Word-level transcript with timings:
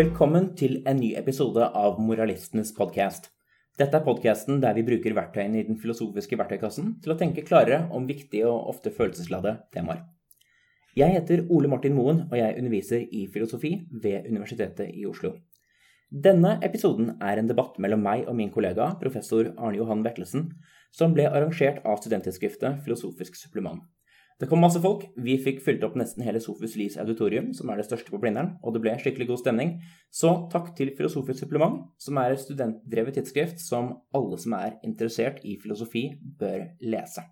Velkommen 0.00 0.46
til 0.56 0.78
en 0.88 0.96
ny 0.96 1.10
episode 1.18 1.66
av 1.76 1.98
Moralistenes 2.00 2.70
podkast. 2.72 3.26
Dette 3.76 3.98
er 3.98 4.04
podkasten 4.06 4.60
der 4.62 4.72
vi 4.78 4.84
bruker 4.86 5.12
verktøyene 5.18 5.58
i 5.60 5.64
den 5.66 5.76
filosofiske 5.82 6.38
verktøykassen 6.40 6.94
til 7.04 7.12
å 7.12 7.16
tenke 7.20 7.44
klarere 7.44 7.82
om 7.92 8.06
viktige 8.08 8.48
og 8.48 8.70
ofte 8.70 8.94
følelsesladde 8.96 9.52
temaer. 9.74 10.06
Jeg 10.96 11.12
heter 11.18 11.42
Ole 11.52 11.68
Martin 11.68 11.98
Moen, 11.98 12.22
og 12.30 12.38
jeg 12.38 12.56
underviser 12.62 13.02
i 13.12 13.26
filosofi 13.34 13.74
ved 13.90 14.30
Universitetet 14.30 14.94
i 14.94 15.04
Oslo. 15.10 15.34
Denne 16.08 16.54
episoden 16.64 17.18
er 17.20 17.42
en 17.42 17.50
debatt 17.50 17.76
mellom 17.82 18.00
meg 18.06 18.24
og 18.24 18.38
min 18.40 18.54
kollega 18.54 18.94
professor 19.02 19.52
Arne 19.58 19.82
Johan 19.82 20.06
Vetlesen, 20.06 20.52
som 20.96 21.12
ble 21.12 21.28
arrangert 21.28 21.84
av 21.84 22.00
studenttidsskriftet 22.00 22.86
Filosofisk 22.86 23.36
supplement. 23.36 23.84
Det 24.40 24.46
kom 24.48 24.62
masse 24.64 24.80
folk. 24.80 25.02
Vi 25.20 25.34
fikk 25.44 25.58
fylt 25.60 25.82
opp 25.84 25.98
nesten 26.00 26.24
hele 26.24 26.40
Sofus 26.40 26.72
Lies 26.80 26.94
auditorium, 26.96 27.50
som 27.52 27.68
er 27.68 27.76
det 27.76 27.84
største 27.84 28.08
på 28.08 28.20
Blindern, 28.22 28.54
og 28.64 28.72
det 28.72 28.80
ble 28.80 28.94
skikkelig 28.96 29.26
god 29.28 29.40
stemning. 29.42 29.74
Så 30.08 30.30
takk 30.52 30.70
til 30.78 30.94
Filosofisk 30.96 31.42
supplement, 31.42 31.82
som 32.00 32.16
er 32.22 32.32
et 32.32 32.40
studentdrevet 32.40 33.18
tidsskrift 33.18 33.60
som 33.60 33.90
alle 34.16 34.38
som 34.40 34.56
er 34.56 34.78
interessert 34.86 35.42
i 35.44 35.58
filosofi, 35.60 36.06
bør 36.40 36.70
lese. 36.80 37.26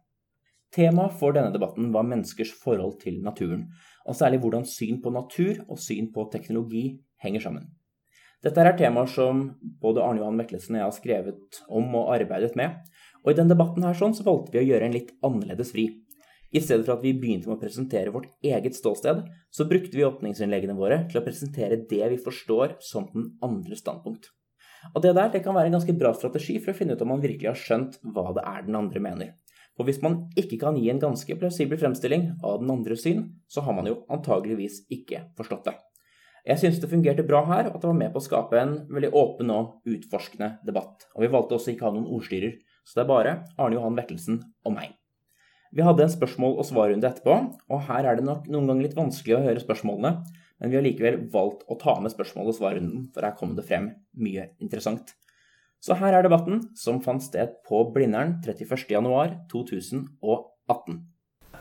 Temaet 0.77 1.17
for 1.17 1.33
denne 1.33 1.49
debatten 1.55 1.89
var 1.95 2.05
menneskers 2.05 2.53
forhold 2.61 2.99
til 3.01 3.23
naturen, 3.25 3.71
og 4.05 4.19
særlig 4.19 4.43
hvordan 4.43 4.69
syn 4.69 5.01
på 5.01 5.13
natur 5.15 5.63
og 5.65 5.81
syn 5.81 6.11
på 6.13 6.27
teknologi 6.33 6.91
henger 7.25 7.47
sammen. 7.47 7.71
Dette 8.45 8.61
er 8.61 8.77
temaer 8.77 9.09
som 9.09 9.47
både 9.81 10.05
Arne 10.05 10.21
Johan 10.21 10.37
Meklesen 10.37 10.77
og 10.77 10.83
jeg 10.83 10.87
har 10.91 10.99
skrevet 10.99 11.63
om 11.73 11.89
og 11.99 12.13
arbeidet 12.19 12.53
med, 12.61 12.77
og 13.25 13.33
i 13.33 13.39
denne 13.41 13.57
debatten 13.57 13.89
her 13.89 13.97
sånn 13.97 14.13
så 14.15 14.29
valgte 14.29 14.53
vi 14.53 14.61
å 14.61 14.69
gjøre 14.69 14.91
en 14.91 14.95
litt 14.95 15.17
annerledes 15.25 15.73
vri. 15.73 15.89
I 16.49 16.63
stedet 16.65 16.87
for 16.87 16.97
at 16.97 17.05
vi 17.05 17.13
begynte 17.13 17.51
med 17.51 17.59
å 17.59 17.61
presentere 17.61 18.13
vårt 18.15 18.31
eget 18.45 18.77
ståsted, 18.77 19.21
så 19.53 19.67
brukte 19.69 19.97
vi 19.97 20.07
åpningsinnleggene 20.07 20.77
våre 20.79 21.03
til 21.11 21.21
å 21.21 21.25
presentere 21.27 21.83
det 21.91 22.07
vi 22.15 22.21
forstår 22.25 22.79
som 22.85 23.11
den 23.13 23.35
andre 23.45 23.77
standpunkt. 23.77 24.31
Og 24.95 25.03
det 25.05 25.13
der 25.19 25.29
det 25.35 25.43
kan 25.45 25.57
være 25.57 25.69
en 25.69 25.77
ganske 25.77 25.97
bra 25.99 26.15
strategi 26.17 26.57
for 26.63 26.73
å 26.73 26.79
finne 26.79 26.97
ut 26.97 27.05
om 27.05 27.13
man 27.13 27.23
virkelig 27.25 27.51
har 27.51 27.61
skjønt 27.61 27.99
hva 28.15 28.31
det 28.37 28.47
er 28.49 28.65
den 28.65 28.79
andre 28.79 29.03
mener. 29.03 29.35
For 29.77 29.87
hvis 29.87 30.01
man 30.03 30.25
ikke 30.39 30.59
kan 30.63 30.79
gi 30.79 30.89
en 30.91 31.03
ganske 31.03 31.37
plausibel 31.39 31.79
fremstilling 31.79 32.31
av 32.43 32.63
den 32.63 32.73
andres 32.73 33.05
syn, 33.05 33.27
så 33.47 33.63
har 33.67 33.77
man 33.77 33.87
jo 33.87 34.01
antageligvis 34.11 34.81
ikke 34.95 35.29
forstått 35.39 35.69
det. 35.69 35.77
Jeg 36.49 36.63
syns 36.63 36.81
det 36.81 36.91
fungerte 36.91 37.27
bra 37.27 37.43
her, 37.47 37.69
og 37.69 37.77
at 37.77 37.85
det 37.85 37.91
var 37.91 37.99
med 37.99 38.15
på 38.15 38.23
å 38.23 38.25
skape 38.25 38.59
en 38.59 38.75
veldig 38.89 39.13
åpen 39.21 39.53
og 39.55 39.91
utforskende 39.91 40.55
debatt. 40.67 41.07
Og 41.15 41.27
vi 41.27 41.31
valgte 41.35 41.59
også 41.59 41.75
ikke 41.75 41.87
å 41.87 41.91
ha 41.91 41.99
noen 41.99 42.09
ordstyrer, 42.17 42.57
så 42.89 42.99
det 42.99 43.05
er 43.05 43.13
bare 43.13 43.37
Arne 43.59 43.77
Johan 43.77 43.99
Vettelsen 43.99 44.41
og 44.65 44.75
meg. 44.79 44.98
Vi 45.75 45.83
hadde 45.85 46.03
en 46.05 46.13
spørsmål- 46.13 46.59
og 46.59 46.67
svarrunde 46.67 47.09
etterpå, 47.09 47.35
og 47.69 47.81
her 47.91 48.03
er 48.09 48.15
det 48.17 48.25
nok 48.25 48.49
noen 48.49 48.67
ganger 48.71 48.83
litt 48.87 48.97
vanskelig 48.97 49.37
å 49.37 49.45
høre 49.45 49.65
spørsmålene, 49.65 50.11
men 50.59 50.71
vi 50.71 50.77
har 50.79 50.87
likevel 50.87 51.17
valgt 51.33 51.61
å 51.69 51.79
ta 51.79 52.01
med 52.01 52.13
spørsmål- 52.15 52.49
og 52.49 52.55
svarrunden, 52.57 53.01
for 53.13 53.21
her 53.23 53.35
kom 53.39 53.57
det 53.57 53.69
frem 53.69 53.87
mye 54.17 54.49
interessant. 54.61 55.07
Så 55.81 55.95
her 55.95 56.15
er 56.15 56.23
debatten, 56.27 56.71
som 56.75 57.01
fant 57.01 57.23
sted 57.23 57.49
på 57.69 57.93
Blindern 57.95 58.43
31.1.2018. 58.43 61.03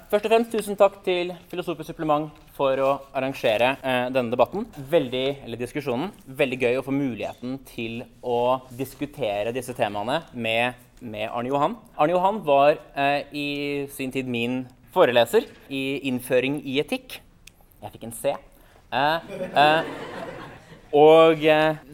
Først 0.07 0.23
og 0.23 0.31
fremst 0.31 0.53
tusen 0.55 0.77
takk 0.79 1.01
til 1.03 1.33
Filosofisk 1.51 1.91
supplement 1.91 2.31
for 2.55 2.79
å 2.79 2.93
arrangere 3.11 3.73
eh, 3.75 4.05
denne 4.15 4.31
debatten. 4.31 4.63
Veldig, 4.89 5.43
eller 5.43 5.59
diskusjonen. 5.59 6.13
Veldig 6.39 6.59
gøy 6.61 6.77
å 6.79 6.83
få 6.85 6.93
muligheten 6.95 7.57
til 7.67 8.05
å 8.23 8.63
diskutere 8.71 9.51
disse 9.55 9.75
temaene 9.75 10.21
med, 10.31 10.79
med 10.99 11.29
Arne 11.29 11.51
Johan. 11.51 11.75
Arne 11.97 12.15
Johan 12.15 12.41
var 12.45 12.77
eh, 12.97 13.27
i 13.35 13.47
sin 13.93 14.11
tid 14.13 14.27
min 14.29 14.63
foreleser 14.93 15.45
i 15.69 15.99
innføring 16.09 16.59
i 16.65 16.79
etikk. 16.81 17.19
Jeg 17.83 17.93
fikk 17.93 18.07
en 18.07 18.15
C. 18.17 18.33
Eh, 18.97 19.89
og 20.97 21.43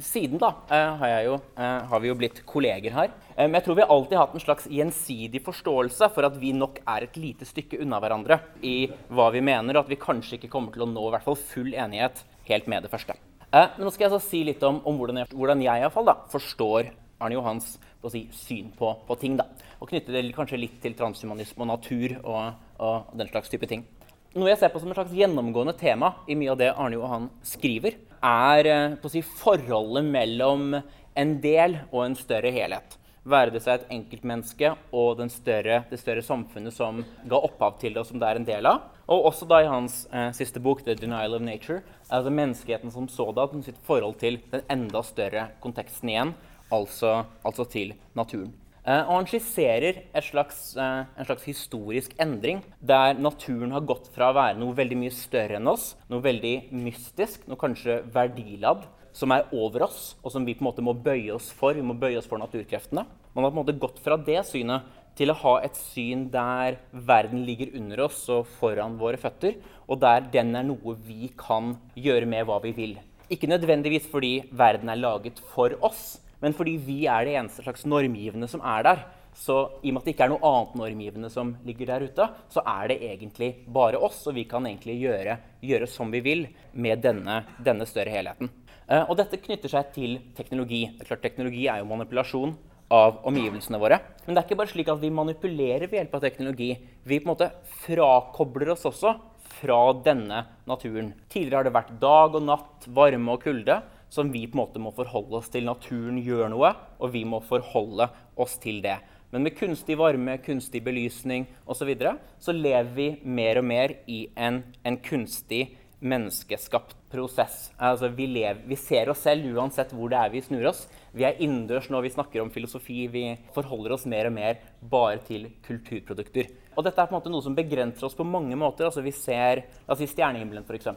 siden 0.06 0.40
da 0.40 0.52
har, 0.70 1.14
jo, 1.26 1.40
har 1.58 2.00
vi 2.00 2.12
jo 2.12 2.16
blitt 2.16 2.44
kolleger 2.48 2.94
her. 2.94 3.10
Men 3.36 3.58
jeg 3.58 3.66
tror 3.66 3.80
vi 3.80 3.88
alltid 3.90 4.16
har 4.16 4.28
hatt 4.28 4.38
en 4.38 4.44
slags 4.44 4.68
gjensidig 4.70 5.42
forståelse 5.44 6.12
for 6.14 6.30
at 6.30 6.38
vi 6.40 6.54
nok 6.56 6.78
er 6.86 7.08
et 7.08 7.18
lite 7.18 7.48
stykke 7.50 7.82
unna 7.84 7.98
hverandre 8.00 8.38
i 8.62 8.86
hva 9.10 9.32
vi 9.34 9.42
mener, 9.44 9.74
og 9.74 9.88
at 9.88 9.92
vi 9.92 10.00
kanskje 10.00 10.38
ikke 10.38 10.52
kommer 10.54 10.72
til 10.72 10.86
å 10.86 10.92
nå 10.92 11.08
i 11.10 11.14
hvert 11.16 11.26
fall 11.26 11.40
full 11.42 11.74
enighet 11.74 12.22
helt 12.48 12.70
med 12.70 12.86
det 12.86 12.94
første. 12.94 13.18
Men 13.50 13.82
nå 13.82 13.92
skal 13.92 14.08
jeg 14.08 14.14
så 14.14 14.22
si 14.30 14.44
litt 14.46 14.64
om, 14.70 14.80
om 14.86 15.02
hvordan 15.02 15.24
jeg, 15.24 15.34
hvordan 15.34 15.66
jeg 15.66 15.82
i 15.82 15.88
hvert 15.88 15.98
fall, 15.98 16.08
da, 16.14 16.20
forstår 16.32 16.94
Arne 17.24 17.38
Johans 17.38 17.74
si, 18.12 18.26
syn 18.36 18.72
på, 18.78 18.90
på, 19.08 19.18
ting. 19.22 19.38
Da. 19.40 19.48
Og 19.80 19.92
knytte 19.92 20.16
det 20.16 20.26
kanskje 20.36 20.60
litt 20.60 20.80
til 20.84 20.96
transhumanisme 20.98 21.64
og 21.64 21.70
natur 21.70 22.18
og, 22.24 22.66
og 22.84 23.14
den 23.20 23.30
slags 23.32 23.52
type 23.54 23.70
ting. 23.70 23.86
Noe 24.34 24.50
jeg 24.50 24.60
ser 24.64 24.74
på 24.74 24.82
som 24.82 24.90
et 24.90 24.98
slags 24.98 25.14
gjennomgående 25.14 25.76
tema 25.78 26.16
i 26.28 26.36
mye 26.36 26.52
av 26.56 26.60
det 26.60 26.72
Arne 26.74 26.98
Johan 26.98 27.30
skriver, 27.46 28.00
er 28.24 28.70
å 28.98 29.12
si, 29.12 29.22
forholdet 29.22 30.08
mellom 30.10 30.74
en 30.74 31.40
del 31.44 31.78
og 31.92 32.08
en 32.08 32.18
større 32.18 32.52
helhet 32.56 32.98
være 33.24 33.54
det 33.56 33.62
seg 33.64 33.78
et 33.78 33.92
enkeltmenneske 33.96 34.74
og 34.96 35.22
større, 35.32 35.84
det 35.90 36.00
større 36.00 36.24
samfunnet 36.26 36.76
som 36.76 37.02
ga 37.30 37.40
opphav 37.40 37.78
til 37.80 37.96
det, 37.96 38.04
og 38.04 38.10
som 38.10 38.20
det 38.20 38.30
er 38.30 38.40
en 38.40 38.48
del 38.48 38.68
av. 38.68 38.90
Og 39.08 39.28
også 39.32 39.48
da 39.48 39.62
i 39.64 39.70
hans 39.70 40.04
eh, 40.12 40.32
siste 40.36 40.60
bok, 40.64 40.84
'The 40.84 40.96
Denial 40.96 41.36
of 41.36 41.42
Nature', 41.42 41.82
altså 42.10 42.30
menneskeheten 42.30 42.92
som 42.92 43.08
sådan, 43.08 43.64
sitt 43.64 43.80
forhold 43.84 44.20
til 44.20 44.40
den 44.52 44.62
enda 44.70 45.04
større 45.04 45.50
konteksten 45.62 46.10
igjen, 46.10 46.34
altså, 46.74 47.22
altså 47.46 47.66
til 47.70 47.94
naturen. 48.18 48.52
Eh, 48.84 49.00
og 49.08 49.14
han 49.16 49.28
skisserer 49.30 50.02
slags, 50.26 50.76
eh, 50.76 51.06
en 51.16 51.28
slags 51.28 51.46
historisk 51.48 52.16
endring, 52.20 52.60
der 52.82 53.16
naturen 53.16 53.72
har 53.72 53.86
gått 53.88 54.10
fra 54.12 54.32
å 54.32 54.36
være 54.36 54.60
noe 54.60 54.76
veldig 54.76 54.98
mye 55.00 55.14
større 55.16 55.56
enn 55.56 55.72
oss, 55.72 55.94
noe 56.12 56.24
veldig 56.24 56.74
mystisk, 56.76 57.48
noe 57.48 57.60
kanskje 57.60 58.02
verdiladd, 58.12 58.84
som 59.16 59.32
er 59.32 59.48
over 59.54 59.86
oss, 59.88 60.16
og 60.24 60.34
som 60.34 60.44
vi 60.44 60.56
på 60.58 60.66
en 60.66 60.72
måte 60.72 60.84
må 60.84 60.96
bøye 60.98 61.32
oss 61.36 61.52
for. 61.54 61.78
Vi 61.78 61.86
må 61.86 61.96
bøye 61.96 62.18
oss 62.18 62.28
for 62.28 62.42
naturkreftene. 62.42 63.06
Man 63.34 63.46
har 63.46 63.54
på 63.54 63.56
en 63.56 63.62
måte 63.62 63.80
gått 63.80 64.02
fra 64.04 64.18
det 64.18 64.42
synet 64.50 64.90
til 65.16 65.30
å 65.30 65.38
ha 65.38 65.54
et 65.62 65.78
syn 65.78 66.26
der 66.34 66.80
verden 66.92 67.46
ligger 67.46 67.76
under 67.78 68.08
oss 68.08 68.24
og 68.34 68.50
foran 68.60 68.98
våre 68.98 69.20
føtter, 69.22 69.60
og 69.88 70.02
der 70.02 70.26
den 70.34 70.56
er 70.58 70.66
noe 70.66 70.98
vi 71.06 71.30
kan 71.38 71.76
gjøre 71.96 72.28
med 72.30 72.50
hva 72.50 72.60
vi 72.66 72.74
vil. 72.76 72.98
Ikke 73.32 73.48
nødvendigvis 73.48 74.10
fordi 74.12 74.42
verden 74.52 74.90
er 74.90 75.00
laget 75.00 75.40
for 75.54 75.78
oss, 75.86 76.18
men 76.44 76.56
fordi 76.56 76.76
vi 76.84 77.04
er 77.08 77.26
det 77.26 77.38
eneste 77.40 77.64
slags 77.64 77.86
normgivende 77.88 78.50
som 78.52 78.64
er 78.68 78.84
der. 78.86 79.06
Så 79.34 79.56
i 79.82 79.90
og 79.90 79.96
med 79.96 80.02
at 80.02 80.08
det 80.08 80.14
ikke 80.14 80.26
er 80.28 80.34
noe 80.34 80.50
annet 80.50 80.76
normgivende 80.78 81.30
som 81.34 81.56
ligger 81.66 81.90
der 81.90 82.04
ute, 82.06 82.28
så 82.54 82.62
er 82.70 82.92
det 82.92 83.00
egentlig 83.08 83.50
bare 83.66 83.98
oss, 83.98 84.20
og 84.30 84.36
vi 84.38 84.44
kan 84.50 84.68
egentlig 84.70 85.00
gjøre, 85.02 85.40
gjøre 85.64 85.88
som 85.90 86.12
vi 86.14 86.22
vil 86.26 86.44
med 86.74 87.02
denne, 87.02 87.40
denne 87.64 87.88
større 87.90 88.14
helheten. 88.14 88.52
Uh, 88.84 89.08
og 89.08 89.16
dette 89.18 89.40
knytter 89.42 89.72
seg 89.72 89.90
til 89.96 90.20
teknologi. 90.38 90.84
Det 90.92 91.06
er 91.06 91.14
klart 91.14 91.24
Teknologi 91.24 91.66
er 91.72 91.82
jo 91.82 91.90
manipulasjon 91.90 92.54
av 92.94 93.24
omgivelsene 93.26 93.80
våre. 93.82 93.98
Men 94.26 94.36
det 94.36 94.42
er 94.42 94.48
ikke 94.50 94.60
bare 94.60 94.74
slik 94.74 94.92
at 94.92 95.02
vi 95.02 95.14
manipulerer 95.14 95.88
ved 95.88 95.98
hjelp 96.02 96.18
av 96.18 96.26
teknologi. 96.28 96.70
Vi 97.08 97.20
på 97.20 97.26
en 97.26 97.32
måte 97.32 97.50
frakobler 97.86 98.74
oss 98.76 98.86
også 98.90 99.16
fra 99.64 99.80
denne 100.06 100.44
naturen. 100.70 101.14
Tidligere 101.32 101.62
har 101.62 101.68
det 101.70 101.76
vært 101.76 101.96
dag 102.02 102.38
og 102.38 102.46
natt, 102.46 102.88
varme 102.94 103.34
og 103.34 103.42
kulde, 103.46 103.80
som 104.14 104.30
vi 104.34 104.46
på 104.46 104.58
en 104.58 104.62
måte 104.62 104.82
må 104.82 104.94
forholde 104.94 105.40
oss 105.40 105.50
til. 105.54 105.66
Naturen 105.66 106.20
gjør 106.22 106.52
noe, 106.54 106.74
og 107.02 107.14
vi 107.16 107.24
må 107.26 107.42
forholde 107.46 108.12
oss 108.40 108.60
til 108.62 108.84
det. 108.86 109.00
Men 109.34 109.48
med 109.48 109.56
kunstig 109.58 109.98
varme, 109.98 110.38
kunstig 110.46 110.84
belysning 110.86 111.48
osv. 111.66 111.80
Så, 111.80 111.88
videre, 111.90 112.18
så 112.38 112.54
lever 112.54 112.92
vi 112.94 113.08
mer 113.26 113.58
og 113.64 113.66
mer 113.66 113.96
i 114.06 114.28
en, 114.38 114.62
en 114.86 115.00
kunstig 115.02 115.66
menneskeskapt 116.04 116.94
prosess. 117.10 117.72
Altså, 117.82 118.12
vi, 118.14 118.28
lever, 118.30 118.62
vi, 118.68 118.78
ser 118.78 119.10
oss 119.10 119.24
selv 119.26 119.48
uansett 119.56 119.94
hvor 119.96 120.12
det 120.12 120.20
er 120.20 120.34
vi 120.34 120.44
snur 120.46 120.68
oss. 120.70 120.86
Vi 121.18 121.26
er 121.26 121.40
innendørs 121.42 121.90
når 121.94 122.06
vi 122.06 122.14
snakker 122.14 122.44
om 122.44 122.52
filosofi. 122.54 123.08
Vi 123.10 123.24
forholder 123.56 123.96
oss 123.96 124.06
mer 124.10 124.30
og 124.30 124.36
mer 124.36 124.60
bare 124.82 125.22
til 125.26 125.48
kulturprodukter. 125.66 126.52
Og 126.74 126.86
dette 126.86 127.02
er 127.02 127.10
på 127.10 127.16
en 127.16 127.20
måte 127.20 127.34
noe 127.34 127.46
som 127.46 127.58
begrenser 127.58 128.06
oss 128.06 128.18
på 128.18 128.28
mange 128.28 128.58
måter. 128.60 128.90
Altså, 128.90 129.02
vi 129.06 129.14
ser 129.16 129.66
altså, 129.88 130.04
I 130.06 130.12
stjernehimmelen, 130.12 130.66
f.eks. 130.68 130.94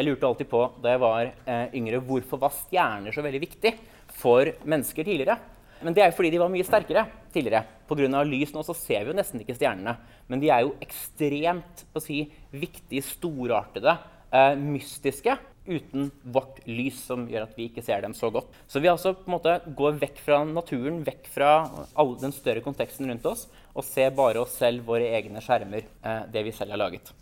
Jeg 0.00 0.06
lurte 0.08 0.28
alltid 0.30 0.48
på 0.48 0.60
da 0.80 0.94
jeg 0.94 1.00
var 1.02 1.26
eh, 1.28 1.74
yngre, 1.76 1.98
hvorfor 2.00 2.40
var 2.40 2.54
stjerner 2.56 3.12
så 3.12 3.20
veldig 3.20 3.40
viktig 3.42 3.74
for 4.16 4.48
mennesker 4.64 5.04
tidligere? 5.04 5.36
Men 5.84 5.92
det 5.92 6.00
er 6.00 6.08
jo 6.08 6.16
fordi 6.16 6.30
de 6.32 6.40
var 6.40 6.48
mye 6.52 6.64
sterkere 6.64 7.02
tidligere. 7.34 7.66
Pga. 7.84 8.22
lys 8.24 8.54
nå 8.54 8.64
så 8.64 8.76
ser 8.76 9.04
vi 9.04 9.12
jo 9.12 9.18
nesten 9.18 9.44
ikke 9.44 9.58
stjernene. 9.58 9.98
Men 10.32 10.40
de 10.40 10.48
er 10.48 10.64
jo 10.64 10.72
ekstremt 10.80 11.84
på 11.92 12.00
å 12.00 12.04
si, 12.04 12.22
viktige, 12.48 13.04
storartede 13.04 13.92
eh, 14.32 14.56
mystiske 14.56 15.36
uten 15.68 16.08
vårt 16.24 16.64
lys, 16.64 17.04
som 17.04 17.28
gjør 17.28 17.44
at 17.44 17.56
vi 17.60 17.68
ikke 17.68 17.84
ser 17.84 18.00
dem 18.00 18.16
så 18.16 18.32
godt. 18.32 18.48
Så 18.72 18.80
vi 18.80 18.88
altså 18.88 19.12
på 19.18 19.28
en 19.28 19.36
måte 19.36 19.58
går 19.76 20.00
vekk 20.00 20.24
fra 20.24 20.42
naturen, 20.48 21.02
vekk 21.04 21.28
fra 21.36 21.54
all 21.92 22.16
den 22.24 22.32
større 22.32 22.64
konteksten 22.64 23.12
rundt 23.12 23.28
oss, 23.28 23.50
og 23.76 23.84
ser 23.84 24.16
bare 24.16 24.40
oss 24.40 24.56
selv, 24.56 24.88
våre 24.88 25.12
egne 25.20 25.44
skjermer, 25.44 25.84
eh, 26.00 26.22
det 26.32 26.48
vi 26.48 26.56
selv 26.56 26.72
har 26.78 26.88
laget. 26.88 27.12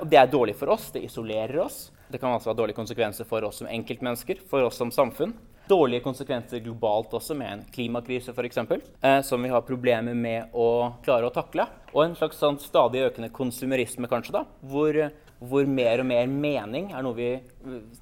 Og 0.00 0.08
det 0.08 0.18
er 0.20 0.30
dårlig 0.30 0.56
for 0.58 0.72
oss, 0.74 0.90
det 0.94 1.04
isolerer 1.06 1.60
oss. 1.64 1.90
Det 2.10 2.18
kan 2.18 2.34
altså 2.34 2.50
ha 2.50 2.56
dårlige 2.58 2.78
konsekvenser 2.78 3.28
for 3.28 3.44
oss 3.46 3.60
som 3.62 3.70
enkeltmennesker, 3.70 4.42
for 4.50 4.66
oss 4.66 4.80
som 4.80 4.90
samfunn. 4.94 5.36
Dårlige 5.70 6.02
konsekvenser 6.02 6.62
globalt 6.64 7.12
også, 7.14 7.36
med 7.38 7.52
en 7.52 7.64
klimakrise 7.70 8.34
f.eks., 8.34 8.58
eh, 8.58 9.20
som 9.22 9.42
vi 9.42 9.52
har 9.52 9.66
problemer 9.66 10.16
med 10.18 10.54
å 10.56 10.96
klare 11.04 11.28
å 11.28 11.34
takle. 11.34 11.68
Og 11.92 12.04
en 12.04 12.16
slags 12.18 12.40
sånn 12.42 12.58
stadig 12.58 13.04
økende 13.06 13.30
konsumerisme, 13.34 14.10
kanskje, 14.10 14.40
da, 14.40 14.46
hvor 14.66 14.98
hvor 15.40 15.64
mer 15.64 16.02
og 16.02 16.08
mer 16.10 16.28
mening 16.28 16.90
er 16.92 17.04
noe 17.04 17.16
vi 17.16 17.30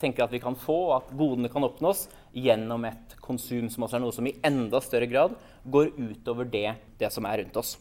tenker 0.03 0.25
at 0.25 0.33
vi 0.35 0.41
kan 0.43 0.57
få, 0.59 0.97
at 0.97 1.11
godene 1.15 1.51
kan 1.53 1.65
oppnås 1.67 2.09
gjennom 2.35 2.87
et 2.89 3.15
konsum 3.23 3.69
som 3.71 3.87
også 3.87 3.99
er 3.99 4.03
noe 4.03 4.15
som 4.17 4.27
i 4.27 4.35
enda 4.47 4.81
større 4.83 5.07
grad 5.11 5.37
går 5.63 5.93
utover 5.95 6.49
det, 6.51 6.73
det 6.99 7.13
som 7.15 7.29
er 7.31 7.45
rundt 7.45 7.61
oss. 7.61 7.77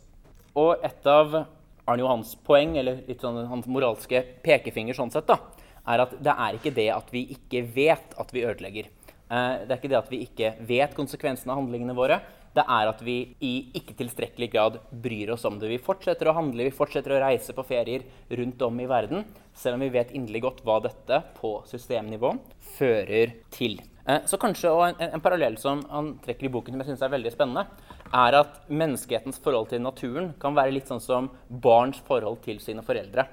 Og 0.57 0.85
et 0.85 1.09
av 1.09 1.39
Arne 1.87 2.03
Johans 2.03 2.35
poeng, 2.47 2.75
eller 2.77 3.01
litt 3.07 3.23
sånn 3.23 3.45
hans 3.49 3.67
moralske 3.71 4.21
pekefinger, 4.43 4.97
sånn 4.97 5.13
sett, 5.13 5.29
da, 5.29 5.39
er 5.87 6.03
at 6.03 6.15
det 6.19 6.33
er 6.33 6.57
ikke 6.57 6.75
det 6.75 6.89
at 6.93 7.13
vi 7.15 7.25
ikke 7.35 7.63
vet 7.75 8.17
at 8.19 8.33
vi 8.35 8.43
ødelegger. 8.47 8.89
Eh, 9.27 9.53
det 9.63 9.71
er 9.71 9.79
ikke 9.79 9.93
det 9.93 10.01
at 10.01 10.11
vi 10.11 10.23
ikke 10.27 10.53
vet 10.67 10.97
konsekvensene 10.97 11.53
av 11.53 11.61
handlingene 11.61 11.95
våre 11.97 12.21
det 12.57 12.63
er 12.65 12.89
at 12.89 13.01
vi 13.05 13.17
i 13.43 13.53
ikke 13.77 13.95
tilstrekkelig 13.99 14.49
grad 14.53 14.79
bryr 15.03 15.33
oss 15.35 15.45
om 15.47 15.59
det. 15.61 15.69
Vi 15.69 15.81
fortsetter 15.83 16.29
å 16.29 16.35
handle, 16.37 16.65
vi 16.67 16.73
fortsetter 16.73 17.13
å 17.13 17.19
reise 17.21 17.53
på 17.55 17.65
ferier 17.67 18.05
rundt 18.39 18.63
om 18.65 18.79
i 18.81 18.87
verden, 18.89 19.25
selv 19.57 19.77
om 19.77 19.85
vi 19.85 19.93
vet 19.93 20.13
inderlig 20.17 20.43
godt 20.45 20.63
hva 20.65 20.79
dette 20.83 21.21
på 21.37 21.59
systemnivå 21.69 22.33
fører 22.77 23.35
til. 23.53 23.77
Eh, 24.07 24.23
så 24.29 24.39
kanskje, 24.41 24.71
en, 24.87 24.97
en, 25.09 25.23
parallell 25.23 25.57
som 25.61 25.83
han 25.91 26.15
trekker 26.23 26.49
i 26.49 26.53
boken 26.53 26.73
som 26.73 26.83
jeg 26.83 26.91
synes 26.93 27.05
er 27.05 27.13
veldig 27.13 27.33
spennende, 27.35 27.67
er 28.13 28.37
at 28.39 28.59
menneskehetens 28.69 29.39
forhold 29.43 29.69
til 29.71 29.83
naturen 29.83 30.31
kan 30.41 30.55
være 30.57 30.75
litt 30.75 30.89
sånn 30.89 31.03
som 31.03 31.29
barns 31.49 31.99
forhold 32.07 32.41
til 32.45 32.61
sine 32.63 32.83
foreldre. 32.85 33.27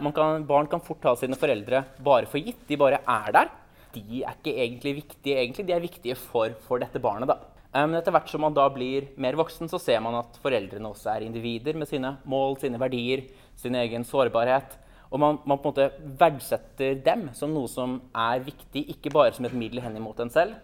Kan, 0.00 0.46
barn 0.48 0.68
kan 0.70 0.80
fort 0.80 1.02
ta 1.02 1.12
sine 1.18 1.36
foreldre 1.36 1.82
bare 2.00 2.28
for 2.30 2.40
gitt. 2.40 2.62
De 2.68 2.78
bare 2.80 3.02
er 3.04 3.32
der. 3.36 3.50
De 3.92 4.22
er 4.22 4.36
ikke 4.36 4.54
egentlig 4.54 4.94
viktige, 5.02 5.40
egentlig. 5.42 5.66
De 5.68 5.74
er 5.76 5.82
viktige 5.82 6.16
for, 6.16 6.54
for 6.66 6.80
dette 6.80 7.02
barnet. 7.02 7.28
da. 7.28 7.40
Eh, 7.70 7.84
men 7.84 7.98
etter 7.98 8.14
hvert 8.14 8.30
som 8.30 8.42
man 8.44 8.56
da 8.56 8.66
blir 8.72 9.10
mer 9.20 9.36
voksen, 9.38 9.68
så 9.70 9.80
ser 9.82 10.00
man 10.04 10.16
at 10.22 10.38
foreldrene 10.42 10.90
også 10.90 11.12
er 11.14 11.26
individer 11.26 11.76
med 11.78 11.90
sine 11.90 12.16
mål, 12.24 12.56
sine 12.62 12.80
verdier, 12.80 13.26
sin 13.60 13.76
egen 13.78 14.06
sårbarhet. 14.06 14.78
Og 15.10 15.18
man, 15.18 15.40
man, 15.44 15.58
på 15.58 15.68
en 15.68 15.74
måte 15.74 16.16
verdsetter 16.20 16.98
dem 17.04 17.28
som 17.34 17.52
noe 17.54 17.68
som 17.70 17.98
er 18.14 18.42
viktig, 18.46 18.86
ikke 18.94 19.12
bare 19.14 19.34
som 19.34 19.46
et 19.46 19.56
middel 19.58 19.82
henimot 19.82 20.22
en 20.22 20.30
selv, 20.32 20.54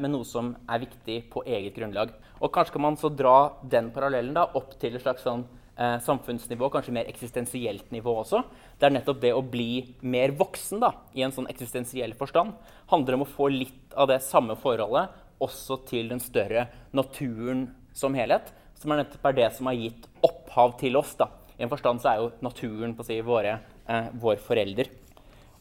men 0.00 0.12
noe 0.14 0.26
som 0.26 0.52
er 0.68 0.82
viktig 0.82 1.20
på 1.32 1.44
eget 1.46 1.76
grunnlag. 1.76 2.12
Og 2.42 2.52
kanskje 2.54 2.76
kan 2.76 2.84
man 2.84 2.98
så 3.00 3.10
dra 3.12 3.36
den 3.62 3.90
parallellen 3.94 4.36
da, 4.36 4.46
opp 4.58 4.76
til 4.80 4.96
et 4.96 5.04
slags 5.04 5.24
sånn, 5.26 5.44
eh, 5.76 5.96
samfunnsnivå, 6.04 6.70
kanskje 6.72 6.94
mer 6.94 7.10
eksistensielt 7.10 7.90
nivå 7.94 8.14
også. 8.22 8.42
Der 8.80 8.94
nettopp 8.94 9.20
det 9.22 9.34
å 9.34 9.42
bli 9.42 9.96
mer 10.02 10.34
voksen 10.38 10.80
da, 10.82 10.92
i 11.14 11.24
en 11.26 11.34
sånn 11.34 11.50
eksistensiell 11.50 12.14
forstand 12.18 12.54
handler 12.92 13.18
om 13.18 13.26
å 13.26 13.32
få 13.32 13.50
litt 13.52 13.96
av 13.96 14.08
det 14.08 14.20
samme 14.22 14.56
forholdet 14.58 15.08
også 15.42 15.80
til 15.88 16.08
den 16.10 16.22
større 16.22 16.66
naturen 16.92 17.68
som 17.94 18.14
helhet, 18.14 18.52
som 18.78 18.92
er 18.92 19.02
nettopp 19.02 19.26
er 19.30 19.36
det 19.38 19.50
som 19.56 19.66
har 19.70 19.78
gitt 19.78 20.06
opphav 20.26 20.76
til 20.80 20.98
oss. 20.98 21.14
Da. 21.18 21.30
I 21.58 21.66
en 21.66 21.72
forstand 21.72 22.02
så 22.02 22.12
er 22.12 22.22
jo 22.22 22.32
naturen 22.44 22.94
på 22.94 23.02
å 23.02 23.08
si, 23.08 23.18
våre, 23.20 23.58
eh, 23.88 24.10
vår 24.14 24.38
forelder. 24.42 24.90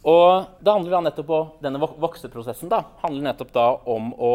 Og 0.07 0.47
det 0.63 0.71
handler 0.71 0.95
da 0.95 1.01
nettopp 1.09 1.33
om 1.35 1.49
denne 1.63 1.81
vokseprosessen 1.83 2.71
da, 2.71 2.83
handler 3.01 3.27
nettopp 3.27 3.51
da 3.55 3.67
om 3.91 4.13
å, 4.15 4.33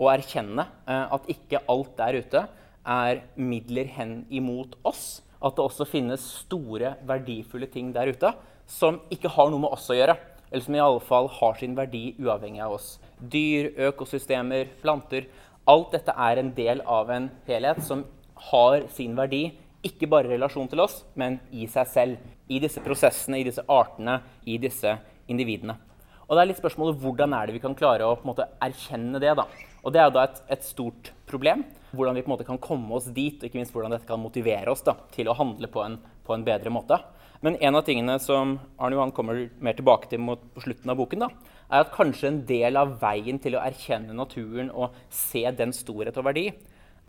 å 0.00 0.08
erkjenne 0.12 0.64
eh, 0.88 1.04
at 1.12 1.28
ikke 1.32 1.60
alt 1.72 1.92
der 1.98 2.20
ute 2.22 2.46
er 2.82 3.20
midler 3.36 3.90
hen 3.92 4.22
imot 4.32 4.78
oss. 4.88 5.20
At 5.42 5.58
det 5.58 5.66
også 5.66 5.86
finnes 5.90 6.24
store, 6.46 6.96
verdifulle 7.04 7.68
ting 7.68 7.92
der 7.92 8.12
ute 8.14 8.32
som 8.70 9.02
ikke 9.12 9.30
har 9.34 9.50
noe 9.50 9.60
med 9.66 9.74
oss 9.74 9.90
å 9.92 9.98
gjøre. 9.98 10.16
Eller 10.52 10.64
som 10.64 10.76
i 10.76 10.82
alle 10.84 11.02
fall 11.04 11.28
har 11.40 11.56
sin 11.60 11.76
verdi 11.76 12.12
uavhengig 12.20 12.62
av 12.64 12.76
oss 12.76 12.94
dyr, 13.22 13.70
økosystemer, 13.90 14.70
planter. 14.82 15.28
Alt 15.68 15.94
dette 15.94 16.14
er 16.18 16.40
en 16.40 16.52
del 16.56 16.82
av 16.88 17.10
en 17.14 17.28
helhet 17.46 17.82
som 17.86 18.04
har 18.50 18.88
sin 18.92 19.14
verdi, 19.18 19.50
ikke 19.86 20.08
bare 20.10 20.30
i 20.30 20.34
relasjon 20.36 20.68
til 20.70 20.82
oss, 20.82 21.02
men 21.18 21.38
i 21.50 21.68
seg 21.70 21.88
selv. 21.90 22.32
I 22.48 22.58
disse 22.62 22.82
prosessene, 22.84 23.38
i 23.38 23.46
disse 23.46 23.64
artene, 23.70 24.18
i 24.46 24.58
disse 24.60 24.96
individene. 25.30 25.76
Og 26.26 26.36
det 26.36 26.42
er 26.42 26.48
litt 26.48 26.60
spørsmålet 26.62 27.00
hvordan 27.02 27.34
er 27.36 27.48
det 27.48 27.56
vi 27.58 27.62
kan 27.62 27.74
klare 27.76 28.06
å 28.08 28.16
måte, 28.24 28.46
erkjenne 28.64 29.20
det. 29.22 29.34
da. 29.36 29.46
Og 29.82 29.92
det 29.92 30.00
er 30.00 30.06
jo 30.08 30.14
da 30.16 30.26
et, 30.28 30.38
et, 30.54 30.64
stort 30.64 31.10
problem. 31.28 31.64
Hvordan 31.92 32.16
vi 32.16 32.22
på 32.24 32.30
en 32.30 32.34
måte 32.36 32.46
kan 32.48 32.60
komme 32.62 32.94
oss 32.96 33.10
dit, 33.12 33.36
og 33.36 33.48
ikke 33.48 33.60
minst 33.60 33.74
hvordan 33.74 33.92
dette 33.92 34.08
kan 34.08 34.22
motivere 34.22 34.72
oss 34.72 34.84
da, 34.86 34.94
til 35.12 35.28
å 35.28 35.36
handle 35.36 35.68
på 35.68 35.82
en, 35.84 35.98
på 36.24 36.32
en 36.32 36.46
bedre 36.46 36.72
måte. 36.72 36.96
Men 37.42 37.58
en 37.58 37.76
av 37.76 37.82
tingene 37.84 38.16
som 38.22 38.54
Arne 38.78 38.96
Johan 38.96 39.12
kommer 39.12 39.42
mer 39.60 39.76
tilbake 39.76 40.08
til 40.08 40.22
mot, 40.22 40.40
på 40.54 40.62
slutten 40.62 40.92
av 40.94 41.00
boken, 41.00 41.26
da, 41.26 41.58
er 41.72 41.82
at 41.82 41.92
kanskje 41.92 42.30
en 42.30 42.42
del 42.48 42.78
av 42.78 42.96
veien 43.02 43.40
til 43.42 43.58
å 43.58 43.64
erkjenne 43.64 44.14
naturen 44.14 44.70
og 44.70 44.94
se 45.12 45.42
den 45.58 45.74
storhet 45.74 46.16
og 46.20 46.28
verdi, 46.30 46.46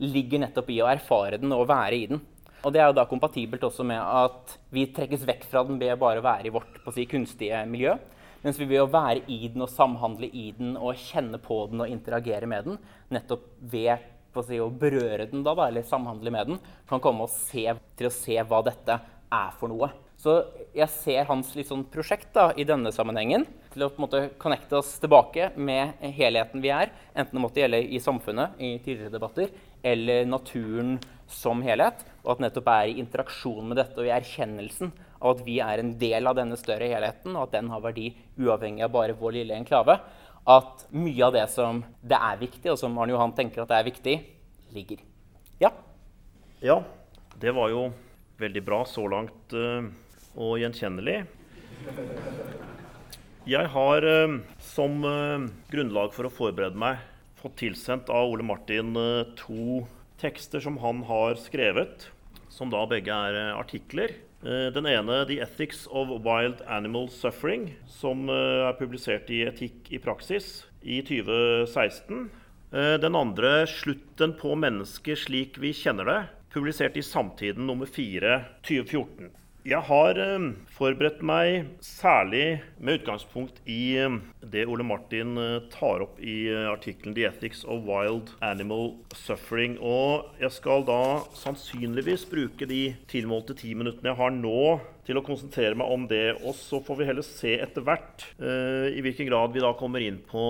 ligger 0.02 0.42
nettopp 0.42 0.72
i 0.74 0.82
å 0.82 0.90
erfare 0.90 1.38
den 1.40 1.54
og 1.54 1.68
være 1.70 2.00
i 2.00 2.08
den. 2.10 2.24
Og 2.64 2.72
det 2.72 2.80
er 2.80 2.88
jo 2.88 2.96
da 2.96 3.04
kompatibelt 3.10 3.64
også 3.68 3.84
med 3.88 4.00
at 4.00 4.56
vi 4.72 4.86
trekkes 4.96 5.26
vekk 5.28 5.46
fra 5.52 5.66
den 5.68 5.80
ved 5.82 5.98
bare 6.00 6.22
å 6.22 6.26
være 6.26 6.48
i 6.48 6.54
vårt 6.54 6.80
si, 6.96 7.04
kunstige 7.12 7.60
miljø. 7.68 7.98
Mens 8.44 8.60
vi 8.60 8.68
ved 8.68 8.84
å 8.84 8.92
være 8.92 9.24
i 9.32 9.50
den 9.52 9.64
og 9.64 9.72
samhandle 9.72 10.28
i 10.28 10.50
den 10.56 10.78
og 10.80 11.00
kjenne 11.00 11.40
på 11.44 11.62
den 11.72 11.84
og 11.84 11.92
interagere 11.92 12.48
med 12.48 12.68
den, 12.68 12.80
nettopp 13.12 13.46
ved 13.72 14.10
si, 14.48 14.60
å 14.60 14.72
berøre 14.72 15.28
den 15.32 15.44
da, 15.46 15.56
eller 15.68 15.86
samhandle 15.88 16.32
med 16.34 16.54
den, 16.54 16.62
kan 16.90 17.04
komme 17.04 17.28
se, 17.32 17.68
til 18.00 18.10
å 18.10 18.16
se 18.16 18.40
hva 18.48 18.64
dette 18.66 18.98
er 19.34 19.54
for 19.60 19.72
noe. 19.72 19.92
Så 20.24 20.38
jeg 20.72 20.88
ser 20.94 21.28
hans 21.28 21.50
sånn 21.68 21.84
prosjekt 21.92 22.30
da, 22.36 22.52
i 22.56 22.64
denne 22.68 22.94
sammenhengen 22.96 23.44
til 23.74 23.84
å 23.84 23.90
på 23.92 24.00
en 24.00 24.06
måte 24.06 24.22
connecte 24.40 24.78
oss 24.80 24.94
tilbake 25.02 25.50
med 25.60 26.00
helheten 26.16 26.64
vi 26.64 26.72
er, 26.72 26.94
enten 27.12 27.36
det 27.36 27.44
måtte 27.44 27.60
gjelde 27.60 27.82
i 27.84 28.00
samfunnet 28.00 28.56
i 28.64 28.78
tidligere 28.78 29.12
debatter, 29.18 29.52
eller 29.84 30.24
naturen 30.30 30.96
som 31.28 31.64
helhet. 31.66 32.06
Og 32.24 32.36
at 32.36 32.44
nettopp 32.44 32.70
er 32.72 32.92
i 32.92 33.00
interaksjon 33.02 33.70
med 33.70 33.80
dette 33.80 34.00
og 34.00 34.08
i 34.08 34.14
erkjennelsen 34.16 34.94
av 35.20 35.34
at 35.34 35.46
vi 35.46 35.58
er 35.64 35.80
en 35.80 35.94
del 36.00 36.28
av 36.28 36.38
denne 36.40 36.58
større 36.60 36.88
helheten, 36.92 37.36
og 37.36 37.48
at 37.48 37.56
den 37.58 37.72
har 37.72 37.84
verdi 37.84 38.10
uavhengig 38.40 38.84
av 38.86 38.94
bare 38.96 39.16
vår 39.20 39.38
lille 39.40 39.58
enklave, 39.58 39.98
at 40.44 40.86
mye 40.92 41.24
av 41.24 41.36
det 41.36 41.48
som 41.52 41.84
det 42.04 42.20
er 42.20 42.40
viktig, 42.42 42.72
og 42.74 42.80
som 42.80 42.96
Arne 43.00 43.16
Johan 43.16 43.36
tenker 43.36 43.64
at 43.64 43.72
det 43.72 43.80
er 43.80 43.88
viktig, 43.88 44.16
ligger. 44.76 45.04
Ja. 45.64 45.72
Ja, 46.64 46.82
det 47.40 47.54
var 47.56 47.72
jo 47.72 47.90
veldig 48.40 48.64
bra 48.66 48.84
så 48.88 49.08
langt. 49.12 49.52
Uh 49.56 49.92
og 50.40 50.58
gjenkjennelig. 50.62 51.24
Jeg 53.50 53.70
har 53.74 54.08
eh, 54.08 54.38
som 54.64 55.04
eh, 55.06 55.50
grunnlag 55.72 56.14
for 56.16 56.30
å 56.30 56.34
forberede 56.34 56.80
meg 56.80 57.02
fått 57.42 57.60
tilsendt 57.60 58.12
av 58.14 58.32
Ole 58.32 58.46
Martin 58.48 58.96
eh, 58.98 59.34
to 59.38 59.84
tekster 60.22 60.64
som 60.64 60.78
han 60.82 61.04
har 61.08 61.36
skrevet, 61.42 62.10
som 62.50 62.72
da 62.74 62.84
begge 62.90 63.14
er 63.14 63.54
artikler. 63.56 64.14
Den 64.44 64.86
ene 64.86 65.24
'The 65.26 65.40
Ethics 65.40 65.88
of 65.88 66.10
Wild 66.26 66.62
Animal 66.68 67.08
Suffering', 67.08 67.74
som 67.88 68.28
er 68.30 68.76
publisert 68.76 69.30
i 69.32 69.46
Etikk 69.48 69.88
i 69.92 70.00
praksis 70.04 70.66
i 70.84 71.02
2016. 71.02 72.30
Den 72.74 73.16
andre 73.16 73.66
'Slutten 73.66 74.36
på 74.36 74.56
mennesket 74.60 75.18
slik 75.18 75.58
vi 75.58 75.72
kjenner 75.72 76.06
det', 76.06 76.28
publisert 76.54 76.98
i 76.98 77.02
Samtiden 77.02 77.66
nummer 77.66 77.88
4 77.88 78.44
2014. 78.62 79.32
Jeg 79.64 79.80
har 79.88 80.18
eh, 80.20 80.46
forberedt 80.76 81.22
meg 81.24 81.70
særlig 81.80 82.58
med 82.84 82.98
utgangspunkt 83.00 83.62
i 83.64 83.96
eh, 83.96 84.18
det 84.52 84.66
Ole 84.68 84.84
Martin 84.84 85.38
eh, 85.40 85.70
tar 85.72 86.04
opp 86.04 86.18
i 86.20 86.52
artikkelen 86.52 87.16
'The 87.16 87.24
Ethics 87.30 87.62
of 87.64 87.86
Wild 87.88 88.34
Animal 88.44 88.92
Suffering'. 89.16 89.78
Og 89.80 90.36
jeg 90.44 90.52
skal 90.52 90.84
da 90.90 91.00
sannsynligvis 91.40 92.28
bruke 92.28 92.68
de 92.68 92.82
tilmålte 93.08 93.56
ti 93.56 93.72
minuttene 93.72 94.12
jeg 94.12 94.20
har 94.20 94.36
nå, 94.36 94.82
til 95.08 95.20
å 95.20 95.24
konsentrere 95.24 95.80
meg 95.80 95.96
om 95.96 96.10
det. 96.12 96.44
Og 96.44 96.60
så 96.60 96.84
får 96.84 97.00
vi 97.00 97.08
heller 97.08 97.28
se 97.28 97.56
etter 97.64 97.84
hvert 97.88 98.24
i 98.40 99.04
hvilken 99.04 99.28
grad 99.28 99.52
vi 99.52 99.64
da 99.64 99.74
kommer 99.76 100.04
inn 100.04 100.22
på 100.28 100.44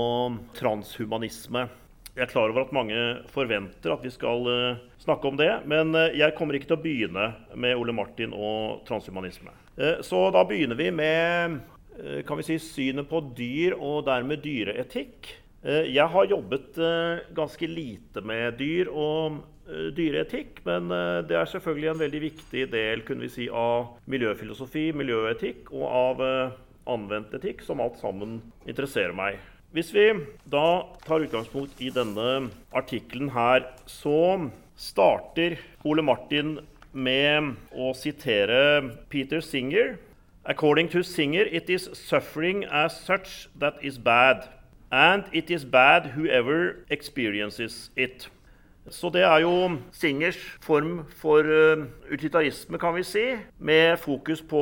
transhumanisme. 0.57 1.65
Jeg 2.13 2.27
er 2.27 2.29
klar 2.29 2.51
over 2.51 2.61
at 2.61 2.73
mange 2.75 2.97
forventer 3.33 3.95
at 3.95 4.03
vi 4.05 4.11
skal 4.13 4.45
uh, 4.45 4.81
snakke 5.01 5.25
om 5.25 5.37
det, 5.39 5.49
men 5.65 5.95
uh, 5.97 6.11
jeg 6.13 6.35
kommer 6.37 6.53
ikke 6.53 6.67
til 6.69 6.77
å 6.77 6.83
begynne 6.83 7.29
med 7.57 7.73
Ole 7.73 7.95
Martin 7.97 8.35
og 8.37 8.83
transhumanisme. 8.85 9.49
Uh, 9.79 9.97
så 10.05 10.27
da 10.33 10.43
begynner 10.45 10.77
vi 10.77 10.91
med 10.93 11.61
kan 12.25 12.39
vi 12.39 12.41
si, 12.41 12.55
synet 12.57 13.05
på 13.05 13.19
dyr 13.37 13.75
og 13.77 14.07
dermed 14.07 14.39
dyreetikk. 14.41 15.27
Jeg 15.61 16.07
har 16.09 16.25
jobbet 16.25 16.79
ganske 17.37 17.69
lite 17.69 18.23
med 18.25 18.57
dyr 18.57 18.89
og 18.89 19.37
dyreetikk, 19.93 20.63
men 20.65 20.89
det 21.29 21.37
er 21.37 21.51
selvfølgelig 21.53 21.91
en 21.91 22.01
veldig 22.01 22.23
viktig 22.25 22.65
del 22.73 23.05
kunne 23.05 23.27
vi 23.27 23.31
si, 23.35 23.45
av 23.45 23.93
miljøfilosofi, 24.09 24.87
miljøetikk 24.97 25.69
og 25.69 25.85
av 25.85 26.25
anvendt 26.89 27.37
etikk, 27.37 27.61
som 27.61 27.85
alt 27.85 28.01
sammen 28.01 28.39
interesserer 28.65 29.13
meg. 29.13 29.37
Hvis 29.73 29.89
vi 29.89 30.11
da 30.45 30.83
tar 31.01 31.23
utgangspunkt 31.25 31.79
i 31.81 31.87
denne 31.89 32.51
artikkelen 32.77 33.31
her, 33.33 33.63
så 33.89 34.51
starter 34.77 35.55
Ole 35.81 36.03
Martin 36.05 36.59
med 36.93 37.55
å 37.73 37.87
sitere 37.97 38.59
Peter 39.09 39.41
Singer. 39.41 39.95
According 40.45 40.91
to 40.93 41.01
Singer, 41.01 41.49
it 41.49 41.73
is 41.73 41.89
suffering 41.97 42.61
as 42.69 42.93
such 43.01 43.49
that 43.57 43.81
is 43.81 43.97
bad. 43.97 44.45
And 44.91 45.25
it 45.33 45.49
is 45.49 45.65
bad 45.65 46.13
whoever 46.13 46.85
experiences 46.91 47.89
it. 47.97 48.29
Så 48.89 49.09
det 49.09 49.25
er 49.25 49.41
jo 49.41 49.79
Singers 49.91 50.37
form 50.61 51.07
for 51.17 51.41
uh, 51.49 51.87
utilitarisme, 52.11 52.77
kan 52.77 52.93
vi 52.93 53.03
si, 53.03 53.25
med 53.57 53.97
fokus 53.97 54.41
på 54.41 54.61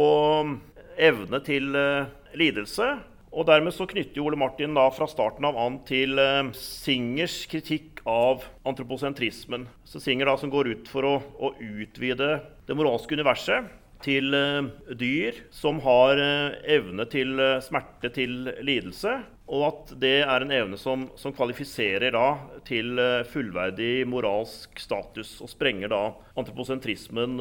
evne 0.95 1.43
til 1.43 1.75
eh, 1.75 2.05
lidelse. 2.35 3.10
Og 3.31 3.47
dermed 3.47 3.71
så 3.71 3.85
knytter 3.87 4.19
Ole 4.25 4.35
Martin 4.35 4.73
da 4.75 4.89
fra 4.91 5.07
starten 5.07 5.45
av 5.47 5.55
an 5.59 5.77
til 5.87 6.19
eh, 6.19 6.49
Singers 6.57 7.45
kritikk 7.51 8.01
av 8.03 8.43
antroposentrismen. 8.67 9.69
Så 9.87 10.01
Singer 10.03 10.27
da 10.27 10.35
som 10.39 10.51
går 10.51 10.73
ut 10.73 10.91
for 10.91 11.07
å, 11.07 11.13
å 11.39 11.53
utvide 11.55 12.41
det 12.67 12.75
moralske 12.75 13.15
universet 13.15 13.69
til 14.03 14.35
eh, 14.35 14.67
dyr 14.99 15.39
som 15.55 15.79
har 15.85 16.19
eh, 16.19 16.59
evne 16.75 17.07
til 17.07 17.39
smerte, 17.63 18.11
til 18.11 18.51
lidelse. 18.67 19.15
Og 19.51 19.65
at 19.69 19.95
det 20.03 20.13
er 20.25 20.43
en 20.43 20.53
evne 20.55 20.79
som, 20.79 21.07
som 21.15 21.31
kvalifiserer 21.35 22.11
da 22.15 22.27
til 22.67 22.99
fullverdig 23.31 24.05
moralsk 24.11 24.79
status. 24.79 25.37
Og 25.43 25.51
sprenger 25.51 25.91
da 25.91 26.03
antroposentrismen 26.39 27.39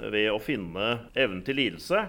ved 0.00 0.30
å 0.32 0.40
finne 0.40 0.94
evnen 1.12 1.44
til 1.44 1.60
lidelse 1.60 2.06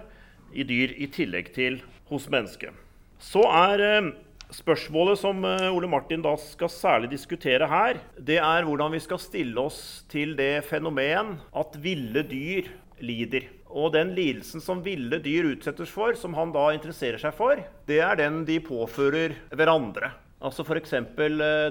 i 0.51 0.67
dyr 0.67 0.95
i 0.99 1.11
tillegg 1.11 1.51
til 1.55 1.83
hos 2.11 2.31
mennesket. 2.31 2.90
Så 3.21 3.43
er 3.45 3.83
eh, 3.85 4.11
spørsmålet 4.55 5.19
som 5.21 5.43
eh, 5.45 5.67
Ole 5.69 5.89
Martin 5.89 6.23
da 6.25 6.33
skal 6.41 6.71
særlig 6.73 7.11
diskutere 7.13 7.67
her, 7.69 8.01
det 8.17 8.39
er 8.41 8.65
hvordan 8.65 8.95
vi 8.95 9.01
skal 9.03 9.21
stille 9.21 9.61
oss 9.61 10.01
til 10.11 10.33
det 10.39 10.63
fenomen 10.67 11.35
at 11.53 11.77
ville 11.83 12.25
dyr 12.25 12.71
lider. 13.01 13.45
Og 13.71 13.93
den 13.93 14.11
lidelsen 14.17 14.63
som 14.63 14.81
ville 14.83 15.21
dyr 15.23 15.53
utsettes 15.53 15.93
for, 15.93 16.17
som 16.19 16.33
han 16.35 16.51
da 16.51 16.71
interesserer 16.75 17.21
seg 17.21 17.37
for, 17.37 17.61
det 17.87 18.01
er 18.03 18.19
den 18.19 18.41
de 18.49 18.57
påfører 18.65 19.37
hverandre. 19.53 20.11
Altså 20.41 20.65
F.eks. 20.65 20.95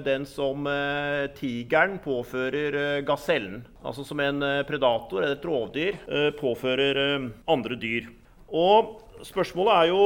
den 0.05 0.25
som 0.25 0.67
eh, 0.71 1.27
tigeren 1.35 1.97
påfører 1.99 2.77
eh, 2.79 3.01
gasellen. 3.03 3.65
Altså 3.83 4.05
som 4.07 4.21
en 4.23 4.39
eh, 4.47 4.61
predator 4.63 5.19
eller 5.19 5.35
et 5.35 5.47
rovdyr 5.47 5.97
eh, 6.07 6.29
påfører 6.39 7.01
eh, 7.03 7.25
andre 7.51 7.75
dyr. 7.75 8.07
Og 8.47 9.01
spørsmålet 9.27 9.75
er 9.75 9.91
jo 9.91 10.05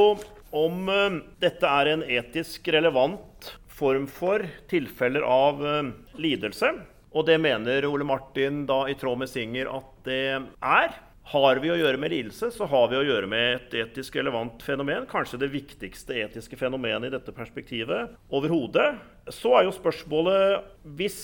om 0.56 0.88
eh, 0.88 1.22
dette 1.42 1.70
er 1.70 1.92
en 1.92 2.04
etisk 2.06 2.68
relevant 2.74 3.52
form 3.76 4.06
for 4.08 4.44
tilfeller 4.70 5.26
av 5.26 5.64
eh, 5.66 5.90
lidelse. 6.20 6.72
Og 7.16 7.26
det 7.28 7.38
mener 7.40 7.86
Ole 7.88 8.04
Martin 8.04 8.64
da 8.68 8.84
i 8.90 8.96
tråd 8.98 9.22
med 9.22 9.30
Singer 9.32 9.70
at 9.72 9.92
det 10.08 10.22
er. 10.36 11.02
Har 11.26 11.58
vi 11.58 11.72
å 11.72 11.78
gjøre 11.78 11.98
med 11.98 12.12
lidelse, 12.12 12.52
så 12.54 12.68
har 12.70 12.84
vi 12.92 13.00
å 13.00 13.02
gjøre 13.02 13.26
med 13.26 13.56
et 13.56 13.72
etisk 13.80 14.14
relevant 14.20 14.60
fenomen. 14.62 15.08
Kanskje 15.10 15.40
det 15.42 15.48
viktigste 15.50 16.14
etiske 16.22 16.58
fenomenet 16.60 17.08
i 17.08 17.14
dette 17.16 17.34
perspektivet 17.34 18.14
overhodet. 18.30 18.92
Så 19.34 19.56
er 19.58 19.66
jo 19.66 19.74
spørsmålet 19.74 20.68
hvis 20.98 21.18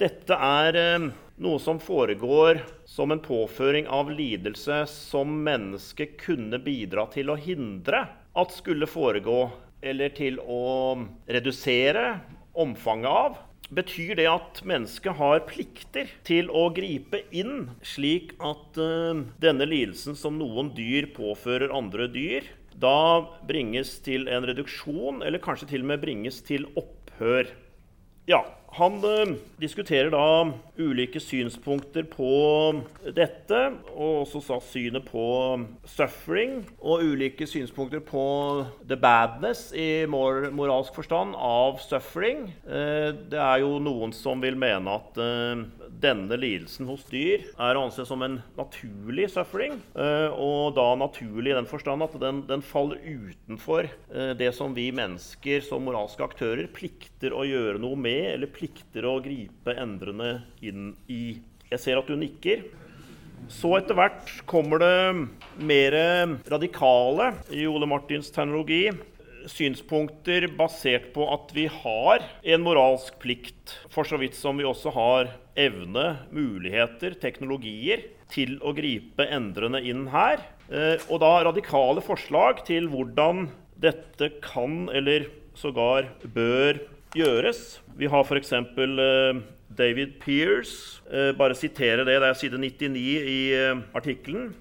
dette 0.00 0.38
er 0.38 0.78
eh, 0.80 1.10
noe 1.44 1.60
som 1.60 1.82
foregår 1.82 2.62
som 2.88 3.12
en 3.12 3.20
påføring 3.22 3.90
av 3.90 4.08
lidelse 4.14 4.84
som 4.90 5.36
mennesket 5.44 6.16
kunne 6.24 6.58
bidra 6.62 7.04
til 7.12 7.34
å 7.34 7.38
hindre 7.38 8.06
at 8.34 8.54
skulle 8.54 8.88
foregå, 8.90 9.48
eller 9.84 10.14
til 10.16 10.40
å 10.40 10.96
redusere 11.30 12.18
omfanget 12.56 13.10
av, 13.10 13.36
betyr 13.74 14.18
det 14.18 14.26
at 14.28 14.60
mennesket 14.66 15.16
har 15.18 15.44
plikter 15.48 16.10
til 16.26 16.50
å 16.52 16.66
gripe 16.74 17.22
inn, 17.34 17.70
slik 17.86 18.34
at 18.44 18.78
uh, 18.80 19.24
denne 19.42 19.68
lidelsen 19.68 20.18
som 20.18 20.36
noen 20.38 20.72
dyr 20.76 21.08
påfører 21.16 21.74
andre 21.74 22.08
dyr, 22.12 22.48
da 22.74 23.22
bringes 23.46 23.96
til 24.04 24.26
en 24.28 24.46
reduksjon, 24.48 25.22
eller 25.22 25.42
kanskje 25.42 25.70
til 25.70 25.84
og 25.84 25.92
med 25.92 26.02
bringes 26.02 26.40
til 26.44 26.66
opphør. 26.78 27.48
Ja, 28.30 28.42
han 28.78 28.98
uh, 29.04 29.36
diskuterer 29.62 30.10
da 30.12 30.26
ulike 30.80 31.20
synspunkter 31.22 32.06
på 32.10 32.30
dette, 33.14 33.60
og 33.94 34.24
også 34.24 34.58
synet 34.64 35.06
på 35.06 35.26
suffering, 35.86 36.62
og 36.82 37.04
ulike 37.04 37.46
synspunkter 37.48 38.02
på 38.04 38.24
the 38.88 38.98
badness 38.98 39.68
i 39.76 40.04
mor 40.10 40.50
moralsk 40.54 40.96
forstand 40.96 41.36
av 41.38 41.78
suffering. 41.84 42.48
Uh, 42.66 43.14
det 43.30 43.40
er 43.40 43.62
jo 43.62 43.78
noen 43.82 44.14
som 44.16 44.42
vil 44.42 44.58
mene 44.58 44.98
at 44.98 45.20
uh, 45.20 45.64
denne 46.04 46.38
lidelsen 46.40 46.88
hos 46.90 47.04
dyr 47.08 47.46
er 47.54 47.78
å 47.78 47.86
anse 47.86 48.04
som 48.08 48.22
en 48.26 48.40
naturlig 48.58 49.28
suffering, 49.32 49.78
og 49.94 50.74
da 50.76 50.86
naturlig 50.98 51.52
i 51.52 51.56
den 51.56 51.68
forstand 51.70 52.04
at 52.04 52.16
den, 52.20 52.42
den 52.48 52.64
faller 52.66 52.98
utenfor 53.00 53.88
det 54.36 54.50
som 54.56 54.74
vi 54.76 54.88
mennesker 54.94 55.62
som 55.64 55.86
moralske 55.86 56.24
aktører 56.26 56.68
plikter 56.74 57.32
å 57.32 57.44
gjøre 57.46 57.80
noe 57.80 57.96
med, 57.96 58.34
eller 58.34 58.52
plikter 58.52 59.06
å 59.08 59.16
gripe 59.24 59.76
endrende 59.80 60.42
inn 60.70 60.92
i. 61.10 61.38
Jeg 61.70 61.82
ser 61.82 62.00
at 62.00 62.08
du 62.08 62.16
nikker. 62.18 62.64
Så 63.52 63.74
etter 63.76 63.96
hvert 63.98 64.30
kommer 64.48 64.80
det 64.80 65.60
mer 65.60 65.96
radikale 66.48 67.34
i 67.52 67.66
Ole 67.68 67.88
Martins 67.90 68.30
terminologi. 68.32 68.88
Synspunkter 69.50 70.46
basert 70.56 71.10
på 71.12 71.26
at 71.28 71.50
vi 71.52 71.66
har 71.68 72.24
en 72.48 72.62
moralsk 72.64 73.18
plikt, 73.20 73.74
for 73.92 74.08
så 74.08 74.16
vidt 74.20 74.38
som 74.38 74.56
vi 74.56 74.64
også 74.64 74.94
har 74.94 75.34
evne, 75.60 76.06
muligheter, 76.32 77.18
teknologier 77.20 78.06
til 78.32 78.56
å 78.64 78.72
gripe 78.72 79.26
endrende 79.28 79.82
inn 79.84 80.06
her. 80.14 80.40
Og 81.10 81.20
da 81.20 81.34
radikale 81.44 82.00
forslag 82.04 82.64
til 82.64 82.88
hvordan 82.88 83.50
dette 83.76 84.30
kan, 84.40 84.86
eller 84.88 85.28
sågar 85.58 86.08
bør, 86.24 86.80
gjøres. 87.14 87.82
Vi 88.00 88.08
har 88.10 88.24
f.eks. 88.24 88.54
Uh, 89.74 89.76
David 89.76 90.20
Pears, 90.20 91.00
Uh, 91.12 91.36
bare 91.36 91.54
sitere 91.54 91.98
det, 91.98 92.06
det 92.06 92.28
er 92.28 92.32
side 92.32 92.58
99 92.58 92.96
i 93.26 93.52
uh, 93.54 93.78
artikkelen. 93.94 94.54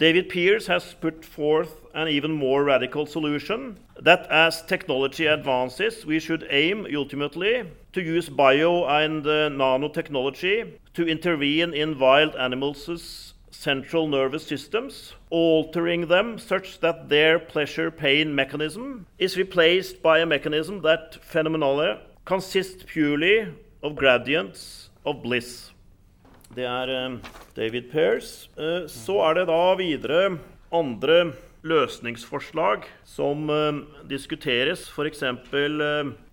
David 0.00 0.30
Pears 0.30 0.66
has 0.66 0.96
put 1.00 1.24
forth 1.24 1.70
an 1.94 2.08
even 2.08 2.32
more 2.32 2.62
radical 2.64 3.06
solution 3.06 3.78
that 4.04 4.26
as 4.30 4.62
technology 4.68 5.26
advances, 5.26 6.06
we 6.06 6.20
should 6.20 6.46
aim 6.50 6.86
ultimately 6.96 7.64
to 7.92 8.00
use 8.00 8.30
bio 8.30 8.86
and 8.86 9.26
nanotechnology 9.26 10.78
to 10.94 11.02
intervene 11.02 11.74
in 11.74 11.98
wild 11.98 12.36
animals' 12.36 13.34
central 13.50 14.06
nervous 14.06 14.46
systems, 14.46 15.14
altering 15.30 16.06
them 16.06 16.38
such 16.38 16.78
that 16.80 17.08
their 17.08 17.40
pleasure 17.40 17.90
pain 17.90 18.34
mechanism 18.34 19.06
is 19.18 19.36
replaced 19.36 20.00
by 20.00 20.20
a 20.20 20.26
mechanism 20.26 20.80
that 20.82 21.18
phenomenally 21.22 21.98
consists 22.24 22.84
purely 22.86 23.48
of 23.82 23.96
gradients 23.96 24.90
of 25.04 25.22
bliss. 25.22 25.72
Det 26.54 26.64
er 26.64 27.06
um, 27.06 27.20
David 27.56 27.90
Pearce. 27.92 28.48
Uh, 28.56 28.88
så 28.88 29.20
er 29.28 29.34
det 29.34 29.48
da 29.50 29.74
videre 29.78 30.38
andre 30.72 31.32
løsningsforslag 31.62 32.88
som 33.04 33.50
uh, 33.50 33.82
diskuteres, 34.08 34.88
f.eks. 34.90 35.22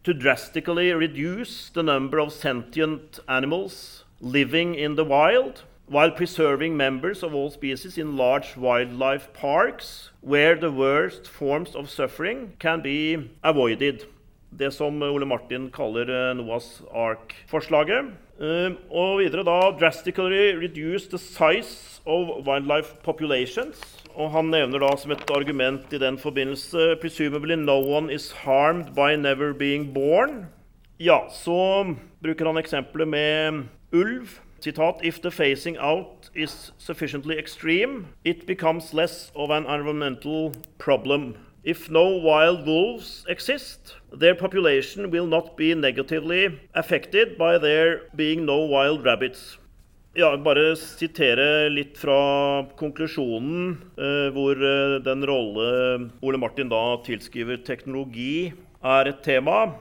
To 0.06 0.14
drastically 0.14 0.94
reduce 0.94 1.70
the 1.74 1.84
number 1.84 2.20
of 2.20 2.32
sentient 2.32 3.20
animals 3.28 4.06
living 4.22 4.76
in 4.76 4.96
the 4.96 5.04
wild 5.04 5.64
while 5.88 6.12
preserving 6.12 6.76
members 6.76 7.22
of 7.24 7.34
all 7.34 7.50
species 7.52 7.98
in 7.98 8.18
large 8.18 8.58
wildlife 8.58 9.32
parks 9.34 10.10
where 10.22 10.56
the 10.56 10.72
worst 10.72 11.28
forms 11.28 11.76
of 11.76 11.90
suffering 11.90 12.54
can 12.60 12.82
be 12.82 13.30
avoided. 13.44 14.06
Det 14.56 14.72
som 14.72 15.02
Ole 15.04 15.26
Martin 15.28 15.68
kaller 15.74 16.08
Noahs 16.38 16.80
Ark-forslaget. 16.96 18.14
Og 18.88 19.20
videre 19.20 19.44
da 19.44 19.58
drastically 19.76 20.54
reduce 20.56 21.10
the 21.12 21.20
size 21.20 22.00
of 22.06 22.48
wildlife 22.48 22.96
populations. 23.04 23.82
Og 24.16 24.32
han 24.32 24.54
nevner 24.54 24.80
da 24.80 24.94
som 24.96 25.12
et 25.12 25.24
argument 25.36 25.92
i 25.92 26.00
den 26.00 26.16
forbindelse 26.18 26.96
presumably 27.02 27.58
no 27.60 27.76
one 27.84 28.14
is 28.14 28.32
harmed 28.46 28.94
by 28.96 29.16
never 29.20 29.52
being 29.54 29.92
born. 29.94 30.46
Ja, 31.00 31.26
så 31.30 31.96
bruker 32.24 32.48
han 32.48 32.58
eksempelet 32.58 33.08
med 33.08 33.66
ulv. 33.92 34.40
Sitat, 34.64 35.04
If 35.04 35.20
the 35.22 35.32
facing 35.32 35.78
out 35.78 36.32
is 36.34 36.72
sufficiently 36.78 37.36
extreme, 37.38 38.08
it 38.24 38.48
becomes 38.48 38.94
less 38.94 39.32
of 39.36 39.52
an 39.52 39.66
environmental 39.66 40.54
problem. 40.80 41.36
If 41.66 41.90
no 41.90 42.04
wild 42.22 42.68
wolves 42.68 43.26
exist, 43.28 43.96
their 44.14 44.36
population 44.36 45.10
will 45.10 45.26
not 45.26 45.58
be 45.58 45.74
negatively 45.74 46.60
affected 46.76 47.40
by 47.40 47.58
there 47.58 48.02
being 48.16 48.46
no 48.46 48.60
wild 48.60 49.04
rabbits. 49.04 49.58
Ja, 50.16 50.30
bare 50.38 50.76
sitere 50.78 51.72
litt 51.74 51.98
fra 51.98 52.68
konklusjonen, 52.78 53.82
eh, 53.98 54.30
hvor 54.36 54.62
eh, 54.62 55.00
den 55.08 55.26
rolle 55.26 56.12
Ole 56.22 56.38
Martin 56.38 56.70
da 56.70 57.00
tilskriver 57.02 57.58
teknologi, 57.66 58.54
er 58.84 59.10
et 59.10 59.24
tema. 59.24 59.74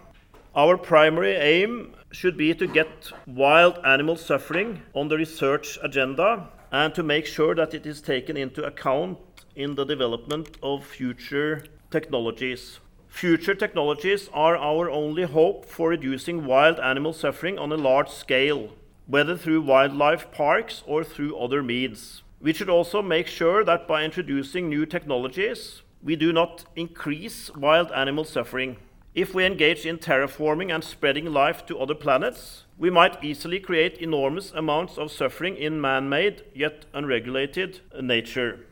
Our 0.57 0.79
primary 0.79 1.37
aim 1.37 1.93
should 2.12 2.38
be 2.38 2.55
to 2.55 2.67
get 2.67 3.12
wild 3.26 3.79
animal 3.85 4.17
suffering 4.17 4.81
on 4.95 5.09
the 5.09 5.19
research 5.19 5.79
agenda 5.83 6.49
and 6.73 6.95
to 6.95 7.03
make 7.03 7.26
sure 7.26 7.55
that 7.55 7.75
it 7.75 7.85
is 7.85 8.00
taken 8.00 8.38
into 8.38 8.64
account 8.64 9.19
in 9.57 9.75
the 9.75 9.85
development 9.85 10.57
of 10.63 10.85
future 10.85 11.65
technologies. 11.91 12.81
Future 13.09 13.55
technologies 13.55 14.29
are 14.33 14.57
our 14.57 14.91
only 14.91 15.23
hope 15.23 15.65
for 15.65 15.91
reducing 15.91 16.45
wild 16.45 16.81
animal 16.81 17.13
suffering 17.13 17.59
on 17.59 17.71
a 17.71 17.77
large 17.77 18.09
scale, 18.09 18.71
whether 19.07 19.37
through 19.37 19.63
wildlife 19.63 20.31
parks 20.33 20.83
or 20.87 21.05
through 21.05 21.37
other 21.37 21.63
means. 21.63 22.23
We 22.41 22.53
should 22.53 22.69
also 22.69 23.01
make 23.01 23.29
sure 23.29 23.65
that 23.65 23.87
by 23.87 24.05
introducing 24.05 24.69
new 24.69 24.85
technologies, 24.85 25.83
we 26.03 26.17
do 26.17 26.33
not 26.33 26.65
increase 26.75 27.55
wild 27.55 27.93
animal 27.93 28.25
suffering. 28.25 28.77
If 29.15 29.33
we 29.33 29.45
engage 29.45 29.87
in 29.87 29.99
terraforming 29.99 30.75
and 30.75 30.83
spreading 30.83 31.27
life 31.33 31.65
to 31.67 31.79
other 31.79 31.95
planets, 31.95 32.65
we 32.77 32.91
might 32.91 33.23
easily 33.23 33.61
create 33.61 33.99
enormous 33.99 34.51
amounts 34.51 34.99
of 34.99 35.13
suffering 35.13 35.57
in 35.57 35.81
man 35.81 36.09
made, 36.09 36.43
yet 36.53 36.85
unregulated 36.93 37.81
nature. 38.03 38.67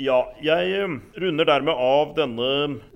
Ja, 0.00 0.20
jeg 0.40 0.70
eh, 0.78 0.92
runder 1.20 1.48
dermed 1.48 1.76
av 1.76 2.14
denne 2.16 2.46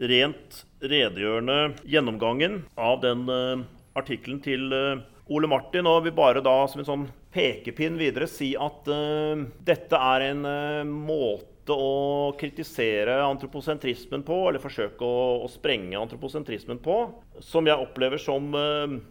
rent 0.09 0.63
redegjørende 0.81 1.75
gjennomgangen 1.89 2.63
av 2.81 3.03
den 3.03 3.27
uh, 3.29 3.65
artikkelen 3.99 4.39
til 4.45 4.73
uh, 4.73 5.03
Ole 5.29 5.51
Martin, 5.51 5.89
og 5.89 6.07
vil 6.07 6.15
bare 6.17 6.41
da 6.45 6.55
som 6.69 6.81
en 6.81 6.89
sånn 6.89 7.05
pekepinn 7.35 7.99
videre 8.01 8.29
si 8.31 8.55
at 8.57 8.89
uh, 8.89 9.45
dette 9.69 10.01
er 10.15 10.27
en 10.31 10.49
måte 10.95 11.77
å 11.77 12.33
kritisere 12.41 13.19
antroposentrismen 13.25 14.25
på, 14.25 14.41
eller 14.49 14.65
forsøke 14.65 15.05
å, 15.05 15.45
å 15.45 15.53
sprenge 15.53 16.01
antroposentrismen 16.01 16.81
på, 16.85 16.99
som 17.45 17.69
jeg 17.69 17.85
opplever 17.85 18.21
som 18.21 18.53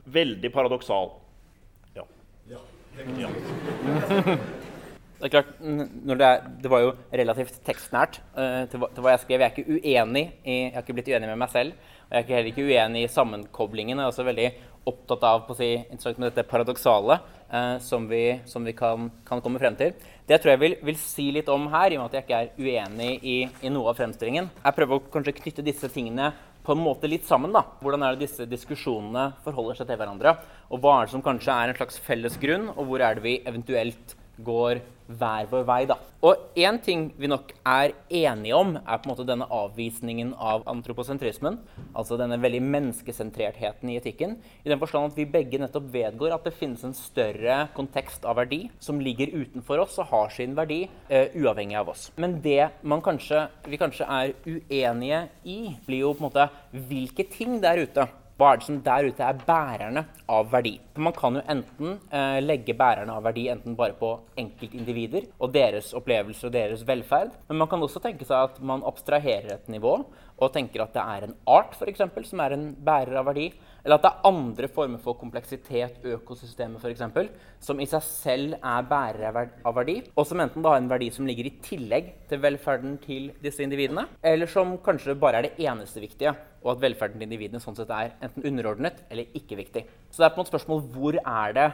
veldig 0.05 0.53
paradoksal. 0.53 1.13
Ja. 1.97 2.05
ja. 2.49 2.61
ja. 3.21 3.33
Det 5.23 5.29
er 5.29 5.37
klart, 5.37 5.51
det, 5.63 6.15
er, 6.27 6.41
det, 6.59 6.67
var 6.67 6.81
jo 6.83 6.89
relativt 7.15 7.61
tekstnært 7.63 8.17
uh, 8.35 8.65
til, 8.67 8.81
til, 8.83 8.99
hva 8.99 9.13
jeg 9.13 9.21
skrev. 9.21 9.39
Jeg 9.39 9.45
er 9.45 9.53
ikke 9.53 9.77
uenig 9.77 10.23
i, 10.43 10.57
jeg 10.65 10.73
har 10.73 10.83
ikke 10.83 10.95
blitt 10.97 11.11
uenig 11.13 11.29
med 11.29 11.39
meg 11.39 11.51
selv. 11.53 11.77
Og 12.09 12.17
jeg 12.17 12.25
er 12.25 12.33
heller 12.33 12.49
ikke 12.49 12.65
uenig 12.67 13.03
i 13.05 13.11
sammenkoblingen. 13.13 13.95
Jeg 13.95 14.03
er 14.03 14.11
også 14.11 14.25
veldig 14.27 14.47
opptatt 14.91 15.21
av 15.23 15.45
på 15.47 15.55
å 15.55 15.59
si, 15.61 15.69
med 16.17 16.25
dette 16.25 16.43
paradoksale 16.49 17.15
uh, 17.23 17.77
som 17.79 18.09
vi, 18.09 18.25
som 18.51 18.67
vi 18.67 18.73
kan, 18.75 19.05
kan, 19.23 19.39
komme 19.45 19.61
frem 19.63 19.77
til. 19.79 19.93
Det 20.27 20.35
jeg 20.35 20.43
tror 20.43 20.51
jeg 20.57 20.61
vil, 20.65 20.75
vil, 20.89 20.97
si 20.99 21.29
litt 21.37 21.51
om 21.53 21.69
her, 21.71 21.93
i 21.93 21.99
og 21.99 22.03
med 22.03 22.11
at 22.11 22.17
jeg 22.19 22.25
ikke 22.25 22.41
er 22.41 22.65
uenig 22.65 23.13
i, 23.23 23.37
i 23.63 23.71
noe 23.71 23.93
av 23.93 24.01
fremstillingen, 24.01 24.49
er 24.59 24.75
prøve 24.75 24.97
å 24.99 25.05
kanskje 25.13 25.37
knytte 25.37 25.63
disse 25.63 25.87
tingene 25.93 26.33
på 26.67 26.75
en 26.75 26.83
måte 26.83 27.07
litt 27.07 27.23
sammen. 27.29 27.55
da. 27.55 27.63
Hvordan 27.79 28.03
er 28.03 28.17
det 28.17 28.25
disse 28.25 28.49
diskusjonene 28.51 29.29
forholder 29.47 29.79
seg 29.79 29.87
til 29.87 30.03
hverandre? 30.03 30.35
Og 30.67 30.83
hva 30.83 30.97
er 30.97 31.07
det 31.07 31.15
som 31.15 31.23
kanskje 31.23 31.55
er 31.55 31.71
en 31.71 31.79
slags 31.79 32.03
felles 32.03 32.35
grunn, 32.43 32.67
og 32.75 32.91
hvor 32.91 33.07
er 33.07 33.15
det 33.15 33.23
vi 33.23 33.37
eventuelt 33.47 34.17
går 34.37 34.81
hver 35.07 35.47
vår 35.51 35.65
vei. 35.67 35.85
da. 35.85 35.97
Og 36.23 36.55
én 36.55 36.77
ting 36.81 37.09
vi 37.19 37.27
nok 37.27 37.51
er 37.67 37.91
enige 38.09 38.55
om, 38.55 38.75
er 38.77 38.97
på 38.97 39.09
en 39.09 39.11
måte 39.11 39.25
denne 39.27 39.47
avvisningen 39.51 40.33
av 40.39 40.63
antroposentrismen. 40.71 41.59
Altså 41.93 42.17
denne 42.17 42.39
veldig 42.41 42.61
menneskesentrertheten 42.63 43.91
i 43.91 43.97
etikken. 43.99 44.37
I 44.63 44.71
den 44.71 44.79
forstand 44.79 45.11
at 45.11 45.19
vi 45.19 45.27
begge 45.29 45.59
nettopp 45.59 45.91
vedgår 45.93 46.33
at 46.33 46.47
det 46.47 46.55
finnes 46.55 46.83
en 46.83 46.95
større 46.95 47.67
kontekst 47.75 48.25
av 48.25 48.39
verdi 48.39 48.69
som 48.79 49.01
ligger 49.03 49.35
utenfor 49.35 49.83
oss 49.83 49.99
og 49.99 50.09
har 50.13 50.33
sin 50.33 50.55
verdi 50.55 50.85
uh, 51.11 51.27
uavhengig 51.35 51.77
av 51.81 51.93
oss. 51.93 52.09
Men 52.15 52.39
det 52.41 52.71
kanskje, 53.03 53.47
vi 53.67 53.77
kanskje 53.81 54.07
er 54.07 54.33
uenige 54.47 55.27
i, 55.43 55.75
blir 55.85 56.05
jo 56.07 56.13
på 56.15 56.23
en 56.23 56.29
måte 56.29 56.49
hvilke 56.87 57.27
ting 57.27 57.59
der 57.61 57.83
ute 57.83 58.07
hva 58.39 58.49
er 58.49 58.59
det 58.59 58.65
som 58.65 58.79
der 58.81 59.07
ute 59.07 59.25
er 59.25 59.41
bærerne 59.45 60.01
av 60.33 60.47
verdi? 60.49 60.73
For 60.95 61.05
man 61.05 61.13
kan 61.13 61.37
jo 61.37 61.43
enten 61.53 61.91
eh, 62.09 62.39
legge 62.41 62.73
bærerne 62.77 63.13
av 63.13 63.27
verdi 63.27 63.43
enten 63.53 63.75
bare 63.77 63.93
på 63.99 64.09
enkeltindivider 64.41 65.27
og 65.37 65.53
deres 65.53 65.91
opplevelser 65.97 66.49
og 66.49 66.55
deres 66.55 66.85
velferd, 66.87 67.35
men 67.49 67.61
man 67.61 67.69
kan 67.69 67.85
også 67.85 68.01
tenke 68.01 68.25
seg 68.25 68.49
at 68.49 68.57
man 68.65 68.85
abstraherer 68.89 69.53
et 69.53 69.69
nivå 69.69 69.99
og 70.03 70.53
tenker 70.55 70.81
at 70.81 70.95
det 70.95 71.03
er 71.03 71.27
en 71.27 71.37
art 71.45 71.77
f.eks. 71.77 72.01
som 72.29 72.41
er 72.41 72.57
en 72.57 72.71
bærer 72.73 73.21
av 73.21 73.29
verdi, 73.29 73.51
eller 73.83 73.97
at 73.99 74.05
det 74.05 74.11
er 74.11 74.27
andre 74.29 74.67
former 74.71 75.01
for 75.03 75.17
kompleksitet, 75.19 75.97
økosystemet 76.15 76.79
f.eks., 76.79 77.31
som 77.63 77.79
i 77.83 77.87
seg 77.89 78.03
selv 78.07 78.55
er 78.55 78.85
bærere 78.87 79.47
av 79.63 79.75
verdi, 79.75 79.97
og 80.15 80.27
som 80.27 80.39
enten 80.43 80.63
har 80.63 80.79
en 80.79 80.87
verdi 80.91 81.09
som 81.11 81.27
ligger 81.27 81.49
i 81.49 81.55
tillegg 81.63 82.13
til 82.29 82.41
velferden 82.43 82.95
til 83.03 83.29
disse 83.43 83.63
individene, 83.65 84.05
eller 84.23 84.51
som 84.51 84.77
kanskje 84.83 85.17
bare 85.19 85.41
er 85.41 85.49
det 85.49 85.67
eneste 85.67 86.03
viktige, 86.03 86.31
og 86.63 86.77
at 86.77 86.85
velferden 86.85 87.19
til 87.19 87.27
individene 87.27 87.59
sånn 87.63 87.75
sett 87.75 87.91
er 87.91 88.13
enten 88.23 88.47
underordnet 88.47 89.03
eller 89.11 89.35
ikke 89.35 89.59
viktig. 89.59 89.83
Så 90.09 90.23
det 90.23 90.29
er 90.29 90.31
på 90.31 90.39
en 90.39 90.45
måte 90.45 90.53
spørsmål 90.53 90.85
hvor 90.93 91.19
er 91.19 91.57
det 91.57 91.67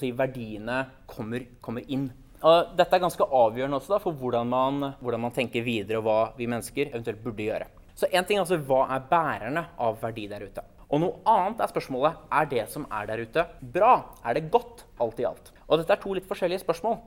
si, 0.00 0.12
verdiene 0.12 0.82
kommer, 1.08 1.46
kommer 1.64 1.88
inn. 1.88 2.10
Og 2.44 2.76
dette 2.76 2.92
er 2.92 3.06
ganske 3.06 3.24
avgjørende 3.24 3.80
også 3.80 3.94
da, 3.94 4.02
for 4.04 4.20
hvordan 4.20 4.52
man, 4.52 4.90
hvordan 5.00 5.24
man 5.24 5.32
tenker 5.32 5.64
videre, 5.64 6.02
og 6.02 6.04
hva 6.04 6.18
vi 6.36 6.50
mennesker 6.50 6.92
eventuelt 6.92 7.24
burde 7.24 7.48
gjøre. 7.48 7.72
Så 7.96 8.10
en 8.10 8.26
ting 8.26 8.36
er 8.36 8.44
altså 8.44 8.58
hva 8.68 8.84
er 8.92 9.08
bærerne 9.08 9.68
av 9.80 9.96
verdi 10.02 10.26
der 10.28 10.44
ute. 10.44 10.64
Og 10.94 11.00
noe 11.02 11.16
annet 11.26 11.58
er 11.58 11.70
spørsmålet 11.72 12.20
er 12.38 12.48
det 12.52 12.64
som 12.70 12.84
er 12.86 13.08
der 13.08 13.24
ute, 13.26 13.42
bra? 13.74 13.94
Er 14.22 14.36
det 14.36 14.46
godt, 14.54 14.84
alt 15.02 15.18
i 15.18 15.26
alt? 15.26 15.50
Og 15.66 15.80
dette 15.80 15.90
er 15.90 15.98
to 15.98 16.12
litt 16.14 16.28
forskjellige 16.28 16.62
spørsmål. 16.62 17.00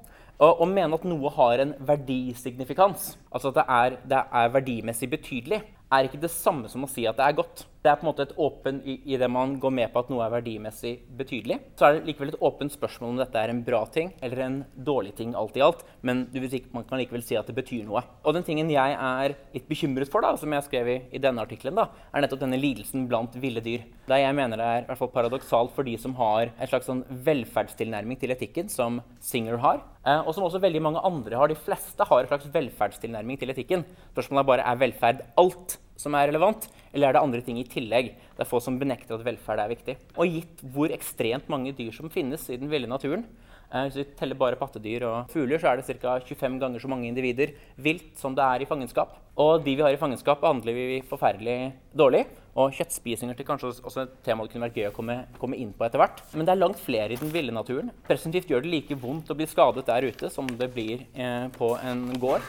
Å 0.43 0.65
mene 0.67 0.97
at 0.99 1.05
noe 1.07 1.31
har 1.33 1.63
en 1.63 1.71
verdisignifikans, 1.87 3.13
altså 3.31 3.53
at 3.53 3.55
det 3.57 3.63
er, 3.77 3.95
det 4.11 4.19
er 4.41 4.51
verdimessig 4.53 5.07
betydelig, 5.09 5.61
er 5.87 6.09
ikke 6.09 6.19
det 6.19 6.33
samme 6.33 6.67
som 6.69 6.83
å 6.83 6.89
si 6.91 7.07
at 7.07 7.15
det 7.17 7.25
er 7.25 7.37
godt. 7.39 7.63
Det 7.83 7.91
er 7.91 7.99
på 7.99 8.05
en 8.05 8.09
måte 8.09 8.25
et 8.25 8.33
åpen, 8.41 8.79
i, 8.83 9.17
det 9.17 9.29
man 9.31 9.55
går 9.61 9.73
med 9.73 9.91
på 9.93 10.01
at 10.01 10.09
noe 10.11 10.25
er 10.25 10.33
verdimessig 10.33 10.93
betydelig. 11.19 11.59
Så 11.77 11.87
er 11.87 11.97
det 11.97 12.09
likevel 12.09 12.33
et 12.33 12.41
åpent 12.43 12.73
spørsmål 12.73 13.13
om 13.13 13.21
dette 13.21 13.39
er 13.39 13.53
en 13.53 13.61
bra 13.65 13.83
ting 13.93 14.11
eller 14.25 14.43
en 14.43 14.57
dårlig 14.75 15.13
ting. 15.15 15.35
alt 15.35 15.57
i 15.57 15.61
alt, 15.61 15.85
Men 16.01 16.27
man 16.73 16.83
kan 16.83 16.99
likevel 16.99 17.23
si 17.23 17.37
at 17.37 17.47
det 17.47 17.55
betyr 17.55 17.85
noe. 17.85 18.03
Og 18.23 18.33
den 18.33 18.43
tingen 18.43 18.69
jeg 18.69 18.97
er 18.97 19.35
litt 19.53 19.67
bekymret 19.69 20.09
for, 20.11 20.21
da, 20.21 20.35
som 20.35 20.51
jeg 20.51 20.63
skrev 20.63 20.87
i, 20.87 20.97
i 21.11 21.21
denne 21.21 21.41
artikkelen, 21.41 21.77
er 21.77 22.21
nettopp 22.21 22.41
denne 22.41 22.59
lidelsen 22.59 23.07
blant 23.07 23.35
ville 23.35 23.61
dyr. 23.61 23.85
Der 24.07 24.23
jeg 24.23 24.35
mener 24.35 24.57
det 24.57 24.67
er 24.67 24.83
i 24.83 24.87
hvert 24.89 25.01
fall 25.01 25.13
paradoksalt 25.13 25.73
for 25.75 25.87
de 25.87 25.97
som 26.01 26.15
har 26.17 26.49
en 26.49 26.69
slags 26.69 26.87
sånn 26.89 27.05
velferdstilnærming 27.09 28.19
til 28.19 28.33
etikken, 28.33 28.69
som 28.69 29.01
Singer 29.23 29.57
har, 29.63 29.81
eh, 30.05 30.21
og 30.23 30.33
som 30.33 30.45
også 30.47 30.61
veldig 30.63 30.81
mange 30.81 31.03
andre 31.05 31.37
har. 31.37 31.47
De 31.51 31.55
fleste 31.59 32.03
har 32.03 32.23
en 32.23 32.31
slags 32.31 32.47
velferdstilnærming 32.53 33.39
til 33.39 33.51
etikken. 33.53 33.85
Spørsmålet 34.13 34.43
er 34.43 34.51
bare 34.51 34.67
er 34.71 34.81
velferd 34.81 35.25
alt 35.37 35.77
som 35.97 36.15
er 36.15 36.29
relevant, 36.29 36.67
eller 36.97 37.11
er 37.11 37.17
det 37.17 37.21
andre 37.21 37.43
ting 37.45 37.59
i 37.61 37.67
tillegg? 37.69 38.15
Det 38.33 38.41
er 38.43 38.49
få 38.49 38.59
som 38.63 38.79
benekter 38.81 39.17
at 39.17 39.25
velferd 39.25 39.61
er 39.61 39.69
viktig. 39.69 39.97
Og 40.17 40.39
gitt 40.39 40.63
hvor 40.73 40.93
ekstremt 40.93 41.49
mange 41.53 41.75
dyr 41.77 41.93
som 41.93 42.09
finnes 42.13 42.49
i 42.49 42.57
den 42.57 42.71
ville 42.71 42.89
naturen, 42.89 43.27
eh, 43.69 43.85
hvis 43.85 43.99
vi 44.01 44.07
teller 44.17 44.39
bare 44.39 44.57
pattedyr 44.57 45.05
og 45.05 45.29
fugler, 45.31 45.61
så 45.61 45.71
er 45.71 45.79
det 45.79 45.99
ca. 46.01 46.17
25 46.25 46.57
ganger 46.63 46.81
så 46.81 46.89
mange 46.89 47.07
individer 47.07 47.53
vilt 47.77 48.17
som 48.17 48.35
det 48.35 48.43
er 48.43 48.65
i 48.65 48.69
fangenskap. 48.69 49.13
Og 49.37 49.61
de 49.61 49.75
vi 49.77 49.85
har 49.85 49.93
i 49.93 50.01
fangenskap, 50.01 50.41
behandler 50.41 50.73
vi 50.73 51.01
forferdelig 51.05 51.57
dårlig. 51.93 52.25
Og 52.57 52.73
kjøttspising 52.73 53.29
er 53.29 53.45
kanskje 53.45 53.69
også 53.85 54.07
et 54.07 54.15
tema 54.25 54.41
det 54.41 54.55
kunne 54.55 54.65
vært 54.65 54.79
gøy 54.79 54.87
å 54.89 54.95
komme, 54.95 55.19
komme, 55.37 55.59
inn 55.61 55.75
på 55.77 55.85
etter 55.85 56.01
hvert. 56.01 56.23
Men 56.33 56.47
det 56.47 56.55
er 56.55 56.63
langt 56.63 56.81
flere 56.81 57.13
i 57.13 57.19
den 57.21 57.29
ville 57.29 57.53
naturen. 57.53 57.91
Presentivt 58.07 58.49
gjør 58.49 58.65
det 58.65 58.73
like 58.73 58.97
vondt 58.97 59.29
å 59.29 59.37
bli 59.37 59.45
skadet 59.45 59.85
der 59.85 60.09
ute 60.09 60.31
som 60.33 60.49
det 60.49 60.71
blir 60.73 61.05
eh, 61.13 61.45
på 61.53 61.75
en 61.77 62.07
gård. 62.17 62.41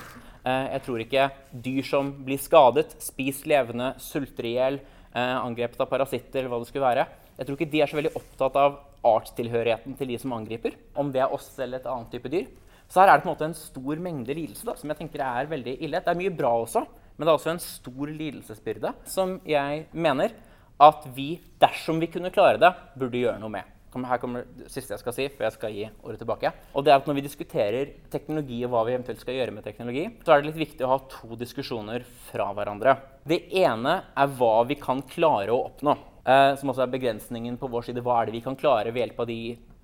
Eh, 0.44 0.66
jeg 0.74 0.84
tror 0.86 1.04
ikke 1.04 1.30
dyr 1.66 1.86
som 1.86 2.12
blir 2.26 2.40
skadet, 2.42 2.92
spist 3.02 3.48
levende, 3.50 3.94
sulter 4.02 4.46
i 4.46 4.54
hjel, 4.56 4.80
eh, 5.14 5.36
angrepet 5.38 5.80
av 5.82 5.90
parasitter 5.90 6.42
eller 6.42 6.52
hva 6.52 6.60
det 6.62 6.70
skulle 6.70 6.88
være, 6.88 7.06
jeg 7.38 7.46
tror 7.46 7.58
ikke 7.58 7.70
de 7.70 7.80
er 7.82 7.90
så 7.90 7.98
veldig 7.98 8.16
opptatt 8.18 8.56
av 8.58 8.78
artstilhørigheten 9.06 9.94
til 9.98 10.10
de 10.10 10.16
som 10.18 10.34
angriper, 10.34 10.74
om 10.98 11.12
det 11.14 11.22
er 11.22 11.34
oss 11.34 11.52
eller 11.62 11.78
et 11.78 11.86
annet 11.86 12.10
type 12.10 12.32
dyr. 12.32 12.48
Så 12.90 13.02
her 13.02 13.12
er 13.12 13.18
det 13.18 13.26
på 13.26 13.28
en 13.28 13.34
måte 13.36 13.46
en 13.46 13.54
stor 13.54 14.02
mengde 14.02 14.34
lidelse 14.34 14.66
da, 14.66 14.74
som 14.74 14.90
jeg 14.90 14.98
tenker 14.98 15.22
er 15.22 15.50
veldig 15.50 15.76
ille. 15.84 16.00
Det 16.02 16.10
er 16.10 16.18
mye 16.18 16.34
bra 16.34 16.50
også, 16.64 16.82
men 17.14 17.26
det 17.26 17.30
er 17.30 17.36
også 17.36 17.52
en 17.52 17.62
stor 17.62 18.10
lidelsesbyrde 18.10 18.94
som 19.06 19.36
jeg 19.46 19.86
mener 19.92 20.34
at 20.82 21.08
vi, 21.14 21.32
dersom 21.62 22.02
vi 22.02 22.10
kunne 22.10 22.32
klare 22.34 22.58
det, 22.62 22.72
burde 22.98 23.22
gjøre 23.22 23.38
noe 23.42 23.54
med 23.54 23.77
her 23.92 24.20
kommer 24.20 24.44
det 24.58 24.68
siste 24.72 24.92
jeg 24.94 25.00
skal 25.00 25.14
si 25.16 25.28
før 25.32 25.46
jeg 25.48 25.56
skal 25.56 25.74
gi 25.74 25.86
ordet 26.02 26.18
tilbake. 26.20 26.52
Og 26.74 26.84
det 26.84 26.92
er 26.92 27.00
at 27.00 27.06
Når 27.08 27.16
vi 27.18 27.24
diskuterer 27.24 27.94
teknologi 28.12 28.60
og 28.64 28.70
hva 28.74 28.84
vi 28.86 28.94
eventuelt 28.94 29.20
skal 29.20 29.38
gjøre 29.38 29.54
med 29.56 29.64
teknologi, 29.64 30.04
så 30.24 30.34
er 30.34 30.42
det 30.42 30.50
litt 30.50 30.68
viktig 30.68 30.84
å 30.84 30.92
ha 30.92 30.98
to 31.08 31.38
diskusjoner 31.40 32.04
fra 32.28 32.50
hverandre. 32.52 32.98
Det 33.24 33.46
ene 33.56 34.02
er 34.14 34.36
hva 34.38 34.66
vi 34.68 34.76
kan 34.80 35.02
klare 35.02 35.54
å 35.54 35.64
oppnå. 35.70 35.96
Eh, 36.28 36.54
som 36.60 36.68
også 36.68 36.84
er 36.84 36.92
begrensningen 36.92 37.56
på 37.56 37.70
vår 37.72 37.88
side. 37.88 38.02
Hva 38.04 38.20
er 38.20 38.28
det 38.28 38.36
vi 38.36 38.44
kan 38.44 38.56
klare 38.58 38.92
ved 38.92 39.06
hjelp 39.06 39.22
av 39.22 39.28
de 39.30 39.40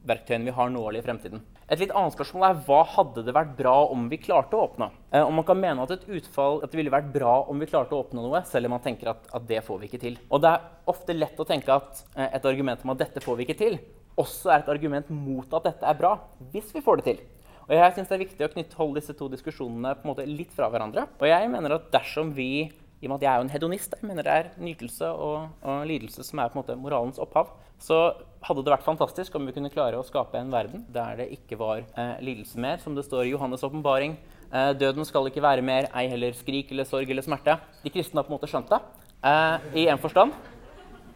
verktøyene 0.09 0.49
vi 0.49 0.55
har 0.57 0.71
nå 0.73 0.83
eller 0.85 1.01
i 1.01 1.05
fremtiden. 1.05 1.43
Et 1.65 1.81
litt 1.81 1.93
annet 1.97 2.13
spørsmål 2.13 2.47
er 2.47 2.61
hva 2.67 2.83
hadde 2.93 3.25
det 3.25 3.35
vært 3.35 3.55
bra 3.57 3.75
om 3.89 4.07
vi 4.11 4.21
klarte 4.21 4.57
å 4.59 4.67
åpne? 4.67 4.91
Eh, 5.11 5.25
om 5.25 5.35
man 5.39 5.47
kan 5.49 5.61
mene 5.61 5.85
at 5.85 5.95
et 5.95 6.07
utfall 6.19 6.61
at 6.61 6.73
det 6.73 6.81
ville 6.81 6.93
vært 6.93 7.13
bra 7.15 7.39
om 7.49 7.61
vi 7.63 7.69
klarte 7.71 7.97
å 7.97 8.03
åpne 8.05 8.25
noe, 8.25 8.43
selv 8.49 8.69
om 8.69 8.77
man 8.77 8.85
tenker 8.85 9.15
at, 9.15 9.25
at 9.33 9.47
det 9.49 9.63
får 9.65 9.81
vi 9.81 9.89
ikke 9.89 10.03
til. 10.03 10.19
Og 10.29 10.45
det 10.45 10.53
er 10.53 10.67
ofte 10.93 11.17
lett 11.17 11.41
å 11.41 11.49
tenke 11.49 11.73
at 11.73 12.05
eh, 12.17 12.29
et 12.29 12.51
argument 12.51 12.85
om 12.85 12.93
at 12.93 13.01
dette 13.07 13.25
får 13.25 13.41
vi 13.41 13.49
ikke 13.49 13.61
til, 13.63 13.79
også 14.21 14.53
er 14.53 14.63
et 14.63 14.71
argument 14.71 15.09
mot 15.11 15.57
at 15.59 15.71
dette 15.71 15.89
er 15.89 15.99
bra, 15.99 16.17
hvis 16.53 16.69
vi 16.75 16.85
får 16.85 17.01
det 17.01 17.09
til. 17.09 17.25
Og 17.65 17.73
jeg 17.73 17.95
synes 17.97 18.09
Det 18.11 18.15
er 18.15 18.25
viktig 18.27 18.45
å 18.45 18.53
knytte, 18.53 18.77
holde 18.77 19.01
disse 19.01 19.17
to 19.17 19.29
diskusjonene 19.33 19.95
på 19.97 20.05
en 20.05 20.13
måte 20.13 20.29
litt 20.29 20.53
fra 20.53 20.69
hverandre. 20.69 21.07
Og 21.17 21.29
jeg 21.31 21.49
mener 21.49 21.79
at 21.79 21.89
dersom 21.95 22.35
vi 22.37 22.69
i 23.05 23.09
og 23.09 23.13
med 23.13 23.21
at 23.21 23.25
jeg 23.25 23.31
er 23.33 23.41
jo 23.41 23.45
en 23.45 23.53
hedonist, 23.53 23.95
jeg 24.01 24.09
mener 24.09 24.25
det 24.25 24.35
er 24.35 24.51
nytelse 24.65 25.09
og, 25.11 25.49
og, 25.61 25.83
lidelse 25.89 26.25
som 26.25 26.41
er 26.41 26.49
på 26.49 26.57
en 26.57 26.63
måte 26.63 26.77
moralens 26.81 27.21
opphav, 27.21 27.51
så 27.81 27.99
hadde 28.45 28.65
det 28.65 28.73
vært 28.75 28.87
fantastisk 28.87 29.35
om 29.39 29.47
vi 29.49 29.55
kunne 29.57 29.73
klare 29.73 29.99
å 29.99 30.07
skape 30.07 30.39
en 30.39 30.53
verden 30.53 30.85
der 30.93 31.19
det 31.23 31.31
ikke 31.39 31.59
var 31.61 31.83
eh, 31.83 32.17
lidelse 32.25 32.61
mer. 32.61 32.81
Som 32.83 32.97
det 32.97 33.07
står 33.07 33.27
i 33.27 33.33
Johannes' 33.33 33.65
åpenbaring. 33.65 34.17
Eh, 34.51 34.73
døden 34.79 35.07
skal 35.09 35.31
ikke 35.31 35.45
være 35.45 35.65
mer, 35.65 35.89
ei 35.97 36.09
heller 36.13 36.37
skrik 36.37 36.73
eller 36.75 36.89
sorg 36.89 37.11
eller 37.11 37.25
smerte. 37.25 37.57
De 37.85 37.93
kristne 37.93 38.21
har 38.21 38.27
på 38.27 38.35
en 38.35 38.37
måte 38.37 38.51
skjønt 38.51 38.73
det 38.73 38.83
eh, 39.25 39.71
i 39.85 39.87
en 39.93 40.03
forstand. 40.03 40.37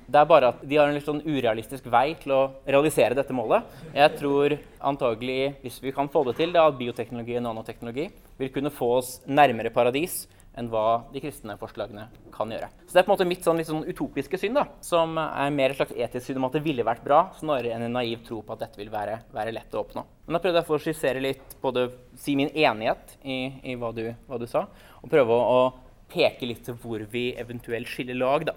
Det 0.08 0.16
er 0.16 0.28
bare 0.28 0.54
at 0.54 0.62
de 0.64 0.78
har 0.78 0.88
en 0.88 0.96
litt 0.96 1.04
sånn 1.04 1.20
urealistisk 1.20 1.84
vei 1.92 2.14
til 2.16 2.32
å 2.32 2.40
realisere 2.64 3.16
dette 3.18 3.34
målet. 3.36 3.66
Jeg 3.92 4.14
tror 4.16 4.54
antagelig, 4.88 5.58
hvis 5.60 5.82
vi 5.84 5.92
kan 5.92 6.08
få 6.08 6.22
det 6.30 6.38
til, 6.38 6.54
da, 6.54 6.64
at 6.70 6.78
bioteknologi 6.78 7.36
og 7.36 7.44
nanoteknologi 7.44 8.06
vil 8.40 8.52
kunne 8.54 8.72
få 8.72 8.88
oss 9.02 9.10
nærmere 9.28 9.74
paradis 9.74 10.22
enn 10.58 10.68
hva 10.72 11.04
de 11.12 11.22
kristne 11.22 11.54
forslagene 11.60 12.08
kan 12.34 12.50
gjøre. 12.52 12.68
Så 12.86 12.92
Det 12.92 13.00
er 13.00 13.06
på 13.06 13.12
en 13.12 13.16
måte 13.16 13.28
mitt 13.28 13.46
sånn, 13.46 13.60
litt 13.60 13.70
sånn 13.70 13.86
utopiske 13.86 14.40
syn, 14.40 14.58
da, 14.58 14.66
som 14.84 15.16
er 15.22 15.54
mer 15.54 15.72
et 15.72 15.78
slags 15.78 15.94
etisk 15.94 16.26
syn 16.26 16.40
om 16.40 16.48
at 16.48 16.58
det 16.58 16.64
ville 16.66 16.86
vært 16.86 17.04
bra, 17.06 17.20
snarere 17.38 17.76
enn 17.76 17.86
en 17.86 17.96
naiv 17.98 18.24
tro 18.26 18.40
på 18.42 18.56
at 18.56 18.66
dette 18.66 18.80
vil 18.80 18.92
være, 18.92 19.20
være 19.34 19.54
lett 19.54 19.74
å 19.74 19.82
oppnå. 19.84 20.04
Men 20.26 20.36
da 20.36 20.42
prøvde 20.44 20.62
jeg 20.62 20.74
å 20.76 20.82
skissere 20.82 21.24
litt, 21.24 21.56
både 21.62 21.88
si 22.18 22.36
min 22.38 22.52
enighet 22.52 23.16
i, 23.22 23.38
i 23.72 23.78
hva, 23.78 23.92
du, 23.94 24.04
hva, 24.26 24.40
du, 24.40 24.48
sa, 24.50 24.66
og 25.00 25.12
prøve 25.12 25.34
å, 25.34 25.56
å 25.58 26.12
peke 26.12 26.48
litt 26.48 26.64
til 26.66 26.78
hvor 26.82 27.02
vi 27.12 27.30
eventuelt 27.38 27.88
skiller 27.90 28.18
lag. 28.18 28.48
da. 28.50 28.56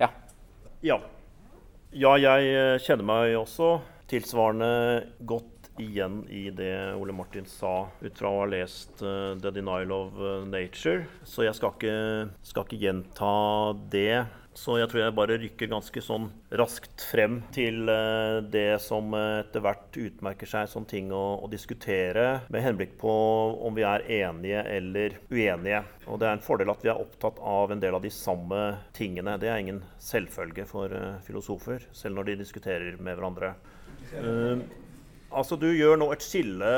Ja. 0.00 0.12
ja. 0.86 1.00
Ja, 1.90 2.14
jeg 2.22 2.52
eh, 2.54 2.76
kjenner 2.78 3.02
meg 3.02 3.32
også 3.34 3.80
tilsvarende 4.10 4.70
godt 5.26 5.59
igjen 5.80 6.24
i 6.28 6.48
det 6.50 6.94
Ole 6.94 7.12
Martin 7.12 7.46
sa 7.48 7.88
ut 8.00 8.18
fra 8.18 8.30
å 8.30 8.42
ha 8.42 8.50
lest 8.50 9.02
uh, 9.02 9.36
'The 9.38 9.54
Denial 9.56 9.92
of 9.94 10.18
eh, 10.18 10.44
Nature'. 10.48 11.06
Så 11.24 11.46
jeg 11.46 11.56
skal 11.56 11.74
ikke, 11.74 11.96
skal 12.44 12.66
ikke, 12.66 12.82
gjenta 12.84 13.32
det. 13.92 14.26
Så 14.56 14.76
jeg 14.80 14.90
tror 14.90 15.00
jeg 15.04 15.14
bare 15.14 15.36
rykker 15.38 15.70
ganske 15.70 16.02
sånn 16.02 16.26
raskt 16.58 17.04
frem 17.06 17.38
til 17.54 17.86
uh, 17.88 18.42
det 18.42 18.80
som 18.82 19.14
etter 19.14 19.62
hvert 19.64 19.98
utmerker 20.02 20.50
seg 20.50 20.66
som 20.68 20.84
ting 20.88 21.12
å, 21.14 21.38
å, 21.40 21.50
diskutere, 21.50 22.42
med 22.50 22.64
henblikk 22.66 22.96
på 23.00 23.14
om 23.62 23.76
vi 23.78 23.86
er 23.86 24.04
enige 24.20 24.64
eller 24.74 25.16
uenige. 25.30 25.84
Og 26.10 26.20
det 26.20 26.28
er 26.28 26.36
en 26.36 26.44
fordel 26.44 26.74
at 26.74 26.84
vi 26.84 26.92
er 26.92 27.00
opptatt 27.00 27.38
av 27.40 27.72
en 27.72 27.82
del 27.82 27.96
av 27.96 28.04
de 28.04 28.12
samme 28.12 28.60
tingene. 28.96 29.38
Det 29.40 29.52
er 29.52 29.62
ingen 29.62 29.84
selvfølge 30.02 30.66
for 30.68 30.92
filosofer, 31.26 31.86
selv 31.94 32.18
når 32.18 32.32
de 32.32 32.40
diskuterer 32.42 32.98
med 32.98 33.16
hverandre. 33.16 33.54
Uh, 34.10 34.58
Altså, 35.30 35.54
Du 35.56 35.68
gjør 35.70 35.98
nå 36.00 36.08
et 36.10 36.24
skille 36.26 36.70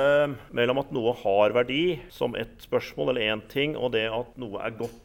mellom 0.53 0.83
at 0.83 0.91
noe 0.93 1.15
har 1.23 1.55
verdi 1.57 1.97
som 2.13 2.37
et 2.37 2.53
spørsmål 2.61 3.15
eller 3.15 3.33
én 3.33 3.43
ting, 3.49 3.79
og 3.81 3.95
det 3.95 4.05
at 4.13 4.37
noe 4.41 4.61
er 4.61 4.77
godt. 4.77 4.99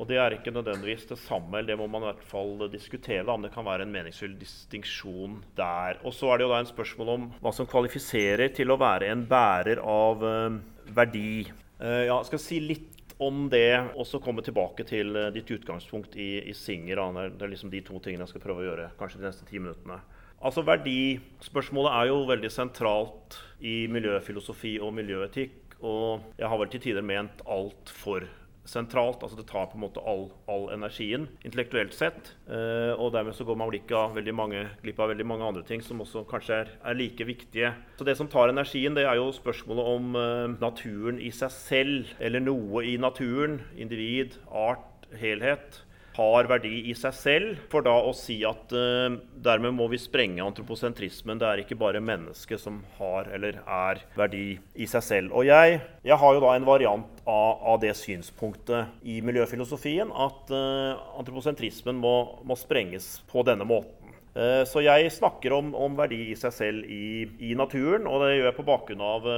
Og 0.00 0.08
Det 0.08 0.16
er 0.18 0.34
ikke 0.34 0.54
nødvendigvis 0.54 1.04
det 1.10 1.18
samme, 1.20 1.58
eller 1.58 1.74
det 1.74 1.78
må 1.78 1.86
man 1.86 2.02
i 2.02 2.08
hvert 2.08 2.24
fall 2.24 2.70
diskutere. 2.72 3.28
om 3.28 3.42
det 3.42 3.52
kan 3.52 3.64
være 3.64 3.82
en 3.82 3.92
meningsfull 3.92 4.38
distinksjon 4.38 5.44
der. 5.56 6.00
Og 6.04 6.12
Så 6.12 6.32
er 6.32 6.38
det 6.38 6.44
jo 6.44 6.52
da 6.52 6.60
en 6.60 6.72
spørsmål 6.72 7.08
om 7.08 7.32
hva 7.42 7.52
som 7.52 7.66
kvalifiserer 7.66 8.54
til 8.54 8.70
å 8.70 8.80
være 8.80 9.12
en 9.12 9.26
bærer 9.26 9.78
av 9.78 10.24
uh, 10.24 10.58
verdi. 10.88 11.44
Uh, 11.80 12.06
ja, 12.08 12.22
skal 12.24 12.38
si 12.38 12.60
litt 12.60 13.14
om 13.20 13.48
det, 13.50 13.94
og 13.94 14.06
så 14.06 14.18
komme 14.18 14.42
tilbake 14.42 14.84
til 14.84 15.14
uh, 15.16 15.30
ditt 15.30 15.50
utgangspunkt 15.50 16.16
i, 16.16 16.40
i 16.48 16.52
Singer. 16.52 16.96
Det 17.36 17.44
er 17.44 17.52
liksom 17.52 17.70
de 17.70 17.84
to 17.84 18.00
tingene 18.00 18.24
jeg 18.24 18.34
skal 18.34 18.46
prøve 18.48 18.64
å 18.64 18.68
gjøre 18.70 18.90
kanskje 18.98 19.20
de 19.20 19.28
neste 19.28 19.44
ti 19.44 19.60
minuttene. 19.60 20.00
Altså 20.44 20.60
Verdispørsmålet 20.66 21.94
er 21.96 22.08
jo 22.10 22.24
veldig 22.28 22.50
sentralt 22.52 23.38
i 23.64 23.86
miljøfilosofi 23.88 24.76
og 24.84 24.92
miljøetikk. 24.92 25.78
Og 25.84 26.24
jeg 26.36 26.48
har 26.50 26.60
vel 26.60 26.72
til 26.72 26.82
tider 26.84 27.04
ment 27.04 27.40
altfor 27.48 28.26
sentralt. 28.68 29.22
altså 29.22 29.38
Det 29.38 29.46
tar 29.48 29.70
på 29.70 29.78
en 29.78 29.84
måte 29.86 30.02
all, 30.04 30.26
all 30.48 30.68
energien, 30.74 31.26
intellektuelt 31.44 31.96
sett. 31.96 32.34
Eh, 32.44 32.92
og 32.92 33.12
dermed 33.16 33.36
så 33.36 33.46
går 33.48 33.56
man 33.56 33.72
glipp 33.72 33.92
av, 33.92 34.12
av 34.12 34.18
veldig 34.18 35.26
mange 35.28 35.48
andre 35.48 35.64
ting 35.64 35.84
som 35.84 36.00
også 36.04 36.26
kanskje 36.28 36.60
er, 36.60 36.74
er, 36.84 36.98
like 36.98 37.24
viktige. 37.24 37.72
Så 37.96 38.04
det 38.04 38.16
som 38.20 38.28
tar 38.28 38.52
energien, 38.52 38.96
det 38.96 39.06
er 39.08 39.16
jo 39.20 39.32
spørsmålet 39.32 39.90
om 39.96 40.20
eh, 40.20 40.60
naturen 40.60 41.20
i 41.20 41.32
seg 41.32 41.56
selv. 41.56 42.14
Eller 42.20 42.44
noe 42.44 42.84
i 42.84 42.98
naturen. 43.00 43.62
Individ, 43.80 44.36
art, 44.52 45.08
helhet 45.20 45.84
har 46.14 46.48
verdi 46.50 46.84
i 46.90 46.94
seg 46.96 47.14
selv, 47.16 47.62
for 47.72 47.84
da 47.86 47.94
å 48.06 48.12
si 48.16 48.38
at 48.46 48.72
uh, 48.74 49.16
dermed 49.44 49.74
må 49.76 49.88
vi 49.92 50.00
sprenge 50.00 50.44
antroposentrismen. 50.44 51.40
Det 51.40 51.48
er 51.48 51.62
ikke 51.64 51.78
bare 51.80 52.02
mennesket 52.04 52.62
som 52.62 52.80
har 52.98 53.30
eller 53.34 53.60
er 53.64 54.04
verdi 54.18 54.46
i 54.74 54.88
seg 54.90 55.04
selv. 55.06 55.34
Og 55.34 55.48
jeg, 55.48 55.80
jeg 56.06 56.20
har 56.20 56.36
jo 56.36 56.44
da 56.44 56.54
en 56.54 56.68
variant 56.68 57.24
av, 57.24 57.64
av 57.74 57.82
det 57.82 57.94
synspunktet 57.98 59.04
i 59.06 59.20
miljøfilosofien 59.26 60.12
at 60.14 60.54
uh, 60.54 61.18
antroposentrismen 61.18 61.98
må, 61.98 62.16
må 62.46 62.58
sprenges 62.58 63.18
på 63.30 63.46
denne 63.46 63.66
måten. 63.68 64.00
Eh, 64.34 64.64
så 64.66 64.82
jeg 64.82 65.12
snakker 65.14 65.54
om, 65.54 65.68
om, 65.78 65.92
verdi 65.94 66.32
i 66.32 66.38
seg 66.38 66.54
selv 66.54 66.88
i, 66.90 67.22
i, 67.38 67.52
naturen, 67.54 68.08
og 68.10 68.24
det 68.24 68.32
gjør 68.32 68.48
jeg 68.48 68.56
på 68.56 68.66
bakgrunn 68.66 69.04
av 69.06 69.28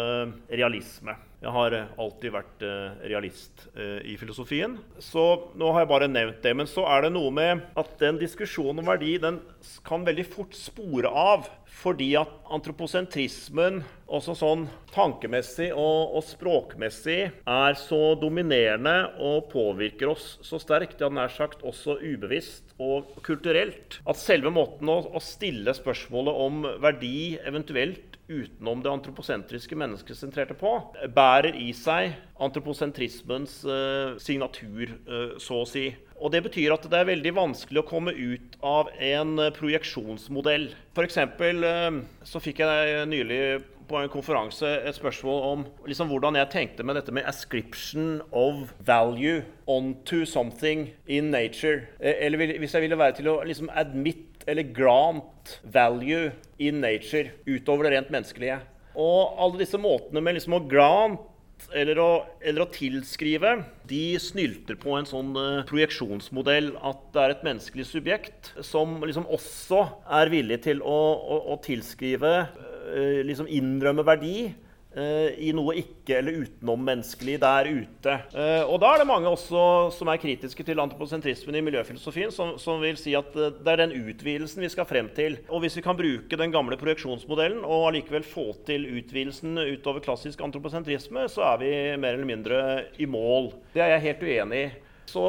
realisme. 0.48 1.16
Jeg 1.36 1.52
har 1.52 1.74
alltid 2.00 2.32
vært 2.32 2.62
eh, 2.64 2.94
realist 3.12 3.66
eh, 3.76 4.00
i 4.08 4.14
filosofien. 4.16 4.78
Så 5.04 5.22
nå 5.58 5.68
har 5.74 5.84
jeg 5.84 5.90
bare 5.90 6.08
nevnt 6.08 6.40
det. 6.44 6.54
Men 6.56 6.70
så 6.70 6.86
er 6.88 7.04
det 7.04 7.12
noe 7.12 7.32
med 7.34 7.66
at 7.76 7.92
den 8.00 8.20
diskusjonen 8.22 8.80
om 8.80 8.88
verdi 8.88 9.18
den 9.20 9.42
kan 9.86 10.06
veldig 10.06 10.24
fort 10.32 10.56
spore 10.56 11.12
av. 11.12 11.50
Fordi 11.76 12.14
at 12.16 12.32
antroposentrismen 12.56 13.82
også 14.06 14.36
sånn 14.38 14.64
tankemessig 14.94 15.68
og, 15.74 16.16
og, 16.16 16.22
språkmessig 16.24 17.18
er 17.28 17.78
så 17.78 18.00
dominerende 18.16 18.94
og 19.20 19.50
påvirker 19.52 20.12
oss 20.14 20.36
så 20.46 20.60
sterkt, 20.62 21.02
ja 21.02 21.10
nær 21.12 21.32
sagt 21.34 21.64
også 21.66 21.98
ubevisst 22.00 22.72
og 22.80 23.10
kulturelt, 23.26 23.98
at 24.06 24.20
selve 24.20 24.52
måten 24.54 24.88
å, 24.88 25.00
å 25.10 25.22
stille 25.22 25.74
spørsmålet 25.76 26.42
om 26.46 26.62
verdi 26.80 27.18
eventuelt 27.44 28.15
utenom 28.28 28.82
det 28.82 28.90
antroposentriske 28.90 29.76
menneskesentrerte 29.78 30.56
på, 30.58 30.72
bærer 31.14 31.56
i 31.58 31.70
seg 31.76 32.16
antroposentrismens 32.42 33.60
eh, 33.64 34.16
signatur, 34.22 34.96
eh, 35.06 35.36
så 35.42 35.62
å 35.62 35.68
si. 35.68 35.88
Og 36.16 36.32
Det 36.32 36.42
betyr 36.46 36.72
at 36.74 36.86
det 36.90 36.98
er 36.98 37.10
veldig 37.10 37.32
vanskelig 37.36 37.82
å 37.82 37.88
komme 37.88 38.14
ut 38.16 38.56
av 38.64 38.88
en 39.04 39.36
uh, 39.36 39.50
projeksjonsmodell. 39.52 40.70
F.eks. 40.96 41.18
Eh, 41.20 41.98
så 42.24 42.42
fikk 42.42 42.62
jeg 42.64 43.08
nylig 43.10 43.40
på 43.86 44.00
en 44.00 44.10
konferanse 44.10 44.66
et 44.66 44.96
spørsmål 44.96 45.42
om 45.46 45.66
liksom, 45.86 46.08
hvordan 46.10 46.38
jeg 46.40 46.50
tenkte 46.50 46.86
med 46.86 46.96
dette 46.98 47.14
med 47.14 47.28
ascription 47.28 48.22
of 48.32 48.72
value 48.80 49.44
onto 49.70 50.24
something 50.26 50.88
in 51.06 51.30
nature. 51.30 51.84
Eller 52.00 52.56
hvis 52.58 52.74
jeg 52.74 52.82
ville 52.82 52.98
være 52.98 53.20
til 53.20 53.30
å 53.30 53.38
liksom, 53.46 53.70
admit 53.70 54.42
eller 54.46 54.66
grant 54.74 55.35
value 55.62 56.30
in 56.58 56.82
nature 56.82 57.32
utover 57.46 57.86
det 57.86 57.96
rent 57.96 58.12
menneskelige. 58.14 58.60
Og 58.96 59.36
alle 59.42 59.60
disse 59.60 59.80
måtene 59.80 60.22
med 60.24 60.38
liksom 60.38 60.56
å 60.56 60.64
grant 60.68 61.32
eller 61.72 61.98
å, 62.00 62.10
eller 62.44 62.66
å, 62.66 62.68
tilskrive, 62.68 63.54
de 63.88 64.18
snylter 64.20 64.76
på 64.80 64.92
en 64.98 65.08
sånn 65.08 65.30
uh, 65.38 65.62
projeksjonsmodell 65.68 66.74
at 66.84 67.00
det 67.14 67.22
er 67.22 67.32
et 67.32 67.46
menneskelig 67.46 67.86
subjekt 67.88 68.50
som 68.60 68.98
liksom 69.00 69.24
også 69.32 69.86
er 70.18 70.32
villig 70.32 70.60
til 70.66 70.84
å, 70.84 70.98
å, 71.16 71.38
å 71.54 71.58
tilskrive, 71.64 72.34
uh, 72.52 73.20
liksom 73.24 73.48
innrømme 73.48 74.04
verdi 74.04 74.36
Eh, 74.50 74.65
i 74.96 75.52
noe 75.52 75.74
ikke- 75.76 76.16
eller 76.18 76.40
utenom-menneskelig 76.44 77.40
der 77.40 77.68
ute. 77.68 78.14
Eh, 78.32 78.64
og 78.64 78.80
da 78.80 78.94
er 78.94 78.98
det 79.02 79.06
mange 79.06 79.28
også 79.28 79.92
som 79.92 80.08
er 80.08 80.16
kritiske 80.16 80.64
til 80.64 80.80
antroposentrismen 80.80 81.54
i 81.54 81.60
miljøfilosofien, 81.60 82.32
som, 82.32 82.56
som, 82.58 82.80
vil 82.80 82.96
si 82.96 83.14
at 83.14 83.28
eh, 83.36 83.50
det 83.50 83.72
er 83.74 83.82
den 83.82 83.92
utvidelsen 83.92 84.62
vi 84.64 84.70
skal 84.72 84.88
frem 84.88 85.10
til. 85.14 85.38
Og 85.50 85.60
hvis 85.60 85.76
vi 85.76 85.84
kan 85.84 85.96
bruke 85.98 86.36
den 86.36 86.54
gamle 86.54 86.78
projeksjonsmodellen 86.80 87.64
og 87.64 87.90
allikevel 87.90 88.24
få 88.24 88.54
til 88.64 88.88
utvidelsen 88.96 89.58
utover 89.58 90.00
klassisk 90.00 90.40
antroposentrisme, 90.40 91.28
så 91.28 91.44
er 91.52 91.60
vi 91.60 91.70
mer 92.00 92.16
eller 92.16 92.32
mindre 92.32 92.58
i 92.98 93.04
mål. 93.04 93.52
Det 93.74 93.82
er 93.84 93.96
jeg 93.96 94.06
helt 94.08 94.26
uenig 94.26 94.64
i. 94.64 94.74
Så 95.06 95.24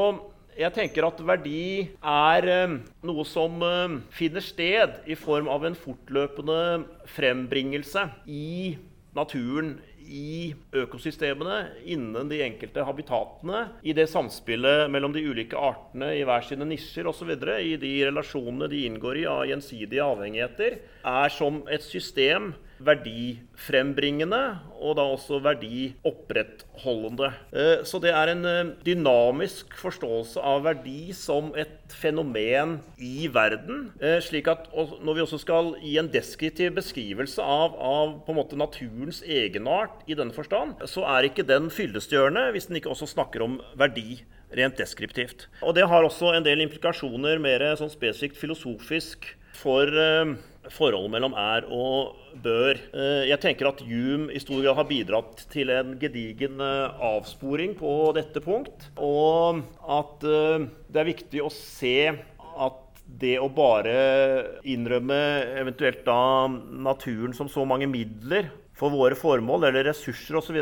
jeg 0.57 0.73
tenker 0.73 1.05
at 1.05 1.19
verdi 1.21 1.89
er 2.01 2.47
noe 3.05 3.25
som 3.29 3.61
finner 4.09 4.41
sted 4.41 5.03
i 5.05 5.13
form 5.13 5.49
av 5.53 5.67
en 5.67 5.77
fortløpende 5.77 6.85
frembringelse 7.13 8.07
i 8.25 8.77
naturen 9.17 9.77
i 10.07 10.53
økosystemene, 10.77 11.57
innen 11.89 12.29
de 12.31 12.39
enkelte 12.45 12.85
habitatene, 12.87 13.65
i 13.83 13.95
det 13.97 14.07
samspillet 14.11 14.87
mellom 14.93 15.11
de 15.15 15.25
ulike 15.27 15.57
artene 15.59 16.13
i 16.15 16.23
hver 16.27 16.45
sine 16.47 16.67
nisjer 16.69 17.09
osv., 17.11 17.33
i 17.59 17.75
de 17.81 17.91
relasjonene 18.07 18.69
de 18.71 18.85
inngår 18.87 19.21
i 19.23 19.27
av 19.27 19.43
gjensidige 19.49 20.05
avhengigheter, 20.05 20.79
er 21.03 21.35
som 21.35 21.63
et 21.71 21.83
system 21.83 22.53
verdifrembringende 22.83 24.41
og 24.77 24.97
da 24.99 25.05
også 25.09 25.39
verdiopprettholdende. 25.45 27.31
Eh, 27.51 27.83
så 27.87 27.99
det 28.01 28.11
er 28.13 28.31
en 28.31 28.45
eh, 28.45 28.71
dynamisk 28.85 29.73
forståelse 29.79 30.41
av 30.43 30.65
verdi 30.67 31.13
som 31.17 31.49
et 31.57 31.95
fenomen 31.97 32.77
i 33.01 33.27
verden. 33.33 33.89
Eh, 34.01 34.19
slik 34.23 34.49
at 34.51 34.69
når 34.75 35.17
vi 35.17 35.25
også 35.25 35.41
skal 35.41 35.73
gi 35.81 35.97
en 36.01 36.11
deskriptiv 36.13 36.75
beskrivelse 36.77 37.41
av, 37.41 37.77
av 37.77 38.19
på 38.25 38.33
en 38.33 38.39
måte 38.41 38.59
naturens 38.59 39.23
egenart 39.25 40.05
i 40.07 40.17
denne 40.17 40.35
forstand, 40.35 40.77
så 40.89 41.05
er 41.17 41.29
ikke 41.29 41.47
den 41.47 41.71
fyllestgjørende 41.73 42.51
hvis 42.53 42.69
den 42.69 42.81
ikke 42.81 42.93
også 42.93 43.09
snakker 43.15 43.45
om 43.45 43.59
verdi 43.79 44.21
rent 44.55 44.77
deskriptivt. 44.79 45.49
Og 45.65 45.73
det 45.75 45.87
har 45.89 46.05
også 46.05 46.31
en 46.35 46.45
del 46.45 46.61
implikasjoner 46.63 47.41
mer 47.43 47.65
sånn 47.79 47.91
spesifikt 47.91 48.39
filosofisk 48.39 49.33
for 49.57 49.89
forholdet 50.73 51.13
mellom 51.13 51.35
er 51.37 51.67
og 51.73 52.17
bør. 52.43 52.79
Eh, 52.93 53.27
jeg 53.31 53.41
tenker 53.43 53.69
at 53.69 53.83
Hume 53.85 54.31
i 54.33 54.41
stor 54.41 54.61
grad 54.63 54.79
har 54.79 54.89
bidratt 54.89 55.45
til 55.53 55.71
en 55.73 55.95
gedigen 56.01 56.61
eh, 56.63 57.05
avsporing 57.11 57.75
på 57.79 57.93
dette 58.17 58.43
punkt. 58.43 58.89
Og 58.95 59.63
at 59.97 60.27
eh, 60.27 60.67
det 60.91 61.01
er 61.01 61.11
viktig 61.11 61.43
å 61.45 61.53
se 61.53 61.97
at 62.11 62.83
det 63.07 63.37
å 63.39 63.47
bare 63.47 63.97
innrømme 64.67 65.19
eventuelt 65.61 66.03
da 66.05 66.47
naturen 66.47 67.35
som 67.35 67.47
så 67.47 67.63
mange 67.67 67.87
midler 67.87 68.49
for 68.77 68.93
våre 68.93 69.17
formål 69.17 69.69
eller 69.69 69.87
ressurser 69.89 70.37
osv., 70.37 70.59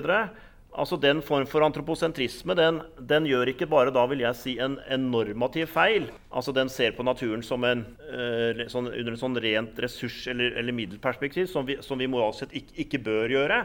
Altså 0.76 0.98
Den 1.00 1.22
form 1.24 1.46
for 1.48 1.64
antroposentrisme 1.64 2.56
den, 2.58 2.82
den, 3.00 3.28
gjør 3.30 3.52
ikke 3.54 3.68
bare 3.72 3.94
da 3.96 4.04
vil 4.12 4.26
jeg 4.26 4.36
si 4.36 4.56
en, 4.60 4.76
en 4.92 5.06
normativ 5.12 5.70
feil. 5.72 6.10
Altså 6.36 6.52
Den 6.56 6.72
ser 6.72 6.98
på 6.98 7.06
naturen 7.08 7.44
en, 7.64 7.86
eh, 8.12 8.66
sånn, 8.72 8.92
under 8.92 9.14
en 9.14 9.22
sånn 9.22 9.40
rent 9.40 9.80
ressurs- 9.80 10.28
eller, 10.32 10.58
eller 10.60 10.76
middelperspektiv, 10.76 11.48
som 11.48 11.66
vi, 11.66 11.80
som 11.82 12.02
vi 12.02 12.10
moralsk 12.12 12.44
sett 12.44 12.58
ikke, 12.60 12.76
ikke, 12.84 13.04
bør 13.08 13.38
gjøre. 13.38 13.62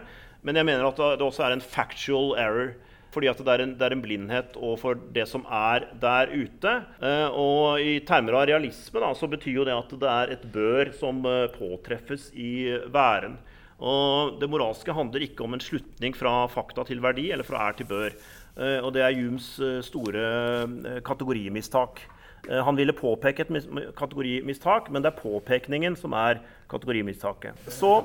Men 0.47 0.61
jeg 0.61 0.71
mener 0.71 0.87
at 0.87 1.03
det 1.19 1.27
også 1.27 1.49
er 1.49 1.57
en 1.57 1.67
factual 1.67 2.37
error. 2.39 2.73
Fordi 3.11 3.27
at 3.27 3.41
det 3.43 3.51
er 3.51 3.63
en, 3.65 3.73
det 3.75 3.83
er 3.83 3.95
en 3.97 4.03
blindhet 4.05 4.55
overfor 4.55 4.99
det 5.11 5.25
som 5.27 5.43
er 5.51 5.89
der 5.99 6.31
ute. 6.31 6.75
Eh, 7.03 7.27
og 7.35 7.83
i 7.83 7.99
termer 8.07 8.39
av 8.39 8.47
realisme 8.53 9.03
da, 9.03 9.11
så 9.19 9.27
betyr 9.31 9.57
jo 9.59 9.67
det 9.67 9.75
at 9.75 9.97
det 9.99 10.13
er 10.15 10.35
et 10.37 10.45
bør 10.55 10.93
som 10.95 11.19
eh, 11.27 11.49
påtreffes 11.57 12.31
i 12.39 12.71
væren. 12.87 13.41
Og 13.81 14.37
det 14.41 14.49
moralske 14.53 14.93
handler 14.93 15.25
ikke 15.25 15.45
om 15.47 15.57
en 15.57 15.63
slutning 15.65 16.17
fra 16.17 16.45
fakta 16.53 16.85
til 16.89 17.01
verdi 17.01 17.31
eller 17.33 17.47
fra 17.49 17.69
er 17.69 17.79
til 17.79 17.89
bør. 17.89 18.17
Eh, 18.61 18.79
og 18.85 18.93
det 18.95 19.05
er 19.05 19.17
Humes 19.17 19.55
eh, 19.63 19.79
store 19.85 20.25
eh, 20.65 20.99
kategorimistak. 21.07 22.03
Han 22.49 22.73
ville 22.73 22.97
påpeke 22.97 23.45
et 23.45 23.67
kategorimistak, 23.99 24.87
men 24.89 25.05
det 25.05 25.11
er 25.11 25.19
påpekningen 25.19 25.93
som 26.01 26.15
er 26.17 26.39
kategorimistaket. 26.73 27.59
Så 27.69 27.99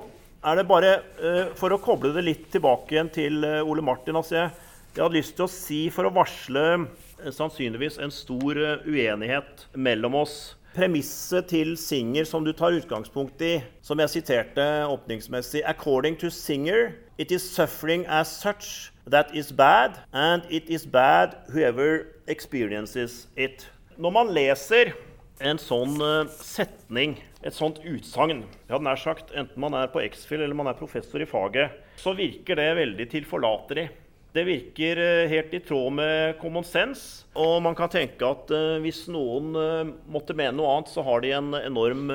er 0.44 0.60
det 0.60 0.66
bare 0.68 0.90
For 1.56 1.72
å 1.72 1.80
koble 1.80 2.12
det 2.14 2.26
litt 2.26 2.50
tilbake 2.52 2.98
igjen 2.98 3.10
til 3.16 3.48
Ole 3.64 3.82
Martin 3.82 4.20
altså 4.20 4.36
jeg, 4.36 4.50
jeg 4.92 5.06
hadde 5.06 5.16
lyst 5.16 5.38
til 5.40 5.48
å 5.48 5.50
si, 5.50 5.80
for 5.88 6.06
å 6.06 6.12
varsle 6.14 6.66
sannsynligvis 7.32 7.96
en 8.04 8.12
stor 8.12 8.60
uenighet 8.84 9.66
mellom 9.72 10.20
oss 10.20 10.36
premisset 10.76 11.48
til 11.48 11.78
Singer 11.80 12.28
som 12.28 12.44
du 12.44 12.52
tar 12.52 12.76
utgangspunkt 12.76 13.42
i, 13.42 13.62
som 13.86 14.00
jeg 14.04 14.12
siterte 14.12 14.66
åpningsmessig 14.92 15.64
According 15.66 16.18
to 16.20 16.30
Singer, 16.30 16.92
it 17.18 17.32
is 17.32 17.44
suffering 17.44 18.06
as 18.08 18.28
such 18.28 18.92
that 19.08 19.32
is 19.34 19.52
bad, 19.52 20.02
and 20.12 20.44
it 20.50 20.70
is 20.70 20.86
bad 20.86 21.36
whoever 21.50 22.08
experiences 22.28 23.28
it. 23.38 23.70
Når 23.98 24.12
man 24.12 24.34
leser 24.36 24.92
en 25.40 25.60
sånn 25.60 25.96
uh, 26.02 26.28
setning, 26.32 27.18
et 27.46 27.56
sånt 27.56 27.80
utsagn, 27.86 28.44
ja, 28.68 28.80
nær 28.80 29.00
sagt, 29.00 29.32
enten 29.36 29.62
man 29.62 29.76
er 29.78 29.92
på 29.94 30.04
X-Fill 30.04 30.44
eller 30.44 30.58
man 30.58 30.72
er 30.72 30.80
professor 30.80 31.24
i 31.24 31.30
faget, 31.30 31.76
så 32.02 32.16
virker 32.18 32.60
det 32.60 32.72
veldig 32.82 33.08
tilforlatelig. 33.12 33.88
Det 34.36 34.44
virker 34.44 35.00
eh, 35.00 35.30
helt 35.32 35.54
i 35.54 35.60
tråd 35.64 35.94
med 35.96 36.40
common 36.42 36.66
sense. 36.68 37.24
Og 37.40 37.62
man 37.64 37.76
kan 37.76 37.88
tenke 37.92 38.28
at 38.28 38.50
uh, 38.52 38.82
hvis 38.84 39.06
noen 39.08 39.54
uh, 39.56 39.94
måtte 40.12 40.36
mene 40.36 40.58
noe 40.58 40.74
annet, 40.74 40.92
så 40.92 41.06
har 41.08 41.24
de 41.24 41.32
en 41.38 41.54
enorm 41.56 42.10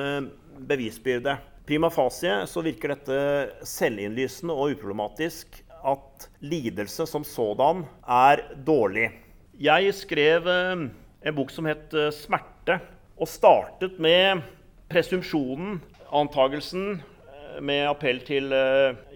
bevisbyrde. 0.69 1.33
Prima 1.65 1.89
facie 1.93 2.35
så 2.49 2.61
virker 2.61 2.93
dette 2.93 3.17
selvinnlysende 3.65 4.53
og 4.53 4.75
uproblematisk 4.75 5.63
at 5.81 6.27
lidelse 6.45 7.07
som 7.09 7.25
sådan 7.25 7.87
er 8.05 8.43
dårlig. 8.69 9.07
Jeg 9.57 9.89
skrev 9.97 10.45
en 10.49 11.35
bok 11.37 11.49
som 11.53 11.65
het 11.65 11.89
'Smerte', 11.89 12.77
og 13.17 13.29
startet 13.29 13.97
med 13.97 14.43
presumpsjonen, 14.89 15.81
antagelsen, 16.11 17.01
med 17.61 17.87
appell 17.89 18.21
til 18.25 18.53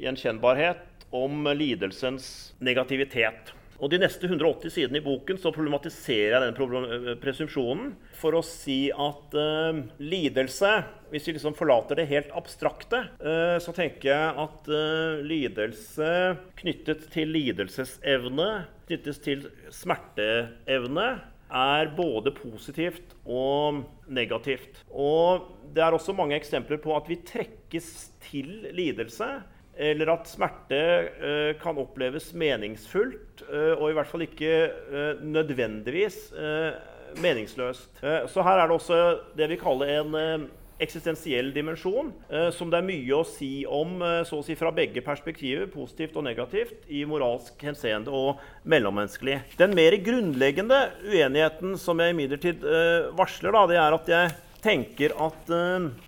gjenkjennbarhet 0.01 0.94
om 1.15 1.47
lidelsens 1.55 2.27
negativitet. 2.59 3.55
Og 3.83 3.91
De 3.91 3.99
neste 3.99 4.27
180 4.27 4.71
sidene 4.71 5.01
i 5.01 5.03
boken 5.03 5.39
så 5.39 5.51
problematiserer 5.55 6.45
jeg 6.45 6.55
den 6.55 6.85
eh, 6.87 7.09
presumpsjonen 7.19 7.91
for 8.15 8.37
å 8.37 8.43
si 8.45 8.87
at 8.89 9.35
uh, 9.35 9.81
lidelse 9.99 10.71
Hvis 11.11 11.27
vi 11.27 11.35
liksom 11.35 11.57
forlater 11.57 11.99
det 11.99 12.07
helt 12.09 12.31
abstrakte, 12.35 13.03
uh, 13.19 13.57
så 13.61 13.75
tenker 13.75 14.09
jeg 14.13 14.45
at 14.45 14.71
uh, 14.71 15.21
lidelse 15.27 16.09
knyttet 16.61 17.05
til 17.13 17.31
lidelsesevne, 17.35 18.49
knyttes 18.87 19.21
til 19.23 19.45
smerteevne, 19.73 21.07
er 21.55 21.91
både 21.95 22.33
positivt 22.35 23.13
og 23.23 23.83
negativt. 24.11 24.81
Og 24.89 25.51
det 25.75 25.83
er 25.83 25.95
også 25.95 26.15
mange 26.17 26.35
eksempler 26.39 26.81
på 26.83 26.95
at 26.97 27.07
vi 27.11 27.19
trekkes 27.27 27.91
til 28.25 28.71
lidelse 28.75 29.29
eller 29.75 30.11
at 30.13 30.29
smerte 30.31 30.81
uh, 31.19 31.51
kan 31.61 31.77
oppleves 31.81 32.31
meningsfullt, 32.37 33.45
uh, 33.49 33.73
og 33.75 33.89
i 33.89 33.95
hvert 33.97 34.11
fall 34.11 34.25
ikke 34.25 34.51
uh, 34.71 35.23
nødvendigvis 35.23 36.29
meningsløst. 37.15 38.01
så 38.27 38.43
her 38.43 38.59
er 38.59 38.67
det 38.67 38.75
også 38.75 38.95
det 39.37 39.45
vi 39.47 39.55
kaller 39.55 39.87
en 40.01 40.47
eksistensiell 40.83 41.53
dimensjon, 41.55 42.09
som 42.51 42.67
det 42.67 42.81
er 42.81 42.87
mye 42.89 43.13
å 43.15 43.21
si 43.23 43.63
om 43.63 44.01
så 44.27 44.41
å 44.41 44.43
si 44.43 44.57
fra 44.59 44.73
begge 44.75 44.99
perspektiver, 45.05 45.69
positivt 45.71 46.17
og 46.19 46.25
negativt, 46.27 46.83
i 46.91 47.05
moralsk 47.07 47.63
henseende 47.63 48.11
og 48.11 48.41
mellommenneskelig. 48.67 49.37
Den 49.55 49.77
mer 49.79 49.95
grunnleggende 50.03 50.81
uenigheten 51.05 51.79
som 51.79 52.03
jeg 52.03 52.17
imidlertid 52.17 52.67
varsler, 53.15 53.55
da, 53.55 53.63
det 53.71 53.79
er 53.79 53.97
at 54.01 54.11
jeg 54.11 54.35
tenker 54.65 55.15
at 55.29 55.55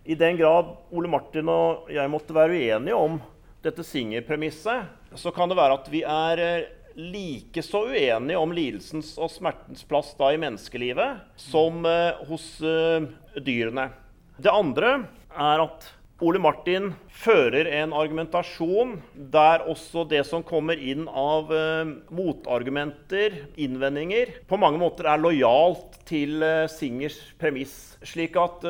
i 0.04 0.20
den 0.20 0.42
grad 0.42 0.76
Ole 0.92 1.14
Martin 1.16 1.56
og 1.56 1.88
jeg 1.94 2.12
måtte 2.12 2.36
være 2.36 2.60
uenige 2.60 3.00
om 3.00 3.22
dette 3.66 3.84
Singer-premisset, 3.86 4.90
så 5.18 5.34
kan 5.34 5.50
det 5.50 5.58
være 5.58 5.78
at 5.80 5.90
vi 5.92 6.04
er 6.06 6.42
eh, 6.44 6.70
like 6.98 7.62
så 7.66 7.84
uenige 7.90 8.40
om 8.40 8.54
lidelsens 8.54 9.16
og 9.22 9.32
smertens 9.34 9.86
plass 9.88 10.14
da 10.18 10.32
i 10.34 10.42
menneskelivet 10.42 11.28
som 11.40 11.86
eh, 11.86 12.26
hos 12.30 12.56
uh, 12.66 13.06
dyrene. 13.38 13.92
Det 14.38 14.54
andre 14.54 15.00
er 15.34 15.64
at 15.68 15.94
Ole 16.26 16.42
Martin 16.42 16.90
fører 17.14 17.68
en 17.78 17.92
argumentasjon 17.94 18.96
der 19.34 19.62
også 19.70 20.02
det 20.10 20.24
som 20.26 20.42
kommer 20.46 20.80
inn 20.82 21.06
av 21.06 21.52
eh, 21.54 21.92
motargumenter, 22.10 23.36
innvendinger, 23.54 24.40
på 24.50 24.58
mange 24.58 24.82
måter 24.82 25.12
er 25.12 25.22
lojalt 25.22 26.00
til 26.10 26.42
Singers 26.74 27.20
premiss. 27.38 27.76
Slik 28.02 28.38
at 28.42 28.66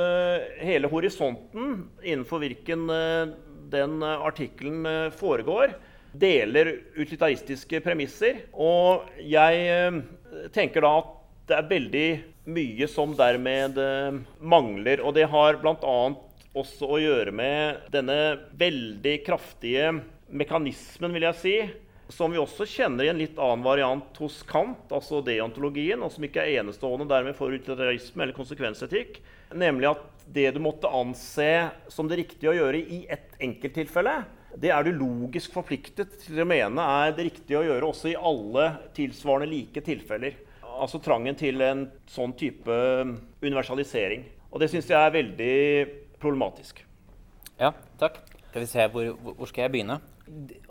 hele 0.60 0.91
horisonten 0.91 1.86
innenfor 2.02 2.43
hvilken 2.43 2.88
den 3.71 4.01
eh, 4.03 4.25
artikkelen 4.25 4.86
eh, 4.86 5.10
foregår, 5.15 5.75
deler 6.17 6.73
utilitaristiske 6.95 7.82
premisser. 7.86 8.43
Og 8.53 9.08
jeg 9.21 9.63
eh, 9.67 10.01
tenker 10.56 10.86
da 10.86 10.93
at 11.01 11.13
det 11.47 11.58
er 11.58 11.69
veldig 11.69 12.08
mye 12.51 12.88
som 12.91 13.13
dermed 13.15 13.77
mangler. 14.39 14.99
Og 15.03 15.13
det 15.15 15.30
har 15.32 15.60
bl.a. 15.62 15.97
også 16.60 16.89
å 16.91 16.99
gjøre 16.99 17.32
med 17.36 17.88
denne 17.93 18.17
veldig 18.60 19.13
kraftige 19.23 19.93
mekanismen, 20.27 21.13
vil 21.15 21.27
jeg 21.30 21.39
si, 21.39 21.56
som 22.12 22.32
vi 22.32 22.39
også 22.39 22.67
kjenner 22.67 23.08
i 23.08 23.12
en 23.12 23.19
litt 23.19 23.39
annen 23.39 23.63
variant 23.63 24.19
hos 24.21 24.41
Kant, 24.47 24.91
altså 24.91 25.21
deontologien, 25.23 26.03
og 26.03 26.12
som 26.13 26.27
ikke 26.27 26.43
er 26.43 26.62
enestående 26.62 27.08
dermed 27.08 27.36
for 27.39 27.56
utilitarisme 27.56 28.23
eller 28.23 28.36
konsekvensetikk, 28.36 29.21
nemlig 29.56 29.91
at 29.93 30.06
det 30.34 30.50
du 30.56 30.60
måtte 30.63 30.90
anse 30.92 31.50
som 31.92 32.10
det 32.10 32.20
riktige 32.22 32.52
å 32.52 32.58
gjøre 32.58 32.82
i 32.82 33.04
ett 33.12 33.38
enkelttilfelle, 33.44 34.18
det 34.58 34.72
er 34.74 34.88
du 34.88 34.96
logisk 34.98 35.54
forpliktet 35.54 36.18
til 36.24 36.42
å 36.42 36.48
mene 36.48 36.84
er 37.04 37.13
det 37.18 37.28
riktige 37.30 37.60
å 37.60 37.66
gjøre 37.68 37.92
også 37.92 38.12
i 38.12 38.18
alle 38.18 38.70
tilsvarende 38.98 39.50
like 39.52 39.84
tilfeller. 39.86 40.38
Altså 40.78 41.02
trangen 41.04 41.38
til 41.38 41.62
en 41.66 41.86
sånn 42.10 42.34
type 42.38 42.74
universalisering. 43.44 44.26
Og 44.50 44.62
det 44.62 44.72
syns 44.72 44.90
jeg 44.90 44.98
er 44.98 45.13
veldig 45.13 45.56
problematisk. 46.22 46.82
Ja, 47.60 47.74
takk. 48.02 48.22
Skal 48.50 48.63
vi 48.63 48.70
se, 48.70 48.88
hvor, 48.94 49.12
hvor 49.38 49.50
skal 49.50 49.68
jeg 49.68 49.76
begynne? 49.76 50.00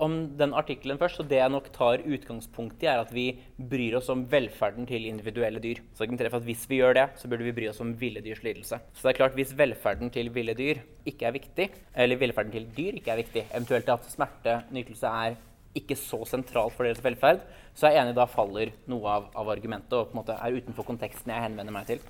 Om 0.02 0.14
den 0.38 0.54
artikkelen 0.56 0.98
først, 1.00 1.20
så 1.20 1.26
Det 1.26 1.38
jeg 1.38 1.50
nok 1.50 1.70
tar 1.72 2.04
utgangspunkt 2.04 2.82
i, 2.82 2.88
er 2.90 3.00
at 3.00 3.12
vi 3.12 3.38
bryr 3.56 3.96
oss 3.98 4.08
om 4.12 4.26
velferden 4.30 4.86
til 4.86 5.06
individuelle 5.06 5.60
dyr. 5.60 5.80
Så 5.94 6.06
for 6.06 6.36
at 6.36 6.44
Hvis 6.44 6.68
vi 6.68 6.80
gjør 6.80 6.94
det, 6.94 7.08
så 7.16 7.28
burde 7.28 7.44
vi 7.44 7.52
bry 7.52 7.68
oss 7.68 7.80
om 7.80 7.94
ville 7.94 8.20
dyrs 8.20 8.42
lidelse. 8.42 8.80
Så 8.92 9.02
det 9.02 9.14
er 9.14 9.18
klart, 9.18 9.34
Hvis 9.34 9.56
velferden 9.56 10.10
til 10.10 10.30
ville 10.30 10.54
dyr 10.54 10.82
ikke 11.04 11.26
er 11.26 11.32
viktig, 11.32 11.70
eller 11.94 12.16
velferden 12.16 12.52
til 12.52 12.66
dyr 12.76 12.94
ikke 12.94 13.12
er 13.12 13.22
viktig, 13.22 13.44
eventuelt 13.52 13.88
at 13.88 14.04
smerte, 14.10 14.64
nytelse 14.70 15.06
er 15.06 15.36
ikke 15.74 15.96
så 15.96 16.24
sentralt 16.24 16.72
for 16.72 16.84
deres 16.84 17.02
velferd, 17.04 17.40
så 17.74 17.86
er 17.86 17.96
jeg 17.96 18.06
enig 18.06 18.16
da 18.16 18.24
faller 18.26 18.72
noe 18.88 19.08
av, 19.12 19.26
av 19.36 19.50
argumentet 19.52 19.92
og 19.92 20.08
på 20.08 20.16
en 20.16 20.22
måte 20.22 20.36
er 20.40 20.56
utenfor 20.56 20.86
konteksten 20.88 21.32
jeg 21.32 21.44
henvender 21.44 21.74
meg 21.74 21.86
til. 21.86 22.00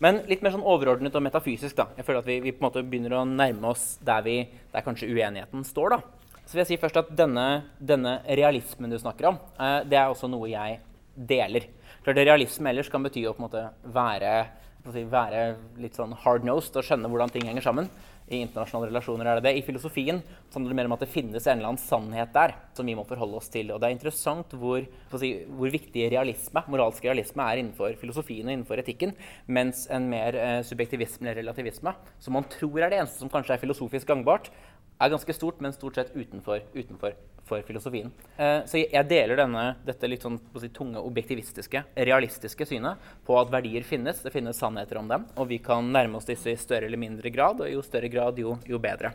Men 0.00 0.22
litt 0.30 0.40
mer 0.40 0.54
sånn 0.54 0.64
overordnet 0.64 1.16
og 1.18 1.24
metafysisk. 1.26 1.76
da. 1.76 1.90
Jeg 1.98 2.06
føler 2.06 2.22
at 2.22 2.30
vi, 2.30 2.38
vi 2.40 2.54
på 2.54 2.62
en 2.62 2.68
måte 2.70 2.84
begynner 2.86 3.18
å 3.18 3.26
nærme 3.28 3.74
oss 3.74 3.98
der, 4.00 4.22
vi, 4.24 4.36
der 4.72 4.86
kanskje 4.86 5.10
uenigheten 5.10 5.66
står. 5.66 5.96
da. 5.96 6.19
Så 6.50 6.56
vil 6.56 6.64
jeg 6.64 6.72
si 6.72 6.80
først 6.82 6.96
at 6.98 7.10
denne, 7.14 7.44
denne 7.78 8.16
realismen 8.26 8.90
du 8.90 8.96
snakker 8.98 9.28
om, 9.28 9.36
eh, 9.54 9.84
det 9.86 9.94
er 9.94 10.08
også 10.10 10.26
noe 10.26 10.48
jeg 10.50 10.80
deler. 11.14 11.68
Det 12.02 12.24
Realisme 12.26 12.72
ellers 12.72 12.88
kan 12.90 13.04
bety 13.06 13.22
å 13.28 13.36
på 13.36 13.38
en 13.38 13.46
måte 13.46 13.62
være, 13.94 14.32
si, 14.90 15.04
være 15.06 15.44
litt 15.78 15.94
sånn 15.94 16.16
hard-nosed 16.24 16.80
og 16.80 16.88
skjønne 16.88 17.06
hvordan 17.12 17.30
ting 17.30 17.46
henger 17.46 17.62
sammen. 17.62 17.86
I 18.30 18.40
internasjonale 18.42 18.88
relasjoner 18.90 19.30
er 19.30 19.38
det 19.38 19.44
det. 19.46 19.52
I 19.60 19.62
filosofien 19.66 20.18
handler 20.50 20.72
det 20.72 20.78
mer 20.80 20.88
om 20.90 20.94
at 20.96 21.04
det 21.04 21.10
finnes 21.12 21.46
en 21.46 21.60
eller 21.60 21.70
annen 21.70 21.82
sannhet 21.82 22.34
der 22.34 22.56
som 22.74 22.90
vi 22.90 22.96
må 22.98 23.04
forholde 23.06 23.38
oss 23.38 23.50
til. 23.50 23.70
Og 23.70 23.78
det 23.78 23.86
er 23.86 23.94
interessant 23.94 24.54
hvor, 24.58 24.82
si, 25.22 25.30
hvor 25.54 25.70
viktig 25.70 26.08
realisme, 26.10 26.64
moralsk 26.70 27.06
realisme 27.06 27.46
er 27.46 27.62
innenfor 27.62 27.94
filosofien 28.02 28.50
og 28.50 28.56
innenfor 28.56 28.82
etikken, 28.82 29.14
mens 29.46 29.86
en 29.90 30.10
mer 30.10 30.38
eh, 30.38 30.58
subjektivisme 30.66 31.28
eller 31.28 31.44
relativisme, 31.44 31.94
som 32.18 32.38
man 32.38 32.50
tror 32.50 32.82
er 32.82 32.90
det 32.90 33.02
eneste 33.04 33.22
som 33.22 33.30
kanskje 33.30 33.54
er 33.54 33.62
filosofisk 33.62 34.10
gangbart, 34.10 34.50
er 35.00 35.12
ganske 35.12 35.34
stort, 35.34 35.60
men 35.60 35.72
stort 35.72 35.96
sett 35.98 36.16
utenfor, 36.16 36.62
utenfor 36.74 37.14
for 37.50 37.62
filosofien. 37.66 38.10
Eh, 38.36 38.60
så 38.68 38.82
jeg 38.82 39.08
deler 39.10 39.40
denne, 39.40 39.64
dette 39.86 40.08
litt 40.10 40.24
sånn 40.24 40.38
si, 40.60 40.68
tunge, 40.74 41.00
objektivistiske, 41.02 41.82
realistiske 41.96 42.66
synet 42.68 43.00
på 43.26 43.38
at 43.40 43.50
verdier 43.52 43.86
finnes. 43.86 44.20
Det 44.22 44.32
finnes 44.34 44.60
sannheter 44.60 45.00
om 45.00 45.08
dem, 45.10 45.26
og 45.34 45.48
vi 45.50 45.58
kan 45.64 45.88
nærme 45.92 46.20
oss 46.20 46.28
disse 46.28 46.52
i 46.52 46.60
større 46.60 46.86
eller 46.86 47.00
mindre 47.00 47.32
grad. 47.34 47.64
Og 47.64 47.72
jo 47.72 47.82
større 47.86 48.12
grad, 48.12 48.38
jo, 48.38 48.58
jo 48.68 48.82
bedre. 48.82 49.14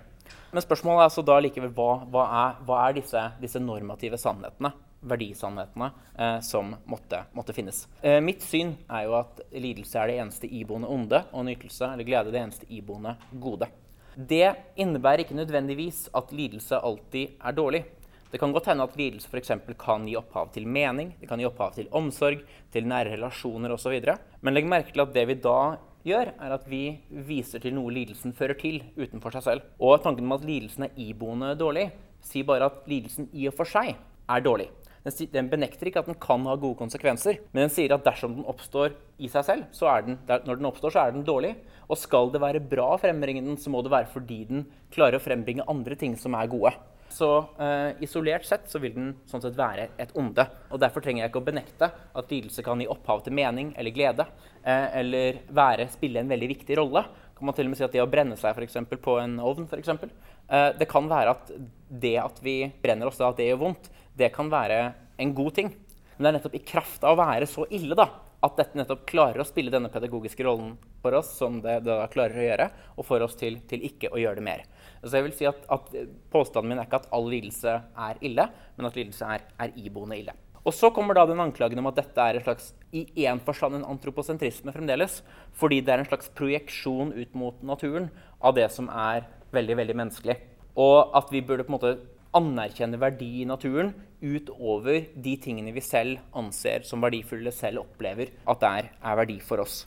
Men 0.51 0.63
spørsmålet 0.63 1.03
er 1.03 1.09
altså 1.09 1.23
da 1.27 1.37
likevel 1.43 1.71
hva, 1.75 1.91
hva, 2.11 2.25
er, 2.41 2.59
hva 2.65 2.81
er, 2.87 2.97
disse, 2.99 3.29
disse 3.41 3.61
normative 3.61 4.19
sannhetene? 4.21 4.73
verdisannhetene 5.05 5.91
eh, 6.17 6.39
som 6.41 6.71
måtte, 6.89 7.19
måtte 7.37 7.53
finnes. 7.53 7.83
Eh, 8.01 8.17
mitt 8.25 8.41
syn 8.41 8.71
er 8.89 9.05
jo 9.05 9.17
at 9.19 9.41
lidelse 9.53 9.99
er 10.01 10.09
det 10.09 10.19
eneste 10.23 10.49
iboende 10.49 10.89
onde, 10.89 11.19
og 11.31 11.45
nytelse 11.45 11.91
eller 11.93 12.07
glede 12.07 12.33
det 12.33 12.41
eneste 12.41 12.69
iboende 12.73 13.13
gode. 13.31 13.69
Det 14.15 14.55
innebærer 14.79 15.25
ikke 15.25 15.35
nødvendigvis 15.35 16.05
at 16.15 16.31
lidelse 16.31 16.79
alltid 16.79 17.35
er 17.43 17.55
dårlig. 17.55 17.83
Det 18.31 18.39
kan 18.39 18.51
godt 18.51 18.69
hende 18.71 18.83
at 18.83 18.95
lidelse 18.95 19.27
f.eks. 19.27 19.51
kan 19.79 20.05
gi 20.07 20.15
opphav 20.15 20.53
til 20.53 20.67
mening, 20.67 21.13
det 21.19 21.27
kan 21.27 21.39
gi 21.39 21.45
opphav 21.47 21.73
til 21.75 21.89
omsorg, 21.91 22.41
til 22.71 22.87
nære 22.87 23.13
relasjoner 23.13 23.71
osv. 23.75 23.99
Men 24.41 24.55
legg 24.55 24.67
merke 24.67 24.91
til 24.95 25.03
at 25.03 25.13
det 25.15 25.27
vi 25.27 25.35
da 25.43 25.75
gjør, 26.07 26.31
er 26.39 26.55
at 26.55 26.65
vi 26.69 26.97
viser 27.27 27.59
til 27.59 27.75
noe 27.75 27.91
lidelsen 27.91 28.33
fører 28.35 28.55
til 28.59 28.81
utenfor 28.95 29.35
seg 29.35 29.45
selv. 29.49 29.67
Og 29.79 30.01
tanken 30.03 30.27
om 30.27 30.37
at 30.37 30.47
lidelsen 30.47 30.87
er 30.87 30.95
iboende 30.95 31.51
dårlig, 31.59 31.89
sier 32.23 32.47
bare 32.47 32.71
at 32.71 32.83
lidelsen 32.89 33.29
i 33.33 33.47
og 33.49 33.55
for 33.59 33.67
seg 33.67 33.93
er 33.95 34.43
dårlig. 34.43 34.69
Den 35.05 35.51
benekter 35.51 35.85
ikke 35.85 36.01
at 36.01 36.07
den 36.09 36.17
kan 36.17 36.47
ha 36.49 36.55
gode 36.57 36.79
konsekvenser, 36.79 37.37
men 37.53 37.67
den 37.67 37.73
sier 37.73 37.93
at 37.93 38.05
dersom 38.07 38.39
den 38.39 38.47
oppstår 38.49 38.95
i 39.21 39.29
seg 39.29 39.45
selv, 39.45 39.67
så 39.75 39.91
er 39.91 40.07
den, 40.07 40.17
når 40.25 40.57
den 40.57 40.65
oppstår, 40.71 40.95
så 40.95 41.03
er 41.03 41.13
den 41.13 41.27
dårlig. 41.27 41.51
Og 41.85 41.99
skal 41.99 42.31
det 42.33 42.41
være 42.41 42.63
bra 42.63 42.91
å 42.95 42.99
frembringe 43.01 43.43
den, 43.45 43.57
så 43.61 43.71
må 43.73 43.83
det 43.85 43.93
være 43.93 44.09
fordi 44.11 44.41
den 44.49 44.65
klarer 44.93 45.19
å 45.19 45.23
frembringe 45.23 45.67
andre 45.69 45.97
ting 45.99 46.17
som 46.19 46.37
er 46.37 46.49
gode. 46.51 46.73
Så 47.15 47.27
uh, 47.59 47.91
isolert 48.03 48.45
sett 48.47 48.65
så 48.67 48.79
vil 48.81 48.95
den 48.95 49.11
sånn 49.29 49.43
sett 49.43 49.57
være 49.57 49.89
et 50.01 50.11
onde. 50.17 50.43
Og 50.73 50.81
Derfor 50.81 51.03
trenger 51.05 51.23
jeg 51.23 51.31
ikke 51.31 51.43
å 51.43 51.47
benekte 51.47 51.89
at 51.91 52.33
lidelse 52.33 52.65
kan 52.65 52.81
gi 52.81 52.89
opphav 52.91 53.21
til 53.23 53.35
mening 53.37 53.71
eller 53.77 53.95
glede. 53.95 54.25
Uh, 54.65 54.89
eller 55.01 55.39
være, 55.53 55.87
spille 55.93 56.23
en 56.23 56.31
veldig 56.31 56.49
viktig 56.55 56.79
rolle. 56.81 57.05
Kan 57.37 57.47
man 57.47 57.55
til 57.55 57.67
og 57.67 57.73
med 57.73 57.79
si 57.79 57.85
at 57.87 57.95
Det 57.95 58.03
å 58.03 58.09
brenne 58.09 58.37
seg 58.39 58.55
for 58.57 58.65
eksempel, 58.65 58.99
på 58.99 59.19
en 59.21 59.37
ovn 59.43 59.69
for 59.69 59.79
eksempel, 59.79 60.11
uh, 60.49 60.71
Det 60.75 60.89
kan 60.91 61.07
være 61.11 61.37
at 61.37 61.55
det 61.87 62.17
at 62.19 62.41
vi 62.43 62.57
brenner 62.83 63.11
oss, 63.11 63.21
da, 63.21 63.29
at 63.29 63.39
det 63.39 63.51
gjør 63.51 63.63
vondt, 63.67 63.89
det 64.17 64.33
kan 64.35 64.49
være 64.51 64.79
en 65.21 65.33
god 65.35 65.55
ting. 65.55 65.71
Men 66.15 66.25
det 66.25 66.29
er 66.29 66.37
nettopp 66.39 66.57
i 66.57 66.65
kraft 66.67 67.03
av 67.05 67.15
å 67.15 67.21
være 67.21 67.47
så 67.47 67.67
ille 67.75 67.95
da, 67.97 68.07
at 68.43 68.57
dette 68.59 68.77
nettopp 68.77 69.05
klarer 69.09 69.41
å 69.41 69.47
spille 69.47 69.73
denne 69.73 69.91
pedagogiske 69.93 70.45
rollen 70.45 70.75
for 71.03 71.15
oss, 71.17 71.31
som 71.37 71.61
det, 71.63 71.79
da 71.85 72.03
klarer 72.11 72.39
å 72.39 72.47
gjøre, 72.47 72.69
og 72.95 73.07
får 73.07 73.27
oss 73.27 73.37
til, 73.39 73.59
til 73.69 73.85
ikke 73.87 74.11
å 74.11 74.21
gjøre 74.21 74.41
det 74.41 74.47
mer. 74.47 74.65
Så 75.03 75.13
jeg 75.17 75.27
vil 75.27 75.37
si 75.37 75.47
at, 75.49 75.61
at 75.71 75.93
Påstanden 76.33 76.73
min 76.73 76.81
er 76.81 76.89
ikke 76.89 77.03
at 77.03 77.11
all 77.15 77.29
lidelse 77.29 77.77
er 78.07 78.25
ille, 78.25 78.49
men 78.75 78.89
at 78.89 78.97
lidelse 78.97 79.29
er, 79.37 79.45
er 79.61 79.77
iboende 79.79 80.19
ille. 80.19 80.35
Og 80.65 80.73
så 80.73 80.89
kommer 80.89 81.13
da 81.13 81.27
den 81.29 81.41
anklagen 81.43 81.77
om 81.77 81.91
at 81.91 81.99
dette 81.99 82.21
er 82.21 82.39
en 82.39 82.45
slags, 82.47 82.71
i 82.89 83.03
én 83.27 83.37
forstand 83.45 83.77
en 83.77 83.85
antroposentrisme 83.85 84.73
fremdeles. 84.73 85.19
Fordi 85.53 85.77
det 85.85 85.93
er 85.93 86.01
en 86.01 86.09
slags 86.09 86.31
projeksjon 86.33 87.13
ut 87.13 87.37
mot 87.37 87.61
naturen 87.61 88.09
av 88.41 88.55
det 88.57 88.65
som 88.73 88.89
er 88.89 89.27
veldig 89.53 89.77
veldig 89.77 89.97
menneskelig. 90.01 90.39
Og 90.81 91.13
at 91.15 91.29
vi 91.31 91.43
burde 91.45 91.67
på 91.67 91.69
en 91.69 91.77
måte 91.77 91.93
anerkjenne 92.35 92.99
verdi 93.01 93.29
i 93.41 93.47
naturen 93.47 93.93
utover 94.21 95.05
de 95.15 95.35
tingene 95.41 95.73
vi 95.75 95.83
selv 95.83 96.21
anser 96.35 96.85
som 96.87 97.03
verdifulle, 97.03 97.53
selv 97.53 97.83
opplever 97.85 98.31
at 98.45 98.61
det 98.61 98.71
er, 98.79 98.91
er 99.01 99.19
verdi 99.21 99.39
for 99.43 99.63
oss. 99.63 99.83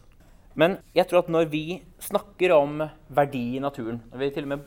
Men 0.58 0.78
jeg 0.96 1.06
tror 1.08 1.22
at 1.22 1.30
når 1.30 1.48
vi 1.52 1.64
snakker 2.02 2.54
om 2.56 2.82
verdi 3.14 3.44
i 3.56 3.62
naturen, 3.62 4.00
når 4.10 4.22
vi 4.22 4.30
til 4.34 4.48
og 4.48 4.52
med 4.54 4.66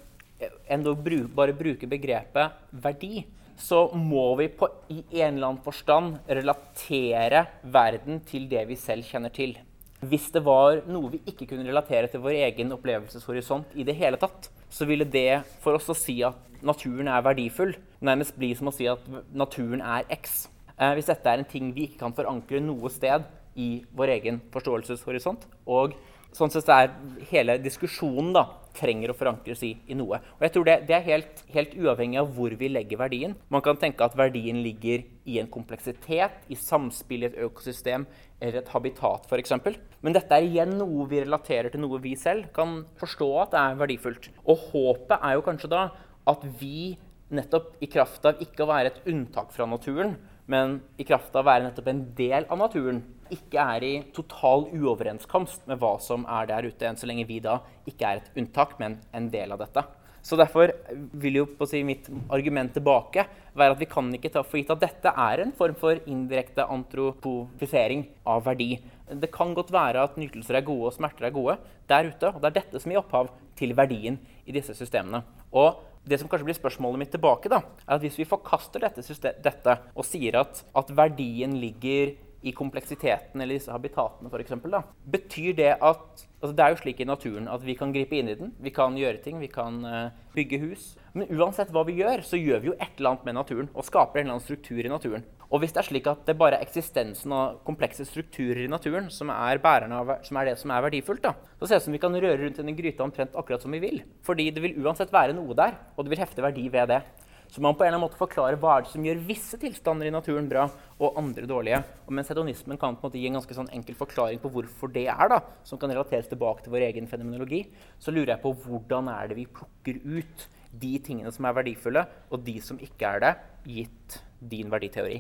endog 0.72 1.04
bare 1.36 1.54
bruker 1.54 1.90
begrepet 1.90 2.62
verdi, 2.72 3.26
så 3.62 3.84
må 3.94 4.36
vi 4.40 4.48
på, 4.48 4.68
i 4.90 5.04
en 5.22 5.36
eller 5.36 5.52
annen 5.52 5.66
forstand 5.66 6.16
relatere 6.28 7.46
verden 7.62 8.22
til 8.26 8.48
det 8.50 8.64
vi 8.70 8.78
selv 8.80 9.06
kjenner 9.06 9.34
til. 9.34 9.54
Hvis 10.02 10.32
det 10.34 10.42
var 10.42 10.82
noe 10.90 11.12
vi 11.14 11.22
ikke 11.30 11.46
kunne 11.52 11.68
relatere 11.68 12.10
til 12.10 12.24
vår 12.24 12.40
egen 12.48 12.74
opplevelseshorisont 12.74 13.76
i 13.78 13.86
det 13.86 13.94
hele 14.00 14.18
tatt, 14.22 14.50
så 14.72 14.88
ville 14.88 15.06
det 15.06 15.44
for 15.62 15.78
oss 15.78 15.90
å 15.92 15.98
si 15.98 16.22
at 16.26 16.40
naturen 16.66 17.10
er 17.12 17.26
verdifull, 17.26 17.76
nærmest 18.02 18.38
bli 18.40 18.54
som 18.58 18.70
å 18.72 18.76
si 18.76 18.88
at 18.90 19.04
naturen 19.34 19.82
er 19.84 20.08
X. 20.14 20.46
Eh, 20.78 20.94
hvis 20.98 21.10
dette 21.12 21.30
er 21.30 21.42
en 21.42 21.50
ting 21.50 21.74
vi 21.76 21.90
ikke 21.90 22.06
kan 22.06 22.16
forankre 22.16 22.62
noe 22.64 22.90
sted 22.94 23.28
i 23.60 23.84
vår 23.98 24.16
egen 24.16 24.40
forståelseshorisont, 24.54 25.44
og 25.68 25.98
sånn 26.36 26.52
sett 26.54 26.70
er 26.72 26.92
hele 27.32 27.58
diskusjonen 27.62 28.32
da, 28.36 28.46
trenger 28.78 29.12
å 29.12 29.16
forankres 29.18 29.64
i, 29.68 29.74
i 29.92 29.96
noe. 30.00 30.22
Og 30.38 30.46
jeg 30.46 30.54
tror 30.56 30.68
Det, 30.70 30.76
det 30.88 30.96
er 30.96 31.08
helt, 31.10 31.42
helt, 31.52 31.74
uavhengig 31.76 32.22
av 32.22 32.30
hvor 32.36 32.54
vi 32.56 32.70
legger 32.72 33.02
verdien. 33.02 33.36
Man 33.52 33.64
kan 33.66 33.80
tenke 33.80 34.06
at 34.06 34.16
verdien 34.16 34.62
ligger 34.64 35.04
i 35.28 35.40
en 35.42 35.50
kompleksitet, 35.52 36.46
i 36.48 36.56
samspill 36.56 37.26
i 37.26 37.30
et 37.30 37.40
økosystem 37.44 38.08
eller 38.40 38.62
et 38.62 38.72
habitat 38.74 39.28
f.eks. 39.28 39.54
Men 40.02 40.16
dette 40.16 40.38
er 40.38 40.48
igjen 40.48 40.78
noe 40.80 41.06
vi 41.12 41.20
relaterer 41.26 41.74
til 41.74 41.84
noe 41.84 42.00
vi 42.02 42.16
selv 42.20 42.50
kan 42.56 42.82
forstå 43.02 43.30
at 43.44 43.60
er 43.60 43.80
verdifullt. 43.84 44.32
Og 44.48 44.70
håpet 44.72 45.20
er 45.20 45.36
jo 45.36 45.46
kanskje 45.46 45.74
da 45.76 45.86
at 46.32 46.46
vi 46.62 46.96
nettopp 47.32 47.76
i 47.84 47.90
kraft 47.92 48.26
av 48.28 48.42
ikke 48.44 48.66
å 48.66 48.72
være 48.72 48.92
et 48.92 49.12
unntak 49.12 49.52
fra 49.56 49.68
naturen, 49.70 50.16
men 50.46 50.80
i 50.98 51.06
kraft 51.08 51.36
av 51.36 51.44
å 51.44 51.50
være 51.50 51.68
nettopp 51.68 51.90
en 51.92 52.04
del 52.18 52.48
av 52.50 52.60
naturen, 52.60 53.02
ikke 53.32 53.64
er 53.76 53.86
i 53.88 53.94
total 54.16 54.68
uoverenskomst 54.74 55.68
med 55.70 55.80
hva 55.80 55.96
som 56.04 56.26
er 56.28 56.50
der 56.50 56.68
ute, 56.68 56.88
enn 56.88 57.00
så 57.00 57.08
lenge 57.08 57.28
vi 57.30 57.40
da 57.44 57.60
ikke 57.88 58.08
er 58.08 58.22
et 58.22 58.38
unntak, 58.40 58.78
men 58.82 59.00
en 59.16 59.30
del 59.32 59.54
av 59.56 59.62
dette. 59.64 59.86
Så 60.22 60.38
Derfor 60.38 60.70
vil 61.18 61.40
jo 61.40 61.48
på 61.50 61.66
å 61.66 61.70
si 61.70 61.82
mitt 61.86 62.06
argument 62.30 62.76
tilbake 62.76 63.26
være 63.58 63.74
at 63.74 63.82
vi 63.82 63.90
kan 63.90 64.12
ikke 64.14 64.30
ta 64.34 64.44
for 64.46 64.60
gitt 64.60 64.70
at 64.74 64.84
dette 64.84 65.14
er 65.18 65.42
en 65.42 65.54
form 65.58 65.78
for 65.80 65.98
indirekte 66.06 66.68
antropofisering 66.70 68.06
av 68.30 68.44
verdi. 68.46 68.76
Det 69.10 69.32
kan 69.34 69.56
godt 69.58 69.74
være 69.74 70.06
at 70.06 70.20
nytelser 70.22 70.60
er 70.60 70.68
gode 70.68 70.92
og 70.92 70.96
smerter 70.96 71.28
er 71.28 71.36
gode 71.36 71.58
der 71.90 72.12
ute. 72.12 72.30
og 72.30 72.38
Det 72.38 72.52
er 72.52 72.60
dette 72.60 72.84
som 72.84 72.94
gir 72.94 73.02
opphav 73.02 73.32
til 73.58 73.74
verdien 73.78 74.20
i 74.46 74.54
disse 74.56 74.78
systemene. 74.78 75.24
Og 75.52 75.82
det 76.08 76.18
som 76.20 76.30
kanskje 76.30 76.48
blir 76.48 76.58
spørsmålet 76.58 77.04
mitt 77.04 77.12
tilbake, 77.14 77.52
da, 77.52 77.62
er 77.86 77.98
at 77.98 78.04
hvis 78.04 78.18
vi 78.22 78.28
forkaster 78.28 78.82
dette, 78.84 79.34
dette 79.44 79.78
og 79.94 80.08
sier 80.08 80.40
at, 80.42 80.64
at, 80.78 80.94
verdien 80.98 81.54
ligger 81.62 82.16
i 82.42 82.54
kompleksiteten 82.58 83.42
eller 83.42 83.60
disse 83.60 83.72
habitatene, 83.74 84.30
for 84.32 84.42
eksempel, 84.42 84.74
da, 84.74 84.84
betyr 85.14 85.56
det 85.58 85.74
at 85.78 86.28
altså 86.42 86.56
Det 86.58 86.64
er 86.64 86.72
jo 86.74 86.78
slik 86.80 87.02
i 87.04 87.06
naturen 87.06 87.48
at 87.54 87.62
vi 87.62 87.76
kan 87.78 87.92
gripe 87.94 88.18
inn 88.18 88.32
i 88.32 88.34
den, 88.34 88.50
vi 88.58 88.72
kan 88.74 88.96
gjøre 88.98 89.20
ting, 89.22 89.38
vi 89.38 89.50
kan 89.52 89.76
uh, 89.86 90.08
bygge 90.34 90.58
hus. 90.64 90.88
Men 91.14 91.30
uansett 91.38 91.70
hva 91.70 91.84
vi 91.86 92.00
gjør, 92.00 92.24
så 92.26 92.40
gjør 92.40 92.64
vi 92.64 92.72
jo 92.72 92.74
et 92.80 92.98
eller 92.98 93.12
annet 93.12 93.28
med 93.28 93.38
naturen 93.38 93.70
og 93.76 93.86
skaper 93.86 94.18
en 94.18 94.26
eller 94.26 94.40
annen 94.40 94.48
struktur 94.48 94.82
i 94.82 94.90
naturen. 94.90 95.28
Og 95.52 95.62
hvis 95.62 95.76
det 95.76 95.84
er 95.84 95.90
slik 95.92 96.10
at 96.10 96.26
det 96.26 96.38
bare 96.40 96.58
er 96.58 96.66
eksistensen 96.66 97.36
av 97.38 97.60
komplekse 97.68 98.08
strukturer 98.10 98.64
i 98.64 98.72
naturen 98.72 99.12
som 99.14 99.30
er, 99.30 99.62
av, 99.62 100.16
som 100.26 100.42
er 100.42 100.50
det 100.50 100.58
som 100.58 100.74
er 100.74 100.86
verdifullt, 100.88 101.22
da, 101.28 101.36
så 101.60 101.68
ser 101.68 101.78
det 101.78 101.84
ut 101.84 101.90
som 101.92 101.98
vi 102.00 102.04
kan 102.08 102.18
røre 102.18 102.42
rundt 102.42 102.58
i 102.58 102.66
den 102.66 102.80
gryta 102.80 103.06
omtrent 103.06 103.38
akkurat 103.38 103.62
som 103.62 103.78
vi 103.78 103.84
vil. 103.84 104.02
Fordi 104.26 104.50
det 104.50 104.66
vil 104.66 104.82
uansett 104.82 105.14
være 105.14 105.38
noe 105.38 105.54
der, 105.54 105.78
og 105.94 106.08
det 106.08 106.16
vil 106.16 106.24
hefte 106.26 106.42
verdi 106.42 106.72
ved 106.74 106.90
det. 106.96 107.04
Så 107.52 107.60
man 107.62 107.76
på 107.76 107.84
en 107.84 107.90
eller 107.90 107.98
annen 107.98 108.06
måte 108.06 108.20
forklarer 108.20 108.56
hva 108.62 108.78
er 108.78 108.86
det 108.86 108.94
som 108.94 109.04
gjør 109.04 109.26
visse 109.28 109.58
tilstander 109.60 110.08
i 110.08 110.14
naturen 110.14 110.48
bra, 110.48 110.70
og 111.04 111.18
andre 111.20 111.44
dårlige. 111.50 111.82
Og 112.06 112.14
mens 112.16 112.32
hedonismen 112.32 112.80
kan 112.80 112.96
på 112.96 113.04
en 113.04 113.10
måte 113.10 113.20
gi 113.20 113.28
en 113.28 113.36
ganske 113.42 113.58
sånn 113.58 113.72
enkel 113.76 113.98
forklaring 114.00 114.40
på 114.40 114.54
hvorfor 114.54 114.94
det 114.96 115.04
er, 115.12 115.26
da, 115.34 115.42
som 115.68 115.82
kan 115.82 115.92
relateres 115.92 116.32
tilbake 116.32 116.64
til 116.64 116.72
vår 116.72 116.88
egen 116.88 117.12
fenomenologi, 117.12 117.66
så 118.00 118.16
lurer 118.16 118.38
jeg 118.38 118.44
på 118.46 118.54
hvordan 118.64 119.12
er 119.12 119.28
det 119.28 119.40
vi 119.42 119.50
plukker 119.60 120.00
ut 120.00 120.48
de 120.72 120.94
tingene 121.04 121.36
som 121.36 121.50
er 121.50 121.60
verdifulle, 121.60 122.06
og 122.32 122.48
de 122.48 122.56
som 122.64 122.80
ikke 122.80 123.16
er 123.18 123.26
det, 123.26 123.36
gitt 123.68 124.20
din 124.54 124.72
verditeori. 124.72 125.20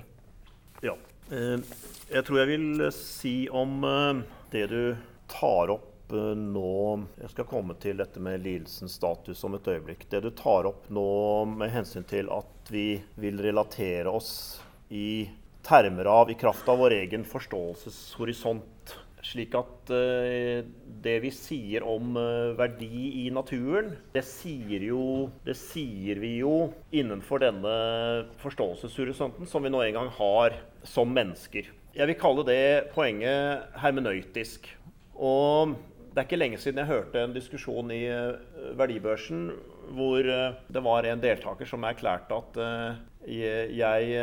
Ja. 0.88 0.96
Eh, 1.36 1.60
jeg 2.16 2.28
tror 2.28 2.42
jeg 2.46 2.54
vil 2.54 2.88
si 2.96 3.36
om 3.52 3.82
eh, 3.84 4.24
det 4.56 4.70
du 4.72 4.82
tar 5.32 5.76
opp 5.76 5.91
nå 6.14 6.72
Jeg 7.20 7.32
skal 7.34 7.48
komme 7.50 7.76
til 7.82 8.02
dette 8.02 8.22
med 8.24 8.44
lidelsens 8.44 8.98
status 9.00 9.44
om 9.48 9.58
et 9.58 9.70
øyeblikk. 9.72 10.08
Det 10.12 10.24
du 10.24 10.32
tar 10.36 10.70
opp 10.70 10.90
nå 10.94 11.06
med 11.52 11.72
hensyn 11.74 12.08
til 12.08 12.32
at 12.34 12.72
vi 12.72 13.02
vil 13.20 13.42
relatere 13.42 14.12
oss 14.12 14.34
i 14.90 15.30
termer 15.66 16.10
av, 16.10 16.32
i 16.32 16.38
kraft 16.40 16.68
av 16.72 16.82
vår 16.82 16.98
egen 17.04 17.24
forståelseshorisont 17.28 18.98
slik 19.26 19.54
at 19.58 19.92
uh, 19.94 20.62
det 21.06 21.18
vi 21.24 21.32
sier 21.34 21.86
om 21.88 22.16
uh, 22.18 22.54
verdi 22.58 23.26
i 23.26 23.28
naturen, 23.34 23.94
det 24.16 24.24
sier, 24.28 24.82
jo, 24.92 25.30
det 25.46 25.56
sier 25.60 26.22
vi 26.22 26.36
jo 26.40 26.72
innenfor 26.90 27.44
denne 27.44 27.76
forståelseshorisonten 28.42 29.50
som 29.50 29.64
vi 29.66 29.74
nå 29.74 29.84
en 29.86 30.00
gang 30.00 30.12
har 30.18 30.58
som 30.88 31.14
mennesker. 31.14 31.70
Jeg 31.92 32.08
vil 32.08 32.20
kalle 32.20 32.48
det 32.48 32.92
poenget 32.96 33.74
hermenøytisk. 33.82 34.70
Og 35.22 35.76
det 36.12 36.20
er 36.20 36.28
ikke 36.28 36.40
lenge 36.40 36.60
siden 36.60 36.82
jeg 36.82 36.92
hørte 36.92 37.22
en 37.24 37.36
diskusjon 37.36 37.92
i 37.96 38.02
uh, 38.12 38.76
Verdibørsen 38.80 39.48
hvor 39.96 40.24
det 40.24 40.82
var 40.86 41.08
en 41.08 41.20
deltaker 41.24 41.68
som 41.68 41.84
erklærte 41.84 42.38
at 42.38 42.60
jeg, 43.28 43.74
jeg 43.76 44.22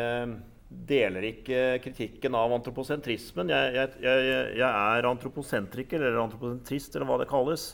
deler 0.69 1.27
ikke 1.29 1.59
kritikken 1.85 2.37
av 2.39 2.55
antroposentrismen. 2.57 3.51
Jeg, 3.53 3.91
jeg, 4.01 4.25
jeg, 4.57 4.65
er 4.65 5.09
antroposentriker, 5.11 6.01
eller 6.01 6.23
antroposentrist, 6.23 6.97
eller 6.97 7.11
hva 7.11 7.19
det 7.21 7.29
kalles. 7.29 7.67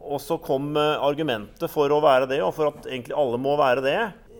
og 0.00 0.20
så 0.24 0.38
kom 0.40 0.72
argumentet 0.80 1.68
for 1.68 1.92
å 1.92 2.00
være 2.00 2.30
det, 2.30 2.40
og 2.40 2.54
for 2.56 2.72
at 2.72 2.88
egentlig 2.88 3.18
alle 3.20 3.40
må 3.40 3.56
være 3.60 3.84
det, 3.84 3.98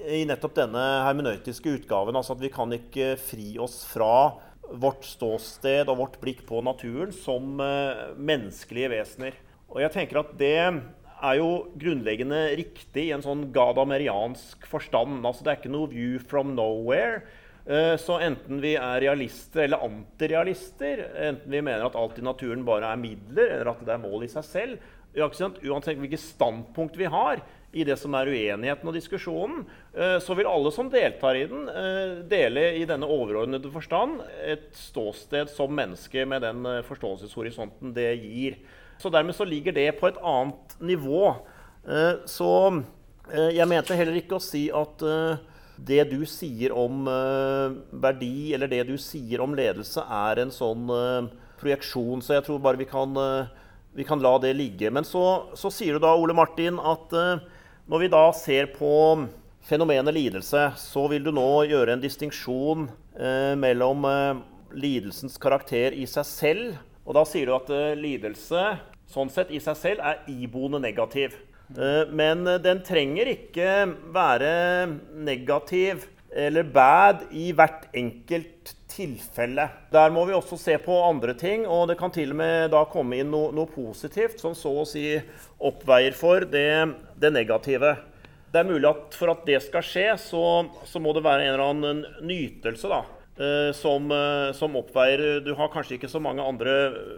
i 0.08 0.22
nettopp 0.28 0.54
denne 0.56 0.84
hermenøytiske 1.04 1.74
utgaven. 1.80 2.16
Altså 2.16 2.36
at 2.36 2.44
vi 2.44 2.52
kan 2.52 2.72
ikke 2.72 3.14
fri 3.20 3.52
oss 3.60 3.82
fra 3.88 4.40
vårt 4.70 5.04
ståsted 5.04 5.88
og 5.90 5.98
vårt 5.98 6.16
blikk 6.22 6.44
på 6.48 6.62
naturen 6.62 7.10
som 7.14 7.58
menneskelige 7.58 8.92
vesener. 8.92 9.38
Og 9.70 9.80
jeg 9.82 9.94
tenker 9.94 10.20
at 10.22 10.32
det 10.38 10.56
er 11.20 11.36
jo 11.38 11.50
grunnleggende 11.78 12.40
riktig 12.58 13.08
i 13.08 13.12
en 13.14 13.24
sånn 13.24 13.48
gadameriansk 13.54 14.66
forstand. 14.70 15.20
Altså 15.26 15.44
det 15.44 15.52
er 15.52 15.60
ikke 15.60 15.74
noe 15.74 15.90
'view 15.90 16.18
from 16.18 16.54
nowhere'. 16.56 17.22
Eh, 17.66 17.96
så 18.00 18.18
enten 18.24 18.60
vi 18.62 18.74
er 18.74 19.02
realister 19.04 19.66
eller 19.66 19.84
antirealister, 19.84 21.04
enten 21.28 21.52
vi 21.52 21.60
mener 21.60 21.84
at 21.86 21.98
alt 21.98 22.18
i 22.18 22.24
naturen 22.24 22.64
bare 22.64 22.88
er 22.88 22.96
midler, 22.96 23.52
eller 23.52 23.70
at 23.70 23.84
det 23.84 23.94
er 23.94 24.02
mål 24.02 24.24
i 24.24 24.32
seg 24.32 24.44
selv, 24.44 24.78
uansett 25.14 25.98
hvilket 25.98 26.22
standpunkt 26.22 26.96
vi 26.96 27.04
har 27.10 27.42
i 27.72 27.84
det 27.86 27.94
som 28.00 28.14
er 28.18 28.32
uenigheten 28.32 28.88
og 28.90 28.96
diskusjonen, 28.96 29.62
eh, 29.94 30.18
så 30.22 30.34
vil 30.38 30.50
alle 30.50 30.72
som 30.74 30.90
deltar 30.90 31.38
i 31.38 31.46
den, 31.46 31.68
eh, 31.68 32.18
dele 32.26 32.66
i 32.80 32.84
denne 32.88 33.06
overordnede 33.06 33.70
forstand 33.70 34.20
et 34.42 34.72
ståsted 34.74 35.48
som 35.48 35.70
menneske 35.70 36.26
med 36.26 36.42
den 36.42 36.66
forståelseshorisonten 36.88 37.94
det 37.94 38.12
gir. 38.18 38.58
Så 39.00 39.08
dermed 39.08 39.34
så 39.34 39.46
ligger 39.48 39.72
det 39.72 39.94
på 40.00 40.10
et 40.10 40.18
annet 40.20 40.74
nivå. 40.80 41.36
Eh, 41.88 42.20
så 42.28 42.50
eh, 43.32 43.54
jeg 43.56 43.68
mente 43.68 43.96
heller 43.96 44.18
ikke 44.20 44.36
å 44.36 44.44
si 44.44 44.66
at 44.74 45.04
eh, 45.06 45.40
det 45.80 46.02
du 46.10 46.18
sier 46.28 46.74
om 46.76 47.06
verdi, 47.08 48.52
eller 48.52 48.68
det 48.68 48.82
du 48.90 48.98
sier 49.00 49.40
om 49.40 49.54
ledelse, 49.56 50.02
er 50.04 50.42
en 50.42 50.50
sånn 50.52 50.82
projeksjon. 51.56 52.20
Så 52.20 52.34
jeg 52.36 52.44
tror 52.44 52.58
bare 52.60 52.76
vi 52.76 52.84
kan, 52.84 53.16
vi 53.96 54.04
kan 54.04 54.20
la 54.20 54.34
det 54.42 54.50
ligge. 54.58 54.90
Men 54.92 55.08
så, 55.08 55.22
så, 55.56 55.72
sier 55.72 55.96
du 55.96 56.02
da, 56.04 56.10
Ole 56.12 56.36
Martin, 56.36 56.76
at 56.76 57.16
når 57.90 58.04
vi 58.04 58.10
da 58.12 58.22
ser 58.38 58.70
på 58.74 58.92
fenomenet 59.66 60.14
lidelse, 60.14 60.62
så 60.78 61.02
vil 61.10 61.26
du 61.26 61.32
nå 61.34 61.48
gjøre 61.68 61.96
en 61.96 62.02
distinksjon 62.02 62.86
mellom 63.60 64.06
lidelsens 64.72 65.34
karakter 65.42 65.92
i 65.98 66.06
seg 66.08 66.28
selv. 66.28 66.78
Og 67.02 67.18
da 67.18 67.26
sier 67.26 67.50
du 67.50 67.56
at 67.56 67.72
lidelse 67.98 68.62
sånn 69.10 69.30
sett 69.32 69.50
i 69.50 69.60
seg 69.62 69.78
selv 69.78 70.04
er 70.06 70.22
iboende 70.30 70.80
negativ. 70.82 71.34
Eh, 71.78 72.06
men 72.10 72.46
den 72.62 72.82
trenger 72.86 73.30
ikke 73.30 73.70
være 74.14 74.52
negativ 75.26 76.06
eller 76.30 76.66
bad 76.66 77.26
i 77.34 77.50
hvert 77.56 77.88
enkelt 77.96 78.74
tilfelle. 79.00 79.66
Der 79.92 80.12
må 80.12 80.26
vi 80.28 80.36
også 80.36 80.58
se 80.60 80.76
på 80.82 80.96
andre 81.06 81.34
ting, 81.38 81.66
og 81.66 81.88
det 81.90 81.98
kan 82.00 82.12
til 82.14 82.34
og 82.34 82.40
med 82.40 82.70
da 82.74 82.84
komme 82.90 83.20
inn 83.20 83.30
noe, 83.32 83.52
noe 83.56 83.70
positivt 83.70 84.42
som 84.42 84.56
så 84.56 84.72
å 84.82 84.88
si 84.88 85.04
oppveier 85.58 86.16
for 86.16 86.44
det, 86.44 86.72
det, 87.20 87.32
negative. 87.32 87.96
Det 88.50 88.60
er 88.60 88.68
mulig 88.68 88.90
at 88.90 89.16
for 89.16 89.32
at 89.32 89.46
det 89.48 89.62
skal 89.64 89.86
skje, 89.86 90.10
så, 90.20 90.44
så 90.84 91.02
må 91.02 91.14
det 91.16 91.24
være 91.24 91.46
en 91.46 91.54
eller 91.54 91.66
annen 91.70 92.04
nytelse. 92.26 92.90
da. 92.90 93.04
Eh, 93.40 93.72
som, 93.72 94.10
eh, 94.12 94.52
som, 94.52 94.74
oppveier 94.76 95.40
Du 95.40 95.54
har 95.56 95.70
kanskje 95.72 95.94
ikke 95.96 96.10
så 96.12 96.20
mange 96.20 96.44
andre 96.44 96.74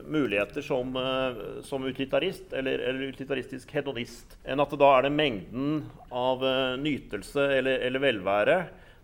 muligheter 0.07 0.63
som, 0.63 0.95
eh, 0.95 1.41
som 1.67 1.83
utilitarist 1.83 2.53
eller, 2.53 2.79
eller, 2.79 3.11
utilitaristisk 3.11 3.73
hedonist 3.75 4.37
enn 4.47 4.63
at 4.63 4.77
da 4.79 4.91
er 4.99 5.09
det 5.09 5.17
mengden 5.17 5.81
av 6.13 6.45
nytelse 6.79 7.49
eller, 7.57 7.83
eller 7.89 8.05
velvære, 8.05 8.59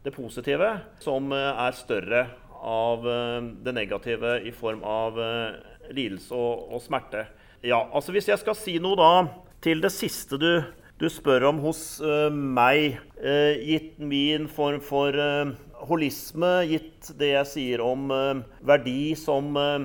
det 0.04 0.14
positive, 0.14 0.68
som 1.02 1.32
er 1.34 1.74
større 1.74 2.28
av 2.58 3.04
det 3.64 3.72
negative 3.72 4.38
i 4.46 4.52
form 4.54 4.80
av 4.86 5.18
lidelse 5.94 6.34
og, 6.34 6.68
og 6.74 6.82
smerte. 6.82 7.26
Ja, 7.64 7.88
altså 7.92 8.12
Hvis 8.14 8.28
jeg 8.28 8.38
skal 8.38 8.56
si 8.58 8.76
noe 8.82 8.98
da 8.98 9.12
til 9.64 9.80
det 9.82 9.90
siste 9.90 10.38
du, 10.38 10.50
du 10.98 11.08
spør 11.10 11.48
om 11.50 11.62
hos 11.64 11.98
uh, 12.02 12.28
meg, 12.30 13.00
uh, 13.18 13.54
gitt 13.58 13.98
min 13.98 14.46
form 14.50 14.82
for 14.84 15.14
uh, 15.14 15.50
holisme, 15.88 16.52
gitt 16.70 17.10
det 17.18 17.32
jeg 17.32 17.48
sier 17.52 17.82
om 17.84 18.10
eh, 18.10 18.40
verdi 18.66 19.14
som 19.18 19.54
eh, 19.58 19.84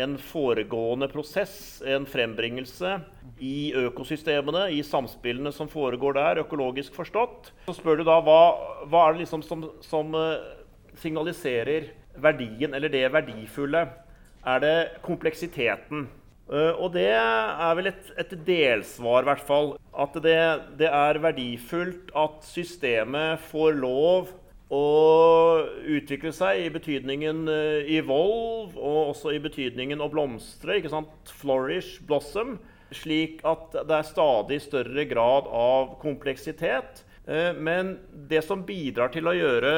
en 0.00 0.14
foregående 0.20 1.08
prosess, 1.12 1.82
en 1.84 2.06
frembringelse 2.08 2.94
i 3.44 3.70
økosystemene, 3.76 4.66
i 4.72 4.80
samspillene 4.84 5.52
som 5.52 5.68
foregår 5.68 6.16
der, 6.16 6.42
økologisk 6.44 6.96
forstått. 6.96 7.52
Så 7.68 7.76
spør 7.76 8.00
du 8.00 8.06
da 8.08 8.18
hva, 8.24 8.40
hva 8.88 9.04
er 9.04 9.16
det 9.16 9.26
liksom 9.26 9.44
som, 9.44 9.66
som 9.84 10.16
signaliserer 11.00 11.92
verdien, 12.22 12.74
eller 12.74 12.92
det 12.92 13.06
verdifulle? 13.12 13.86
Er 14.46 14.62
det 14.62 14.76
kompleksiteten? 15.04 16.08
Uh, 16.48 16.72
og 16.80 16.94
det 16.94 17.10
er 17.12 17.74
vel 17.76 17.90
et, 17.90 18.12
et 18.16 18.30
delsvar, 18.46 19.20
i 19.20 19.28
hvert 19.28 19.44
fall. 19.44 19.74
At 19.92 20.14
det, 20.24 20.38
det 20.80 20.88
er 20.88 21.20
verdifullt 21.20 22.12
at 22.16 22.46
systemet 22.48 23.42
får 23.50 23.76
lov 23.76 24.30
å 24.72 24.84
utvikle 25.88 26.32
seg 26.36 26.62
i 26.66 26.70
betydningen 26.72 27.46
evolve, 27.88 28.76
og 28.76 29.14
også 29.14 29.32
i 29.32 29.42
betydningen 29.44 30.00
å 30.00 30.10
blomstre. 30.12 30.78
ikke 30.78 30.92
sant? 30.92 31.32
Flourish, 31.40 32.00
blossom. 32.08 32.56
Slik 32.96 33.42
at 33.44 33.74
det 33.84 33.98
er 33.98 34.08
stadig 34.08 34.62
større 34.64 35.04
grad 35.08 35.48
av 35.52 35.98
kompleksitet. 36.00 37.04
Uh, 37.28 37.52
men 37.60 37.98
det 38.28 38.40
som 38.46 38.64
bidrar 38.64 39.12
til 39.12 39.28
å 39.28 39.36
gjøre 39.36 39.72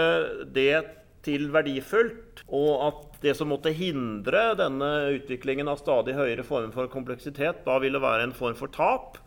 det 0.54 0.99
til 1.26 1.48
verdifullt, 1.52 2.44
og 2.48 2.70
at 2.86 3.18
det 3.24 3.34
som 3.36 3.50
måtte 3.52 3.72
hindre 3.76 4.54
denne 4.58 4.90
utviklingen 5.18 5.68
av 5.68 5.80
stadig 5.82 6.14
høyere 6.16 6.44
former 6.46 6.72
for 6.74 6.90
kompleksitet, 6.92 7.64
da 7.66 7.76
ville 7.82 8.00
være 8.00 8.28
en 8.28 8.36
form 8.36 8.56
for 8.58 8.72
tap 8.72 9.18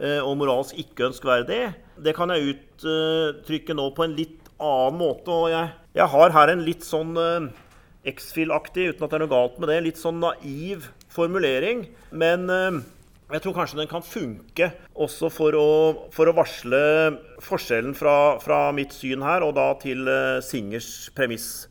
uh, 0.00 0.20
og 0.22 0.36
moralsk 0.40 0.78
ikke 0.80 1.08
ønskverdig, 1.10 1.62
det 1.98 2.14
kan 2.16 2.30
jeg 2.34 2.54
uttrykke 2.54 3.76
nå 3.76 3.90
på 3.96 4.06
en 4.06 4.14
litt 4.18 4.38
annen 4.60 5.00
måte. 5.00 5.34
Og 5.34 5.50
jeg, 5.52 5.74
jeg 5.98 6.12
har 6.14 6.36
her 6.36 6.54
en 6.54 6.64
litt 6.66 6.86
sånn 6.86 7.18
uh, 7.18 7.50
X-Fill-aktig, 8.08 8.92
uten 8.92 9.04
at 9.04 9.10
det 9.10 9.18
er 9.18 9.26
noe 9.26 9.34
galt 9.34 9.58
med 9.60 9.72
det, 9.72 9.82
litt 9.88 10.00
sånn 10.00 10.22
naiv 10.22 10.88
formulering. 11.10 11.88
Men 12.14 12.46
uh, 12.46 12.80
jeg 13.30 13.44
tror 13.44 13.54
kanskje 13.54 13.78
den 13.78 13.90
kan 13.90 14.02
funke 14.04 14.70
også 14.98 15.30
for 15.32 15.56
å, 15.56 15.68
for 16.14 16.30
å 16.30 16.34
varsle 16.34 16.80
forskjellen 17.44 17.94
fra, 17.96 18.14
fra, 18.42 18.62
mitt 18.74 18.94
syn 18.96 19.22
her, 19.24 19.44
og 19.46 19.54
da 19.58 19.68
til 19.80 20.08
uh, 20.08 20.40
Singers 20.44 21.10
premiss. 21.14 21.68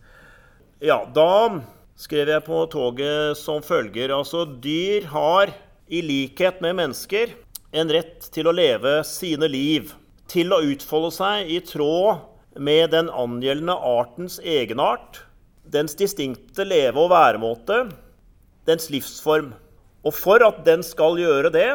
Ja, 0.80 1.02
da 1.04 1.60
skrev 2.00 2.32
jeg 2.32 2.46
på 2.48 2.64
toget 2.72 3.38
som 3.40 3.64
følger. 3.66 4.14
Altså, 4.16 4.46
dyr 4.48 5.10
har, 5.12 5.52
i 5.92 6.02
likhet 6.06 6.62
med 6.64 6.78
mennesker, 6.80 7.34
en 7.76 7.92
rett 7.92 8.30
til 8.34 8.48
å 8.50 8.56
leve 8.56 9.00
sine 9.08 9.50
liv. 9.52 9.94
Til 10.30 10.54
å 10.54 10.62
utfolde 10.64 11.12
seg 11.16 11.50
i 11.52 11.60
tråd 11.66 12.60
med 12.60 12.94
den 12.94 13.10
angjeldende 13.12 13.76
artens 13.76 14.38
egenart, 14.40 15.24
dens 15.70 15.98
distinkte 15.98 16.66
leve- 16.66 17.02
og 17.02 17.12
væremåte, 17.12 17.90
dens 18.70 18.90
livsform. 18.94 19.52
Og 20.06 20.16
for 20.16 20.44
at 20.46 20.62
den 20.68 20.84
skal 20.86 21.20
gjøre 21.20 21.52
det, 21.52 21.70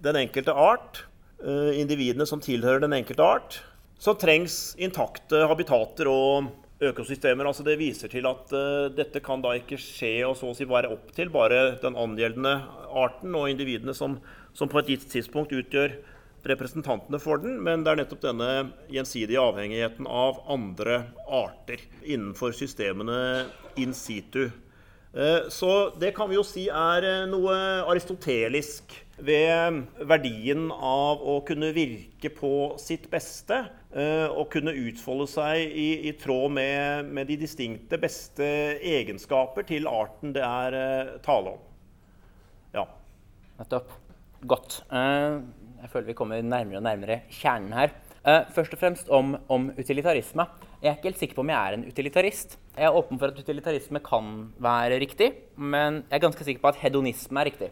den 0.00 0.16
enkelte 0.16 0.54
art, 0.56 1.04
eh, 1.44 1.76
individene 1.80 2.26
som 2.26 2.40
tilhører 2.40 2.80
den 2.86 2.96
enkelte 2.96 3.26
art, 3.26 3.60
så 4.00 4.14
trengs 4.16 4.74
intakte 4.80 5.44
habitater 5.44 6.08
og 6.08 6.48
økosystemer. 6.80 7.44
Altså 7.44 7.64
det 7.66 7.78
viser 7.80 8.08
til 8.08 8.24
at 8.30 8.52
uh, 8.56 8.88
dette 8.92 9.20
kan 9.24 9.42
da 9.44 9.52
ikke 9.58 9.78
skje 9.80 10.22
og 10.24 10.38
så 10.38 10.50
å 10.50 10.56
si 10.56 10.64
være 10.68 10.88
opp 10.94 11.10
til 11.16 11.28
bare 11.32 11.76
den 11.82 11.98
angjeldende 12.00 12.54
arten 12.88 13.36
og 13.36 13.50
individene 13.52 13.92
som, 13.96 14.16
som 14.56 14.70
på 14.72 14.80
et 14.80 14.94
gitt 14.94 15.04
tidspunkt 15.12 15.52
utgjør 15.52 15.98
representantene 16.48 17.20
for 17.20 17.42
den, 17.42 17.58
men 17.60 17.84
det 17.84 17.92
er 17.92 18.00
nettopp 18.00 18.22
denne 18.24 18.48
gjensidige 18.88 19.42
avhengigheten 19.42 20.08
av 20.08 20.40
andre 20.48 21.02
arter 21.28 21.82
innenfor 22.00 22.56
systemene 22.56 23.20
in 23.76 23.92
situ. 23.92 24.46
Eh, 25.14 25.48
så 25.48 25.90
det 25.98 26.12
kan 26.14 26.28
vi 26.30 26.36
jo 26.36 26.44
si 26.46 26.68
er 26.70 27.06
eh, 27.06 27.28
noe 27.30 27.54
aristotelisk 27.90 28.94
ved 29.20 29.80
verdien 30.08 30.68
av 30.70 31.20
å 31.26 31.40
kunne 31.44 31.72
virke 31.76 32.30
på 32.32 32.52
sitt 32.80 33.08
beste 33.12 33.58
eh, 33.90 34.28
og 34.30 34.46
kunne 34.54 34.76
utfolde 34.86 35.26
seg 35.32 35.74
i, 35.74 35.88
i 36.08 36.14
tråd 36.16 36.54
med, 36.54 37.10
med, 37.10 37.26
de 37.28 37.40
distinkte 37.42 37.98
beste 38.00 38.46
egenskaper 38.78 39.66
til 39.68 39.90
arten 39.90 40.36
det 40.36 40.46
er 40.46 41.18
tale 41.26 41.56
om. 41.56 41.66
Ja. 42.78 42.86
Nettopp. 43.58 43.90
Godt. 44.48 44.78
Jeg 44.88 45.90
føler 45.92 46.06
vi 46.06 46.16
kommer 46.16 46.40
nærmere 46.40 46.78
og 46.78 46.86
nærmere 46.86 47.18
kjernen 47.34 47.74
her. 47.76 47.90
Først 48.54 48.72
og 48.72 48.80
fremst 48.80 49.10
om, 49.12 49.34
om, 49.52 49.66
utilitarisme. 49.76 50.46
Jeg 50.80 50.88
er 50.88 50.94
ikke 50.96 51.10
helt 51.10 51.20
sikker 51.20 51.36
på 51.36 51.42
om 51.44 51.50
jeg 51.52 51.60
er 51.60 51.74
en 51.76 51.82
utilitarist. 51.84 52.54
Jeg 52.72 52.86
er 52.88 52.94
åpen 52.96 53.18
for 53.20 53.28
at 53.28 53.36
utilitarisme 53.36 54.00
kan 54.00 54.28
være 54.64 54.96
riktig, 55.02 55.26
men 55.60 55.98
jeg 56.06 56.16
er 56.16 56.22
ganske 56.24 56.46
sikker 56.46 56.62
på 56.62 56.70
at 56.70 56.78
hedonisme 56.80 57.36
er 57.42 57.50
riktig. 57.50 57.68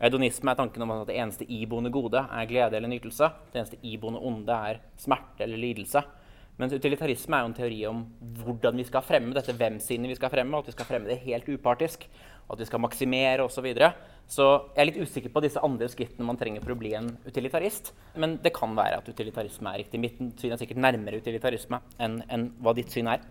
Hedonisme 0.00 0.50
er 0.50 0.58
tanken 0.58 0.82
om 0.82 0.90
at 0.96 1.04
det 1.06 1.20
eneste 1.22 1.46
iboende 1.46 1.92
gode 1.94 2.18
er 2.18 2.48
glede 2.50 2.74
eller 2.74 2.90
nytelse. 2.90 3.28
Det 3.52 3.62
eneste 3.62 3.78
iboende 3.86 4.24
onde 4.26 4.56
er 4.72 4.80
smerte 4.98 5.46
eller 5.46 5.62
lidelse. 5.62 6.02
Mens 6.58 6.74
utilitarisme 6.74 7.38
er 7.38 7.46
jo 7.46 7.52
en 7.52 7.56
teori 7.60 7.78
om 7.86 8.02
hvordan 8.42 8.82
vi 8.82 8.88
skal 8.88 9.06
fremme 9.06 9.38
dette 9.38 9.54
hvem-sinnet 9.54 10.10
vi 10.10 10.18
skal 10.18 10.34
fremme, 10.34 10.58
og 10.58 10.66
at 10.66 10.72
vi 10.72 10.74
skal 10.80 10.90
fremme 10.90 11.06
det 11.06 11.22
helt 11.28 11.46
upartisk. 11.54 12.08
at 12.50 12.58
vi 12.58 12.64
skal 12.64 12.80
maksimere 12.80 13.44
osv. 13.44 13.74
Så, 14.28 14.44
jeg 14.76 14.82
er 14.82 14.88
litt 14.90 15.00
usikker 15.00 15.32
på 15.32 15.40
disse 15.40 15.60
andre 15.64 15.86
skrittene 15.88 16.26
man 16.28 16.36
trenger 16.36 16.60
for 16.60 16.74
å 16.74 16.78
bli 16.78 16.92
en 16.98 17.08
utilitarist. 17.24 17.94
Men 18.20 18.36
det 18.44 18.52
kan 18.56 18.74
være 18.76 19.00
at 19.00 19.08
utilitarisme 19.08 19.72
er 19.72 19.80
riktig. 19.80 20.00
Mitt 20.02 20.18
syn 20.40 20.52
er 20.52 20.60
sikkert 20.60 20.82
nærmere 20.84 21.22
utilitarisme 21.22 21.80
enn, 21.96 22.20
enn 22.28 22.50
hva 22.60 22.74
ditt 22.76 22.92
syn 22.92 23.08
er. 23.08 23.24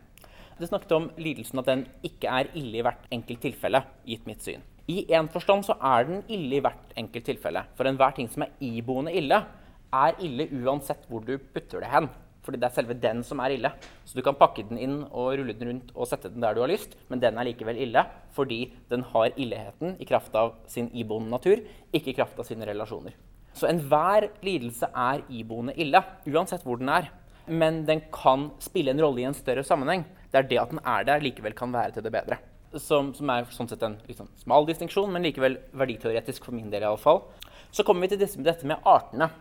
Du 0.58 0.66
snakket 0.66 0.96
om 0.98 1.12
lidelsen, 1.22 1.62
at 1.62 1.70
den 1.70 1.86
ikke 2.08 2.34
er 2.34 2.50
ille 2.58 2.80
i 2.80 2.86
hvert 2.86 3.06
enkelt 3.14 3.44
tilfelle, 3.46 3.84
gitt 4.10 4.26
mitt 4.26 4.42
syn. 4.42 4.66
I 4.90 5.04
én 5.14 5.30
forstand 5.30 5.68
så 5.68 5.76
er 5.84 6.08
den 6.08 6.24
ille 6.34 6.58
i 6.58 6.64
hvert 6.66 6.96
enkelt 6.98 7.28
tilfelle. 7.30 7.62
For 7.78 7.86
enhver 7.86 8.16
ting 8.18 8.30
som 8.34 8.48
er 8.48 8.56
iboende 8.64 9.14
ille, 9.14 9.44
er 9.94 10.18
ille 10.24 10.50
uansett 10.64 11.06
hvor 11.12 11.22
du 11.28 11.36
putter 11.38 11.84
det 11.84 11.92
hen. 11.92 12.10
Fordi 12.48 12.62
det 12.62 12.70
er 12.70 12.76
selve 12.78 12.96
den 12.96 13.20
som 13.28 13.42
er 13.44 13.58
ille. 13.58 13.74
Så 14.08 14.16
du 14.16 14.24
kan 14.24 14.38
pakke 14.40 14.64
den 14.70 14.80
inn 14.80 15.02
og 15.10 15.34
rulle 15.36 15.52
den 15.52 15.74
rundt 15.74 15.92
og 15.92 16.08
sette 16.08 16.32
den 16.32 16.44
der 16.46 16.56
du 16.56 16.64
har 16.64 16.72
lyst, 16.72 16.96
men 17.12 17.20
den 17.20 17.36
er 17.36 17.50
likevel 17.50 17.80
ille 17.84 18.06
fordi 18.38 18.62
den 18.88 19.04
har 19.12 19.34
illheten 19.36 19.98
i 20.00 20.08
kraft 20.08 20.36
av 20.38 20.54
sin 20.72 20.88
iboende 20.96 21.34
natur, 21.34 21.60
ikke 21.92 22.14
i 22.14 22.16
kraft 22.16 22.40
av 22.40 22.48
sine 22.48 22.68
relasjoner. 22.70 23.18
Så 23.58 23.68
enhver 23.68 24.30
lidelse 24.46 24.88
er 24.94 25.24
iboende 25.34 25.74
ille, 25.82 26.00
uansett 26.30 26.64
hvor 26.64 26.80
den 26.80 26.92
er. 26.94 27.10
Men 27.48 27.82
den 27.88 28.04
kan 28.14 28.52
spille 28.62 28.94
en 28.94 29.02
rolle 29.02 29.24
i 29.24 29.28
en 29.28 29.36
større 29.36 29.64
sammenheng. 29.66 30.06
Det 30.32 30.40
er 30.40 30.48
det 30.52 30.62
at 30.62 30.72
den 30.72 30.84
er 30.84 31.08
der, 31.08 31.24
likevel 31.24 31.56
kan 31.58 31.74
være 31.74 31.96
til 31.96 32.06
det 32.06 32.14
bedre. 32.14 32.38
Som, 32.78 33.14
som 33.18 33.32
er 33.34 33.48
sånn 33.56 33.70
sett 33.72 33.84
en 33.88 33.96
liksom, 34.06 34.30
smal 34.38 34.68
distinksjon, 34.68 35.10
men 35.12 35.26
likevel 35.26 35.58
verditeoretisk 35.74 36.46
for 36.46 36.56
min 36.56 36.70
del. 36.70 36.84
I 36.86 36.92
alle 36.92 37.02
fall. 37.02 37.24
Så 37.72 37.86
kommer 37.88 38.06
vi 38.06 38.14
til 38.14 38.44
dette 38.46 38.68
med 38.68 38.84
artene. 38.86 39.32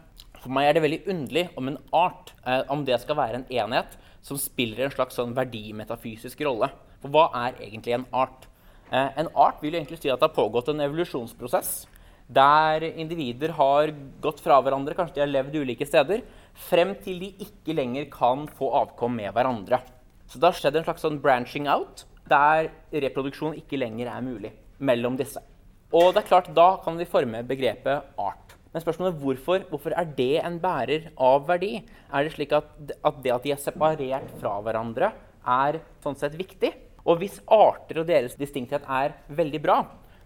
For 0.42 0.52
meg 0.52 0.68
er 0.68 0.76
det 0.76 0.84
veldig 0.84 1.02
underlig 1.12 1.46
om 1.58 1.70
en 1.70 1.80
art 1.96 2.32
eh, 2.44 2.62
om 2.72 2.84
det 2.86 2.98
skal 3.02 3.18
være 3.18 3.40
en 3.40 3.48
enhet 3.50 3.96
som 4.26 4.38
spiller 4.40 4.86
en 4.86 4.94
slags 4.94 5.18
sånn 5.18 5.34
verdimetafysisk 5.36 6.40
rolle. 6.46 6.70
For 7.02 7.12
hva 7.12 7.28
er 7.46 7.60
egentlig 7.62 7.96
en 7.96 8.08
art? 8.14 8.48
Eh, 8.90 9.10
en 9.22 9.30
art 9.34 9.62
vil 9.64 9.74
egentlig 9.74 10.00
si 10.02 10.10
at 10.12 10.20
det 10.20 10.28
har 10.28 10.38
pågått 10.38 10.72
en 10.72 10.82
evolusjonsprosess 10.86 11.86
der 12.26 12.82
individer 12.98 13.52
har 13.54 13.92
gått 14.22 14.40
fra 14.42 14.58
hverandre, 14.62 14.96
kanskje 14.98 15.18
de 15.18 15.22
har 15.22 15.30
levd 15.30 15.60
ulike 15.62 15.86
steder, 15.86 16.24
frem 16.68 16.94
til 17.02 17.20
de 17.22 17.28
ikke 17.44 17.76
lenger 17.76 18.08
kan 18.10 18.46
få 18.58 18.72
avkom 18.80 19.14
med 19.14 19.30
hverandre. 19.34 19.78
Så 20.26 20.40
det 20.40 20.48
har 20.48 20.58
skjedd 20.58 20.80
en 20.80 20.86
slags 20.88 21.04
sånn 21.06 21.20
branching 21.22 21.68
out, 21.70 22.02
der 22.26 22.72
reproduksjon 22.90 23.54
ikke 23.60 23.78
lenger 23.78 24.10
er 24.10 24.24
mulig 24.26 24.50
mellom 24.82 25.18
disse. 25.18 25.42
Og 25.94 26.10
det 26.12 26.24
er 26.24 26.30
klart, 26.32 26.50
da 26.54 26.80
kan 26.82 26.98
vi 26.98 27.06
forme 27.06 27.44
begrepet 27.46 28.18
art. 28.18 28.55
Men 28.76 28.82
spørsmålet 28.84 29.14
er 29.14 29.20
hvorfor, 29.22 29.62
hvorfor 29.70 29.94
er 29.96 30.08
det 30.18 30.34
en 30.44 30.58
bærer 30.60 31.06
av 31.16 31.46
verdi? 31.48 31.78
Er 32.12 32.26
det 32.26 32.34
slik 32.34 32.50
at, 32.52 32.66
at 32.92 33.22
det 33.24 33.32
at 33.32 33.46
de 33.46 33.54
er 33.54 33.62
separert 33.62 34.34
fra 34.36 34.58
hverandre, 34.60 35.14
er 35.48 35.78
sånn 36.04 36.18
sett 36.20 36.36
viktig? 36.36 36.74
Og 37.08 37.22
hvis 37.22 37.38
arter 37.48 38.02
og 38.02 38.10
deres 38.10 38.36
distinkthet 38.36 38.84
er 38.84 39.14
veldig 39.32 39.62
bra, 39.64 39.78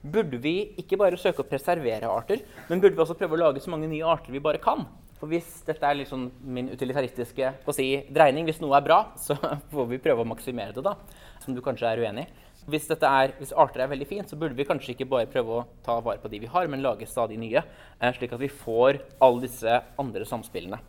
burde 0.03 0.41
vi 0.43 0.73
ikke 0.83 0.99
bare 0.99 1.21
søke 1.21 1.45
å 1.45 1.47
preservere 1.47 2.11
arter, 2.11 2.43
men 2.67 2.83
burde 2.83 2.99
vi 2.99 3.05
også 3.05 3.15
prøve 3.21 3.39
å 3.39 3.43
lage 3.45 3.63
så 3.63 3.71
mange 3.71 3.87
nye 3.87 4.11
arter 4.17 4.35
vi 4.35 4.43
bare 4.43 4.59
kan? 4.59 4.83
For 5.21 5.31
hvis 5.31 5.61
dette 5.69 5.87
er 5.87 6.01
liksom 6.01 6.27
min 6.43 6.73
utilitaristiske 6.75 7.55
si, 7.77 7.89
dreining, 8.11 8.51
hvis 8.51 8.59
noe 8.65 8.75
er 8.81 8.87
bra, 8.91 9.03
så 9.15 9.39
får 9.71 9.91
vi 9.95 10.03
prøve 10.03 10.27
å 10.27 10.33
maksimere 10.33 10.75
det, 10.75 10.83
da. 10.91 10.97
Som 11.45 11.55
du 11.55 11.63
kanskje 11.63 11.87
er 11.87 12.03
uenig 12.03 12.27
i. 12.27 12.50
Hvis, 12.71 12.87
er, 12.95 13.35
hvis, 13.39 13.53
arter 13.57 13.85
er 13.85 13.91
veldig 13.91 14.09
fint, 14.09 14.31
så 14.31 14.39
burde 14.39 14.57
vi 14.59 14.67
kanskje 14.69 14.95
ikke 14.95 15.09
bare 15.11 15.29
prøve 15.31 15.59
å 15.59 15.67
ta 15.87 15.99
vare 16.05 16.23
på 16.23 16.31
de 16.33 16.43
vi 16.45 16.51
har, 16.51 16.69
men 16.71 16.85
lage 16.85 17.09
stadig 17.09 17.39
nye, 17.41 17.63
eh, 17.99 18.15
slik 18.17 18.35
at 18.37 18.43
vi 18.43 18.51
får 18.53 19.01
alle 19.21 19.45
disse 19.45 19.81
andre 20.01 20.27
samspillene. 20.29 20.81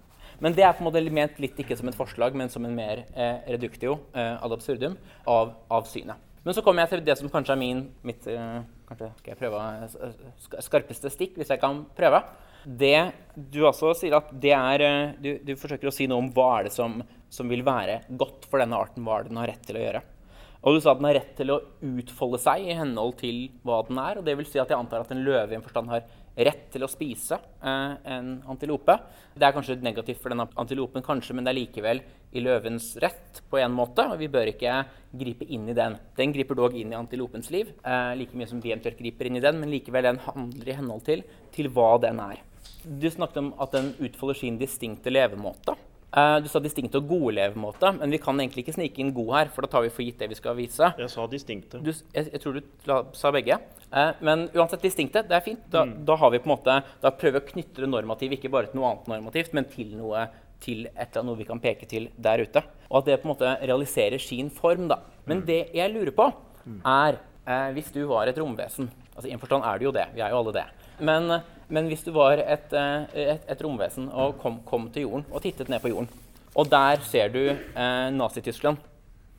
Men 0.42 0.56
det 0.58 0.66
er 0.66 0.74
på 0.74 0.82
en 0.82 0.90
måte 0.90 1.04
ment 1.14 1.40
litt 1.42 1.60
ikke 1.62 1.78
som 1.78 1.90
et 1.92 1.98
forslag, 1.98 2.36
men 2.38 2.50
som 2.50 2.66
en 2.66 2.76
mer 2.76 3.04
eh, 3.14 3.42
reductio 3.54 4.00
eh, 4.14 4.38
ad 4.42 4.54
absurdum 4.56 4.98
av, 5.30 5.54
av, 5.70 5.86
synet. 5.90 6.30
Men 6.42 6.58
så 6.58 6.64
kommer 6.66 6.82
jeg 6.82 6.96
til 6.96 7.04
det 7.06 7.18
som 7.20 7.30
kanskje 7.30 7.54
er 7.54 7.62
min, 7.62 7.84
mitt 8.08 8.26
eh, 8.30 8.62
kanskje 8.90 9.12
skal 9.20 9.34
jeg 9.36 9.42
prøve, 9.44 9.66
eh, 9.86 10.64
skarpeste 10.66 11.12
stikk, 11.14 11.38
hvis 11.38 11.54
jeg 11.54 11.62
kan 11.62 11.84
prøve. 11.98 12.24
Det 12.66 13.12
du 13.36 13.64
også 13.66 13.94
sier 13.98 14.18
at 14.18 14.34
det 14.42 14.54
er 14.58 14.86
eh, 14.86 15.14
du, 15.22 15.32
du, 15.46 15.54
forsøker 15.58 15.90
å 15.90 15.94
si 15.94 16.10
noe 16.10 16.22
om 16.22 16.32
hva 16.34 16.50
er 16.60 16.70
det 16.70 16.74
som, 16.76 17.00
som, 17.30 17.50
vil 17.50 17.62
være 17.66 18.02
godt 18.10 18.50
for 18.50 18.62
denne 18.62 18.78
arten. 18.78 19.06
Hva 19.06 19.20
er 19.20 19.26
det 19.26 19.34
den 19.34 19.42
har 19.42 19.52
rett 19.54 19.64
til 19.68 19.78
å 19.80 19.86
gjøre. 19.86 20.04
Og 20.62 20.76
du 20.76 20.82
sa 20.82 20.92
at 20.92 21.00
den 21.00 21.08
har 21.10 21.16
rett 21.18 21.32
til 21.38 21.50
å 21.50 21.62
utfolde 21.82 22.38
seg 22.42 22.68
i 22.70 22.76
henhold 22.78 23.16
til 23.18 23.48
hva 23.66 23.80
den 23.88 23.98
er. 23.98 24.20
og 24.20 24.26
det 24.28 24.36
vil 24.38 24.46
si 24.46 24.60
at 24.62 24.70
jeg 24.70 24.78
antar 24.78 25.02
at 25.02 25.14
en 25.14 25.24
løve 25.26 25.56
i 25.56 25.58
en 25.58 25.66
forstand 25.66 25.90
har 25.90 26.06
rett 26.38 26.68
til 26.72 26.86
å 26.86 26.90
spise 26.90 27.36
eh, 27.36 27.96
en 28.14 28.30
antilope. 28.50 28.94
Det 29.34 29.48
er 29.48 29.56
kanskje 29.56 29.80
negativt 29.82 30.22
for 30.22 30.32
den 30.32 30.44
antilopen, 30.46 31.04
kanskje, 31.04 31.36
men 31.36 31.48
det 31.48 31.52
er 31.52 31.60
likevel 31.60 32.04
i 32.32 32.46
løvens 32.46 32.94
rett 33.02 33.42
på 33.50 33.60
en 33.60 33.74
måte. 33.74 34.06
og 34.06 34.22
Vi 34.22 34.30
bør 34.32 34.54
ikke 34.54 34.78
gripe 35.24 35.50
inn 35.50 35.68
i 35.72 35.78
den. 35.78 35.98
Den 36.18 36.36
griper 36.36 36.62
dog 36.62 36.78
inn 36.78 36.94
i 36.94 37.00
antilopens 37.00 37.50
liv, 37.52 37.74
eh, 37.82 38.14
like 38.22 38.38
mye 38.38 38.48
som 38.48 38.62
vi 38.62 38.72
eventuelt 38.72 39.02
griper 39.02 39.28
inn 39.28 39.42
i 39.42 39.44
den, 39.44 39.60
men 39.60 39.74
likevel 39.74 40.12
den 40.12 40.22
handler 40.30 40.70
i 40.70 40.78
henhold 40.78 41.04
til, 41.10 41.26
til 41.52 41.74
hva 41.74 41.96
den 42.06 42.22
er. 42.22 42.46
Du 42.86 43.10
snakket 43.10 43.42
om 43.42 43.54
at 43.62 43.74
den 43.74 43.96
utfolder 43.98 44.38
sin 44.38 44.62
distinkte 44.62 45.10
levemåte. 45.10 45.76
Uh, 46.12 46.42
du 46.44 46.50
sa 46.52 46.60
distinkte 46.60 47.00
og 47.00 47.08
gode 47.08 47.38
levemåte, 47.38 47.94
men 47.96 48.12
vi 48.12 48.20
kan 48.20 48.36
egentlig 48.42 48.66
ikke 48.66 48.76
snike 48.76 49.00
inn 49.00 49.14
god 49.16 49.30
her. 49.38 49.52
for 49.56 49.64
da 49.64 49.70
tar 49.72 49.86
vi 49.86 49.92
for 49.96 50.04
gitt 50.04 50.20
det 50.20 50.28
vi 50.28 50.36
skal 50.36 50.58
vise. 50.58 50.90
Jeg 51.00 51.12
sa 51.14 51.28
distinkte. 51.32 51.80
Du, 51.80 51.92
jeg, 51.92 52.28
jeg, 52.34 52.42
tror 52.44 52.58
du 52.58 52.90
la, 52.90 52.98
sa 53.16 53.32
begge. 53.32 53.58
Uh, 53.88 54.12
men 54.20 54.46
uansett 54.52 54.84
distinkte, 54.84 55.24
det 55.28 55.38
er 55.38 55.46
fint. 55.46 55.64
Da, 55.72 55.86
mm. 55.88 56.02
da, 56.10 56.20
har 56.20 56.34
vi 56.34 56.42
på 56.44 56.50
en 56.50 56.56
måte, 56.56 56.78
da 57.04 57.14
prøver 57.16 57.40
vi 57.40 57.44
å 57.44 57.52
knytte 57.54 57.86
det 57.86 57.92
normative 57.94 58.36
ikke 58.36 58.52
bare 58.52 58.72
til 58.72 58.82
noe 58.82 58.92
annet 58.92 59.12
normativt, 59.14 59.56
men 59.56 59.70
til 59.72 59.96
noe, 59.96 60.28
til 60.62 60.86
et 60.92 61.08
eller 61.08 61.24
annet 61.24 61.40
vi 61.40 61.48
kan 61.48 61.64
peke 61.64 61.88
til 61.90 62.10
der 62.20 62.44
ute. 62.44 62.66
Og 62.90 63.00
at 63.00 63.08
det 63.08 63.22
på 63.22 63.30
en 63.30 63.34
måte 63.36 63.56
realiserer 63.64 64.20
sin 64.20 64.52
form. 64.52 64.90
da. 64.92 65.00
Men 65.24 65.42
mm. 65.42 65.46
det 65.48 65.62
jeg 65.80 65.96
lurer 65.96 66.16
på, 66.18 66.28
mm. 66.66 66.82
er 66.84 67.22
uh, 67.48 67.70
hvis 67.78 67.94
du 67.96 68.04
var 68.12 68.28
et 68.28 68.42
romvesen 68.42 68.92
altså 69.16 69.30
I 69.30 69.36
en 69.36 69.42
forstand 69.42 69.66
er 69.68 69.80
det 69.80 69.88
jo 69.88 69.96
det. 69.96 70.06
Vi 70.16 70.24
er 70.24 70.34
jo 70.34 70.40
alle 70.42 70.54
det. 70.56 70.68
Men 71.02 71.32
men 71.72 71.88
hvis 71.90 72.04
du 72.06 72.12
var 72.16 72.42
et, 72.44 72.74
eh, 72.76 73.18
et, 73.34 73.48
et 73.50 73.64
romvesen 73.64 74.10
og 74.12 74.38
kom, 74.42 74.60
kom, 74.68 74.90
til 74.94 75.08
jorden 75.08 75.26
og 75.32 75.44
tittet 75.44 75.72
ned 75.72 75.82
på 75.84 75.92
jorden, 75.94 76.10
og 76.52 76.68
der 76.72 77.00
ser 77.08 77.32
du 77.32 77.42
eh, 77.48 78.08
Nazi-Tyskland 78.12 78.78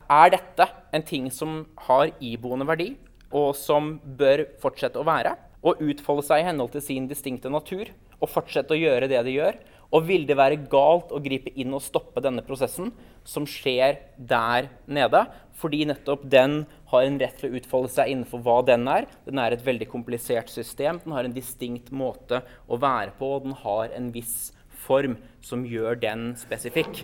Er 0.09 0.31
dette 0.33 0.65
en 0.93 1.05
ting 1.05 1.29
som 1.31 1.61
har 1.87 2.09
iboende 2.19 2.67
verdi, 2.67 2.89
og 3.33 3.53
som 3.57 3.95
bør 4.03 4.45
fortsette 4.61 4.99
å 4.99 5.05
være? 5.07 5.35
Og 5.63 5.79
utfolde 5.81 6.25
seg 6.27 6.41
i 6.41 6.47
henhold 6.49 6.73
til 6.73 6.83
sin 6.83 7.05
distinkte 7.07 7.49
natur, 7.53 7.87
og 8.19 8.29
fortsette 8.29 8.75
å 8.75 8.81
gjøre 8.81 9.07
det 9.11 9.21
de 9.25 9.37
gjør? 9.37 9.57
Og 9.93 10.07
vil 10.07 10.25
det 10.25 10.37
være 10.39 10.61
galt 10.71 11.11
å 11.13 11.21
gripe 11.21 11.51
inn 11.59 11.73
og 11.75 11.83
stoppe 11.85 12.21
denne 12.23 12.41
prosessen 12.45 12.89
som 13.29 13.45
skjer 13.45 13.99
der 14.17 14.71
nede? 14.89 15.21
Fordi 15.61 15.83
nettopp 15.85 16.23
den 16.27 16.63
har 16.89 17.05
en 17.05 17.19
rett 17.21 17.37
til 17.39 17.51
å 17.51 17.59
utfolde 17.59 17.91
seg 17.93 18.09
innenfor 18.09 18.41
hva 18.43 18.57
den 18.65 18.87
er. 18.89 19.05
Den 19.27 19.41
er 19.41 19.53
et 19.53 19.65
veldig 19.65 19.87
komplisert 19.91 20.49
system. 20.49 20.97
Den 21.03 21.13
har 21.13 21.29
en 21.29 21.35
distinkt 21.35 21.91
måte 21.93 22.41
å 22.65 22.79
være 22.81 23.13
på, 23.19 23.35
og 23.35 23.45
den 23.45 23.57
har 23.61 23.93
en 23.93 24.09
viss 24.15 24.51
form 24.83 25.15
som 25.45 25.63
gjør 25.67 25.99
den 26.01 26.31
spesifikk. 26.41 27.03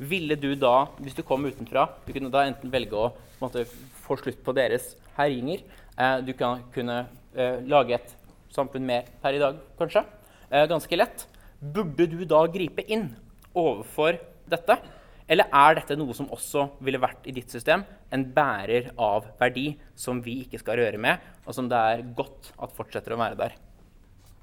Ville 0.00 0.36
du 0.40 0.54
da, 0.56 0.88
hvis 1.02 1.18
du 1.18 1.22
kom 1.26 1.44
utenfra, 1.44 1.90
du 2.06 2.14
kunne 2.16 2.32
da 2.32 2.46
enten 2.48 2.72
velge 2.72 2.96
å 2.96 3.10
måte, 3.42 3.66
få 4.06 4.16
slutt 4.20 4.40
på 4.44 4.54
deres 4.56 4.94
herjinger 5.18 5.60
eh, 5.60 6.16
Du 6.24 6.32
kan 6.38 6.62
kunne 6.74 7.02
eh, 7.34 7.60
lage 7.68 7.98
et 7.98 8.14
samfunn 8.54 8.86
mer 8.86 9.10
per 9.20 9.36
i 9.36 9.42
dag, 9.42 9.60
kanskje. 9.78 10.06
Eh, 10.48 10.64
ganske 10.70 10.98
lett. 10.98 11.26
Burde 11.60 12.06
du 12.08 12.22
da 12.24 12.46
gripe 12.48 12.80
inn 12.88 13.10
overfor 13.52 14.16
dette? 14.48 14.78
Eller 15.30 15.46
er 15.54 15.76
dette 15.76 15.94
noe 16.00 16.14
som 16.16 16.30
også 16.32 16.64
ville 16.82 16.98
vært 16.98 17.26
i 17.28 17.34
ditt 17.36 17.52
system 17.52 17.84
en 18.10 18.24
bærer 18.34 18.88
av 18.98 19.28
verdi 19.38 19.74
som 19.94 20.22
vi 20.24 20.40
ikke 20.46 20.58
skal 20.62 20.80
røre 20.80 20.98
med, 20.98 21.20
og 21.44 21.54
som 21.54 21.68
det 21.70 21.78
er 21.92 22.06
godt 22.16 22.48
at 22.58 22.72
fortsetter 22.74 23.14
å 23.14 23.20
være 23.20 23.38
der? 23.38 23.58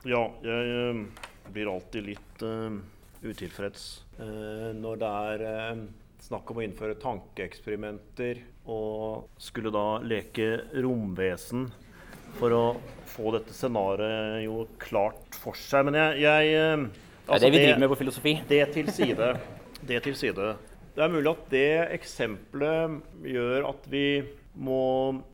Ja, 0.07 0.21
jeg 0.45 0.77
uh, 0.93 1.25
blir 1.51 1.71
alltid 1.73 2.05
litt 2.13 2.45
uh, 2.45 2.77
utilfreds 3.25 3.87
uh, 4.21 4.69
når 4.77 5.01
det 5.01 5.09
er 5.33 5.81
snakk 6.21 6.53
om 6.53 6.61
å 6.61 6.63
innføre 6.63 6.99
tankeeksperimenter 7.01 8.39
og 8.69 9.27
skulle 9.41 9.73
da 9.73 9.97
leke 10.05 10.47
romvesen 10.85 11.65
for 12.37 12.53
å 12.53 12.63
få 13.09 13.33
dette 13.35 13.55
scenarioet 13.55 14.77
klart 14.81 15.37
for 15.41 15.57
seg. 15.57 15.87
Men 15.87 15.97
jeg, 15.97 16.23
jeg 16.27 17.06
Altså, 17.27 17.43
det 17.43 17.47
er 17.47 17.51
det 17.51 17.59
vi 17.59 17.65
driver 17.65 17.81
med 17.83 17.89
på 17.91 17.95
filosofi. 17.99 18.31
Det 18.47 18.61
til 18.71 18.89
side. 18.95 19.25
Det 19.83 19.97
til 20.05 20.15
side. 20.15 20.51
Det 20.95 21.03
er 21.03 21.11
mulig 21.11 21.31
at 21.33 21.49
det 21.51 21.71
eksempelet 21.97 23.01
gjør 23.27 23.67
at 23.67 23.89
vi 23.91 24.07
må 24.55 24.83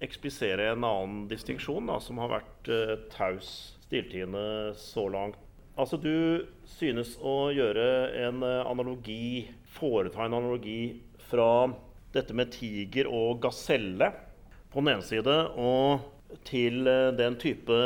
eksplisere 0.02 0.72
en 0.72 0.88
annen 0.88 1.22
distinksjon 1.30 1.92
som 2.02 2.18
har 2.24 2.34
vært 2.34 2.72
uh, 2.74 2.96
taus, 3.14 3.78
stilltiende 3.86 4.74
så 4.80 5.06
langt. 5.14 5.38
Altså, 5.78 6.02
du 6.02 6.50
synes 6.66 7.14
å 7.22 7.54
gjøre 7.54 7.86
en 8.26 8.42
uh, 8.42 8.66
analogi, 8.66 9.46
foreta 9.78 10.26
en 10.26 10.40
analogi 10.42 10.98
fra 11.30 11.70
dette 12.14 12.34
med 12.34 12.58
tiger 12.58 13.06
og 13.06 13.38
gaselle 13.46 14.10
på 14.74 14.82
den 14.82 14.96
ene 14.98 15.06
side, 15.06 15.40
og 15.62 16.42
til 16.50 16.90
uh, 16.90 17.14
den 17.14 17.38
type 17.38 17.80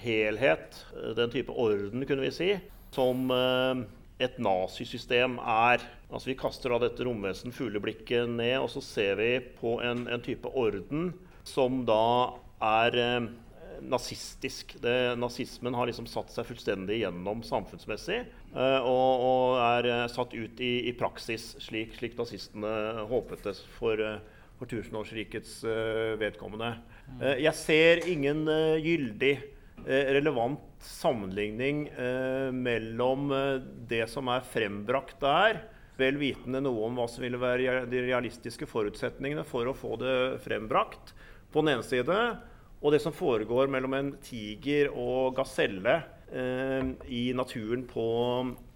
helhet, 0.00 0.86
den 1.20 1.36
type 1.36 1.52
orden, 1.52 2.08
kunne 2.08 2.24
vi 2.24 2.34
si, 2.34 2.54
som 2.94 3.30
eh, 3.34 3.82
et 4.22 4.38
nazisystem 4.42 5.38
er. 5.40 5.84
Altså 6.12 6.32
Vi 6.32 6.38
kaster 6.38 6.74
da 6.74 6.82
dette 6.84 7.06
romvesen 7.06 7.54
fugleblikket 7.54 8.30
ned, 8.30 8.58
og 8.60 8.70
så 8.74 8.84
ser 8.84 9.18
vi 9.20 9.32
på 9.60 9.78
en, 9.84 10.06
en 10.06 10.24
type 10.24 10.48
orden 10.48 11.12
som 11.48 11.82
da 11.88 12.02
er 12.62 12.98
eh, 13.00 13.30
nazistisk. 13.88 14.76
Det, 14.82 15.16
nazismen 15.18 15.74
har 15.74 15.88
liksom 15.88 16.06
satt 16.10 16.32
seg 16.32 16.46
fullstendig 16.48 17.00
gjennom 17.02 17.42
samfunnsmessig 17.46 18.20
eh, 18.20 18.78
og, 18.78 19.24
og, 19.26 19.56
er 19.62 19.88
eh, 19.90 20.04
satt 20.12 20.36
ut 20.36 20.62
i, 20.62 20.72
i 20.90 20.94
praksis, 20.98 21.52
slik, 21.62 21.96
slik, 21.98 22.16
nazistene 22.18 23.06
håpet 23.10 23.44
det 23.46 23.56
for, 23.78 24.02
for 24.58 24.70
tusenårsrikets 24.70 25.60
vedkommende. 26.20 26.74
Eh, 27.20 27.42
jeg 27.46 27.54
ser 27.58 28.04
ingen 28.10 28.44
gyldig, 28.82 29.36
relevant 29.82 30.60
sammenligning 30.84 31.88
mellom 32.54 33.32
det 33.90 34.04
som 34.10 34.28
er 34.30 34.44
frembrakt 34.46 35.16
der, 35.22 35.58
vel 35.98 36.18
vitende 36.20 36.62
noe 36.62 36.86
om 36.86 36.96
hva 36.98 37.08
som 37.10 37.24
ville 37.24 37.40
være 37.40 37.84
de 37.90 38.02
realistiske 38.06 38.68
forutsetningene 38.70 39.44
for 39.48 39.68
å 39.68 39.76
få 39.76 39.96
det 40.00 40.16
frembrakt, 40.44 41.14
på 41.52 41.60
den 41.60 41.74
ene 41.74 41.84
side, 41.84 42.18
og 42.82 42.94
det 42.94 43.02
som 43.04 43.14
foregår 43.14 43.70
mellom 43.70 43.94
en 43.94 44.12
tiger 44.24 44.90
og 44.90 45.36
gaselle 45.36 46.00
eh, 46.32 46.92
i 47.06 47.24
naturen 47.36 47.84
på 47.86 48.06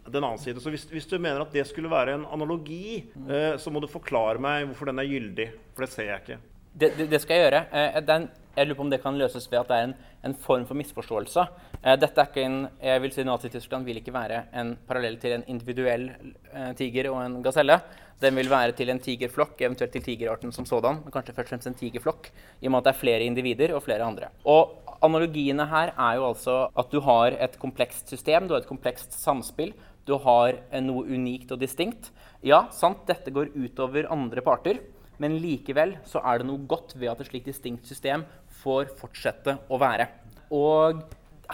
den 0.06 0.22
annen 0.22 0.38
side. 0.38 0.62
Så 0.62 0.70
hvis, 0.70 0.86
hvis, 0.92 1.08
du 1.10 1.16
mener 1.18 1.42
at 1.42 1.54
det 1.54 1.64
skulle 1.66 1.90
være 1.90 2.14
en 2.14 2.28
analogi, 2.36 3.00
eh, 3.26 3.56
så 3.58 3.72
må 3.72 3.82
du 3.82 3.90
forklare 3.90 4.42
meg 4.42 4.68
hvorfor 4.68 4.92
den 4.92 5.02
er 5.02 5.10
gyldig. 5.10 5.48
For 5.74 5.86
det 5.86 5.90
ser 5.94 6.12
jeg 6.12 6.22
ikke. 6.22 6.38
Det, 6.76 6.90
det, 6.98 7.08
det 7.08 7.22
skal 7.22 7.38
jeg 7.38 7.46
gjøre. 7.46 7.62
Eh, 7.72 8.00
den, 8.04 8.26
jeg 8.56 8.68
lurer 8.68 8.78
på 8.78 8.84
om 8.84 8.90
det 8.92 9.02
kan 9.02 9.16
løses 9.16 9.46
ved 9.48 9.62
at 9.62 9.70
det 9.70 9.76
er 9.76 9.86
en, 9.88 9.94
en 10.28 10.34
form 10.46 10.66
for 10.68 10.76
misforståelse. 10.76 11.44
Eh, 11.80 11.94
dette 12.00 12.20
er 12.20 12.28
ikke 12.28 12.44
en, 12.44 12.58
jeg 12.84 13.04
vil 13.04 13.14
si 13.14 13.24
Nazi-Tyskland 13.24 13.88
vil 13.88 14.00
ikke 14.02 14.12
være 14.12 14.42
en 14.60 14.74
parallell 14.88 15.16
til 15.22 15.38
en 15.38 15.46
individuell 15.52 16.10
eh, 16.10 16.72
tiger 16.76 17.08
og 17.14 17.22
en 17.22 17.38
gaselle. 17.44 17.78
Den 18.20 18.36
vil 18.36 18.48
være 18.48 18.72
til 18.76 18.92
en 18.92 19.00
tigerflokk, 19.00 19.58
eventuelt 19.60 19.92
til 19.92 20.04
tigerarten 20.04 20.52
som 20.52 20.68
sådan. 20.68 21.02
Kanskje 21.12 21.36
først 21.36 21.48
og 21.48 21.54
fremst 21.54 21.70
en 21.72 21.80
tigerflokk, 21.80 22.30
i 22.60 22.68
og 22.68 22.72
med 22.72 22.80
at 22.80 22.88
det 22.88 22.92
er 22.94 23.00
flere 23.00 23.28
individer 23.28 23.74
og 23.76 23.84
flere 23.84 24.04
andre. 24.04 24.32
Og 24.44 24.82
Analogiene 25.04 25.66
her 25.68 25.92
er 25.92 26.16
jo 26.16 26.30
altså 26.30 26.54
at 26.72 26.92
du 26.92 27.02
har 27.04 27.34
et 27.44 27.58
komplekst 27.60 28.08
system, 28.08 28.48
du 28.48 28.54
har 28.54 28.64
et 28.64 28.68
komplekst 28.68 29.12
samspill. 29.20 29.74
Du 30.06 30.14
har 30.22 30.54
noe 30.84 31.02
unikt 31.04 31.50
og 31.52 31.58
distinkt. 31.60 32.12
Ja, 32.46 32.66
sant, 32.70 33.02
dette 33.08 33.32
går 33.34 33.50
utover 33.58 34.06
andre 34.12 34.44
parter. 34.44 34.78
Men 35.22 35.38
likevel 35.40 35.96
så 36.08 36.20
er 36.24 36.40
det 36.40 36.48
noe 36.48 36.66
godt 36.68 36.94
ved 36.98 37.10
at 37.12 37.22
et 37.22 37.30
slikt 37.30 37.48
distinkt 37.50 37.88
system 37.88 38.24
får 38.62 38.90
fortsette 38.98 39.56
å 39.72 39.78
være. 39.80 40.08
Og 40.54 41.02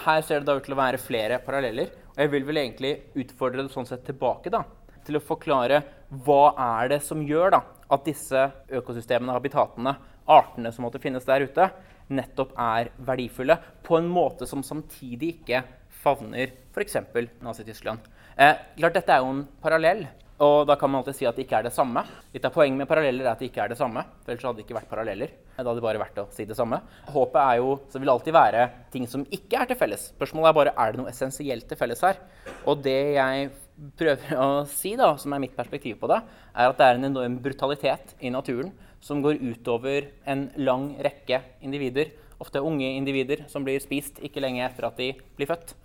her 0.04 0.22
ser 0.26 0.40
det 0.40 0.48
da 0.48 0.56
ut 0.58 0.64
til 0.66 0.74
å 0.74 0.80
være 0.80 1.00
flere 1.00 1.40
paralleller. 1.44 1.92
Og 2.12 2.22
jeg 2.24 2.32
vil 2.32 2.46
vel 2.48 2.62
egentlig 2.62 2.94
utfordre 3.22 3.64
det 3.64 3.72
sånn 3.74 3.88
sett 3.88 4.04
tilbake 4.06 4.52
da, 4.52 4.64
til 5.06 5.18
å 5.18 5.24
forklare 5.24 5.82
hva 6.26 6.52
er 6.80 6.92
det 6.94 7.00
som 7.06 7.22
gjør 7.24 7.54
da, 7.54 7.62
at 7.92 8.04
disse 8.08 8.42
økosystemene, 8.72 9.34
habitatene, 9.36 9.94
artene 10.32 10.72
som 10.72 10.86
måtte 10.86 11.00
finnes 11.02 11.26
der 11.28 11.46
ute, 11.46 11.68
nettopp 12.12 12.52
er 12.60 12.90
verdifulle 13.06 13.56
på 13.86 13.96
en 13.98 14.10
måte 14.10 14.46
som 14.48 14.64
samtidig 14.66 15.36
ikke 15.38 15.62
favner 16.02 16.52
f.eks. 16.74 16.98
Nazi-Tyskland. 17.42 18.10
Eh, 18.36 18.58
klart 18.78 18.96
Dette 18.96 19.14
er 19.14 19.22
jo 19.22 19.32
en 19.32 19.44
parallell, 19.62 20.06
og 20.42 20.66
da 20.66 20.74
kan 20.78 20.90
man 20.90 21.00
alltid 21.00 21.14
si 21.20 21.26
at 21.28 21.36
det 21.38 21.44
ikke 21.44 21.60
er 21.60 21.66
det 21.68 21.74
samme. 21.74 22.02
Litt 22.34 22.46
av 22.48 22.54
Poenget 22.54 22.80
med 22.80 22.88
paralleller 22.90 23.28
er 23.28 23.32
at 23.32 23.42
det 23.42 23.50
ikke 23.50 23.62
er 23.62 23.70
det 23.70 23.78
samme. 23.78 24.02
for 24.24 24.32
Ellers 24.32 24.46
hadde 24.48 24.58
det 24.58 24.64
ikke 24.66 24.78
vært 24.80 24.90
paralleller. 24.90 25.34
Da 25.54 25.62
hadde 25.62 25.76
det 25.78 25.84
bare 25.84 26.00
vært 26.02 26.18
å 26.18 26.24
si 26.34 26.46
det 26.48 26.56
samme. 26.58 26.80
Håpet 27.14 27.40
er 27.42 27.60
jo, 27.60 27.76
så 27.92 28.02
vil 28.02 28.10
alltid 28.10 28.34
være 28.34 28.64
ting 28.90 29.06
som 29.10 29.22
ikke 29.30 29.60
er 29.60 29.70
til 29.70 29.78
felles. 29.78 30.08
Spørsmålet 30.16 30.50
er 30.50 30.56
bare 30.58 30.72
er 30.74 30.92
det 30.92 31.02
noe 31.02 31.12
essensielt 31.12 31.68
til 31.70 31.78
felles 31.78 32.02
her. 32.02 32.18
Og 32.66 32.82
det 32.82 32.98
jeg 33.14 33.52
prøver 33.98 34.34
å 34.42 34.48
si, 34.70 34.96
da, 34.98 35.12
som 35.20 35.36
er 35.36 35.44
mitt 35.44 35.54
perspektiv 35.58 36.00
på 36.00 36.10
det, 36.10 36.18
er 36.56 36.72
at 36.72 36.80
det 36.80 36.88
er 36.88 36.98
en 36.98 37.10
enorm 37.12 37.38
brutalitet 37.44 38.16
i 38.18 38.32
naturen 38.34 38.72
som 39.02 39.22
går 39.22 39.38
utover 39.42 40.10
en 40.30 40.48
lang 40.62 40.92
rekke 41.02 41.38
individer, 41.62 42.12
ofte 42.42 42.62
unge 42.62 42.88
individer, 42.96 43.44
som 43.50 43.62
blir 43.66 43.82
spist 43.82 44.18
ikke 44.22 44.42
lenge 44.42 44.62
etter 44.66 44.86
at 44.88 44.98
de 44.98 45.12
blir 45.38 45.50
født. 45.50 45.76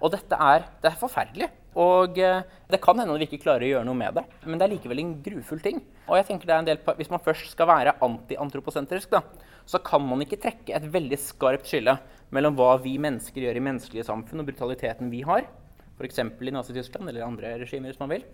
Og 0.00 0.12
dette 0.12 0.36
er, 0.36 0.66
det 0.82 0.90
er 0.90 0.98
forferdelig. 1.00 1.48
Og 1.76 2.16
eh, 2.22 2.44
det 2.72 2.80
kan 2.84 2.96
hende 2.96 3.16
vi 3.20 3.26
ikke 3.28 3.42
klarer 3.42 3.66
å 3.66 3.68
gjøre 3.74 3.88
noe 3.88 3.98
med 3.98 4.16
det, 4.16 4.24
men 4.48 4.56
det 4.56 4.64
er 4.64 4.72
likevel 4.72 5.02
en 5.02 5.12
grufull 5.24 5.60
ting. 5.60 5.82
Og 6.06 6.16
jeg 6.16 6.28
tenker 6.30 6.48
det 6.48 6.54
er 6.54 6.62
en 6.62 6.68
del, 6.70 6.80
Hvis 6.96 7.12
man 7.12 7.22
først 7.22 7.50
skal 7.52 7.68
være 7.68 7.96
antiantroposentrisk, 8.04 9.12
da, 9.12 9.20
så 9.68 9.80
kan 9.84 10.04
man 10.06 10.24
ikke 10.24 10.40
trekke 10.40 10.72
et 10.76 10.88
veldig 10.92 11.18
skarpt 11.20 11.68
skille 11.68 11.98
mellom 12.32 12.56
hva 12.56 12.72
vi 12.80 12.96
mennesker 13.02 13.44
gjør 13.44 13.60
i 13.60 13.64
menneskelige 13.68 14.06
samfunn, 14.08 14.40
og 14.40 14.48
brutaliteten 14.48 15.12
vi 15.12 15.20
har, 15.28 15.44
f.eks. 15.96 16.22
i 16.24 16.54
Nazi-Tyskland 16.54 17.12
eller 17.12 17.26
andre 17.26 17.56
regimer, 17.60 17.92
hvis 17.92 18.00
man 18.00 18.12
vil, 18.14 18.24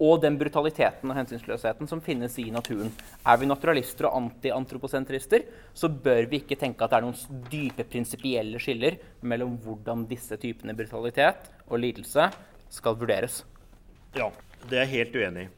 og 0.00 0.20
den 0.22 0.36
brutaliteten 0.40 1.10
og 1.10 1.18
hensynsløsheten 1.18 1.88
som 1.90 2.00
finnes 2.02 2.38
i 2.40 2.48
naturen. 2.54 2.90
Er 3.26 3.38
vi 3.38 3.48
naturalister 3.48 4.08
og 4.08 4.16
antiantroposentrister, 4.22 5.44
så 5.74 5.90
bør 5.92 6.26
vi 6.30 6.42
ikke 6.42 6.58
tenke 6.58 6.84
at 6.84 6.92
det 6.92 6.98
er 7.00 7.06
noen 7.06 7.42
dype 7.52 7.86
prinsipielle 7.88 8.60
skiller 8.62 8.98
mellom 9.20 9.58
hvordan 9.62 10.06
disse 10.10 10.38
typene 10.40 10.76
brutalitet 10.78 11.50
og 11.68 11.82
lidelse 11.82 12.30
skal 12.72 12.96
vurderes. 12.98 13.42
Ja, 14.16 14.30
det 14.68 14.78
er 14.78 14.86
jeg 14.86 14.94
helt 14.96 15.18
uenig 15.20 15.46
i. 15.46 15.50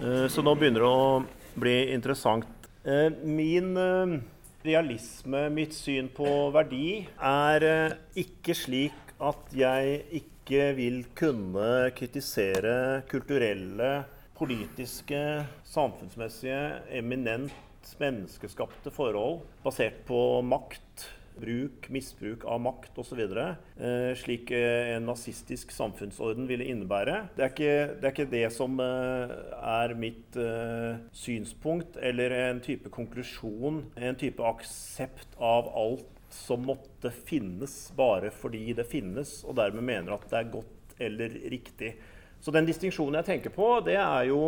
Eh, 0.00 0.26
så 0.32 0.44
nå 0.44 0.54
begynner 0.56 0.84
det 0.84 0.90
å 0.90 1.60
bli 1.60 1.76
interessant. 1.92 2.68
Eh, 2.84 3.08
min 3.24 3.74
eh, 3.78 4.18
realisme, 4.64 5.46
mitt 5.52 5.74
syn 5.76 6.08
på 6.14 6.28
verdi, 6.54 7.02
er 7.18 7.96
ikke 8.18 8.56
slik 8.56 9.14
at 9.22 9.54
jeg 9.54 10.02
ikke 10.10 10.31
ikke 10.42 10.72
vil 10.74 11.04
kunne 11.14 11.92
kritisere 11.94 13.02
kulturelle, 13.10 14.02
politiske, 14.34 15.46
samfunnsmessige, 15.70 16.82
eminent 16.98 17.54
menneskeskapte 18.00 18.90
forhold 18.94 19.44
basert 19.62 20.00
på 20.08 20.42
makt, 20.42 21.06
bruk, 21.38 21.86
misbruk 21.94 22.42
av 22.44 22.58
makt 22.60 22.98
osv. 22.98 23.20
Eh, 23.22 24.10
slik 24.18 24.50
eh, 24.52 24.96
en 24.96 25.06
nazistisk 25.06 25.70
samfunnsorden 25.72 26.50
ville 26.50 26.66
innebære. 26.68 27.20
Det 27.36 27.46
er 27.46 27.54
ikke 27.54 27.76
det, 27.94 28.02
er 28.02 28.12
ikke 28.12 28.30
det 28.34 28.44
som 28.52 28.82
eh, 28.82 29.36
er 29.62 29.94
mitt 29.98 30.36
eh, 30.42 30.98
synspunkt 31.14 31.96
eller 32.02 32.34
en 32.48 32.60
type 32.66 32.90
konklusjon, 32.92 33.84
en 33.94 34.18
type 34.18 34.42
aksept 34.44 35.38
av 35.38 35.70
alt 35.70 36.21
som 36.32 36.64
måtte 36.66 37.12
finnes 37.12 37.92
bare 37.96 38.32
fordi 38.34 38.72
det 38.76 38.88
finnes, 38.90 39.40
og 39.46 39.56
dermed 39.60 39.84
mener 39.86 40.16
at 40.16 40.28
det 40.30 40.38
er 40.40 40.52
godt 40.52 40.96
eller 41.02 41.36
riktig. 41.52 41.94
Så 42.42 42.54
den 42.54 42.66
distinksjonen 42.66 43.20
jeg 43.20 43.28
tenker 43.28 43.54
på, 43.54 43.74
det 43.86 43.98
er 44.00 44.26
jo 44.30 44.42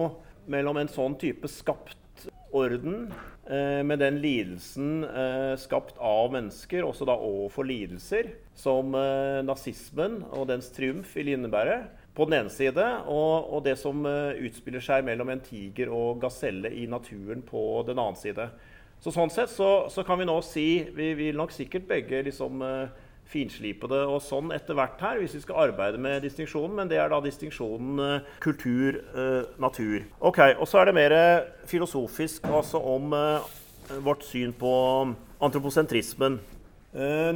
mellom 0.51 0.81
en 0.81 0.91
sånn 0.91 1.17
type 1.21 1.49
skapt 1.51 2.27
orden, 2.55 3.13
eh, 3.51 3.83
med 3.87 3.99
den 3.99 4.21
lidelsen 4.23 5.05
eh, 5.05 5.55
skapt 5.59 5.99
av 5.99 6.33
mennesker, 6.35 6.87
også 6.87 7.07
da 7.09 7.17
overfor 7.19 7.67
lidelser, 7.67 8.31
som 8.55 8.95
eh, 8.99 9.43
nazismen 9.47 10.21
og 10.31 10.49
dens 10.53 10.71
triumf 10.75 11.17
vil 11.19 11.33
innebære, 11.35 11.83
på 12.15 12.29
den 12.29 12.45
ene 12.45 12.53
side, 12.53 12.85
og, 13.11 13.49
og 13.57 13.65
det 13.67 13.75
som 13.81 14.05
eh, 14.07 14.39
utspiller 14.47 14.83
seg 14.85 15.03
mellom 15.07 15.33
en 15.35 15.43
tiger 15.43 15.91
og 15.91 16.21
gaselle 16.23 16.71
i 16.71 16.87
naturen 16.91 17.43
på 17.47 17.83
den 17.89 17.99
annen 17.99 18.19
side. 18.21 18.47
Så 19.05 19.13
sånn 19.13 19.29
sett 19.29 19.51
så, 19.53 19.85
så, 19.93 20.01
kan 20.01 20.17
vi 20.17 20.25
nå 20.25 20.39
si 20.47 20.69
Vi 20.97 21.11
vil 21.19 21.37
nok 21.37 21.53
sikkert 21.53 21.85
begge 21.91 22.23
liksom 22.25 22.63
uh, 22.65 22.87
finslipe 23.29 23.89
det 23.91 24.01
og 24.09 24.23
sånn 24.25 24.53
etter 24.53 24.77
hvert 24.77 25.01
her, 25.01 25.21
hvis 25.21 25.35
vi 25.37 25.43
skal 25.43 25.67
arbeide 25.67 26.01
med 26.01 26.25
distinksjonen. 26.25 26.79
Men 26.79 26.89
det 26.89 27.01
er 27.03 27.13
da 27.13 27.19
distinksjonen 27.25 28.01
uh, 28.01 28.33
kultur-natur. 28.45 30.07
Uh, 30.09 30.17
ok, 30.31 30.41
Og 30.57 30.65
så 30.71 30.81
er 30.81 30.89
det 30.89 30.97
mer 30.97 31.17
filosofisk 31.69 32.49
altså 32.49 32.81
om 32.81 33.13
vårt 34.05 34.25
syn 34.25 34.57
på 34.57 34.73
antroposentrismen. 35.45 36.41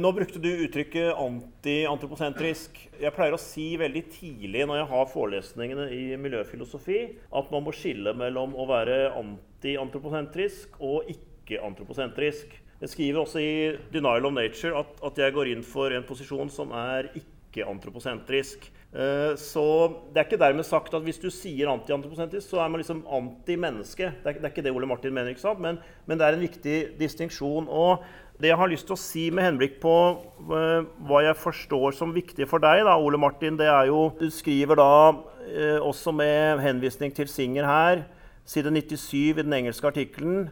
nå 0.01 0.11
brukte 0.15 0.39
du 0.41 0.49
uttrykket 0.65 1.19
anti-antroposentrisk. 1.21 2.79
Jeg 2.97 3.13
pleier 3.13 3.35
å 3.35 3.41
si 3.41 3.75
veldig 3.77 4.05
tidlig 4.15 4.65
når 4.65 4.81
jeg 4.81 4.89
har 4.95 5.09
forelesningene 5.13 5.89
i 5.93 6.03
miljøfilosofi, 6.17 7.01
at 7.29 7.51
man 7.53 7.65
må 7.67 7.75
skille 7.75 8.15
mellom 8.17 8.55
å 8.57 8.65
være 8.71 9.01
anti-antroposentrisk 9.19 10.79
og 10.79 11.11
ikke 11.11 11.28
ikke-antroposentrisk. 11.49 12.59
Jeg 12.79 12.89
skriver 12.89 13.19
også 13.19 13.39
i 13.39 13.75
'Denial 13.91 14.25
of 14.25 14.33
Nature' 14.33 14.79
at, 14.79 14.85
at, 15.05 15.17
jeg 15.17 15.33
går 15.33 15.51
inn 15.51 15.63
for 15.63 15.91
en 15.91 16.03
posisjon 16.03 16.49
som 16.49 16.71
er 16.71 17.09
ikke-antroposentrisk. 17.15 18.71
Uh, 18.93 19.35
så 19.37 19.63
det 20.09 20.17
er 20.17 20.25
ikke 20.25 20.39
dermed 20.39 20.63
sagt 20.63 20.93
at 20.93 21.03
hvis 21.03 21.19
du 21.19 21.29
sier 21.29 21.69
anti-antroposentrisk, 21.69 22.47
så 22.47 22.61
er 22.63 22.69
man 22.69 22.79
liksom 22.79 23.03
anti-menneske. 23.05 24.13
Det, 24.23 24.35
det, 24.39 24.45
er 24.45 24.53
ikke 24.53 24.63
det 24.63 24.71
Ole 24.71 24.87
Martin 24.87 25.13
mener, 25.13 25.29
ikke 25.29 25.43
sant? 25.43 25.59
Men, 25.59 25.77
men 26.07 26.17
det 26.17 26.25
er 26.25 26.37
en 26.37 26.45
viktig 26.45 26.77
distinksjon. 26.99 27.67
Og 27.67 28.05
det 28.39 28.47
jeg 28.47 28.57
har 28.57 28.71
lyst 28.71 28.87
til 28.87 28.95
å 28.95 29.01
si 29.01 29.25
med 29.29 29.43
henblikk 29.43 29.81
på 29.83 29.95
uh, 30.47 30.87
hva 31.03 31.25
jeg 31.25 31.35
forstår 31.35 31.99
som 31.99 32.15
viktig 32.15 32.47
for 32.47 32.63
deg, 32.63 32.85
da, 32.87 32.95
Ole 32.95 33.19
Martin, 33.19 33.59
det 33.59 33.67
er 33.67 33.91
jo 33.91 34.13
Du 34.19 34.29
skriver 34.31 34.79
da 34.79 34.93
uh, 35.11 35.79
også 35.83 36.15
med 36.15 36.63
henvisning 36.63 37.11
til 37.11 37.27
Singer 37.27 37.67
her, 37.67 38.07
side 38.47 38.71
97 38.71 39.13
i 39.13 39.43
den 39.43 39.53
engelske 39.53 39.91
artikkelen 39.91 40.47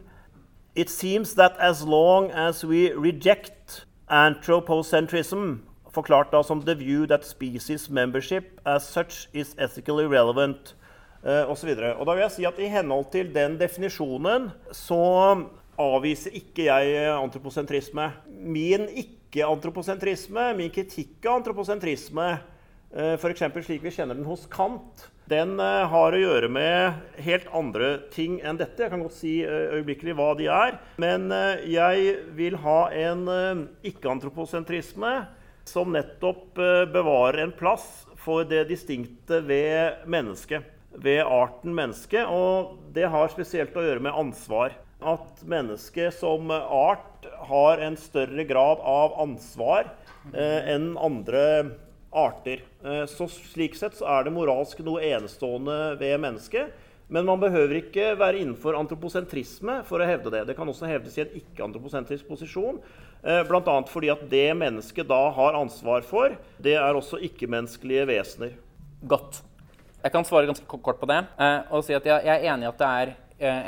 It 0.74 0.90
seems 0.90 1.34
that 1.34 1.56
as 1.58 1.82
long 1.82 2.30
as 2.30 2.64
we 2.64 2.92
reject 2.92 3.86
anthropocentrism, 4.10 5.60
forklart 5.90 6.30
da 6.32 6.42
som 6.42 6.60
the 6.62 6.74
view 6.74 7.06
that 7.06 7.24
species 7.24 7.88
membership 7.90 8.60
as 8.64 8.86
such 8.86 9.28
is 9.32 9.54
ethically 9.58 10.06
relevant, 10.06 10.74
uh, 11.24 11.50
osv. 11.50 11.68
Og, 11.68 12.00
og 12.00 12.06
da 12.06 12.14
vil 12.14 12.24
jeg 12.26 12.34
si 12.36 12.46
at 12.48 12.58
I 12.58 12.70
henhold 12.72 13.10
til 13.12 13.32
den 13.34 13.58
definisjonen 13.60 14.50
så 14.72 15.02
avviser 15.78 16.34
ikke 16.34 16.68
jeg 16.68 17.10
antroposentrisme. 17.14 18.10
Min 18.28 18.88
ikke-antroposentrisme, 18.88 20.52
min 20.58 20.72
kritikk 20.74 21.26
av 21.26 21.40
antroposentrisme, 21.40 22.32
f.eks. 22.90 23.44
slik 23.66 23.84
vi 23.84 23.92
kjenner 23.92 24.16
den 24.16 24.26
hos 24.26 24.46
Kant, 24.50 25.08
den 25.28 25.58
har 25.60 26.14
å 26.14 26.20
gjøre 26.20 26.48
med 26.52 27.20
helt 27.24 27.48
andre 27.56 27.90
ting 28.14 28.38
enn 28.40 28.58
dette. 28.60 28.84
Jeg 28.84 28.92
kan 28.94 29.02
godt 29.04 29.16
si 29.18 29.34
øyeblikkelig 29.44 30.16
hva 30.16 30.30
de 30.38 30.48
er. 30.52 30.78
Men 31.02 31.28
jeg 31.68 32.14
vil 32.38 32.56
ha 32.64 32.78
en 32.96 33.28
ikke-antroposentrisme 33.86 35.12
som 35.68 35.92
nettopp 35.92 36.56
bevarer 36.94 37.42
en 37.44 37.52
plass 37.52 38.06
for 38.22 38.44
det 38.48 38.66
distinkte 38.68 39.40
ved 39.46 40.04
mennesket. 40.10 40.66
Ved 40.98 41.22
arten 41.22 41.74
menneske. 41.76 42.24
Og 42.24 42.78
det 42.94 43.08
har 43.12 43.32
spesielt 43.32 43.76
å 43.76 43.84
gjøre 43.84 44.04
med 44.08 44.16
ansvar. 44.16 44.76
At 44.98 45.44
mennesket 45.46 46.16
som 46.18 46.50
art 46.50 47.28
har 47.48 47.78
en 47.84 47.96
større 48.00 48.44
grad 48.48 48.80
av 48.82 49.14
ansvar 49.22 49.92
eh, 50.34 50.72
enn 50.74 50.96
andre 50.98 51.42
arter. 52.10 52.62
Eh, 52.84 53.04
så 53.06 53.28
slik 53.28 53.76
sett 53.76 53.96
så 53.98 54.06
er 54.08 54.26
det 54.26 54.34
moralsk 54.34 54.80
noe 54.86 55.02
enestående 55.04 55.96
ved 56.00 56.20
mennesket. 56.22 56.72
Men 57.08 57.24
man 57.24 57.40
behøver 57.40 57.78
ikke 57.78 58.10
være 58.20 58.42
innenfor 58.42 58.76
antroposentrisme 58.76 59.78
for 59.88 60.00
å 60.00 60.08
hevde 60.08 60.32
det. 60.34 60.42
Det 60.50 60.56
kan 60.58 60.68
også 60.68 60.88
hevdes 60.90 61.16
i 61.16 61.22
en 61.24 61.36
ikke-antroposentrisk 61.40 62.28
posisjon. 62.28 62.82
Eh, 63.22 63.40
Bl.a. 63.48 63.76
fordi 63.88 64.10
at 64.12 64.26
det 64.28 64.50
mennesket 64.60 65.08
da 65.08 65.22
har 65.36 65.56
ansvar 65.56 66.04
for, 66.04 66.36
det 66.60 66.76
er 66.76 66.98
også 66.98 67.20
ikke-menneskelige 67.30 68.04
vesener. 68.10 68.58
Godt. 69.08 69.40
Jeg 70.02 70.12
kan 70.14 70.26
svare 70.26 70.46
ganske 70.46 70.68
kort 70.68 71.00
på 71.00 71.08
det 71.10 71.24
eh, 71.42 71.72
og 71.74 71.82
si 71.82 71.96
at 71.96 72.04
jeg, 72.06 72.22
er 72.22 72.44
enig 72.52 72.68
i 72.68 72.70
at 72.70 72.82
det 72.82 72.90
er 72.98 73.16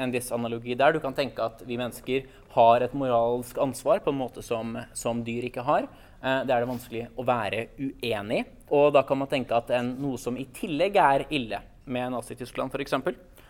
en 0.03 0.11
viss 0.11 0.33
analogi 0.35 0.75
der. 0.75 0.93
Du 0.93 0.99
kan 0.99 1.15
tenke 1.15 1.45
at 1.47 1.61
vi 1.63 1.77
mennesker 1.79 2.25
har 2.57 2.83
et 2.83 2.95
moralsk 2.99 3.59
ansvar 3.63 4.01
på 4.03 4.11
en 4.11 4.19
måte 4.19 4.43
som, 4.43 4.75
som 4.99 5.21
dyr 5.23 5.47
ikke 5.47 5.63
har. 5.63 5.87
Eh, 6.21 6.43
det 6.45 6.53
er 6.53 6.63
det 6.63 6.69
vanskelig 6.69 7.05
å 7.17 7.27
være 7.27 7.67
uenig 7.81 8.43
i. 8.43 8.47
Og 8.77 8.93
da 8.95 9.03
kan 9.07 9.19
man 9.19 9.31
tenke 9.31 9.57
at 9.57 9.73
en, 9.75 9.95
noe 9.99 10.21
som 10.21 10.37
i 10.39 10.47
tillegg 10.55 10.99
er 11.01 11.27
ille 11.35 11.59
med 11.91 12.13
Nazi-Tyskland 12.15 12.71
f.eks., 12.75 12.99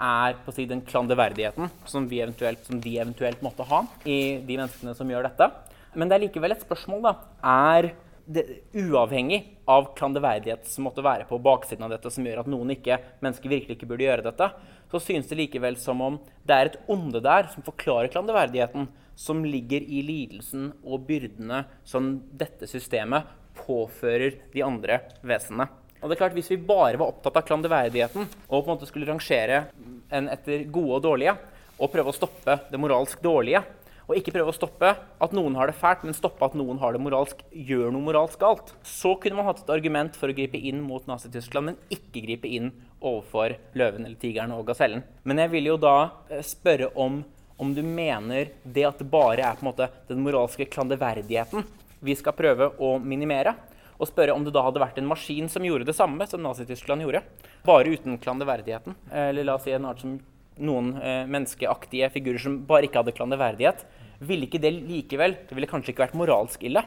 er 0.01 0.37
på 0.41 0.49
å 0.49 0.55
si 0.57 0.65
den 0.65 0.81
klanderverdigheten 0.87 1.67
som, 1.85 2.07
som 2.09 2.79
de 2.81 2.95
eventuelt 3.03 3.43
måtte 3.45 3.67
ha 3.69 3.83
i 4.09 4.39
de 4.41 4.55
menneskene 4.57 4.95
som 4.97 5.11
gjør 5.13 5.27
dette. 5.29 5.51
Men 5.93 6.09
det 6.09 6.17
er 6.17 6.25
likevel 6.25 6.55
et 6.55 6.65
spørsmål. 6.65 7.03
da. 7.05 7.13
Er 7.45 7.91
det, 8.31 8.47
uavhengig 8.73 9.43
av 9.69 9.91
klanderverdighet 9.99 10.65
som 10.71 10.87
måtte 10.87 11.05
være 11.05 11.27
på 11.29 11.37
baksiden 11.43 11.85
av 11.85 11.93
dette, 11.93 12.13
som 12.15 12.25
gjør 12.25 12.45
at 12.45 12.49
noen 12.49 12.73
ikke, 12.77 12.97
mennesker 13.21 13.53
virkelig 13.53 13.77
ikke 13.77 13.91
burde 13.91 14.07
gjøre 14.07 14.25
dette, 14.31 14.49
så 14.91 15.03
synes 15.03 15.29
det 15.29 15.39
likevel 15.43 15.77
som 15.83 16.01
om 16.03 16.17
det 16.47 16.57
er 16.57 16.71
et 16.71 16.81
onde 16.91 17.21
der 17.23 17.51
som 17.53 17.67
forklarer 17.67 18.09
klanderverdigheten, 18.15 18.89
som 19.21 19.45
ligger 19.45 19.85
i 19.85 20.01
lidelsen 20.07 20.71
og 20.81 21.05
byrdene 21.09 21.65
som 21.85 22.15
dette 22.41 22.69
systemet 22.71 23.29
påfører 23.61 24.39
de 24.55 24.65
andre 24.65 25.03
vesenene. 25.21 25.69
Og 26.01 26.09
det 26.09 26.17
er 26.17 26.23
klart, 26.23 26.37
Hvis 26.37 26.51
vi 26.51 26.57
bare 26.57 26.97
var 26.97 27.13
opptatt 27.13 27.37
av 27.37 27.45
klanderverdigheten 27.45 28.25
og 28.25 28.63
på 28.65 28.65
en 28.65 28.73
måte 28.73 28.89
skulle 28.89 29.11
rangere 29.11 29.67
en 30.09 30.31
etter 30.33 30.65
gode 30.73 30.97
og 30.97 31.05
dårlige, 31.05 31.37
og 31.81 31.93
prøve 31.93 32.13
å 32.13 32.17
stoppe 32.17 32.57
det 32.71 32.81
moralsk 32.81 33.21
dårlige, 33.25 33.63
og 34.11 34.17
ikke 34.19 34.33
prøve 34.35 34.51
å 34.51 34.57
stoppe 34.57 34.89
at 35.23 35.35
noen 35.37 35.55
har 35.55 35.71
det 35.71 35.77
fælt, 35.79 36.03
men 36.03 36.17
stoppe 36.17 36.43
at 36.43 36.57
noen 36.59 36.81
har 36.83 36.97
det 36.97 37.03
moralsk, 37.05 37.45
gjør 37.53 37.93
noe 37.95 38.03
moralsk 38.09 38.41
galt, 38.41 38.73
så 38.83 39.15
kunne 39.21 39.39
man 39.39 39.47
hatt 39.47 39.63
et 39.63 39.71
argument 39.71 40.17
for 40.19 40.33
å 40.33 40.35
gripe 40.35 40.59
inn 40.59 40.81
mot 40.83 41.05
Nazi-Tyskland, 41.07 41.71
men 41.71 41.95
ikke 41.95 42.25
gripe 42.25 42.51
inn 42.51 42.73
overfor 42.99 43.55
løven 43.79 44.09
eller 44.09 44.19
tigeren 44.21 44.57
og 44.57 44.67
gasellen. 44.73 45.05
Men 45.23 45.45
jeg 45.45 45.53
vil 45.55 45.71
jo 45.71 45.77
da 45.81 45.95
eh, 46.27 46.43
spørre 46.43 46.91
om 46.99 47.21
om 47.61 47.75
du 47.77 47.83
mener 47.85 48.55
det 48.65 48.87
at 48.89 49.01
det 49.01 49.09
bare 49.13 49.45
er 49.45 49.59
på 49.59 49.65
en 49.65 49.71
måte 49.71 49.91
den 50.09 50.23
moralske 50.25 50.65
klanderverdigheten 50.73 51.67
vi 52.01 52.17
skal 52.17 52.33
prøve 52.33 52.71
å 52.81 52.95
minimere, 53.03 53.53
og 54.01 54.09
spørre 54.09 54.33
om 54.33 54.45
det 54.47 54.55
da 54.57 54.63
hadde 54.65 54.81
vært 54.81 54.99
en 55.03 55.09
maskin 55.11 55.51
som 55.53 55.65
gjorde 55.67 55.85
det 55.91 55.97
samme 55.97 56.25
som 56.29 56.41
Nazi-Tyskland 56.41 57.05
gjorde, 57.05 57.21
bare 57.67 57.93
uten 57.93 58.17
klanderverdigheten. 58.23 58.97
Eller 59.13 59.45
la 59.45 59.59
oss 59.59 59.67
si 59.69 59.75
en 59.77 59.85
art 59.91 60.01
som 60.01 60.15
noen 60.61 60.95
eh, 60.97 61.27
menneskeaktige 61.29 62.09
figurer 62.15 62.41
som 62.41 62.57
bare 62.69 62.89
ikke 62.89 63.03
hadde 63.03 63.15
klanderverdighet. 63.19 63.85
Ville 64.25 64.49
ikke 64.49 64.61
det 64.61 64.73
likevel 64.77 65.37
Det 65.49 65.57
ville 65.57 65.69
kanskje 65.69 65.93
ikke 65.93 66.07
vært 66.07 66.17
moralsk 66.19 66.65
ille, 66.69 66.83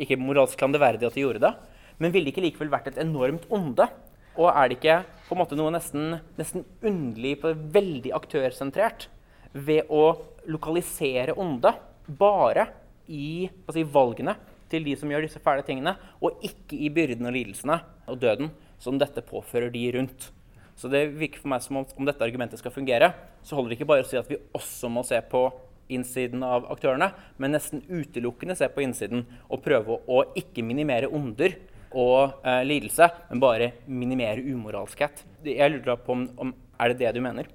ikke 0.00 0.20
moralsk 0.20 0.60
klanderverdig 0.60 1.08
at 1.08 1.16
de 1.16 1.24
gjorde 1.24 1.42
det, 1.46 1.54
men 2.00 2.12
ville 2.12 2.28
ikke 2.32 2.44
likevel 2.44 2.72
vært 2.72 2.90
et 2.92 3.00
enormt 3.00 3.46
onde? 3.52 3.88
Og 4.36 4.48
er 4.52 4.68
det 4.68 4.76
ikke 4.78 4.98
på 5.28 5.36
en 5.36 5.40
måte 5.40 5.56
noe 5.58 5.72
nesten, 5.72 6.18
nesten 6.38 6.64
underlig, 6.86 7.38
veldig 7.40 8.12
aktørsentrert, 8.16 9.08
ved 9.52 9.90
å 9.90 10.14
lokalisere 10.50 11.34
onde 11.38 11.72
bare 12.06 12.66
i 13.10 13.48
si, 13.70 13.82
valgene 13.82 14.36
til 14.70 14.84
de 14.86 14.94
som 14.98 15.10
gjør 15.10 15.26
disse 15.26 15.42
fæle 15.42 15.64
tingene, 15.66 15.96
og 16.22 16.42
ikke 16.46 16.78
i 16.78 16.90
byrden 16.94 17.26
og 17.26 17.34
lidelsene 17.34 17.80
og 18.10 18.20
døden 18.22 18.52
som 18.80 18.98
dette 19.00 19.24
påfører 19.26 19.72
de 19.74 19.88
rundt. 19.96 20.30
Så 20.78 20.88
det 20.88 21.10
virker 21.12 21.42
for 21.42 21.52
meg 21.52 21.64
som 21.64 21.80
om, 21.82 21.88
om 21.98 22.06
dette 22.08 22.24
argumentet 22.24 22.60
skal 22.62 22.72
fungere, 22.72 23.10
så 23.44 23.56
holder 23.56 23.74
det 23.74 23.80
ikke 23.80 23.90
bare 23.90 24.06
å 24.06 24.08
si 24.08 24.16
at 24.20 24.30
vi 24.30 24.38
også 24.56 24.88
må 24.92 25.02
se 25.04 25.18
på 25.28 25.48
innsiden 25.90 26.44
av 26.46 26.68
aktørene, 26.70 27.10
men 27.42 27.56
nesten 27.56 27.82
utelukkende 27.90 28.54
se 28.56 28.68
på 28.70 28.84
innsiden 28.84 29.26
og 29.50 29.62
prøve 29.64 29.98
å 30.06 30.22
ikke 30.38 30.64
minimere 30.64 31.10
onder 31.10 31.58
og 31.90 32.46
eh, 32.46 32.62
lidelse, 32.62 33.10
men 33.32 33.42
bare 33.42 33.72
minimere 33.90 34.44
umoralskhet. 34.46 35.24
Jeg 35.42 35.74
lurer 35.74 35.98
på 35.98 36.14
om, 36.14 36.28
om 36.38 36.54
er 36.80 36.92
det 36.92 37.02
det 37.02 37.16
du 37.18 37.24
mener? 37.24 37.50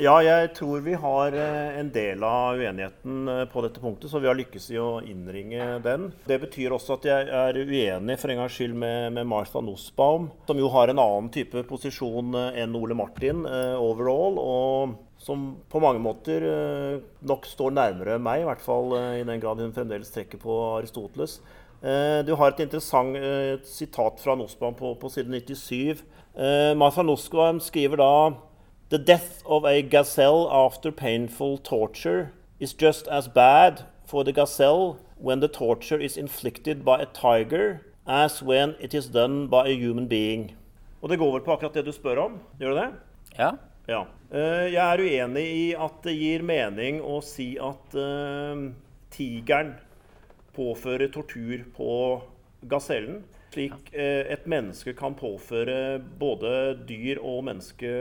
Ja, 0.00 0.14
jeg 0.24 0.54
tror 0.56 0.80
vi 0.80 0.94
har 0.96 1.34
eh, 1.36 1.74
en 1.76 1.90
del 1.92 2.22
av 2.24 2.56
uenigheten 2.56 3.26
eh, 3.28 3.42
på 3.52 3.60
dette 3.60 3.82
punktet, 3.82 4.08
så 4.08 4.16
vi 4.22 4.30
har 4.30 4.38
lykkes 4.38 4.70
i 4.72 4.78
å 4.80 5.02
innringe 5.04 5.74
den. 5.84 6.06
Det 6.24 6.38
betyr 6.40 6.72
også 6.72 6.96
at 6.96 7.04
jeg 7.10 7.26
er 7.28 7.58
uenig 7.58 8.16
for 8.22 8.32
en 8.32 8.40
gangs 8.40 8.56
skyld 8.56 8.78
med, 8.80 9.10
med 9.18 9.28
Martha 9.28 9.60
Nussbaum, 9.60 10.30
som 10.48 10.62
jo 10.62 10.72
har 10.72 10.88
en 10.88 11.02
annen 11.04 11.28
type 11.34 11.66
posisjon 11.68 12.32
eh, 12.32 12.62
enn 12.62 12.80
Ole 12.80 12.96
Martin 12.96 13.44
overall, 13.44 14.40
og 14.40 14.96
som 15.20 15.44
på 15.68 15.84
mange 15.84 16.00
måter 16.00 16.46
nok 17.28 17.44
står 17.44 17.76
nærmere 17.76 18.16
meg, 18.24 18.40
i 18.40 18.48
hvert 18.48 18.62
fall 18.64 18.94
i 19.20 19.24
den 19.28 19.42
grad 19.42 19.60
hun 19.60 19.74
fremdeles 19.76 20.08
trekker 20.14 20.40
på 20.40 20.56
Aristoteles. 20.78 21.42
Du 22.24 22.32
har 22.40 22.54
et 22.54 22.62
interessant 22.64 23.18
sitat 23.68 24.22
fra 24.24 24.32
Nussbaum 24.40 24.78
på, 24.78 24.94
på 24.96 25.12
side 25.12 25.28
97. 25.28 26.00
Martha 26.80 27.04
Nussbaum 27.04 27.60
skriver 27.60 28.00
da 28.00 28.14
The 28.90 28.98
death 28.98 29.44
of 29.46 29.64
a 29.64 29.82
gazelle 29.82 30.50
after 30.50 30.90
painful 30.90 31.58
torture 31.58 32.32
is 32.58 32.72
just 32.72 33.06
as 33.06 33.28
bad 33.28 33.84
for 34.04 34.24
the 34.24 34.32
gazelle 34.32 34.98
when 35.16 35.38
the 35.38 35.46
torture 35.46 36.00
is 36.00 36.16
inflicted 36.16 36.84
by 36.84 37.00
a 37.00 37.06
tiger 37.06 37.82
as 38.04 38.42
when 38.42 38.74
it 38.80 38.92
is 38.92 39.06
done 39.06 39.46
by 39.46 39.68
a 39.68 39.76
human 39.76 40.08
being. 40.08 40.56
Og 41.02 41.08
det 41.08 41.20
går 41.20 41.30
vel 41.36 41.44
på 41.46 41.52
akkurat 41.54 41.78
det 41.78 41.84
du 41.86 41.92
spør 41.94 42.18
om? 42.24 42.34
Gjør 42.58 42.74
det 42.74 42.82
det? 42.82 43.38
Ja. 43.38 43.52
ja. 43.86 44.00
Uh, 44.34 44.66
jeg 44.66 44.82
er 44.82 45.04
uenig 45.06 45.46
i 45.46 45.62
at 45.86 46.02
det 46.02 46.16
gir 46.18 46.42
mening 46.42 46.98
å 46.98 47.20
si 47.22 47.52
at 47.62 47.94
uh, 47.94 48.66
tigeren 49.14 49.76
påfører 50.58 51.14
tortur 51.14 51.62
på 51.78 51.94
gasellen. 52.66 53.22
Slik 53.54 53.94
uh, 53.94 54.26
et 54.26 54.50
menneske 54.50 54.98
kan 54.98 55.14
påføre 55.14 56.00
både 56.18 56.74
dyr 56.90 57.22
og 57.22 57.46
menneske 57.52 57.94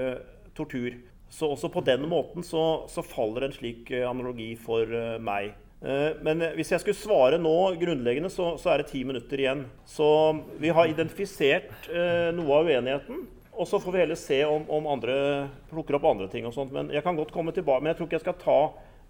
tortur. 0.59 0.99
Så 1.29 1.49
også 1.53 1.69
på 1.71 1.83
den 1.85 2.05
måten 2.09 2.45
så, 2.45 2.85
så 2.89 3.05
faller 3.05 3.47
en 3.47 3.55
slik 3.55 3.91
eh, 3.93 4.05
analogi 4.09 4.55
for 4.59 4.89
uh, 4.89 5.17
meg. 5.21 5.53
Uh, 5.79 6.17
men 6.25 6.41
hvis 6.57 6.73
jeg 6.73 6.81
skulle 6.81 6.97
svare 6.97 7.37
nå 7.39 7.55
grunnleggende, 7.79 8.31
så, 8.33 8.55
så, 8.59 8.73
er 8.73 8.81
det 8.81 8.89
ti 8.91 9.03
minutter 9.07 9.41
igjen. 9.41 9.65
Så 9.87 10.07
vi 10.59 10.73
har 10.73 10.89
identifisert 10.89 11.91
noe 12.35 12.61
av 12.61 12.71
uenigheten. 12.71 13.27
Og 13.59 13.67
så 13.67 13.79
får 13.79 13.91
vi 13.91 13.99
heller 13.99 14.15
se 14.15 14.45
om, 14.47 14.63
om, 14.71 14.85
andre 14.87 15.15
plukker 15.69 15.97
opp 15.97 16.05
andre 16.07 16.29
ting. 16.31 16.45
og 16.47 16.53
sånt. 16.55 16.71
Men 16.71 16.93
jeg 16.95 17.03
kan 17.03 17.17
godt 17.17 17.33
komme 17.35 17.51
tilbake, 17.51 17.83
men 17.83 17.91
jeg 17.91 17.99
tror 17.99 18.07
ikke 18.07 18.15
jeg 18.15 18.23
skal 18.23 18.37
ta 18.39 18.59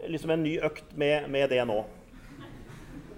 liksom, 0.10 0.34
en 0.34 0.43
ny 0.43 0.56
økt 0.66 0.95
med, 0.97 1.30
med, 1.30 1.50
det 1.54 1.62
nå. 1.70 1.84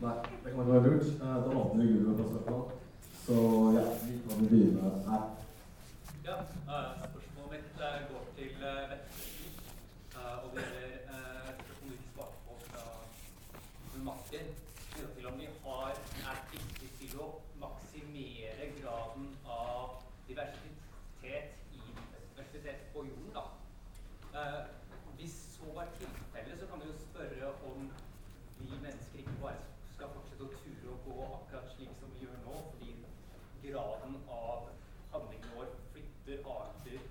Nei, 0.02 0.16
det 0.44 0.52
kan 0.52 0.60
ikke 0.60 0.74
være 0.74 0.84
lurt. 0.90 1.12
Da 1.22 1.60
åpner 1.62 1.86
vi 1.86 1.94
gulvet 1.94 2.18
på 2.20 2.26
søpla. 2.34 2.60
Så 3.22 3.36
ja, 3.78 3.86
vi 4.04 4.14
kan 4.28 4.44
begynne 4.44 4.92
her. 5.08 5.24
Ja, 6.26 6.36
spørsmålet 6.52 7.52
mitt 7.54 7.80
går 7.80 8.11
til 8.42 8.56
Vettelsen. 8.60 9.54
Og 10.44 10.50
det 10.56 10.64
gjelder 10.64 10.88
et 11.50 11.60
spørsmål 11.62 11.90
du 11.90 11.94
ikke 11.94 12.14
svarte 12.14 12.38
på 12.46 12.54
fra 12.66 12.84
Martin. 14.04 14.48
Til 15.16 15.28
om 15.28 15.40
vi 15.40 15.48
har, 15.66 15.92
er 16.32 16.40
pliktig 16.50 16.90
til 17.00 17.20
å 17.26 17.28
maksimere 17.64 18.70
graden 18.80 19.28
av 19.58 19.94
diversitet 20.30 21.54
i 21.78 21.84
diversitet 21.86 22.82
på 22.96 23.06
jorden. 23.12 23.38
da. 23.38 23.46
Hvis 25.20 25.38
så 25.54 25.78
er 25.84 25.94
tilfellet, 26.00 26.60
så 26.60 26.70
kan 26.72 26.82
vi 26.82 26.90
jo 26.92 26.98
spørre 27.06 27.54
om 27.70 27.90
vi 28.60 28.70
mennesker 28.74 29.20
ikke 29.24 29.40
bare 29.46 29.62
skal 29.94 30.16
fortsette 30.18 30.50
å 30.50 30.54
ture 30.58 30.96
og 30.96 31.10
gå 31.10 31.18
akkurat 31.30 31.74
slik 31.76 31.94
som 32.02 32.14
vi 32.16 32.26
gjør 32.26 32.42
nå, 32.48 32.62
fordi 32.72 32.96
graden 33.68 34.22
av 34.42 34.72
handlingen 35.14 35.58
vår 35.58 35.76
flytter 35.94 36.48
arter 36.58 37.02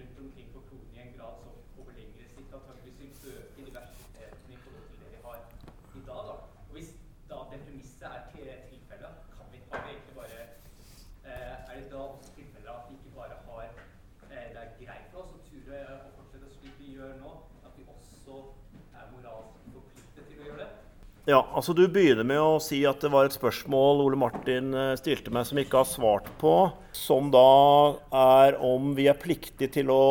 rundt 0.00 0.18
omkring 0.18 0.52
på 0.54 0.60
kloden 0.68 0.94
i 0.94 1.00
en 1.00 1.12
grad 1.16 1.34
som 1.42 1.80
over 1.80 1.92
lengre 1.92 2.28
sikt 2.34 2.54
antakeligvis 2.58 3.24
vil 3.24 3.36
øke 3.36 3.66
diversiteten 3.66 4.52
i 4.52 4.56
forhold 4.56 4.88
til 4.90 5.00
det 5.04 5.10
Ja, 21.28 21.42
altså 21.52 21.74
Du 21.76 21.82
begynner 21.92 22.24
med 22.24 22.40
å 22.40 22.60
si 22.62 22.80
at 22.88 23.02
det 23.04 23.10
var 23.12 23.28
et 23.28 23.36
spørsmål 23.36 24.00
Ole 24.06 24.18
Martin 24.18 24.72
eh, 24.72 24.96
stilte 25.00 25.32
meg 25.34 25.44
som 25.48 25.58
jeg 25.58 25.68
ikke 25.68 25.82
har 25.82 25.88
svart 25.88 26.30
på. 26.40 26.54
Som 26.96 27.28
da 27.34 27.44
er 28.16 28.56
om 28.64 28.94
vi 28.96 29.08
er 29.10 29.20
pliktige 29.20 29.70
til 29.80 29.92
å 29.92 30.02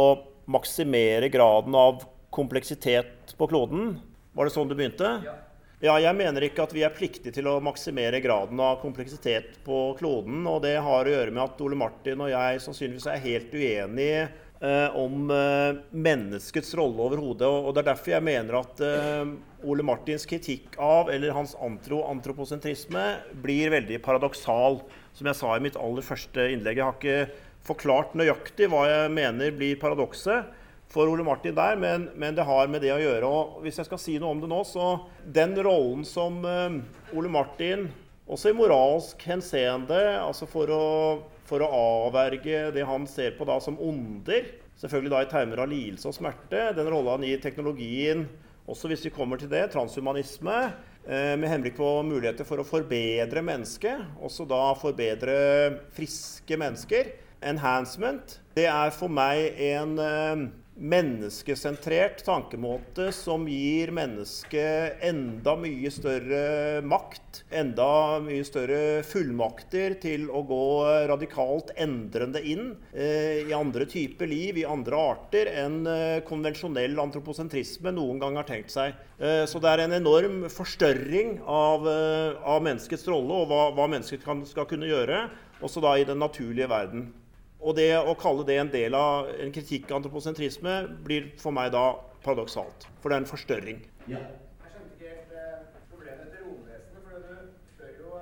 maksimere 0.50 1.32
graden 1.34 1.76
av 1.78 2.04
kompleksitet 2.34 3.34
på 3.38 3.50
kloden. 3.50 3.96
Var 4.38 4.48
det 4.48 4.54
sånn 4.54 4.70
du 4.70 4.76
begynte? 4.78 5.16
Ja. 5.26 5.36
ja. 5.82 5.98
Jeg 6.06 6.18
mener 6.18 6.46
ikke 6.46 6.68
at 6.68 6.76
vi 6.78 6.86
er 6.86 6.94
pliktige 6.94 7.34
til 7.40 7.50
å 7.50 7.58
maksimere 7.64 8.22
graden 8.22 8.62
av 8.62 8.78
kompleksitet 8.84 9.58
på 9.66 9.82
kloden. 10.00 10.44
Og 10.50 10.62
det 10.66 10.78
har 10.78 11.10
å 11.10 11.16
gjøre 11.16 11.34
med 11.34 11.44
at 11.48 11.66
Ole 11.66 11.80
Martin 11.80 12.22
og 12.22 12.30
jeg 12.34 12.62
sannsynligvis 12.68 13.10
er 13.10 13.26
helt 13.26 13.58
uenige 13.58 14.30
om 14.92 15.30
eh, 15.32 15.78
menneskets 15.96 16.74
rolle 16.76 17.00
overhodet. 17.06 17.48
Og, 17.48 17.72
det 17.74 17.84
er 17.84 17.90
derfor 17.94 18.14
jeg 18.18 18.26
mener 18.28 18.60
at 18.60 18.82
eh, 18.84 19.32
Ole 19.70 19.86
Martins 19.88 20.28
kritikk 20.28 20.76
av, 20.76 21.12
eller 21.14 21.36
hans 21.36 21.56
antro 21.64 22.02
antroposentrisme, 22.10 23.06
blir 23.40 23.72
veldig 23.72 24.02
paradoksal. 24.04 24.82
Som 25.16 25.30
jeg 25.32 25.40
sa 25.40 25.56
i 25.56 25.64
mitt 25.64 25.80
aller 25.80 26.06
første 26.06 26.50
innlegg. 26.52 26.80
Jeg 26.80 26.88
har 26.88 26.98
ikke 27.00 27.46
forklart 27.70 28.16
nøyaktig 28.20 28.70
hva 28.72 28.86
jeg 28.88 29.16
mener 29.16 29.56
blir 29.56 29.80
paradokset 29.80 30.56
for 30.90 31.08
Ole 31.12 31.24
Martin 31.24 31.54
der, 31.54 31.76
men, 31.78 32.08
men, 32.18 32.34
det 32.34 32.48
har 32.48 32.70
med 32.72 32.82
det 32.82 32.92
å 32.96 33.02
gjøre. 33.02 33.28
Og 33.28 33.60
hvis 33.64 33.78
jeg 33.80 33.88
skal 33.88 34.00
si 34.02 34.16
noe 34.20 34.34
om 34.34 34.40
det 34.42 34.50
nå, 34.50 34.62
så 34.66 34.86
den 35.24 35.54
rollen 35.62 36.06
som 36.08 36.40
Ole 36.42 37.30
Martin, 37.30 37.90
også 38.30 38.52
i 38.52 38.58
moralsk 38.58 39.22
henseende, 39.28 40.00
altså 40.22 40.48
for 40.50 40.72
å, 40.74 40.88
for 41.50 41.66
å 41.66 41.70
avverge 42.06 42.70
det 42.76 42.86
han 42.86 43.08
ser 43.10 43.34
på 43.38 43.48
da 43.50 43.58
som 43.64 43.80
onder, 43.82 44.54
selvfølgelig 44.80 45.16
da 45.16 45.24
i 45.26 45.32
termer 45.34 45.64
av 45.66 45.74
lidelse 45.74 46.12
og 46.12 46.16
smerte, 46.16 46.70
den 46.78 46.92
rolla 46.94 47.18
han 47.18 47.26
gir 47.28 47.42
teknologien 47.44 48.28
også 48.70 48.90
hvis 48.92 49.08
vi 49.08 49.14
kommer 49.14 49.40
til 49.42 49.50
det, 49.52 49.64
transhumanisme 49.74 50.58
eh, 51.08 51.34
med 51.40 51.50
henblikk 51.50 51.78
på 51.80 51.90
muligheter 52.06 52.46
for 52.48 52.62
å 52.62 52.68
forbedre 52.68 53.42
mennesket, 53.46 54.04
også 54.22 54.46
da 54.50 54.62
forbedre 54.78 55.40
friske 55.96 56.60
mennesker. 56.60 57.16
Enhancement. 57.40 58.34
Det 58.52 58.66
er 58.68 58.90
for 58.92 59.12
meg 59.12 59.56
en 59.70 59.94
eh, 60.04 60.42
menneskesentrert 60.80 62.24
tankemåte 62.26 63.10
som 63.16 63.44
gir 63.48 63.92
mennesket 63.92 65.04
enda 65.04 65.56
mye 65.60 65.92
større 65.92 66.80
makt, 66.88 67.44
enda 67.52 68.20
mye 68.24 68.46
større 68.48 69.04
fullmakter 69.08 69.98
til 70.02 70.30
å 70.32 70.42
gå 70.48 70.64
radikalt 71.12 71.74
endrende 71.76 72.42
inn 72.42 72.72
eh, 72.94 73.44
i 73.50 73.56
andre 73.56 73.88
typer 73.90 74.32
liv, 74.32 74.62
i 74.62 74.68
andre 74.68 75.04
arter, 75.12 75.52
enn 75.66 75.84
eh, 75.90 76.24
konvensjonell 76.28 76.98
antroposentrisme 77.04 77.94
noen 77.96 78.24
gang 78.24 78.40
har 78.40 78.48
tenkt 78.48 78.74
seg. 78.74 78.96
Eh, 79.20 79.44
så 79.52 79.60
det 79.60 79.74
er 79.74 79.86
en 79.86 80.00
enorm 80.00 80.42
forstørring 80.54 81.40
av, 81.44 81.88
eh, 81.92 82.40
av 82.40 82.64
menneskets 82.64 83.08
rolle 83.12 83.44
og 83.44 83.52
hva, 83.52 83.64
hva 83.76 83.90
mennesket 83.92 84.24
kan, 84.24 84.46
skal 84.48 84.70
kunne 84.70 84.88
gjøre, 84.90 85.26
også 85.60 85.84
da 85.84 85.98
i 86.00 86.08
den 86.08 86.22
naturlige 86.24 86.72
verden. 86.72 87.10
Og 87.60 87.76
det 87.76 87.92
å 88.00 88.16
kalle 88.16 88.46
det 88.48 88.56
en 88.62 88.70
del 88.72 88.96
av 88.96 89.28
en 89.36 89.52
kritikk 89.52 89.90
av 89.92 89.98
antroposentrisme 90.00 90.76
blir 91.04 91.34
for 91.42 91.52
meg 91.56 91.74
da 91.76 91.92
paradoksalt. 92.24 92.88
For 93.02 93.12
det 93.12 93.18
er 93.18 93.24
en 93.26 93.28
forstørring. 93.28 93.82
Ja. 94.08 94.22
Jeg 94.64 94.72
skjønte 94.72 94.96
ikke 94.96 95.10
helt 95.12 95.34
eh, 95.36 95.58
problemet 95.92 96.32
til 96.32 96.46
romvesenet. 96.46 97.02
For 97.04 97.12
du 97.20 97.20
spør 97.74 97.92
jo, 98.00 98.14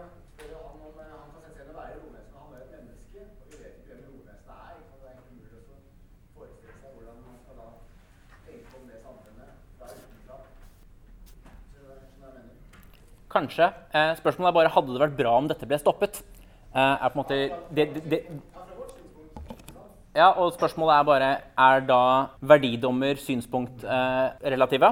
han 0.58 0.82
om 0.90 0.98
eh, 1.04 1.12
han 1.14 1.30
kan 1.36 1.46
sette 1.46 1.54
seg 1.54 1.68
inn 1.68 1.70
å 1.70 1.78
være 1.78 2.00
romvesen. 2.02 2.34
Han 2.42 2.50
er 2.50 2.58
jo 2.58 2.66
et 2.66 2.74
menneske, 2.80 3.20
og 3.28 3.54
vi 3.54 3.62
vet 3.62 3.78
ikke 3.78 3.94
hvem 3.94 4.02
romvesenet 4.10 4.58
er. 4.58 4.74
Ikke? 4.82 4.98
Det 4.98 5.06
er 5.06 5.16
ikke 5.22 5.38
mulig 5.38 5.54
å 5.54 5.64
forestille 6.34 6.76
seg 6.82 6.90
hvordan 6.98 7.22
man 7.22 7.38
skal 7.44 7.56
da 7.62 7.70
tenke 8.50 8.70
om 8.82 8.90
det 8.90 8.98
samfunnet 9.06 9.50
fra 9.78 9.94
utenfra. 9.94 10.42
Kanskje. 13.38 13.72
Eh, 13.94 14.12
spørsmålet 14.18 14.50
er 14.50 14.60
bare 14.64 14.76
hadde 14.80 14.98
det 14.98 15.06
vært 15.06 15.20
bra 15.22 15.38
om 15.38 15.54
dette 15.54 15.70
ble 15.70 15.78
stoppet. 15.86 16.24
Eh, 16.74 16.82
er 16.82 17.10
på 17.14 17.14
en 17.14 17.22
måte 17.22 17.44
det, 17.70 17.92
det, 17.94 18.08
det 18.10 18.22
ja, 20.18 20.32
og 20.34 20.56
spørsmålet 20.56 20.96
er 20.96 21.06
bare 21.06 21.30
er 21.70 21.86
da 21.86 22.02
verdidommer 22.42 23.20
synspunkt 23.22 23.86
eh, 23.86 24.26
relative? 24.50 24.90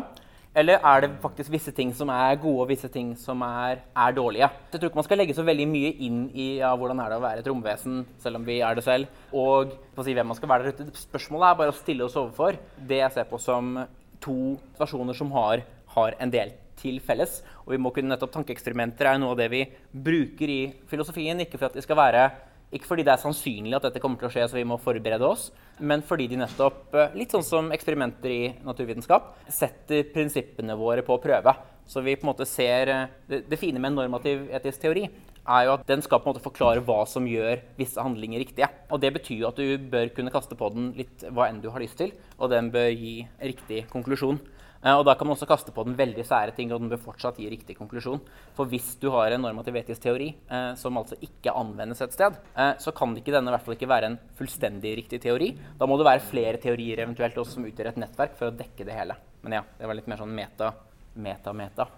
Eller 0.55 0.79
er 0.87 1.01
det 1.03 1.09
faktisk 1.19 1.51
visse 1.51 1.73
ting 1.75 1.89
som 1.97 2.07
er 2.13 2.37
gode, 2.39 2.61
og 2.63 2.69
visse 2.69 2.87
ting 2.87 3.09
som 3.19 3.41
er, 3.43 3.81
er 3.91 4.13
dårlige? 4.15 4.47
Jeg 4.71 4.79
tror 4.79 4.87
ikke 4.91 5.01
man 5.01 5.07
skal 5.07 5.19
legge 5.19 5.35
så 5.35 5.43
veldig 5.43 5.65
mye 5.67 5.89
inn 6.07 6.21
i 6.31 6.45
ja, 6.61 6.69
hvordan 6.79 7.01
er 7.03 7.11
det 7.11 7.17
å 7.17 7.23
være 7.25 7.43
et 7.43 7.49
romvesen, 7.51 8.05
selv 8.23 8.39
om 8.39 8.45
vi 8.47 8.61
er 8.63 8.77
det 8.77 8.85
selv, 8.85 9.09
og 9.35 9.73
si 9.99 10.15
hvem 10.15 10.31
man 10.31 10.39
skal 10.39 10.53
være 10.53 10.69
der 10.69 10.85
ute. 10.85 11.03
Spørsmålet 11.09 11.49
er 11.49 11.59
bare 11.59 11.73
å 11.73 11.79
stille 11.81 12.07
oss 12.07 12.15
overfor 12.21 12.61
det 12.87 13.01
jeg 13.01 13.17
ser 13.17 13.27
på 13.27 13.41
som 13.41 13.75
to 14.23 14.37
situasjoner 14.77 15.17
som 15.17 15.33
har, 15.35 15.65
har 15.97 16.15
en 16.23 16.31
del 16.31 16.55
til 16.79 17.01
felles. 17.03 17.41
Og 17.65 17.75
vi 17.75 17.81
må 17.81 17.91
kunne 17.91 18.13
nettopp 18.13 18.37
Tankeeksperimenter 18.37 19.11
er 19.11 19.19
noe 19.19 19.35
av 19.35 19.41
det 19.41 19.51
vi 19.51 19.65
bruker 19.91 20.51
i 20.51 20.61
filosofien, 20.87 21.43
ikke 21.43 21.59
for 21.59 21.67
at 21.67 21.75
de 21.75 21.83
skal 21.83 21.99
være 21.99 22.29
ikke 22.75 22.89
fordi 22.89 23.05
det 23.07 23.13
er 23.15 23.21
sannsynlig 23.21 23.75
at 23.77 23.87
dette 23.87 24.01
kommer 24.03 24.19
til 24.19 24.27
å 24.27 24.33
skje, 24.33 24.47
så 24.51 24.57
vi 24.59 24.65
må 24.67 24.77
forberede 24.81 25.27
oss, 25.27 25.47
men 25.79 26.03
fordi 26.05 26.27
de 26.31 26.39
nettopp, 26.41 26.81
eh, 26.95 27.15
litt 27.17 27.31
sånn 27.31 27.45
som 27.45 27.71
eksperimenter 27.75 28.33
i 28.33 28.41
naturvitenskap, 28.65 29.33
setter 29.47 30.03
prinsippene 30.13 30.75
våre 30.79 31.05
på 31.05 31.17
prøve. 31.23 31.55
Så 31.87 32.01
vi 32.01 32.15
på 32.17 32.25
en 32.25 32.31
måte 32.33 32.47
ser 32.49 32.89
eh, 32.89 33.07
Det, 33.27 33.59
fine 33.59 33.79
med 33.79 33.91
en 33.91 33.99
normativ 34.01 34.49
etisk 34.53 34.81
teori 34.81 35.05
er 35.45 35.65
jo 35.67 35.75
at 35.75 35.85
den 35.85 36.01
skal 36.01 36.19
på 36.19 36.29
en 36.29 36.33
måte 36.33 36.43
forklare 36.43 36.81
hva 36.81 37.03
som 37.05 37.27
gjør 37.29 37.61
visse 37.77 38.01
handlinger 38.01 38.41
riktige. 38.41 38.69
Og 38.89 39.01
det 39.01 39.13
betyr 39.13 39.43
jo 39.43 39.49
at 39.51 39.59
du 39.61 39.77
bør 39.77 40.09
kunne 40.15 40.33
kaste 40.33 40.57
på 40.57 40.71
den 40.73 40.91
litt 40.97 41.25
hva 41.29 41.49
enn 41.49 41.61
du 41.61 41.69
har 41.69 41.83
lyst 41.83 41.99
til, 42.01 42.15
og 42.39 42.49
den 42.49 42.71
bør 42.73 42.89
gi 42.89 43.27
riktig 43.37 43.85
konklusjon. 43.93 44.41
Eh, 44.85 44.93
og 44.93 45.05
Da 45.05 45.15
kan 45.17 45.25
man 45.27 45.33
også 45.33 45.47
kaste 45.49 45.73
på 45.73 45.83
den 45.87 45.97
veldig 45.97 46.23
sære 46.25 46.53
ting, 46.55 46.71
og 46.71 46.81
den 46.81 46.91
bør 46.91 47.01
fortsatt 47.07 47.39
gi 47.41 47.49
riktig 47.49 47.77
konklusjon. 47.77 48.21
For 48.53 48.69
hvis 48.69 48.95
du 49.01 49.09
har 49.15 49.33
en 49.33 49.41
normativ 49.41 49.79
etisk 49.81 50.03
teori 50.05 50.29
eh, 50.29 50.73
som 50.77 50.97
altså 50.97 51.17
ikke 51.25 51.53
anvendes 51.57 52.03
et 52.05 52.13
sted, 52.13 52.37
eh, 52.53 52.73
så 52.77 52.93
kan 52.93 53.15
ikke 53.17 53.33
denne 53.33 53.49
i 53.49 53.55
hvert 53.55 53.65
fall 53.65 53.77
ikke 53.77 53.89
være 53.89 54.11
en 54.11 54.19
fullstendig 54.37 54.95
riktig 55.01 55.21
teori. 55.25 55.55
Da 55.79 55.89
må 55.89 55.97
det 55.97 56.05
være 56.05 56.27
flere 56.29 56.61
teorier 56.61 57.01
eventuelt 57.01 57.37
også 57.37 57.57
som 57.57 57.65
utgjør 57.65 57.93
et 57.93 58.01
nettverk 58.03 58.37
for 58.37 58.51
å 58.51 58.57
dekke 58.57 58.85
det 58.85 58.97
hele. 58.97 59.17
Men 59.41 59.57
ja, 59.59 59.63
det 59.79 59.89
var 59.89 59.97
litt 59.97 60.09
mer 60.11 60.21
sånn 60.21 60.37
meta, 60.37 60.71
meta, 61.17 61.53
meta. 61.53 61.89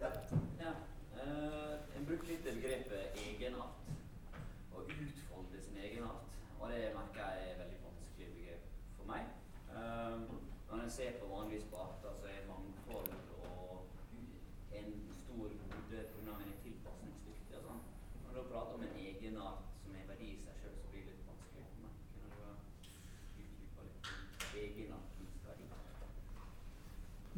Ja. 0.00 0.08
ja. 0.64 0.72
Uh, 1.20 1.76
en 1.96 2.08
bruker 2.08 2.32
litt 2.32 2.44
begrepet 2.44 3.20
egenart. 3.20 3.84
Å 4.72 4.84
utfolde 4.84 5.60
sin 5.60 5.80
egenart. 5.80 6.24
Og 6.56 6.72
det 6.72 6.88
merker 6.96 7.20
jeg 7.20 7.52
er 7.52 7.60
veldig 7.60 7.80
vanskelig 7.84 8.32
begrep 8.32 8.64
for 8.96 9.12
meg. 9.12 9.28
Uh, 9.76 10.24
når 10.70 10.86
en 10.86 10.92
ser 10.92 11.16
på 11.20 11.28
vanligvis 11.32 11.68
på 11.68 11.80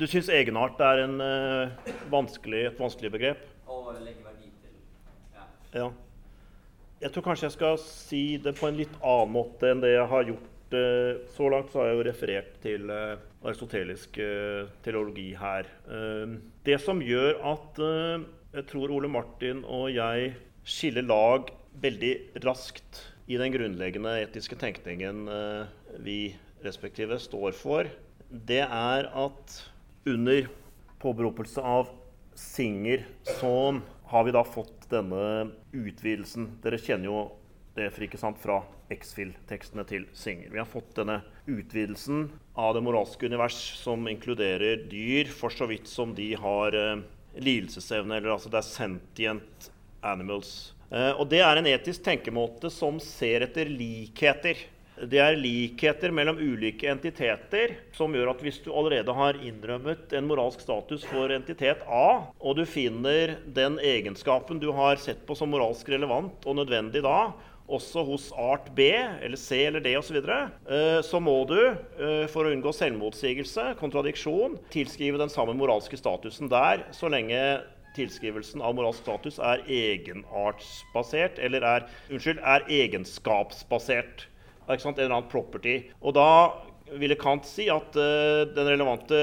Du 0.02 0.08
syns 0.10 0.26
egenart 0.34 0.80
er 0.82 1.04
en, 1.04 1.20
uh, 1.22 1.90
vanskelig, 2.10 2.64
et 2.72 2.80
vanskelig 2.80 3.12
begrep? 3.14 3.42
Å 3.70 3.92
legge 4.00 4.24
verdi 4.24 4.48
til. 4.58 4.72
Ja. 5.30 5.44
ja. 5.76 5.84
Jeg 7.04 7.14
tror 7.14 7.24
kanskje 7.28 7.46
jeg 7.46 7.54
skal 7.54 7.78
si 7.78 8.22
det 8.42 8.56
på 8.58 8.66
en 8.66 8.80
litt 8.80 8.96
annen 8.98 9.30
måte 9.36 9.70
enn 9.70 9.84
det 9.84 9.92
jeg 9.92 10.08
har 10.10 10.26
gjort. 10.26 10.48
Uh, 10.74 11.22
så 11.36 11.52
langt 11.54 11.70
så 11.70 11.84
har 11.84 11.92
jeg 11.92 12.00
jo 12.00 12.08
referert 12.08 12.58
til 12.64 12.90
uh, 12.90 13.14
aristotelisk 13.46 14.18
teologi 14.82 15.28
her. 15.38 15.70
det 16.66 16.78
som 16.82 17.00
gjør 17.02 17.40
at 17.52 17.80
jeg 17.82 18.66
tror 18.70 18.92
Ole 18.94 19.10
Martin 19.10 19.64
og 19.66 19.88
jeg 19.90 20.36
skiller 20.62 21.02
lag 21.02 21.50
veldig 21.82 22.12
raskt 22.46 23.00
i 23.26 23.38
den 23.40 23.50
grunnleggende 23.50 24.14
etiske 24.22 24.54
tenkningen 24.62 25.26
vi 26.06 26.36
respektive 26.62 27.18
står 27.18 27.58
for, 27.58 27.90
det 28.30 28.62
er 28.62 29.10
at 29.10 29.58
under 30.04 30.48
påberopelse 30.98 31.60
av 31.60 31.88
Singer 32.34 33.06
så 33.40 33.80
har 34.04 34.24
vi 34.24 34.32
da 34.32 34.44
fått 34.44 34.88
denne 34.90 35.50
utvidelsen. 35.72 36.48
Dere 36.62 36.80
kjenner 36.80 37.10
jo 37.10 37.20
det 37.76 37.88
ikke 38.04 38.20
sant, 38.20 38.40
fra 38.40 38.60
X-Fill-tekstene 38.92 39.84
til 39.88 40.04
Singer. 40.16 40.50
Vi 40.52 40.60
har 40.60 40.68
fått 40.68 40.94
denne 40.98 41.22
utvidelsen 41.48 42.26
av 42.54 42.74
det 42.76 42.82
moralske 42.84 43.26
univers 43.28 43.58
som 43.80 44.04
inkluderer 44.10 44.84
dyr, 44.90 45.30
for 45.32 45.54
så 45.54 45.68
vidt 45.70 45.88
som 45.88 46.12
de 46.16 46.32
har 46.36 46.76
eh, 46.76 47.04
lidelsesevne, 47.40 48.18
eller 48.18 48.34
altså 48.34 48.52
det 48.52 48.60
er 48.60 48.68
sentient 48.68 49.70
animals. 50.04 50.74
Eh, 50.92 51.12
og 51.16 51.30
det 51.32 51.40
er 51.40 51.58
en 51.58 51.70
etisk 51.72 52.04
tenkemåte 52.04 52.68
som 52.72 53.00
ser 53.00 53.46
etter 53.46 53.72
likheter 53.72 54.60
det 55.00 55.18
er 55.22 55.38
likheter 55.40 56.12
mellom 56.12 56.36
ulike 56.36 56.90
entiteter 56.90 57.78
som 57.96 58.12
gjør 58.12 58.34
at 58.34 58.42
hvis 58.44 58.60
du 58.64 58.68
allerede 58.76 59.14
har 59.16 59.38
innrømmet 59.40 60.12
en 60.16 60.26
moralsk 60.28 60.60
status 60.62 61.06
for 61.08 61.32
entitet 61.32 61.80
A, 61.88 62.28
og 62.38 62.58
du 62.58 62.66
finner 62.68 63.38
den 63.56 63.78
egenskapen 63.80 64.60
du 64.62 64.68
har 64.76 65.00
sett 65.00 65.24
på 65.26 65.36
som 65.38 65.50
moralsk 65.52 65.88
relevant 65.94 66.44
og 66.44 66.60
nødvendig 66.60 67.02
da, 67.06 67.32
også 67.72 68.02
hos 68.04 68.28
art 68.36 68.68
B 68.76 68.90
eller 68.92 69.38
C 69.40 69.62
eller 69.64 69.80
D 69.80 69.94
osv., 69.96 70.10
så, 70.10 70.16
videre, 70.18 71.02
så 71.06 71.20
må 71.22 71.38
du, 71.48 71.56
eh, 71.62 72.26
for 72.28 72.44
å 72.44 72.52
unngå 72.52 72.74
selvmotsigelse, 72.76 73.72
kontradiksjon, 73.80 74.58
tilskrive 74.74 75.20
den 75.20 75.32
samme 75.32 75.54
moralske 75.56 75.96
statusen 75.96 76.52
der 76.52 76.84
så 76.92 77.08
lenge 77.12 77.62
tilskrivelsen 77.96 78.62
av 78.64 78.76
moralsk 78.76 79.04
status 79.04 79.38
er 79.40 79.64
egenartsbasert, 79.68 81.40
eller 81.40 81.64
er, 81.68 81.88
unnskyld, 82.12 82.40
er 82.40 82.68
egenskapsbasert. 82.82 84.26
Ikke 84.68 84.84
sant? 84.84 84.98
En 84.98 85.06
eller 85.06 85.18
annen 85.18 85.32
property. 85.32 85.78
Og 86.02 86.14
da 86.16 86.28
ville 87.00 87.18
Kant 87.20 87.46
si 87.48 87.68
at 87.72 87.96
uh, 87.96 88.44
den 88.52 88.68
relevante 88.68 89.18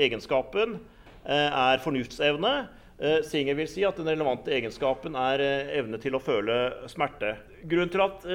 egenskapen 0.00 0.78
uh, 0.78 1.48
er 1.48 1.82
fornuftsevne. 1.84 2.54
Uh, 3.00 3.20
Singer 3.26 3.58
vil 3.58 3.68
si 3.70 3.84
at 3.86 4.00
den 4.00 4.08
relevante 4.10 4.52
egenskapen 4.56 5.16
er 5.18 5.44
evne 5.78 6.00
til 6.02 6.16
å 6.16 6.22
føle 6.22 6.60
smerte. 6.90 7.36
Grunnen 7.64 7.92
til 7.92 8.04
at 8.04 8.26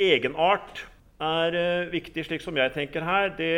egenart 0.00 0.84
er 1.22 1.54
viktig, 1.92 2.24
slik 2.26 2.42
som 2.42 2.56
jeg 2.58 2.72
tenker 2.74 3.04
her, 3.06 3.28
det 3.38 3.52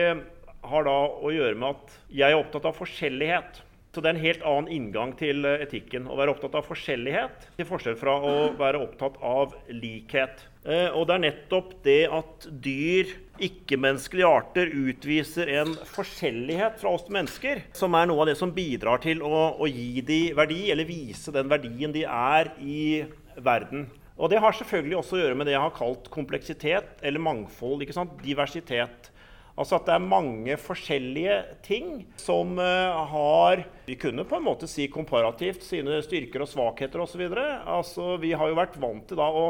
har 0.68 0.86
da 0.86 0.96
å 1.20 1.32
gjøre 1.32 1.56
med 1.60 1.76
at 1.76 1.94
jeg 2.12 2.32
er 2.32 2.40
opptatt 2.40 2.68
av 2.68 2.76
forskjellighet. 2.76 3.62
Så 3.94 4.02
det 4.02 4.10
er 4.10 4.16
en 4.16 4.24
helt 4.24 4.46
annen 4.48 4.72
inngang 4.74 5.12
til 5.18 5.46
eh, 5.46 5.62
etikken. 5.62 6.08
Å 6.10 6.16
være 6.18 6.34
opptatt 6.34 6.56
av 6.58 6.66
forskjellighet 6.66 7.46
til 7.60 7.68
forskjell 7.68 7.98
fra 8.00 8.16
å 8.18 8.34
være 8.58 8.80
opptatt 8.82 9.20
av 9.22 9.54
likhet. 9.70 10.48
Eh, 10.64 10.88
og 10.96 11.04
det 11.08 11.16
er 11.16 11.24
nettopp 11.26 11.74
det 11.84 12.00
at 12.08 12.46
dyr, 12.64 13.10
ikke-menneskelige 13.44 14.28
arter, 14.30 14.70
utviser 14.70 15.50
en 15.58 15.74
forskjellighet 15.90 16.78
fra 16.80 16.94
oss 16.96 17.04
mennesker, 17.12 17.64
som 17.76 17.96
er 17.98 18.08
noe 18.08 18.22
av 18.24 18.30
det 18.30 18.38
som 18.40 18.52
bidrar 18.54 19.02
til 19.04 19.20
å, 19.26 19.48
å 19.60 19.68
gi 19.68 20.00
dem 20.06 20.38
verdi, 20.38 20.62
eller 20.72 20.88
vise 20.88 21.34
den 21.34 21.50
verdien 21.50 21.92
de 21.92 22.06
er 22.08 22.54
i 22.62 23.04
verden. 23.36 23.88
Og 24.14 24.30
det 24.30 24.38
har 24.40 24.54
selvfølgelig 24.54 25.00
også 25.00 25.16
å 25.16 25.24
gjøre 25.24 25.36
med 25.36 25.48
det 25.50 25.56
jeg 25.56 25.64
har 25.64 25.74
kalt 25.74 26.06
kompleksitet 26.14 27.02
eller 27.02 27.22
mangfold. 27.22 27.82
ikke 27.82 27.96
sant? 27.96 28.14
Diversitet. 28.22 29.10
Altså 29.54 29.76
at 29.78 29.86
det 29.86 29.94
er 29.94 30.06
mange 30.06 30.56
forskjellige 30.58 31.34
ting 31.62 31.90
som 32.18 32.56
uh, 32.58 33.04
har 33.10 33.62
Vi 33.86 33.94
kunne 33.98 34.24
på 34.26 34.38
en 34.38 34.46
måte 34.46 34.66
si 34.70 34.88
komparativt 34.90 35.62
sine 35.66 36.00
styrker 36.02 36.42
og 36.42 36.50
svakheter 36.50 37.02
osv. 37.04 37.22
Altså, 37.30 38.14
vi 38.22 38.32
har 38.34 38.50
jo 38.50 38.58
vært 38.58 38.78
vant 38.82 39.06
til 39.10 39.18
da 39.20 39.28
å, 39.30 39.46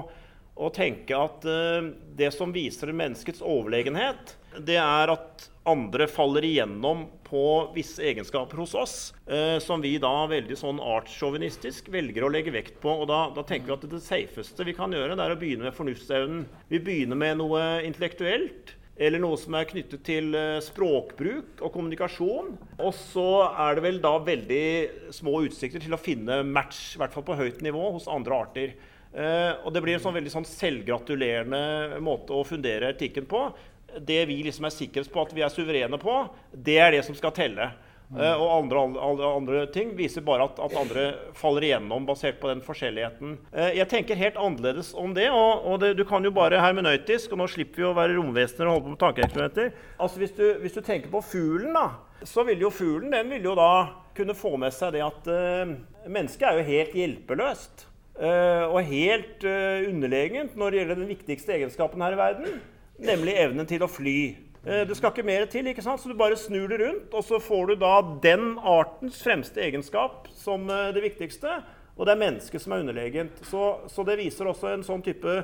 å 0.55 0.71
tenke 0.75 1.17
at 1.19 1.45
uh, 1.49 1.91
det 2.15 2.31
som 2.35 2.55
viser 2.55 2.95
menneskets 2.95 3.43
overlegenhet, 3.43 4.37
det 4.63 4.79
er 4.79 5.11
at 5.15 5.49
andre 5.67 6.07
faller 6.11 6.45
igjennom 6.47 7.07
på 7.25 7.43
visse 7.75 8.05
egenskaper 8.05 8.61
hos 8.63 8.75
oss, 8.79 8.97
uh, 9.27 9.59
som 9.63 9.83
vi 9.83 9.97
da 10.03 10.13
veldig 10.31 10.59
sånn 10.61 10.79
artssjåvinistisk 10.79 11.91
velger 11.95 12.27
å 12.27 12.31
legge 12.31 12.55
vekt 12.55 12.79
på. 12.85 12.93
Og 13.03 13.09
da, 13.11 13.27
da, 13.35 13.47
tenker 13.47 13.73
vi 13.73 13.77
at 13.79 13.91
det 13.97 14.05
safeste 14.05 14.69
vi 14.69 14.77
kan 14.77 14.95
gjøre, 14.95 15.19
det 15.19 15.27
er 15.27 15.35
å 15.35 15.41
begynne 15.41 15.69
med 15.69 15.77
fornuftsevnen. 15.77 16.47
Vi 16.71 16.83
begynner 16.85 17.19
med 17.19 17.41
noe 17.43 17.67
intellektuelt 17.87 18.77
eller 18.95 19.19
noe 19.19 19.39
som 19.41 19.57
er 19.59 19.67
knyttet 19.67 20.05
til 20.07 20.35
eh, 20.39 20.61
språkbruk 20.63 21.63
og 21.65 21.73
kommunikasjon. 21.75 22.53
Og 22.79 22.93
så 22.95 23.29
er 23.51 23.77
det 23.77 23.87
vel 23.89 24.01
da 24.03 24.15
veldig 24.23 24.67
små 25.15 25.41
utsikter 25.49 25.83
til 25.83 25.97
å 25.97 26.01
finne 26.01 26.43
match, 26.47 26.95
i 26.95 27.01
hvert 27.03 27.15
fall 27.15 27.27
på 27.27 27.39
høyt 27.39 27.63
nivå, 27.65 27.89
hos 27.97 28.07
andre 28.11 28.39
arter. 28.47 28.77
Eh, 29.15 29.53
og 29.63 29.71
det 29.75 29.83
blir 29.85 29.95
en 29.95 30.03
sånn 30.03 30.17
veldig 30.17 30.33
sånn 30.33 30.49
selvgratulerende 30.49 32.01
måte 32.03 32.35
å 32.35 32.43
fundere 32.47 32.91
etikken 32.95 33.29
på. 33.31 33.47
Det 33.95 34.25
vi 34.27 34.41
liksom 34.43 34.67
er 34.67 34.75
sikre 34.75 35.05
på 35.07 35.23
at 35.23 35.35
vi 35.37 35.45
er 35.47 35.53
suverene 35.55 36.01
på, 36.03 36.17
det 36.51 36.81
er 36.83 36.97
det 36.97 37.05
som 37.07 37.15
skal 37.15 37.35
telle. 37.37 37.71
Uh, 38.15 38.37
og 38.37 38.51
andre, 38.53 38.81
andre, 39.01 39.29
andre, 39.41 39.61
ting 39.73 39.95
viser 39.97 40.23
bare 40.23 40.45
at, 40.45 40.59
at, 40.63 40.75
andre 40.77 41.07
faller 41.35 41.65
igjennom 41.67 42.05
basert 42.07 42.37
på 42.39 42.51
den 42.51 42.61
forskjelligheten. 42.63 43.39
Uh, 43.49 43.71
jeg 43.75 43.89
tenker 43.91 44.19
helt 44.21 44.37
annerledes 44.39 44.93
om 44.99 45.15
det. 45.17 45.31
Og, 45.33 45.65
og 45.65 45.81
det, 45.83 45.95
du 45.99 46.05
kan 46.07 46.23
jo 46.23 46.31
bare 46.35 46.61
hermenøytisk, 46.63 47.33
og 47.33 47.41
nå 47.41 47.49
slipper 47.51 47.81
vi 47.81 47.89
å 47.89 47.95
være 47.97 48.19
romvesener 48.19 48.69
og 48.69 48.77
holde 48.77 48.85
på 48.85 48.93
med 48.93 49.01
tankeeksperimenter. 49.03 49.73
Altså 49.97 50.23
hvis 50.23 50.37
du, 50.37 50.45
hvis 50.63 50.77
du, 50.77 50.83
tenker 50.85 51.11
på 51.11 51.25
fuglen, 51.25 51.75
da, 51.75 52.29
så 52.29 52.45
vil 52.47 52.63
jo 52.67 52.71
fuglen 52.75 53.15
den 53.17 53.35
vil 53.35 53.51
jo 53.51 53.57
da 53.59 53.73
kunne 54.15 54.37
få 54.39 54.53
med 54.63 54.77
seg 54.77 54.95
det 54.95 55.03
at 55.03 55.27
uh, 55.33 55.75
mennesket 56.05 56.47
er 56.51 56.61
jo 56.61 56.69
helt 56.71 56.97
hjelpeløst. 57.01 57.89
Og 58.15 58.79
helt 58.87 59.43
underlegent 59.45 60.53
når 60.55 60.71
det 60.71 60.79
gjelder 60.79 60.99
den 61.01 61.09
viktigste 61.11 61.57
egenskapen 61.57 62.03
her 62.05 62.15
i 62.15 62.19
verden, 62.21 62.59
nemlig 63.03 63.35
evnen 63.43 63.67
til 63.67 63.83
å 63.83 63.91
fly. 63.91 64.19
Eh, 64.65 64.87
det 64.89 64.97
skal 64.97 65.13
ikke 65.13 65.27
mer 65.27 65.45
til, 65.53 65.67
ikke 65.69 65.85
sant? 65.85 66.01
så 66.01 66.09
du 66.09 66.17
bare 66.17 66.39
snur 66.41 66.71
det 66.73 66.81
rundt, 66.81 67.13
og 67.13 67.25
så 67.27 67.41
får 67.43 67.73
du 67.73 67.75
da 67.83 67.99
den 68.25 68.55
artens 68.59 69.21
fremste 69.21 69.61
egenskap 69.61 70.31
som 70.33 70.71
eh, 70.73 70.93
det 70.97 71.03
viktigste. 71.05 71.59
Og 71.95 72.09
det 72.09 72.15
er 72.15 72.23
mennesket 72.23 72.63
som 72.63 72.73
er 72.73 72.81
underlegent. 72.83 73.43
Så, 73.47 73.65
så, 73.93 74.07
det 74.09 74.17
viser 74.19 74.49
også 74.51 74.73
en 74.73 74.87
sånn 74.87 75.05
type 75.05 75.37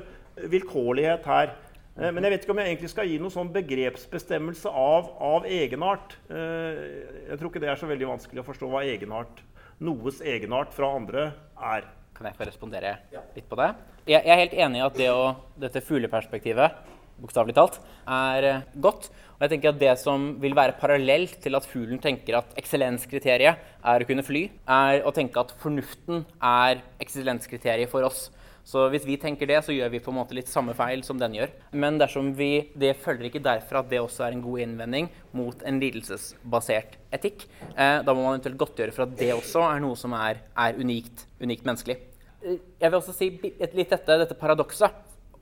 vilkårlighet 0.51 1.29
her. 1.29 1.53
Eh, 1.99 2.09
men 2.09 2.25
jeg 2.25 2.33
vet 2.33 2.47
ikke 2.47 2.55
om 2.55 2.63
jeg 2.63 2.73
egentlig 2.73 2.91
skal 2.95 3.11
gi 3.11 3.21
noen 3.21 3.35
sånn 3.37 3.53
begrepsbestemmelse 3.53 4.73
av, 4.73 5.13
av 5.21 5.45
egenart. 5.45 6.17
Jeg 6.31 7.37
tror 7.37 7.51
ikke 7.51 7.61
det 7.61 7.71
er 7.71 7.79
så 7.79 7.93
veldig 7.93 8.09
vanskelig 8.15 8.41
å 8.41 8.49
forstå 8.49 8.73
hva 8.73 8.83
egenart, 8.89 9.45
noes 9.85 10.17
egenart 10.25 10.73
fra 10.73 10.95
andre 10.97 11.29
er. 11.61 11.85
Kan 12.21 12.29
jeg 12.29 12.37
få 12.37 12.45
respondere 12.45 12.89
litt 13.33 13.47
på 13.49 13.57
det? 13.57 13.71
Jeg 14.11 14.21
er 14.21 14.39
helt 14.43 14.51
enig 14.53 14.77
i 14.77 14.83
at 14.85 14.97
det 14.99 15.07
å, 15.09 15.31
dette 15.57 15.81
fugleperspektivet 15.81 16.75
bokstavelig 17.21 17.55
talt, 17.57 17.79
er 18.05 18.45
eh, 18.45 18.67
godt. 18.81 19.07
Og 19.39 19.45
jeg 19.45 19.53
tenker 19.55 19.71
at 19.71 19.79
Det 19.81 19.95
som 19.97 20.27
vil 20.41 20.53
være 20.57 20.77
parallelt 20.77 21.39
til 21.41 21.57
at 21.57 21.65
fuglen 21.65 22.01
tenker 22.01 22.37
at 22.37 22.53
eksellenskriteriet 22.61 23.57
er 23.81 24.05
å 24.05 24.09
kunne 24.09 24.25
fly, 24.25 24.43
er 24.69 25.01
å 25.01 25.13
tenke 25.15 25.41
at 25.41 25.55
fornuften 25.63 26.27
er 26.37 26.83
eksellenskriteriet 27.01 27.89
for 27.89 28.05
oss. 28.05 28.27
Så 28.61 28.83
hvis 28.93 29.07
vi 29.07 29.17
tenker 29.17 29.49
det, 29.49 29.57
så 29.65 29.73
gjør 29.73 29.89
vi 29.95 30.03
på 30.05 30.11
en 30.13 30.19
måte 30.19 30.37
litt 30.37 30.49
samme 30.49 30.75
feil 30.77 31.01
som 31.01 31.17
den 31.17 31.33
gjør. 31.39 31.49
Men 31.73 31.97
dersom 31.97 32.29
vi, 32.37 32.69
det 32.77 32.93
følger 33.01 33.31
ikke 33.31 33.41
derfor 33.41 33.81
at 33.81 33.89
det 33.89 34.03
også 34.03 34.27
er 34.27 34.37
en 34.37 34.45
god 34.45 34.61
innvending 34.67 35.09
mot 35.33 35.65
en 35.65 35.81
lidelsesbasert 35.81 36.99
etikk. 37.17 37.47
Eh, 37.73 37.97
da 38.05 38.13
må 38.13 38.21
man 38.21 38.37
eventuelt 38.37 38.61
godtgjøre 38.61 38.93
for 38.93 39.07
at 39.07 39.17
det 39.17 39.33
også 39.33 39.65
er 39.65 39.81
noe 39.81 39.97
som 39.97 40.13
er, 40.13 40.45
er 40.53 40.77
unikt, 40.77 41.25
unikt 41.41 41.65
menneskelig. 41.65 41.97
Jeg 42.41 42.89
vil 42.89 42.97
også 42.97 43.13
si 43.13 43.29
litt 43.37 43.91
dette, 43.91 44.17
dette 44.23 44.37
paradokset 44.37 44.95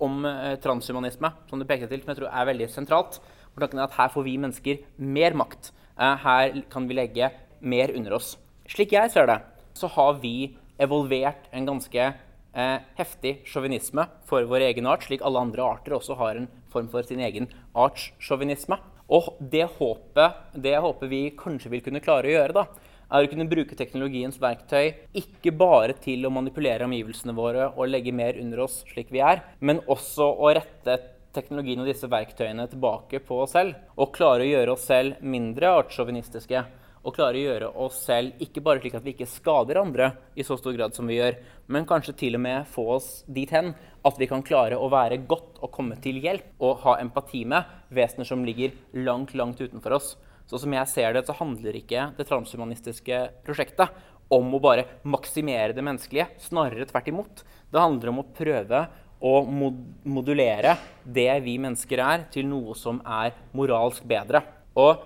om 0.04 0.24
eh, 0.28 0.56
transhumanisme, 0.64 1.32
som 1.50 1.60
du 1.60 1.68
pekte 1.68 1.90
til, 1.92 2.02
som 2.04 2.14
jeg 2.14 2.22
tror 2.22 2.32
er 2.32 2.50
veldig 2.50 2.70
sentralt. 2.72 3.20
For 3.54 3.64
tanken 3.64 3.82
er 3.82 3.88
at 3.88 3.98
Her 3.98 4.12
får 4.14 4.26
vi 4.26 4.38
mennesker 4.42 4.82
mer 5.00 5.38
makt. 5.38 5.72
Eh, 6.00 6.16
her 6.24 6.62
kan 6.72 6.88
vi 6.90 6.98
legge 6.98 7.32
mer 7.60 7.94
under 7.96 8.18
oss. 8.20 8.34
Slik 8.70 8.96
jeg 8.96 9.12
ser 9.12 9.28
det, 9.30 9.40
så 9.76 9.90
har 9.96 10.20
vi 10.24 10.54
evolvert 10.80 11.50
en 11.56 11.68
ganske 11.68 12.06
eh, 12.06 12.78
heftig 13.00 13.40
sjåvinisme 13.48 14.06
for 14.30 14.48
vår 14.48 14.70
egen 14.70 14.88
art, 14.88 15.08
slik 15.08 15.24
alle 15.26 15.42
andre 15.44 15.66
arter 15.66 15.98
også 15.98 16.16
har 16.20 16.40
en 16.40 16.48
form 16.72 16.88
for 16.92 17.04
sin 17.08 17.24
egen 17.24 17.50
artssjåvinisme. 17.76 18.78
Og 19.10 19.34
det 19.40 19.66
håpet, 19.80 20.40
det 20.54 20.78
håpet 20.78 21.12
vi 21.12 21.24
kanskje 21.38 21.72
vil 21.74 21.84
kunne 21.86 22.04
klare 22.04 22.30
å 22.30 22.36
gjøre, 22.36 22.62
da, 22.62 22.89
er 23.10 23.26
å 23.26 23.30
kunne 23.30 23.48
bruke 23.50 23.78
teknologiens 23.78 24.38
verktøy 24.42 24.92
ikke 25.18 25.54
bare 25.58 25.96
til 26.02 26.26
å 26.28 26.34
manipulere 26.34 26.86
omgivelsene 26.86 27.36
våre 27.38 27.72
og 27.76 27.90
legge 27.90 28.14
mer 28.16 28.38
under 28.42 28.66
oss 28.68 28.84
slik 28.92 29.10
vi 29.14 29.24
er, 29.26 29.44
men 29.60 29.82
også 29.90 30.28
å 30.30 30.52
rette 30.56 31.00
teknologien 31.36 31.82
og 31.82 31.90
disse 31.90 32.10
verktøyene 32.10 32.68
tilbake 32.70 33.22
på 33.26 33.44
oss 33.44 33.56
selv. 33.58 33.78
Og 33.98 34.14
klare 34.16 34.46
å 34.46 34.52
gjøre 34.52 34.76
oss 34.76 34.86
selv 34.90 35.22
mindre 35.22 35.74
artssjåvinistiske. 35.82 36.64
Og 37.00 37.16
klare 37.16 37.40
å 37.40 37.44
gjøre 37.46 37.68
oss 37.86 38.02
selv 38.10 38.42
ikke 38.44 38.64
bare 38.66 38.82
slik 38.82 38.98
at 38.98 39.06
vi 39.06 39.14
ikke 39.14 39.30
skader 39.30 39.80
andre 39.80 40.10
i 40.36 40.44
så 40.44 40.58
stor 40.60 40.76
grad 40.76 40.98
som 40.98 41.08
vi 41.08 41.16
gjør, 41.16 41.38
men 41.72 41.88
kanskje 41.88 42.18
til 42.20 42.36
og 42.36 42.44
med 42.44 42.68
få 42.68 42.86
oss 42.98 43.10
dit 43.28 43.50
hen 43.56 43.72
at 44.06 44.20
vi 44.20 44.28
kan 44.28 44.44
klare 44.46 44.78
å 44.78 44.90
være 44.92 45.22
godt 45.30 45.62
og 45.64 45.72
komme 45.76 45.96
til 46.04 46.20
hjelp 46.24 46.60
og 46.60 46.84
ha 46.84 46.98
empati 47.00 47.46
med 47.48 47.72
vesener 47.96 48.28
som 48.28 48.44
ligger 48.46 48.76
langt, 49.00 49.32
langt 49.38 49.62
utenfor 49.64 49.96
oss. 49.96 50.12
Så 50.50 50.58
som 50.64 50.74
jeg 50.74 50.90
ser 50.90 51.14
det, 51.14 51.26
så 51.28 51.36
handler 51.38 51.78
ikke 51.78 52.08
det 52.18 52.26
transhumanistiske 52.26 53.20
prosjektet 53.46 53.94
om 54.34 54.50
å 54.54 54.62
bare 54.62 54.88
maksimere 55.10 55.76
det 55.78 55.86
menneskelige. 55.86 56.26
Snarere 56.42 56.88
tvert 56.90 57.12
imot. 57.12 57.44
Det 57.70 57.82
handler 57.82 58.12
om 58.12 58.24
å 58.24 58.28
prøve 58.34 58.82
å 59.20 59.34
mod 59.44 59.80
modulere 60.08 60.78
det 61.04 61.32
vi 61.44 61.58
mennesker 61.62 62.02
er, 62.02 62.26
til 62.34 62.48
noe 62.48 62.76
som 62.78 63.02
er 63.04 63.36
moralsk 63.58 64.06
bedre. 64.10 64.42
Og 64.80 65.04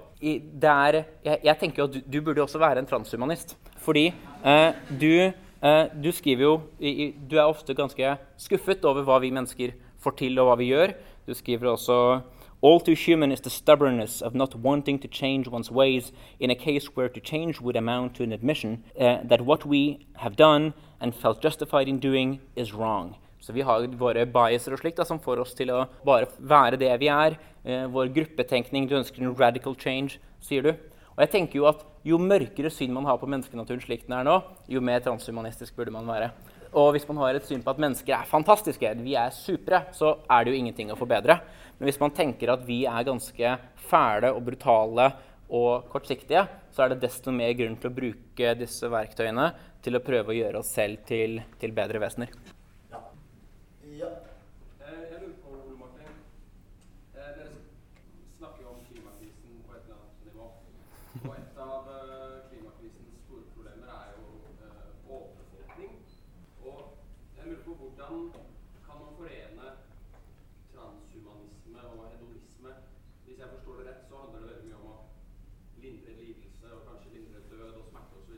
der, 0.61 1.01
jeg, 1.25 1.39
jeg, 1.43 1.55
tenker 1.59 1.81
jo 1.81 1.87
at 1.89 1.95
du, 1.95 2.03
du, 2.07 2.19
burde 2.23 2.43
også 2.43 2.61
være 2.61 2.83
en 2.83 2.87
transhumanist. 2.87 3.57
Fordi 3.83 4.05
eh, 4.47 4.83
du, 4.99 5.33
eh, 5.33 5.85
du, 5.91 6.11
skriver 6.15 6.45
jo 6.45 6.53
i, 6.79 7.11
Du 7.17 7.35
er 7.35 7.49
ofte 7.49 7.75
ganske 7.75 8.15
skuffet 8.39 8.85
over 8.87 9.03
hva 9.07 9.19
vi 9.23 9.33
mennesker 9.35 9.75
får 10.03 10.15
til, 10.21 10.39
og 10.39 10.51
hva 10.51 10.59
vi 10.61 10.69
gjør. 10.71 10.95
Du 11.27 11.33
skriver 11.35 11.73
også 11.73 11.97
All 12.63 12.79
too 12.79 12.93
human 12.93 13.33
is 13.33 13.41
the 13.41 13.49
stubbornness 13.49 14.21
of 14.21 14.33
not 14.33 14.55
wanting 14.55 14.97
to 14.99 15.07
change 15.09 15.49
one's 15.49 15.69
ways 15.69 16.13
in 16.39 16.49
a 16.49 16.55
case 16.55 16.85
where 16.95 17.09
to 17.09 17.19
change 17.19 17.59
would 17.59 17.75
amount 17.75 18.15
to 18.15 18.23
an 18.23 18.31
admission 18.31 18.85
uh, 18.97 19.17
that 19.25 19.41
what 19.41 19.65
we 19.65 20.07
have 20.15 20.37
done 20.37 20.73
and 21.01 21.13
felt 21.13 21.41
justified 21.41 21.89
in 21.89 21.99
doing 21.99 22.39
is 22.55 22.73
wrong. 22.73 23.15
Så 23.41 23.51
vi 23.53 23.61
har 23.61 23.87
våre 23.99 24.23
biaser 24.25 24.71
og 24.71 24.79
slikt 24.79 25.03
som 25.03 25.19
får 25.19 25.41
oss 25.43 25.51
til 25.53 25.73
å 25.75 25.81
bare 26.07 26.29
være 26.39 26.79
det 26.79 26.93
vi 27.01 27.09
er. 27.11 27.35
Eh, 27.65 27.83
vår 27.91 28.13
gruppetenkning. 28.15 28.87
Du 28.87 28.95
ønsker 28.95 29.19
en 29.19 29.35
radical 29.35 29.75
change, 29.75 30.21
sier 30.39 30.63
du. 30.63 30.71
Og 31.17 31.19
jeg 31.19 31.33
tenker 31.35 31.59
jo 31.59 31.67
at 31.67 31.83
Jo 32.03 32.17
mørkere 32.19 32.67
syn 32.67 32.91
man 32.91 33.05
har 33.07 33.15
på 33.15 33.27
menneskenaturen 33.31 33.79
slik 33.79 34.01
den 34.07 34.17
er 34.17 34.25
nå, 34.27 34.33
jo 34.67 34.81
mer 34.83 34.99
transhumanistisk 34.99 35.75
burde 35.75 35.91
man 35.95 36.03
være. 36.03 36.33
Og 36.73 36.93
hvis 36.95 37.05
man 37.09 37.19
har 37.21 37.37
et 37.37 37.45
syn 37.45 37.61
på 37.61 37.69
at 37.69 37.81
mennesker 37.81 38.15
er 38.17 38.29
fantastiske, 38.29 38.93
vi 39.03 39.13
er 39.19 39.29
supre, 39.35 39.83
så 39.93 40.15
er 40.25 40.43
det 40.45 40.53
jo 40.53 40.57
ingenting 40.57 40.89
å 40.93 40.97
forbedre. 40.97 41.35
Men 41.77 41.89
hvis 41.89 41.99
man 42.01 42.13
tenker 42.15 42.49
at 42.53 42.63
vi 42.65 42.79
er 42.89 43.05
ganske 43.05 43.53
fæle 43.89 44.31
og 44.33 44.41
brutale 44.47 45.11
og 45.53 45.85
kortsiktige, 45.91 46.47
så 46.73 46.85
er 46.85 46.93
det 46.93 47.03
desto 47.03 47.29
mer 47.35 47.53
grunn 47.53 47.77
til 47.77 47.91
å 47.91 47.97
bruke 47.99 48.53
disse 48.57 48.89
verktøyene 48.89 49.51
til 49.85 49.99
å 49.99 50.01
prøve 50.01 50.33
å 50.33 50.37
gjøre 50.37 50.61
oss 50.63 50.73
selv 50.73 51.03
til, 51.05 51.41
til 51.61 51.75
bedre 51.77 52.01
vesener. 52.01 52.33
Ja. 52.89 53.01
ja. 53.99 54.09
Eh, 54.81 55.01
Jeg 55.11 55.19
lurer 55.21 55.37
på, 55.43 55.53
Ole 55.59 55.77
Martin. 55.77 56.17
eh, 57.13 57.29
Dere 57.37 57.51
snakker 58.39 58.65
jo 58.65 58.73
om 58.73 58.81
klimakrisen 58.89 59.61
på 59.67 59.77
et 59.77 59.85
eller 59.85 59.99
annet 59.99 60.25
nivå. 60.31 60.49
Og 61.21 61.31
et 61.37 61.61
av 61.67 61.91
eh, 61.93 62.39
klimakrisens 62.49 63.21
store 63.27 63.45
problemer 63.53 63.93
er 63.99 64.15
jo 64.15 64.23
eh, 64.63 65.13
overbefolkning. 65.19 65.93
Og 66.63 66.79
jeg 67.37 67.51
lurer 67.51 67.63
på 67.67 67.77
hvordan 67.83 68.13
kan 68.87 69.03
man 69.03 69.13
forene 69.19 69.67
transhumanisme 70.73 71.81
og 71.91 72.05
hedonisme? 72.09 72.71
Hvis 73.27 73.37
jeg 73.43 73.51
forstår 73.53 73.83
det 73.83 73.89
rett, 73.91 74.03
så 74.09 74.23
handler 74.23 74.39
det 74.39 74.49
veldig 74.53 74.67
mye 74.71 74.79
om 74.79 74.87
å 74.95 74.97
lindre 75.83 76.13
lidelse 76.15 76.67
og 76.71 76.85
kanskje 76.87 77.13
lindre 77.17 77.41
død 77.51 77.73
og 77.81 77.87
smerte 77.89 78.15
osv. 78.21 78.33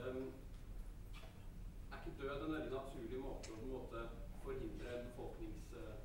Um, 0.00 0.22
er 1.92 1.98
ikke 2.00 2.16
død 2.22 2.44
en 2.46 2.54
veldig 2.56 2.72
naturlig 2.72 3.18
måte 3.20 3.52
å 3.52 3.58
på 3.58 3.66
en 3.66 3.74
måte 3.74 4.04
forhindre 4.44 4.94
en 4.96 5.04
befolknings, 5.10 5.66
eh, 5.76 5.96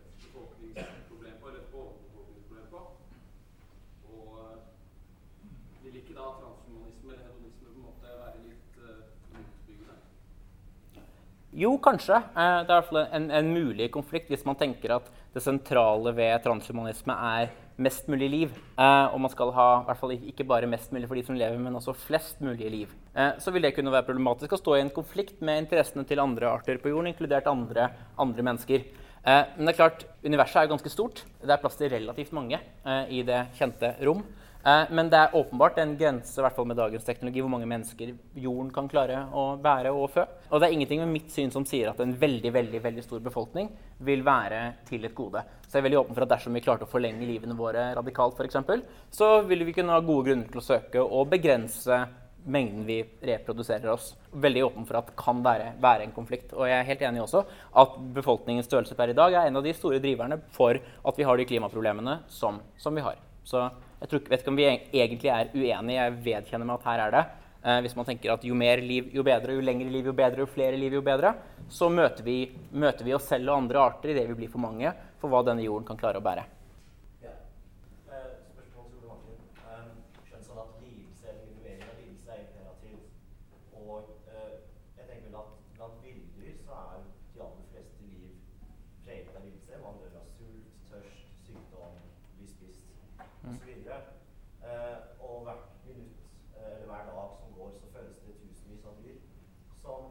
et 0.00 0.08
befolkningsproblem 0.24 1.36
på, 1.42 1.50
eller 1.50 1.60
et 1.60 1.76
overbefolkningsproblem 1.82 2.66
på? 2.72 2.80
Og 4.14 4.26
eh, 4.40 4.56
vil 5.84 6.00
ikke 6.00 6.16
da 6.16 6.30
transhumanisme 6.40 7.12
eller 7.12 7.26
hedonisme 7.28 7.68
på 7.68 7.76
en 7.76 7.86
måte 7.90 8.16
være 8.22 8.46
litt 8.48 8.80
uh, 8.80 9.04
motbyggende? 9.36 9.96
Jo, 11.62 11.76
kanskje. 11.78 12.16
Eh, 12.16 12.62
Det 12.66 12.72
er 12.72 12.78
i 12.78 12.78
hvert 12.80 12.88
fall 12.88 13.04
en, 13.14 13.26
en 13.30 13.50
mulig 13.54 13.86
konflikt 13.94 14.30
hvis 14.32 14.42
man 14.48 14.56
tenker 14.58 14.96
at 14.96 15.10
det 15.32 15.42
sentrale 15.44 16.10
ved 16.16 16.42
transhumanisme 16.42 17.14
er 17.14 17.52
mest 17.82 18.08
mulig 18.10 18.28
liv. 18.32 18.56
Eh, 18.74 19.06
og 19.12 19.20
man 19.22 19.30
skal 19.30 19.52
ha 19.54 19.66
i 19.76 19.84
hvert 19.86 20.00
fall 20.00 20.14
ikke 20.16 20.46
bare 20.48 20.70
mest 20.70 20.90
mulig 20.94 21.06
for 21.06 21.18
de 21.18 21.22
som 21.28 21.38
lever, 21.38 21.60
men 21.62 21.78
også 21.78 21.94
flest 21.94 22.42
mulig 22.42 22.70
liv. 22.72 22.96
Eh, 23.14 23.38
så 23.38 23.54
vil 23.54 23.62
det 23.62 23.74
kunne 23.76 23.94
være 23.94 24.08
problematisk 24.10 24.56
å 24.56 24.60
stå 24.60 24.76
i 24.76 24.82
en 24.82 24.90
konflikt 24.96 25.38
med 25.44 25.62
interessene 25.62 26.06
til 26.08 26.24
andre 26.24 26.50
arter 26.50 26.82
på 26.82 26.90
jorden, 26.90 27.12
inkludert 27.12 27.46
andre, 27.52 27.90
andre 28.18 28.48
mennesker. 28.50 28.88
Men 29.22 29.68
det 29.68 29.70
er 29.70 29.76
klart, 29.78 30.00
universet 30.26 30.64
er 30.64 30.70
ganske 30.72 30.90
stort. 30.90 31.20
Det 31.38 31.52
er 31.54 31.60
plass 31.62 31.76
til 31.78 31.92
relativt 31.92 32.32
mange 32.34 32.58
i 33.06 33.20
det 33.22 33.36
kjente 33.54 33.92
rom. 34.02 34.24
Eh, 34.64 34.82
men 34.94 35.10
det 35.10 35.18
er 35.18 35.34
åpenbart 35.34 35.78
en 35.82 35.96
grense 35.98 36.38
i 36.38 36.44
hvert 36.44 36.54
fall 36.54 36.68
med 36.70 36.78
dagens 36.78 37.04
teknologi, 37.06 37.42
hvor 37.42 37.50
mange 37.50 37.66
mennesker 37.70 38.12
jorden 38.38 38.70
kan 38.74 38.88
klare 38.90 39.24
å 39.34 39.56
bære 39.62 39.90
og 39.90 40.08
fø. 40.14 40.26
Og 40.50 40.62
det 40.62 40.68
er 40.68 40.76
ingenting 40.76 41.02
med 41.02 41.12
mitt 41.16 41.34
syn 41.34 41.50
som 41.54 41.66
sier 41.68 41.90
at 41.90 42.00
en 42.02 42.14
veldig 42.18 42.54
veldig, 42.54 42.82
veldig 42.84 43.04
stor 43.04 43.24
befolkning 43.24 43.72
vil 44.06 44.24
være 44.26 44.62
til 44.88 45.04
et 45.08 45.16
gode. 45.18 45.42
Så 45.66 45.76
jeg 45.76 45.82
er 45.82 45.88
veldig 45.88 46.02
åpen 46.04 46.16
for 46.16 46.26
at 46.26 46.34
dersom 46.36 46.54
vi 46.54 46.64
klarte 46.64 46.86
å 46.86 46.92
forlenge 46.92 47.26
livene 47.26 47.58
våre 47.58 47.90
radikalt, 47.98 48.40
eksempel, 48.42 48.82
så 49.10 49.40
ville 49.46 49.66
vi 49.66 49.74
kunne 49.76 49.94
ha 49.94 50.02
gode 50.02 50.30
grunner 50.30 50.50
til 50.50 50.62
å 50.62 50.66
søke 50.66 51.02
å 51.02 51.26
begrense 51.30 52.00
mengden 52.42 52.82
vi 52.86 53.02
reproduserer 53.22 53.90
oss. 53.92 54.16
Veldig 54.34 54.64
åpen 54.66 54.86
for 54.86 54.98
at 54.98 55.10
det 55.10 55.18
kan 55.18 55.42
være, 55.44 55.72
være 55.82 56.06
en 56.06 56.14
konflikt. 56.14 56.54
Og 56.56 56.66
jeg 56.66 56.78
er 56.78 56.88
helt 56.88 57.04
enig 57.06 57.22
også 57.22 57.44
at 57.82 57.94
befolkningens 58.16 58.66
størrelse 58.70 58.98
per 58.98 59.12
i 59.12 59.16
dag 59.16 59.34
er 59.34 59.46
en 59.46 59.60
av 59.60 59.66
de 59.66 59.74
store 59.76 60.02
driverne 60.02 60.40
for 60.54 60.78
at 60.78 61.18
vi 61.18 61.26
har 61.28 61.38
de 61.38 61.46
klimaproblemene 61.46 62.18
som, 62.30 62.58
som 62.82 62.98
vi 62.98 63.04
har. 63.06 63.20
Så 63.46 63.62
jeg 64.02 64.10
tror, 64.10 64.22
vet 64.32 64.40
ikke 64.42 64.50
om 64.50 64.58
vi 64.58 64.64
egentlig 64.66 65.30
er 65.30 65.50
uenige. 65.54 65.98
Jeg 66.00 66.14
vedkjenner 66.24 66.66
meg 66.66 66.80
at 66.80 66.86
her 66.88 67.02
er 67.04 67.12
det. 67.14 67.20
Eh, 67.62 67.76
hvis 67.84 67.94
man 67.94 68.06
tenker 68.08 68.32
at 68.32 68.42
jo 68.42 68.56
mer 68.58 68.80
liv, 68.82 69.12
jo 69.14 69.22
bedre, 69.22 69.54
jo 69.54 69.62
lengre 69.62 69.90
liv, 69.94 70.08
jo 70.10 70.14
bedre, 70.18 70.42
jo 70.42 70.48
flere 70.50 70.78
liv, 70.80 70.96
jo 70.98 71.02
bedre, 71.06 71.30
så 71.70 71.86
møter 71.86 72.26
vi, 72.26 72.38
møter 72.74 73.06
vi 73.06 73.14
oss 73.14 73.28
selv 73.30 73.52
og 73.52 73.60
andre 73.60 73.84
arter 73.84 74.10
idet 74.10 74.26
vi 74.32 74.40
blir 74.40 74.50
for 74.50 74.64
mange 74.64 74.90
for 75.22 75.30
hva 75.30 75.44
denne 75.46 75.62
jorden 75.62 75.86
kan 75.86 76.00
klare 76.00 76.18
å 76.18 76.24
bære. 76.26 76.42
Ja. 77.22 77.36
Eh, 78.10 78.24
Spørsmål 78.56 78.88
til 78.90 78.98
Ole 78.98 79.12
Martin. 79.12 79.38
Um, 79.70 79.94
skjønner 80.26 80.48
sånn 80.48 80.60
at 80.64 80.74
lidelse 80.82 81.30
eller 81.30 81.46
minimering 81.46 81.86
av 81.86 82.02
lidelse 82.02 82.34
er 82.34 82.42
imperativ. 82.42 82.98
Og 83.78 84.10
eh, 84.34 84.56
jeg 84.98 85.06
tenker 85.12 85.28
vel 85.28 85.38
at 85.44 85.54
blant 85.78 86.02
villdyr 86.02 86.58
så 86.66 86.80
er 86.80 87.06
de 87.06 87.46
aller 87.46 87.70
fleste 87.70 88.10
liv 88.10 88.34
preget 89.06 89.30
av 89.30 89.46
lidelse. 89.46 89.78
Man 89.86 90.02
dør 90.02 90.18
av 90.24 90.26
sult, 90.34 90.74
tørst, 90.90 91.22
sykdom, 91.46 92.02
bli 92.34 92.50
spist 92.50 92.90
osv. 93.46 93.86
Uh, 94.62 94.98
og 95.26 95.42
hvert 95.46 95.64
minutt 95.86 96.18
eh, 96.56 96.74
eller 96.74 96.86
hver 96.90 97.04
dag 97.10 97.30
som 97.40 97.50
går, 97.58 97.70
så 97.80 97.86
fødes 97.94 98.16
det 98.24 98.34
tusenvis 98.42 98.84
av 98.90 98.94
dyr 99.02 99.18
som 99.82 100.02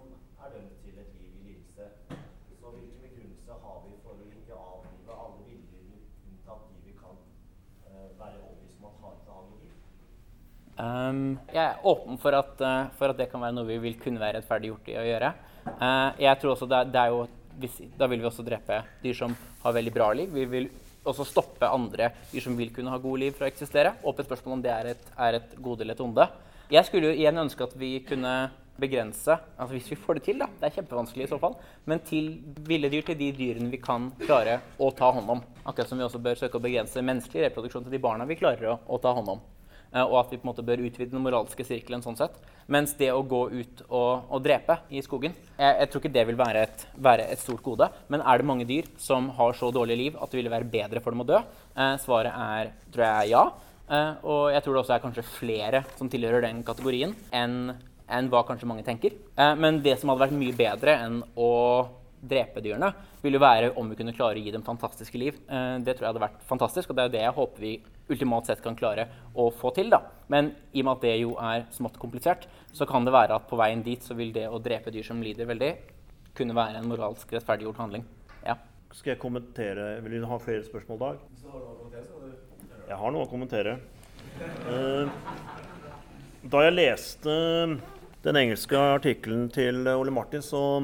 er 0.44 0.50
dømt 0.54 0.76
til 0.84 0.96
et 1.04 1.12
liv 1.20 1.32
i 1.40 1.44
lidelse. 1.48 1.86
Så 2.60 2.66
hvilken 2.74 3.00
begrunnelse 3.06 3.54
har 3.64 3.78
vi 3.86 3.92
for 4.04 4.14
å 4.20 4.28
ikke 4.40 4.60
avlive 4.66 5.14
alle 5.24 5.42
villdyr, 5.48 6.04
unntatt 6.28 6.68
de 6.72 6.78
vi 6.88 6.94
kan 7.00 7.16
eh, 7.88 8.10
være 8.20 8.44
overbevist 8.44 8.78
om 8.82 8.90
at 8.92 9.02
har 9.06 9.14
et 9.18 9.32
annet 9.38 9.56
liv? 9.64 9.74
Um, 10.84 11.01
jeg 11.52 11.62
er 11.64 11.88
åpen 11.88 12.20
for 12.22 12.36
at, 12.38 12.62
eh, 12.62 12.92
for 12.98 13.14
at 13.14 13.20
det 13.20 13.30
kan 13.32 13.42
være 13.44 13.56
noe 13.58 13.70
vi 13.70 13.80
vil 13.84 13.98
kunne 14.02 14.22
være 14.22 14.40
rettferdiggjort 14.40 14.92
i 14.92 14.98
å 15.00 15.08
gjøre. 15.08 15.34
Eh, 15.72 16.22
jeg 16.26 16.40
tror 16.42 16.56
også 16.56 16.70
det, 16.70 16.86
det 16.94 17.08
jo, 17.14 17.28
Da 18.00 18.08
vil 18.08 18.22
vi 18.22 18.26
også 18.26 18.46
drepe 18.48 18.78
dyr 19.04 19.14
som 19.14 19.36
har 19.62 19.74
veldig 19.76 19.94
bra 19.94 20.08
liv. 20.16 20.32
Vi 20.34 20.46
vil 20.50 20.70
også 21.06 21.26
stoppe 21.28 21.68
andre 21.68 22.12
dyr 22.32 22.42
som 22.42 22.56
vil 22.58 22.72
kunne 22.74 22.90
ha 22.90 22.98
gode 22.98 23.26
liv, 23.26 23.36
fra 23.36 23.46
å 23.46 23.52
eksistere. 23.52 23.92
Åpent 24.08 24.30
spørsmål 24.30 24.56
om 24.58 24.64
det 24.64 24.72
er 24.72 24.94
et, 24.94 25.12
er 25.18 25.38
et 25.38 25.54
gode 25.62 25.84
eller 25.84 25.98
et 25.98 26.02
onde. 26.02 26.28
Jeg 26.72 26.88
skulle 26.88 27.12
jo 27.12 27.20
igjen 27.20 27.38
ønske 27.38 27.68
at 27.68 27.76
vi 27.78 28.00
kunne 28.08 28.34
begrense 28.82 29.36
altså 29.60 29.76
Hvis 29.76 29.92
vi 29.92 29.98
får 30.00 30.18
det 30.18 30.24
til, 30.26 30.40
da. 30.42 30.48
Det 30.60 30.70
er 30.70 30.76
kjempevanskelig 30.80 31.26
i 31.28 31.30
så 31.30 31.38
fall. 31.42 31.56
Men 31.86 32.02
til 32.08 32.32
ville 32.66 32.90
dyr, 32.90 33.04
til 33.06 33.20
de 33.20 33.32
dyrene 33.36 33.70
vi 33.70 33.82
kan 33.82 34.10
klare 34.24 34.60
å 34.80 34.90
ta 34.96 35.12
hånd 35.14 35.30
om. 35.30 35.44
Akkurat 35.66 35.92
som 35.92 36.00
vi 36.00 36.08
også 36.08 36.22
bør 36.24 36.40
søke 36.40 36.58
å 36.58 36.64
begrense 36.64 37.04
menneskelig 37.06 37.50
reproduksjon 37.50 37.86
til 37.86 37.94
de 37.94 38.02
barna 38.02 38.26
vi 38.30 38.40
klarer 38.40 38.74
å, 38.74 38.80
å 38.88 39.02
ta 39.02 39.14
hånd 39.18 39.36
om. 39.36 39.44
Eh, 39.92 40.04
og 40.04 40.18
at 40.22 40.32
vi 40.32 40.40
på 40.40 40.46
en 40.46 40.52
måte 40.52 40.66
bør 40.66 40.84
utvide 40.86 41.12
den 41.12 41.24
moralske 41.24 41.66
sirkelen 41.68 42.04
sånn 42.04 42.20
sett. 42.20 42.38
Mens 42.72 42.94
det 43.00 43.12
å 43.12 43.24
gå 43.28 43.42
ut 43.52 43.84
og, 43.90 44.30
og 44.32 44.44
drepe 44.46 44.80
i 44.94 45.02
skogen 45.04 45.34
jeg, 45.34 45.74
jeg 45.82 45.90
tror 45.92 46.02
ikke 46.02 46.14
det 46.16 46.24
vil 46.30 46.40
være 46.40 46.64
et, 46.68 46.86
være 46.96 47.28
et 47.34 47.42
stort 47.42 47.64
gode. 47.66 47.90
Men 48.14 48.24
er 48.24 48.40
det 48.40 48.48
mange 48.48 48.70
dyr 48.70 48.88
som 49.02 49.30
har 49.38 49.58
så 49.60 49.72
dårlig 49.76 50.00
liv 50.00 50.18
at 50.22 50.32
det 50.32 50.42
ville 50.42 50.54
være 50.54 50.70
bedre 50.72 51.04
for 51.04 51.16
dem 51.16 51.26
å 51.26 51.30
dø? 51.34 51.44
Eh, 51.76 51.94
svaret 52.04 52.32
er 52.32 52.74
tror 52.94 53.08
jeg 53.08 53.34
ja. 53.36 53.46
Eh, 53.92 54.12
og 54.24 54.44
jeg 54.56 54.64
tror 54.64 54.76
det 54.76 54.84
også 54.86 54.98
er 54.98 55.06
kanskje 55.06 55.30
flere 55.36 55.86
som 55.98 56.12
tilhører 56.12 56.48
den 56.48 56.62
kategorien 56.68 57.16
enn 57.36 57.74
enn 58.12 58.28
hva 58.32 58.44
kanskje 58.44 58.68
mange 58.68 58.84
tenker. 58.84 59.16
Eh, 59.40 59.56
men 59.56 59.80
det 59.84 59.98
som 60.00 60.12
hadde 60.12 60.26
vært 60.26 60.38
mye 60.38 60.56
bedre 60.56 60.98
enn 61.06 61.22
å 61.40 61.52
drepe 62.22 62.62
dyrene, 62.62 62.92
ville 63.24 63.40
jo 63.40 63.44
være 63.44 63.72
om 63.80 63.90
vi 63.90 63.98
kunne 63.98 64.14
klare 64.14 64.38
å 64.38 64.44
gi 64.44 64.54
dem 64.54 64.66
fantastiske 64.66 65.18
liv. 65.18 65.40
Eh, 65.48 65.78
det 65.86 65.96
tror 65.96 66.06
jeg 66.06 66.14
hadde 66.14 66.26
vært 66.26 66.44
fantastisk, 66.50 66.92
og 66.92 66.98
det 66.98 67.04
er 67.04 67.10
jo 67.10 67.16
det 67.16 67.24
jeg 67.24 67.38
håper 67.40 67.66
vi 67.66 67.74
ultimat 68.12 68.50
sett 68.50 68.64
kan 68.64 68.78
klare 68.78 69.08
å 69.34 69.50
få 69.56 69.72
til. 69.76 69.90
da. 69.94 70.02
Men 70.32 70.52
i 70.74 70.82
og 70.82 70.88
med 70.88 70.94
at 70.98 71.06
det 71.06 71.16
jo 71.22 71.36
er 71.40 71.66
smått 71.76 72.00
komplisert, 72.02 72.48
så 72.74 72.88
kan 72.88 73.08
det 73.08 73.14
være 73.16 73.38
at 73.38 73.48
på 73.50 73.60
veien 73.60 73.84
dit 73.84 74.04
så 74.04 74.16
vil 74.18 74.34
det 74.36 74.48
å 74.50 74.60
drepe 74.64 74.94
dyr 74.94 75.08
som 75.08 75.22
lider 75.24 75.50
veldig, 75.50 75.72
kunne 76.38 76.56
være 76.56 76.80
en 76.80 76.88
moralsk 76.92 77.34
rettferdiggjort 77.36 77.82
handling. 77.82 78.06
Ja. 78.46 78.58
Skal 78.92 79.14
jeg 79.14 79.22
kommentere 79.22 80.02
Vil 80.04 80.20
du 80.20 80.28
ha 80.28 80.38
flere 80.42 80.64
spørsmål, 80.68 81.00
Dag? 81.00 81.20
Hvis 81.32 81.44
du 81.46 81.52
har 81.52 81.62
noe 81.62 81.72
å 81.72 81.80
kommentere, 81.80 82.06
så 82.08 82.20
kan 82.20 82.32
du. 82.32 82.88
Jeg 82.92 83.00
har 83.00 83.14
noe 83.16 83.24
å 83.24 83.32
kommentere. 83.32 83.78
Eh, 84.72 85.12
da 86.52 86.64
jeg 86.66 86.76
leste 86.76 87.36
den 88.26 88.40
engelske 88.42 88.80
artikkelen 88.98 89.48
til 89.54 89.88
Ole 89.94 90.12
Martin, 90.14 90.44
så, 90.44 90.82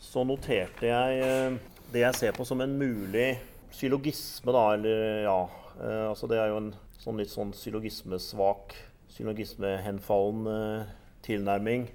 så 0.00 0.24
noterte 0.24 0.88
jeg 0.88 1.20
eh, 1.26 1.58
det 1.92 2.04
jeg 2.04 2.18
ser 2.20 2.36
på 2.36 2.46
som 2.48 2.62
en 2.64 2.76
mulig 2.80 3.34
syllogisme, 3.74 4.52
da, 4.54 4.64
eller 4.76 5.24
ja 5.26 5.40
Altså 5.80 6.28
det 6.30 6.38
er 6.40 6.50
jo 6.52 6.60
en 6.60 6.72
sånn 7.00 7.20
litt 7.20 7.32
sånn 7.32 7.54
syllogismesvak, 7.56 8.74
syllogismehenfallen 9.14 10.50
eh, 10.52 10.90
tilnærming 11.24 11.88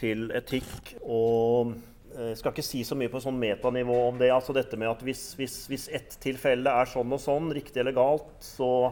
til 0.00 0.30
etikk. 0.34 0.96
Og 1.04 1.76
jeg 2.10 2.40
skal 2.40 2.54
ikke 2.54 2.66
si 2.66 2.82
så 2.86 2.98
mye 2.98 3.10
på 3.12 3.20
sånn 3.22 3.38
metanivå 3.38 3.96
om 4.08 4.18
det. 4.18 4.32
altså 4.34 4.54
dette 4.56 4.78
med 4.80 4.90
at 4.90 5.04
Hvis, 5.06 5.34
hvis, 5.38 5.62
hvis 5.70 5.86
ett 5.94 6.16
tilfelle 6.22 6.72
er 6.82 6.90
sånn 6.90 7.12
og 7.14 7.22
sånn, 7.22 7.52
riktig 7.54 7.84
eller 7.84 7.94
galt, 7.94 8.32
så, 8.42 8.90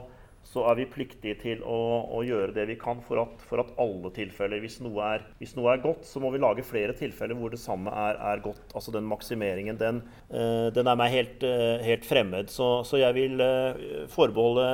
så 0.48 0.62
er 0.70 0.78
vi 0.78 0.86
pliktige 0.88 1.36
til 1.42 1.60
å, 1.66 1.76
å 2.16 2.22
gjøre 2.24 2.54
det 2.56 2.64
vi 2.70 2.78
kan 2.80 3.02
for 3.04 3.20
at, 3.20 3.42
for 3.50 3.60
at 3.60 3.74
alle 3.80 4.08
tilfeller 4.16 4.62
hvis 4.62 4.78
noe, 4.80 5.04
er, 5.04 5.26
hvis 5.42 5.52
noe 5.58 5.74
er 5.74 5.82
godt, 5.82 6.06
så 6.08 6.22
må 6.24 6.30
vi 6.32 6.40
lage 6.40 6.64
flere 6.64 6.94
tilfeller 6.96 7.36
hvor 7.36 7.52
det 7.52 7.60
samme 7.60 7.92
er, 7.92 8.16
er 8.30 8.40
godt. 8.44 8.64
Altså 8.72 8.94
den 8.94 9.04
maksimeringen, 9.10 9.76
den, 9.80 10.00
eh, 10.32 10.70
den 10.72 10.88
er 10.88 10.96
meg 10.96 11.12
helt, 11.12 11.44
eh, 11.44 11.84
helt 11.84 12.08
fremmed. 12.08 12.48
Så, 12.52 12.70
så 12.88 13.00
jeg 13.02 13.16
vil 13.18 13.44
eh, 13.44 14.08
forbeholde 14.12 14.70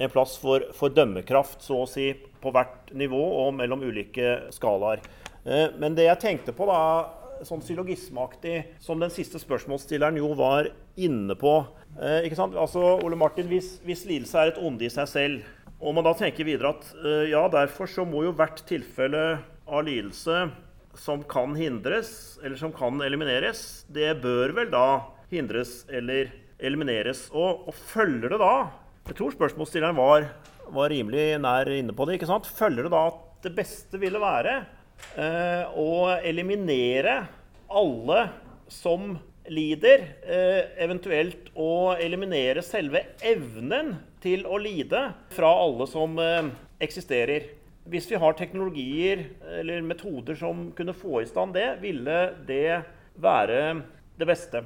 en 0.00 0.12
plass 0.12 0.38
for, 0.40 0.64
for 0.76 0.96
dømmekraft, 0.96 1.60
så 1.68 1.82
å 1.82 1.88
si, 1.90 2.14
på 2.40 2.52
hvert 2.56 2.94
nivå 2.96 3.20
og 3.42 3.52
mellom 3.58 3.84
ulike 3.84 4.46
skalaer. 4.56 5.02
Men 5.44 5.92
det 5.96 6.06
jeg 6.06 6.20
tenkte 6.22 6.54
på, 6.56 6.64
da, 6.68 7.42
sånn 7.44 7.60
syllogismeaktig, 7.64 8.78
som 8.80 9.00
den 9.00 9.12
siste 9.12 9.40
spørsmålsstilleren 9.40 10.16
jo 10.16 10.32
var 10.38 10.70
inne 11.00 11.36
på 11.36 11.52
eh, 12.00 12.26
ikke 12.26 12.38
sant? 12.38 12.56
Altså, 12.58 12.82
Ole 13.04 13.18
Martin, 13.18 13.48
hvis, 13.50 13.76
hvis 13.86 14.06
lidelse 14.08 14.40
er 14.40 14.52
et 14.52 14.60
onde 14.60 14.86
i 14.86 14.92
seg 14.92 15.08
selv, 15.10 15.46
og 15.80 15.94
man 15.96 16.04
da 16.04 16.12
tenker 16.16 16.44
videre 16.44 16.74
at 16.74 16.90
eh, 17.00 17.30
ja, 17.32 17.46
derfor 17.52 17.88
så 17.88 18.04
må 18.08 18.26
jo 18.26 18.34
hvert 18.36 18.60
tilfelle 18.68 19.24
av 19.70 19.86
lidelse 19.86 20.50
som 20.98 21.22
kan 21.24 21.54
hindres, 21.56 22.38
eller 22.42 22.58
som 22.60 22.72
kan 22.74 23.00
elimineres, 23.04 23.84
det 23.88 24.12
bør 24.22 24.52
vel 24.56 24.70
da 24.72 24.86
hindres 25.30 25.84
eller 25.88 26.32
elimineres. 26.60 27.28
Og, 27.32 27.68
og 27.70 27.76
følger 27.92 28.34
det 28.34 28.40
da 28.42 28.54
Jeg 29.08 29.16
tror 29.18 29.32
spørsmålsstilleren 29.34 29.96
var, 29.96 30.26
var 30.70 30.92
rimelig 30.92 31.38
nær 31.40 31.70
inne 31.72 31.94
på 31.96 32.04
det. 32.06 32.18
ikke 32.18 32.28
sant? 32.28 32.46
Følger 32.46 32.86
det 32.86 32.92
da 32.92 33.06
at 33.08 33.22
det 33.46 33.54
beste 33.56 33.98
ville 33.98 34.20
være 34.20 34.58
eh, 35.16 35.64
å 35.72 36.12
eliminere 36.20 37.16
alle 37.70 38.26
som 38.70 39.14
lider, 39.48 40.04
eh, 40.26 40.82
eventuelt 40.84 41.48
å 41.54 41.96
eliminere 41.96 42.62
selve 42.62 43.04
evnen 43.24 43.94
til 44.20 44.44
å 44.44 44.58
lide 44.60 45.00
fra 45.32 45.50
alle 45.62 45.86
som 45.88 46.18
eh, 46.20 46.50
eksisterer. 46.82 47.48
Hvis 47.90 48.10
vi 48.10 48.20
har 48.20 48.36
teknologier 48.38 49.24
eller 49.58 49.80
metoder 49.82 50.36
som 50.38 50.68
kunne 50.76 50.94
få 50.94 51.22
i 51.22 51.30
stand 51.30 51.56
det, 51.56 51.80
ville 51.80 52.18
det 52.46 52.82
være 53.20 53.80
det 54.20 54.28
beste. 54.28 54.62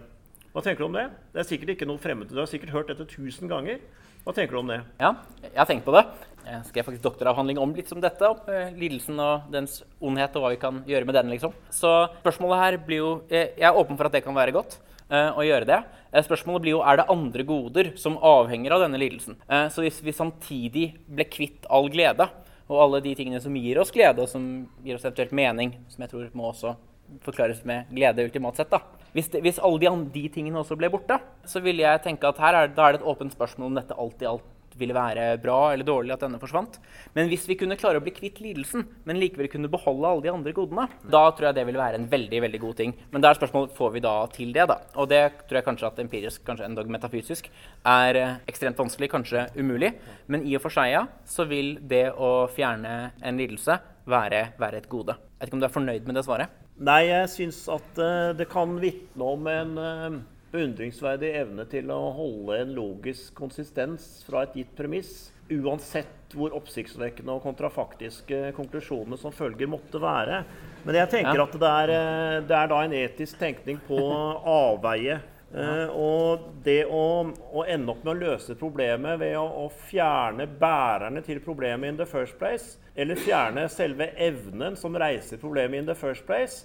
Hva 0.52 0.62
tenker 0.62 0.84
du 0.84 0.88
om 0.90 0.98
det? 0.98 1.08
Det 1.32 1.42
er 1.42 1.48
sikkert 1.48 1.74
ikke 1.74 1.88
noe 1.88 2.02
fremmed. 2.02 2.30
Du 2.30 2.42
har 2.42 2.50
sikkert 2.50 2.74
hørt 2.74 2.90
dette 2.90 3.06
tusen 3.10 3.50
ganger. 3.50 3.80
Hva 4.26 4.34
tenker 4.34 4.56
du 4.56 4.60
om 4.62 4.70
det? 4.70 4.82
Ja, 5.00 5.14
jeg 5.42 5.58
har 5.58 5.70
tenkt 5.70 5.86
på 5.86 5.94
det. 5.94 6.04
Jeg 6.44 6.66
skrev 6.68 6.86
faktisk 6.88 7.04
doktoravhandling 7.04 7.58
om 7.62 7.72
litt 7.76 7.88
som 7.90 8.00
dette. 8.02 8.28
Om 8.28 8.50
eh, 8.52 8.72
lidelsen 8.76 9.20
og 9.22 9.48
dens 9.52 9.80
ondhet 10.04 10.34
og 10.36 10.44
hva 10.44 10.52
vi 10.52 10.60
kan 10.60 10.82
gjøre 10.88 11.08
med 11.08 11.16
den. 11.18 11.32
liksom. 11.34 11.54
Så 11.72 11.92
spørsmålet 12.20 12.62
her 12.62 12.78
blir 12.86 13.00
jo 13.00 13.12
eh, 13.30 13.54
Jeg 13.56 13.68
er 13.70 13.80
åpen 13.80 13.98
for 13.98 14.08
at 14.08 14.16
det 14.16 14.24
kan 14.26 14.36
være 14.36 14.54
godt 14.56 14.78
eh, 15.08 15.30
å 15.32 15.44
gjøre 15.44 15.68
det. 15.68 15.80
Eh, 16.12 16.24
spørsmålet 16.24 16.64
blir 16.64 16.76
jo 16.76 16.84
er 16.84 17.00
det 17.00 17.10
andre 17.12 17.46
goder 17.48 17.92
som 18.00 18.18
avhenger 18.20 18.76
av 18.76 18.84
denne 18.84 19.00
lidelsen. 19.00 19.38
Eh, 19.48 19.68
så 19.72 19.84
hvis 19.84 20.02
vi 20.04 20.16
samtidig 20.16 20.88
ble 21.06 21.28
kvitt 21.30 21.68
all 21.72 21.88
glede 21.92 22.28
og 22.68 22.80
alle 22.80 23.02
de 23.04 23.12
tingene 23.16 23.42
som 23.44 23.56
gir 23.56 23.80
oss 23.80 23.92
glede, 23.92 24.24
og 24.24 24.30
som 24.30 24.44
gir 24.84 24.96
oss 24.96 25.04
eventuelt 25.04 25.34
mening, 25.36 25.74
som 25.92 26.04
jeg 26.04 26.12
tror 26.14 26.30
må 26.36 26.48
også 26.48 26.76
forklares 27.24 27.60
med 27.68 27.90
glede 27.92 28.24
ultimat 28.24 28.56
sett. 28.56 28.72
da. 28.72 28.80
Hvis, 29.12 29.28
det, 29.30 29.42
hvis 29.44 29.60
alle 29.62 29.82
de, 29.82 29.92
de 30.14 30.24
tingene 30.32 30.58
også 30.58 30.76
ble 30.78 30.88
borte, 30.90 31.20
så 31.46 31.60
ville 31.62 31.84
jeg 31.84 32.02
tenke 32.06 32.28
at 32.28 32.40
her 32.40 32.56
er, 32.62 32.72
da 32.72 32.88
er 32.88 32.96
det 32.96 33.02
et 33.02 33.10
åpent 33.12 33.34
spørsmål 33.36 33.68
om 33.68 33.78
dette 33.78 33.98
alt 34.00 34.24
i 34.24 34.30
alt 34.30 34.53
ville 34.78 34.96
være 34.96 35.26
bra 35.42 35.58
eller 35.72 35.86
dårlig 35.86 36.14
at 36.14 36.24
denne 36.24 36.40
forsvant. 36.42 36.78
Men 37.16 37.28
hvis 37.30 37.46
vi 37.48 37.56
kunne 37.60 37.78
klare 37.80 38.00
å 38.00 38.04
bli 38.04 38.14
kvitt 38.14 38.40
lidelsen, 38.42 38.86
men 39.08 39.20
likevel 39.20 39.50
kunne 39.52 39.70
beholde 39.72 40.10
alle 40.10 40.24
de 40.26 40.32
andre 40.32 40.54
godene, 40.56 40.88
da 41.02 41.24
tror 41.30 41.50
jeg 41.50 41.58
det 41.58 41.66
ville 41.68 41.80
være 41.80 42.00
en 42.00 42.08
veldig 42.10 42.42
veldig 42.46 42.60
god 42.64 42.76
ting. 42.80 42.94
Men 43.12 43.24
da 43.24 43.30
er 43.30 43.38
spørsmålet 43.38 43.76
får 43.78 43.94
vi 43.94 44.04
da 44.04 44.14
til 44.34 44.52
det. 44.56 44.66
da? 44.70 44.78
Og 44.98 45.08
det 45.10 45.22
tror 45.44 45.60
jeg 45.60 45.68
kanskje 45.68 45.90
at 45.90 46.02
empirisk, 46.04 46.44
kanskje 46.46 46.68
endog 46.68 46.92
metafysisk, 46.92 47.50
er 47.94 48.20
eh, 48.20 48.36
ekstremt 48.50 48.80
vanskelig, 48.80 49.10
kanskje 49.12 49.48
umulig. 49.58 49.94
Men 50.26 50.46
i 50.46 50.56
og 50.58 50.64
for 50.64 50.74
seg 50.74 50.92
ja, 50.94 51.06
så 51.28 51.46
vil 51.50 51.76
det 51.80 52.08
å 52.14 52.48
fjerne 52.52 53.14
en 53.22 53.40
lidelse 53.40 53.78
være, 54.10 54.46
være 54.60 54.82
et 54.82 54.90
gode. 54.90 55.16
Jeg 55.16 55.44
vet 55.44 55.50
ikke 55.50 55.58
om 55.58 55.64
du 55.64 55.68
er 55.68 55.74
fornøyd 55.78 56.06
med 56.08 56.18
det 56.18 56.26
svaret? 56.26 56.60
Nei, 56.84 57.04
jeg 57.06 57.30
syns 57.30 57.60
at 57.70 57.98
eh, 58.02 58.32
det 58.34 58.48
kan 58.50 58.72
vitne 58.82 59.26
om 59.36 59.44
en 59.46 59.76
eh, 59.78 60.16
beundringsverdig 60.54 61.34
evne 61.40 61.66
til 61.70 61.90
å 61.92 62.00
holde 62.16 62.60
en 62.62 62.74
logisk 62.76 63.34
konsistens 63.36 64.22
fra 64.28 64.44
et 64.46 64.54
gitt 64.60 64.72
premiss, 64.78 65.32
uansett 65.52 66.32
hvor 66.34 66.54
oppsiktsvekkende 66.56 67.34
og 67.34 67.44
kontrafaktiske 67.44 68.54
konklusjonene 68.56 69.18
som 69.20 69.34
følger 69.34 69.68
måtte 69.70 70.00
være. 70.02 70.42
Men 70.86 70.98
jeg 71.02 71.12
tenker 71.18 71.44
at 71.44 71.60
det 71.60 71.70
er, 71.82 71.94
eh, 71.94 72.40
det 72.48 72.56
er 72.58 72.72
da 72.72 72.80
en 72.82 72.96
etisk 72.96 73.38
tenkning 73.42 73.80
på 73.86 74.00
avveie. 74.00 75.20
Eh, 75.54 75.90
og 75.94 76.48
det 76.64 76.80
å, 76.90 77.30
å 77.30 77.64
ende 77.70 77.92
opp 77.92 78.02
med 78.02 78.16
å 78.16 78.20
løse 78.24 78.56
problemet 78.58 79.20
ved 79.20 79.36
å, 79.38 79.44
å 79.62 79.68
fjerne 79.86 80.48
bærerne 80.50 81.22
til 81.22 81.38
problemet 81.44 81.92
in 81.92 82.00
the 82.00 82.08
first 82.08 82.38
place, 82.40 82.80
eller 82.96 83.18
fjerne 83.20 83.68
selve 83.70 84.10
evnen 84.18 84.74
som 84.78 84.98
reiser 84.98 85.38
problemet 85.38 85.82
in 85.82 85.86
the 85.86 85.94
first 85.94 86.26
place, 86.26 86.64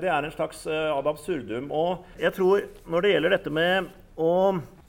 det 0.00 0.08
er 0.08 0.24
en 0.24 0.32
slags 0.32 0.64
eh, 0.66 0.88
ad 0.94 1.08
absurdum. 1.10 1.68
Og 1.70 2.06
jeg 2.20 2.32
tror 2.36 2.64
når 2.88 3.04
det 3.04 3.12
gjelder 3.14 3.36
dette 3.36 3.52
med 3.52 3.90
å 4.20 4.32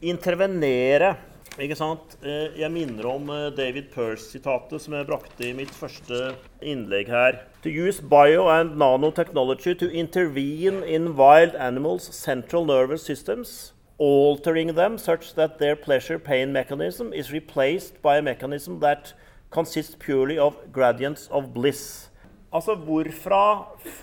intervenere 0.02 1.16
ikke 1.60 1.76
sant? 1.76 2.16
Eh, 2.24 2.54
Jeg 2.56 2.72
minner 2.72 3.06
om 3.12 3.28
eh, 3.30 3.50
David 3.52 3.90
Pearce-sitatet 3.92 4.80
som 4.80 4.96
jeg 4.96 5.08
brakte 5.10 5.50
i 5.50 5.54
mitt 5.54 5.74
første 5.76 6.32
innlegg 6.64 7.12
her. 7.12 7.42
To 7.66 7.70
use 7.70 8.00
bio 8.00 8.48
and 8.50 8.78
nanotechnology 8.80 9.76
to 9.78 9.90
intervene 9.92 10.82
in 10.88 11.18
wild 11.18 11.56
animals' 11.56 12.08
central 12.16 12.66
nervous 12.66 13.04
systems, 13.04 13.74
altering 14.00 14.76
them 14.76 14.98
such 14.98 15.36
that 15.36 15.60
their 15.60 15.76
pleasure-pain 15.76 16.54
mechanism 16.54 17.12
is 17.14 17.34
replaced 17.34 18.02
by 18.02 18.18
a 18.18 18.22
mechanism 18.22 18.80
that 18.80 19.14
consists 19.52 19.96
purely 20.00 20.40
of 20.40 20.56
gradients 20.72 21.28
of 21.28 21.54
bliss. 21.54 22.08
Altså, 22.52 22.76
hvorfra 22.76 23.44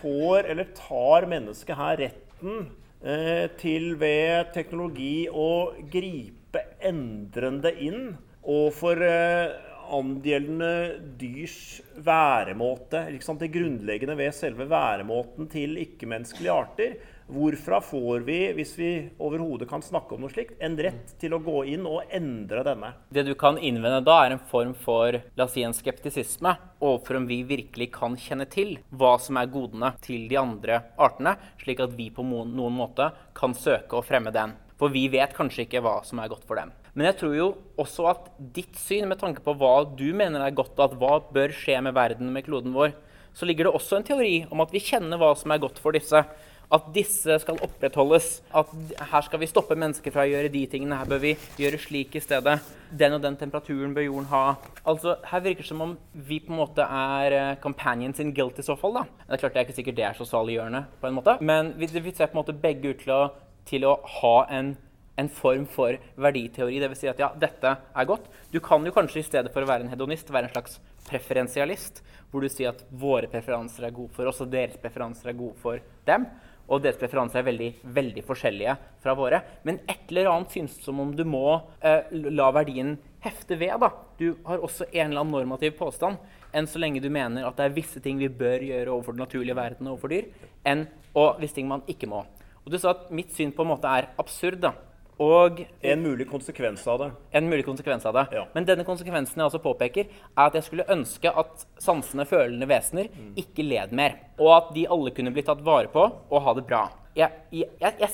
får 0.01 0.47
eller 0.49 0.71
tar 0.77 1.27
mennesket 1.29 1.77
her 1.77 1.99
retten 2.01 2.71
eh, 3.05 3.45
til 3.61 3.91
ved 4.01 4.55
teknologi 4.55 5.29
å 5.29 5.75
gripe 5.93 6.63
endrende 6.81 7.75
inn 7.85 8.15
overfor 8.49 9.05
eh, 9.05 9.53
angjeldende 9.93 10.73
dyrs 11.21 11.59
væremåte? 12.01 13.05
Liksom 13.13 13.37
det 13.43 13.53
grunnleggende 13.53 14.17
ved 14.17 14.33
selve 14.37 14.65
væremåten 14.73 15.51
til 15.53 15.77
ikke-menneskelige 15.85 16.57
arter. 16.57 16.97
Hvorfra 17.29 17.81
får 17.85 18.21
vi, 18.25 18.37
hvis 18.57 18.71
vi 18.79 18.91
overhodet 19.21 19.67
kan 19.69 19.83
snakke 19.85 20.15
om 20.15 20.23
noe 20.25 20.33
slikt, 20.33 20.55
en 20.65 20.79
rett 20.81 21.11
til 21.21 21.35
å 21.37 21.41
gå 21.45 21.59
inn 21.69 21.85
og 21.85 22.09
endre 22.15 22.63
denne? 22.65 22.89
Det 23.13 23.27
du 23.27 23.35
kan 23.37 23.59
innvende 23.61 24.01
da, 24.01 24.15
er 24.25 24.33
en 24.33 24.47
form 24.49 24.73
for 24.73 25.13
la 25.13 25.45
oss 25.45 25.53
si, 25.53 25.61
en 25.67 25.77
skeptisisme 25.77 26.55
overfor 26.81 27.19
om 27.21 27.27
vi 27.29 27.43
virkelig 27.51 27.91
kan 27.99 28.17
kjenne 28.17 28.47
til 28.49 28.79
hva 28.97 29.19
som 29.21 29.37
er 29.37 29.53
godene 29.53 29.93
til 30.01 30.25
de 30.31 30.41
andre 30.41 30.81
artene, 30.97 31.37
slik 31.61 31.85
at 31.85 31.93
vi 32.01 32.09
på 32.17 32.25
noen 32.25 32.79
måte 32.79 33.11
kan 33.37 33.53
søke 33.53 34.01
å 34.01 34.07
fremme 34.09 34.33
den. 34.33 34.57
For 34.81 34.89
vi 34.95 35.05
vet 35.13 35.37
kanskje 35.37 35.67
ikke 35.67 35.85
hva 35.85 35.99
som 36.09 36.23
er 36.23 36.33
godt 36.33 36.49
for 36.49 36.57
dem. 36.57 36.73
Men 36.97 37.11
jeg 37.11 37.21
tror 37.21 37.37
jo 37.37 37.51
også 37.77 38.09
at 38.09 38.33
ditt 38.57 38.81
syn, 38.81 39.05
med 39.11 39.21
tanke 39.21 39.45
på 39.45 39.53
hva 39.61 39.83
du 39.85 40.07
mener 40.17 40.49
er 40.49 40.57
godt, 40.57 40.81
at 40.81 40.97
hva 40.97 41.19
bør 41.29 41.53
skje 41.53 41.77
med 41.85 41.99
verden, 41.99 42.33
med 42.33 42.49
kloden 42.49 42.73
vår, 42.73 42.97
så 43.37 43.47
ligger 43.47 43.69
det 43.69 43.77
også 43.77 43.99
en 43.99 44.07
teori 44.07 44.37
om 44.49 44.65
at 44.65 44.73
vi 44.73 44.81
kjenner 44.83 45.21
hva 45.21 45.35
som 45.39 45.53
er 45.53 45.61
godt 45.63 45.77
for 45.83 45.95
disse. 45.95 46.25
At 46.69 46.91
disse 46.93 47.39
skal 47.41 47.61
opprettholdes. 47.65 48.43
At 48.57 48.73
her 49.11 49.25
skal 49.25 49.41
vi 49.41 49.49
stoppe 49.49 49.77
mennesker 49.79 50.13
fra 50.13 50.27
å 50.27 50.29
gjøre 50.29 50.51
de 50.53 50.65
tingene. 50.69 50.99
Her 51.01 51.09
bør 51.09 51.23
vi 51.23 51.35
gjøre 51.61 51.81
slik 51.81 52.19
i 52.19 52.23
stedet. 52.25 52.59
Den 52.99 53.17
og 53.17 53.23
den 53.25 53.39
temperaturen 53.41 53.95
bør 53.97 54.05
jorden 54.05 54.29
ha. 54.33 54.43
Altså, 54.89 55.17
Her 55.31 55.45
virker 55.45 55.65
det 55.65 55.71
som 55.71 55.85
om 55.85 55.95
vi 56.13 56.41
på 56.45 56.53
en 56.53 56.61
måte 56.61 56.85
er 56.85 57.37
eh, 57.37 57.55
companions 57.63 58.21
in 58.21 58.35
guilt 58.37 58.61
i 58.61 58.67
så 58.67 58.77
fall. 58.77 59.01
da. 59.01 59.07
Det 59.25 59.39
er 59.39 59.45
klart 59.45 59.57
det 59.57 59.63
er 59.63 59.69
ikke 59.69 59.79
sikkert 59.81 60.01
det 60.01 60.09
er 60.11 60.19
så 60.19 60.29
saliggjørende, 60.29 60.85
på 61.01 61.09
en 61.09 61.17
måte. 61.17 61.39
men 61.41 61.73
vi, 61.79 61.89
vi 61.89 62.13
ser 62.13 62.29
på 62.29 62.37
en 62.37 62.43
måte 62.43 62.57
begge 62.57 62.93
ut 62.93 63.03
til 63.05 63.17
å, 63.17 63.23
til 63.69 63.89
å 63.89 63.97
ha 64.21 64.37
en 64.61 64.77
en 65.19 65.29
form 65.29 65.65
for 65.67 65.99
verditeori. 66.21 66.79
Dvs. 66.79 67.01
Si 67.01 67.11
at 67.11 67.19
ja, 67.19 67.33
dette 67.35 67.75
er 67.75 68.09
godt. 68.09 68.29
Du 68.53 68.61
kan 68.63 68.85
jo 68.87 68.95
kanskje 68.95 69.23
i 69.23 69.27
stedet 69.27 69.51
for 69.55 69.65
å 69.65 69.69
være 69.69 69.87
en 69.87 69.91
hedonist, 69.93 70.31
være 70.31 70.47
en 70.47 70.55
slags 70.55 70.79
preferensialist. 71.09 72.03
Hvor 72.31 72.45
du 72.45 72.51
sier 72.53 72.71
at 72.71 72.85
våre 72.93 73.31
preferanser 73.31 73.89
er 73.89 73.97
gode 73.97 74.15
for 74.15 74.31
oss, 74.31 74.43
og 74.45 74.53
deres 74.53 74.79
preferanser 74.81 75.33
er 75.33 75.39
gode 75.39 75.59
for 75.63 75.83
dem. 76.07 76.29
Og 76.69 76.83
deres 76.85 76.99
preferanser 77.01 77.41
er 77.41 77.49
veldig, 77.49 77.69
veldig 77.97 78.25
forskjellige 78.27 78.75
fra 79.03 79.15
våre. 79.17 79.41
Men 79.65 79.81
et 79.89 80.11
eller 80.11 80.29
annet 80.31 80.53
synes 80.53 80.75
som 80.85 81.01
om 81.01 81.15
du 81.17 81.25
må 81.25 81.45
eh, 81.81 82.11
la 82.13 82.51
verdien 82.53 82.97
hefte 83.25 83.57
ved. 83.59 83.79
da. 83.81 83.91
Du 84.19 84.37
har 84.45 84.61
også 84.61 84.89
en 84.91 85.11
eller 85.11 85.23
annen 85.23 85.35
normativ 85.35 85.79
påstand. 85.79 86.21
Enn 86.53 86.69
så 86.69 86.81
lenge 86.81 87.03
du 87.05 87.09
mener 87.13 87.47
at 87.49 87.57
det 87.59 87.69
er 87.69 87.77
visse 87.77 88.03
ting 88.05 88.21
vi 88.21 88.29
bør 88.29 88.65
gjøre 88.65 88.93
overfor 88.93 89.17
den 89.17 89.25
naturlige 89.25 89.57
verden 89.57 89.89
og 89.89 89.97
overfor 89.97 90.13
dyr, 90.13 90.29
enn 90.65 90.87
og 91.19 91.41
visse 91.43 91.59
ting 91.59 91.69
man 91.69 91.85
ikke 91.91 92.09
må. 92.09 92.23
Og 92.65 92.73
du 92.73 92.79
sa 92.81 92.93
at 92.95 93.09
mitt 93.15 93.33
syn 93.33 93.53
på 93.57 93.65
en 93.65 93.73
måte 93.73 93.89
er 93.89 94.11
absurd. 94.21 94.61
da. 94.61 94.75
Og 95.19 95.65
En 95.83 96.03
mulig 96.03 96.29
konsekvens 96.31 96.87
av 96.87 96.99
det. 96.99 97.11
en 97.33 97.49
mulig 97.49 97.65
konsekvens 97.67 98.07
av 98.07 98.15
det. 98.15 98.27
Ja. 98.33 98.45
Men 98.55 98.65
denne 98.65 98.85
konsekvensen 98.85 99.41
jeg 99.41 99.47
også 99.47 99.59
påpeker, 99.59 100.07
er 100.37 100.45
at 100.45 100.55
jeg 100.55 100.63
skulle 100.63 100.87
ønske 100.89 101.31
at 101.31 101.67
sansende, 101.79 102.25
følende 102.25 102.69
vesener 102.69 103.09
ikke 103.37 103.67
led 103.67 103.93
mer. 103.93 104.15
Og 104.39 104.53
at 104.57 104.75
de 104.75 104.87
alle 104.87 105.11
kunne 105.11 105.33
bli 105.35 105.43
tatt 105.43 105.65
vare 105.67 105.91
på 105.91 106.05
og 106.31 106.43
ha 106.43 106.55
det 106.55 106.67
bra. 106.67 106.85
Jeg, 107.19 107.31
jeg, 107.51 107.67
jeg, 107.81 108.11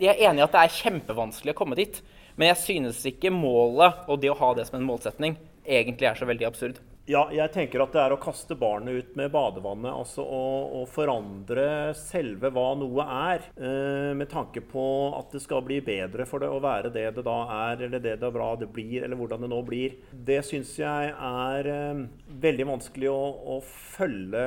jeg 0.00 0.08
er 0.08 0.30
enig 0.30 0.40
i 0.40 0.46
at 0.46 0.52
det 0.56 0.62
er 0.62 0.78
kjempevanskelig 0.80 1.52
å 1.52 1.58
komme 1.58 1.76
dit. 1.76 2.00
Men 2.36 2.48
jeg 2.48 2.62
synes 2.64 3.04
ikke 3.08 3.32
målet 3.32 4.08
og 4.08 4.20
det 4.20 4.32
å 4.32 4.40
ha 4.40 4.54
det 4.56 4.66
som 4.68 4.80
en 4.80 4.88
målsetning 4.88 5.36
egentlig 5.66 6.08
er 6.08 6.16
så 6.16 6.28
veldig 6.28 6.48
absurd. 6.48 6.80
Ja, 7.06 7.20
jeg 7.30 7.52
tenker 7.54 7.84
at 7.84 7.92
det 7.94 8.00
er 8.02 8.12
å 8.16 8.18
kaste 8.18 8.56
barnet 8.58 8.96
ut 8.98 9.12
med 9.18 9.30
badevannet. 9.30 9.92
Altså 9.94 10.24
å, 10.26 10.46
å 10.74 10.86
forandre 10.90 11.94
selve 11.94 12.50
hva 12.50 12.72
noe 12.74 13.04
er. 13.30 13.44
Eh, 13.54 14.10
med 14.18 14.26
tanke 14.32 14.58
på 14.66 14.82
at 15.14 15.30
det 15.30 15.44
skal 15.44 15.62
bli 15.62 15.78
bedre 15.86 16.26
for 16.26 16.42
det 16.42 16.48
å 16.50 16.58
være 16.62 16.90
det 16.90 17.04
det 17.14 17.22
da 17.26 17.36
er, 17.70 17.84
eller 17.86 18.02
det 18.02 18.16
det 18.18 18.26
er 18.26 18.34
bra 18.34 18.48
det 18.58 18.66
blir, 18.74 19.04
eller 19.06 19.18
hvordan 19.20 19.46
det 19.46 19.50
nå 19.52 19.60
blir. 19.68 19.94
Det 20.10 20.40
syns 20.48 20.72
jeg 20.80 21.12
er 21.14 21.70
eh, 21.70 22.00
veldig 22.42 22.66
vanskelig 22.72 23.12
å, 23.12 23.22
å 23.54 23.60
følge. 23.62 24.42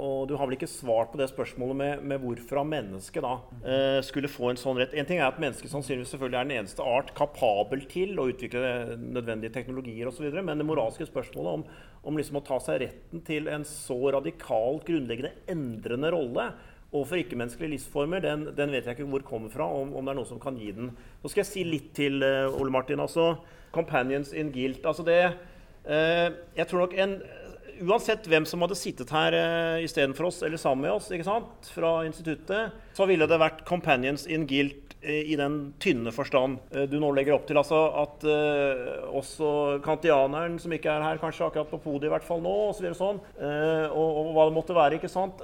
Og 0.00 0.30
du 0.32 0.38
har 0.40 0.48
vel 0.48 0.56
ikke 0.56 0.70
svart 0.78 1.12
på 1.12 1.20
det 1.20 1.28
spørsmålet 1.28 1.80
med, 1.82 2.08
med 2.14 2.24
hvorfor 2.24 2.64
mennesket 2.72 3.26
da 3.26 3.34
eh, 3.60 3.98
skulle 4.08 4.32
få 4.32 4.54
en 4.54 4.62
sånn 4.62 4.80
rett. 4.80 4.96
En 4.96 5.10
ting 5.12 5.20
er 5.20 5.28
at 5.28 5.44
mennesket 5.44 5.74
sannsynligvis 5.74 6.16
selvfølgelig 6.16 6.40
er 6.40 6.48
den 6.48 6.56
eneste 6.62 6.88
art 6.88 7.12
kapabel 7.20 7.84
til 7.92 8.16
å 8.16 8.30
utvikle 8.32 8.96
nødvendige 8.96 9.52
teknologier 9.60 10.08
osv., 10.08 10.32
men 10.40 10.56
det 10.56 10.70
moralske 10.72 11.04
spørsmålet 11.12 11.60
om 11.60 11.68
om 12.02 12.18
liksom 12.18 12.38
å 12.40 12.44
ta 12.46 12.58
seg 12.62 12.82
retten 12.84 13.22
til 13.26 13.48
en 13.52 13.64
så 13.66 13.98
radikalt 14.14 14.86
grunnleggende 14.88 15.34
endrende 15.50 16.12
rolle 16.14 16.50
overfor 16.88 17.20
ikke-menneskelige 17.20 17.74
livsformer, 17.74 18.22
den, 18.24 18.46
den, 18.56 18.72
vet 18.72 18.86
jeg 18.88 18.96
ikke 18.96 19.08
hvor 19.10 19.24
kommer 19.26 19.52
fra, 19.52 19.66
om, 19.68 19.92
om, 19.92 20.06
det 20.06 20.14
er 20.14 20.18
noen 20.20 20.30
som 20.30 20.40
kan 20.40 20.56
gi 20.56 20.70
den. 20.72 20.92
Så 21.20 21.32
skal 21.32 21.42
jeg 21.42 21.50
si 21.50 21.64
litt 21.68 21.90
til 21.96 22.22
uh, 22.24 22.54
Ole 22.56 22.72
Martin. 22.72 23.02
altså 23.04 23.34
Companions 23.74 24.32
in 24.32 24.48
guilt. 24.54 24.86
altså 24.88 25.04
det 25.04 25.20
uh, 25.28 26.28
Jeg 26.56 26.66
tror 26.70 26.86
nok 26.86 26.96
en 26.96 27.18
uansett 27.84 28.24
hvem 28.26 28.46
som 28.48 28.64
hadde 28.64 28.78
sittet 28.78 29.12
her 29.12 29.36
uh, 29.36 29.84
istedenfor 29.84 30.30
oss, 30.30 30.40
eller 30.42 30.60
sammen 30.60 30.88
med 30.88 30.96
oss, 30.96 31.10
ikke 31.12 31.28
sant, 31.28 31.68
fra 31.74 31.98
instituttet, 32.08 32.72
så 32.96 33.06
ville 33.06 33.28
det 33.28 33.38
vært 33.38 33.66
companions 33.68 34.24
in 34.26 34.48
guilt 34.48 34.87
i 35.02 35.36
den 35.38 35.58
tynne 35.78 36.10
forstand 36.14 36.58
uh, 36.74 36.84
du 36.90 36.98
nå 36.98 37.12
legger 37.14 37.36
opp 37.36 37.46
til. 37.48 37.60
Altså 37.60 37.78
at 38.02 38.26
også 39.14 39.78
kantianeren, 39.84 40.58
som 40.58 40.74
ikke 40.74 40.90
er 40.90 41.06
her 41.06 41.22
kanskje 41.22 41.46
akkurat 41.46 41.70
på 41.70 41.80
podiet, 41.84 42.08
i 42.08 42.12
hvert 42.12 42.26
fall 42.26 42.42
nå, 42.44 42.56
og 42.68 42.76
så 42.76 42.92
sånn, 42.96 43.18
og, 43.38 44.04
og, 44.08 44.28
hva 44.34 44.46
det 44.48 44.56
måtte 44.56 44.76
være, 44.76 44.98
ikke 44.98 45.10
sant 45.12 45.42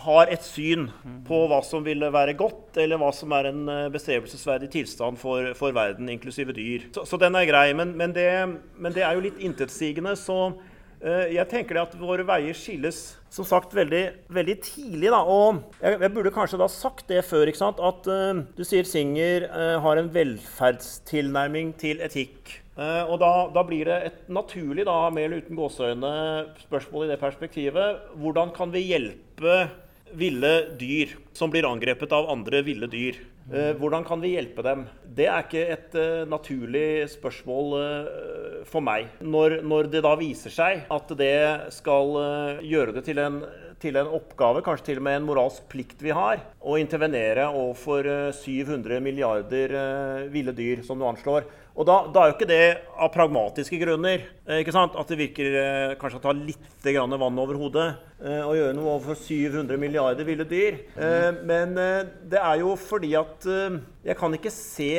har 0.00 0.30
et 0.30 0.44
syn 0.46 0.86
på 1.26 1.38
hva 1.50 1.58
som 1.66 1.82
ville 1.82 2.12
være 2.14 2.36
godt, 2.38 2.78
eller 2.78 3.00
hva 3.00 3.10
som 3.14 3.32
er 3.34 3.50
en 3.50 3.62
bestrebelsesverdig 3.90 4.70
tilstand 4.70 5.18
for, 5.18 5.50
for 5.58 5.74
verden, 5.74 6.10
inklusive 6.12 6.54
dyr. 6.54 6.86
Så, 6.94 7.06
så 7.10 7.18
den 7.18 7.38
er 7.38 7.48
grei. 7.50 7.70
Men, 7.74 7.96
men, 7.98 8.14
det, 8.14 8.28
men, 8.78 8.94
det, 8.94 9.02
er 9.06 9.18
jo 9.18 9.24
litt 9.26 9.42
intetsigende. 9.42 10.14
Så 10.18 10.38
Eh, 10.52 10.69
jeg 11.00 11.48
tenker 11.48 11.78
at 11.80 11.94
våre 11.96 12.26
veier 12.28 12.56
skilles 12.56 12.98
som 13.30 13.46
sagt 13.46 13.74
veldig, 13.76 14.02
veldig 14.34 14.56
tidlig. 14.64 15.10
Da. 15.12 15.20
Og 15.22 15.60
jeg, 15.78 15.98
jeg, 16.02 16.12
burde 16.14 16.32
kanskje 16.34 16.60
da 16.60 16.66
sagt 16.70 17.06
det 17.10 17.22
før. 17.28 17.46
ikke 17.48 17.62
sant? 17.62 17.82
At 17.82 18.08
uh, 18.10 18.42
du 18.56 18.64
sier 18.66 18.88
Singer 18.88 19.46
uh, 19.48 19.76
har 19.84 20.00
en 20.00 20.10
velferdstilnærming 20.14 21.72
til 21.80 22.02
etikk. 22.04 22.58
Uh, 22.74 23.06
og 23.06 23.20
da, 23.22 23.30
da, 23.54 23.64
blir 23.66 23.86
det 23.86 23.98
et 24.08 24.32
naturlig, 24.32 24.86
da, 24.88 24.96
med 25.14 25.28
eller 25.28 25.44
uten 25.44 25.58
gåseøyne, 25.58 26.14
spørsmål 26.66 27.06
i 27.06 27.12
det 27.12 27.20
perspektivet. 27.22 28.02
Hvordan 28.18 28.54
kan 28.56 28.74
vi 28.74 28.88
hjelpe 28.88 29.62
ville 30.18 30.54
dyr 30.80 31.12
som 31.36 31.52
blir 31.52 31.68
angrepet 31.68 32.10
av 32.16 32.32
andre 32.32 32.64
ville 32.66 32.90
dyr? 32.90 33.20
Eh, 33.50 33.72
hvordan 33.74 34.04
kan 34.06 34.20
vi 34.22 34.36
hjelpe 34.36 34.62
dem? 34.62 34.84
Det 35.02 35.26
er 35.26 35.42
ikke 35.42 35.62
et 35.74 35.94
uh, 35.98 36.22
naturlig 36.30 37.08
spørsmål 37.10 37.72
uh, 37.74 38.60
for 38.68 38.84
meg. 38.84 39.08
Når, 39.26 39.56
når, 39.66 39.88
det 39.90 40.04
da 40.06 40.12
viser 40.20 40.54
seg 40.54 40.84
at 40.86 41.10
det 41.18 41.72
skal 41.74 42.14
gjøre 42.62 42.94
det 42.94 43.02
til 43.08 43.18
en, 43.18 43.40
til 43.82 43.98
en, 43.98 44.12
oppgave, 44.20 44.62
kanskje 44.62 44.92
til 44.92 45.00
og 45.00 45.06
med 45.08 45.18
en 45.18 45.26
moralsk 45.26 45.66
plikt 45.72 46.04
vi 46.04 46.14
har, 46.14 46.44
å 46.62 46.78
intervenere 46.78 47.48
overfor 47.50 48.06
700 48.38 49.02
milliarder 49.02 49.74
ville 50.30 50.54
dyr, 50.54 50.84
som 50.86 51.00
du 51.00 51.08
anslår, 51.08 51.48
og 51.74 51.86
da, 51.86 51.96
da, 52.12 52.22
er 52.22 52.30
jo 52.30 52.36
ikke 52.36 52.48
det 52.50 52.64
av 52.98 53.10
pragmatiske 53.14 53.78
grunner. 53.80 54.24
Eh, 54.46 54.62
ikke 54.62 54.74
sant? 54.74 54.96
At 54.98 55.10
det 55.10 55.20
virker 55.20 55.58
eh, 55.60 55.92
kanskje 56.00 56.18
å 56.20 56.24
ta 56.24 56.34
litt 56.36 56.80
vann 56.84 57.38
over 57.40 57.58
hodet 57.60 57.86
eh, 58.18 58.42
og 58.42 58.56
gjøre 58.58 58.76
noe 58.76 58.96
overfor 58.96 59.18
700 59.20 59.78
milliarder 59.80 60.26
ville 60.26 60.46
dyr. 60.48 60.80
Eh, 60.96 61.30
men 61.46 61.76
eh, 61.78 62.08
det 62.32 62.40
er 62.42 62.64
jo 62.64 62.74
fordi 62.80 63.14
at 63.18 63.46
jeg 64.04 64.18
kan 64.18 64.34
ikke 64.36 64.52
se 64.54 64.92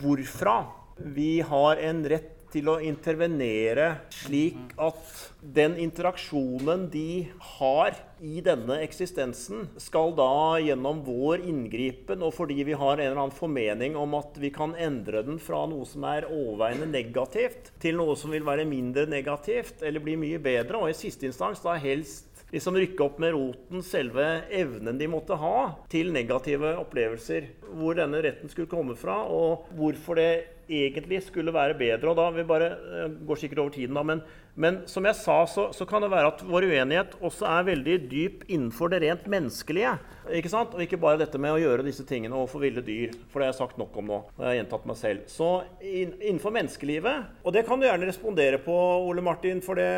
hvorfra 0.00 0.58
vi 0.98 1.38
har 1.46 1.78
en 1.88 2.02
rett 2.10 2.37
til 2.52 2.68
å 2.70 2.78
intervenere 2.84 3.88
slik 4.14 4.72
at 4.80 5.00
den 5.42 5.76
interaksjonen 5.80 6.86
de 6.92 7.28
har 7.58 7.96
i 8.24 8.42
denne 8.44 8.80
eksistensen, 8.82 9.68
skal 9.78 10.14
da 10.18 10.58
gjennom 10.62 11.04
vår 11.06 11.44
inngripen, 11.46 12.24
og 12.26 12.34
fordi 12.34 12.64
vi 12.66 12.78
har 12.78 12.96
en 12.98 13.04
eller 13.04 13.22
annen 13.22 13.36
formening 13.36 13.98
om 13.98 14.16
at 14.18 14.38
vi 14.42 14.50
kan 14.54 14.74
endre 14.74 15.22
den 15.26 15.38
fra 15.42 15.64
noe 15.70 15.86
som 15.86 16.06
er 16.08 16.26
overveiende 16.26 16.88
negativt, 16.90 17.72
til 17.82 17.98
noe 18.00 18.16
som 18.18 18.34
vil 18.34 18.46
være 18.48 18.66
mindre 18.68 19.06
negativt 19.10 19.84
eller 19.86 20.02
bli 20.02 20.18
mye 20.18 20.42
bedre, 20.42 20.80
og 20.80 20.90
i 20.90 20.98
siste 20.98 21.28
instans 21.28 21.62
da 21.64 21.76
helst 21.78 22.28
liksom 22.52 22.78
rykke 22.80 23.04
opp 23.04 23.18
med 23.22 23.34
roten 23.36 23.84
selve 23.84 24.24
evnen 24.54 24.98
de 24.98 25.08
måtte 25.10 25.36
ha 25.38 25.56
til 25.92 26.12
negative 26.14 26.74
opplevelser. 26.80 27.50
Hvor 27.76 27.98
denne 27.98 28.22
retten 28.24 28.52
skulle 28.52 28.70
komme 28.70 28.96
fra, 28.98 29.20
og 29.28 29.68
hvorfor 29.76 30.20
det 30.20 30.30
egentlig 30.68 31.22
skulle 31.24 31.54
være 31.54 31.76
bedre. 31.78 32.10
og 32.10 32.16
da, 32.16 32.28
Vi 32.30 32.44
bare 32.44 32.74
uh, 32.76 33.26
går 33.26 33.40
sikkert 33.40 33.58
over 33.64 33.70
tiden, 33.74 33.96
da, 33.96 34.02
men, 34.02 34.20
men 34.54 34.82
som 34.86 35.04
jeg 35.06 35.16
sa, 35.16 35.38
så, 35.46 35.68
så, 35.72 35.86
kan 35.88 36.02
det 36.02 36.10
være 36.12 36.32
at 36.32 36.44
vår 36.44 36.68
uenighet 36.68 37.16
også 37.24 37.46
er 37.48 37.68
veldig 37.70 37.96
dyp 38.10 38.44
innenfor 38.48 38.92
det 38.92 39.02
rent 39.04 39.26
menneskelige. 39.30 39.94
ikke 40.34 40.52
sant? 40.52 40.74
Og 40.74 40.82
ikke 40.84 41.00
bare 41.00 41.20
dette 41.22 41.40
med 41.40 41.54
å 41.54 41.60
gjøre 41.60 41.86
disse 41.86 42.04
tingene 42.04 42.36
overfor 42.36 42.66
ville 42.66 42.84
dyr. 42.84 43.14
For 43.30 43.40
det 43.40 43.48
har 43.48 43.54
jeg 43.54 43.60
sagt 43.62 43.78
nok 43.80 43.96
om 43.96 44.10
nå. 44.12 44.18
og 44.36 44.42
jeg 44.44 44.50
har 44.50 44.58
gjentatt 44.60 44.88
meg 44.90 45.00
selv. 45.00 45.24
Så 45.30 45.48
innenfor 45.80 46.52
menneskelivet 46.54 47.44
Og 47.44 47.54
det 47.54 47.64
kan 47.66 47.80
du 47.80 47.86
gjerne 47.86 48.08
respondere 48.10 48.60
på, 48.60 48.76
Ole 49.08 49.24
Martin, 49.24 49.62
for 49.64 49.78
det, 49.78 49.88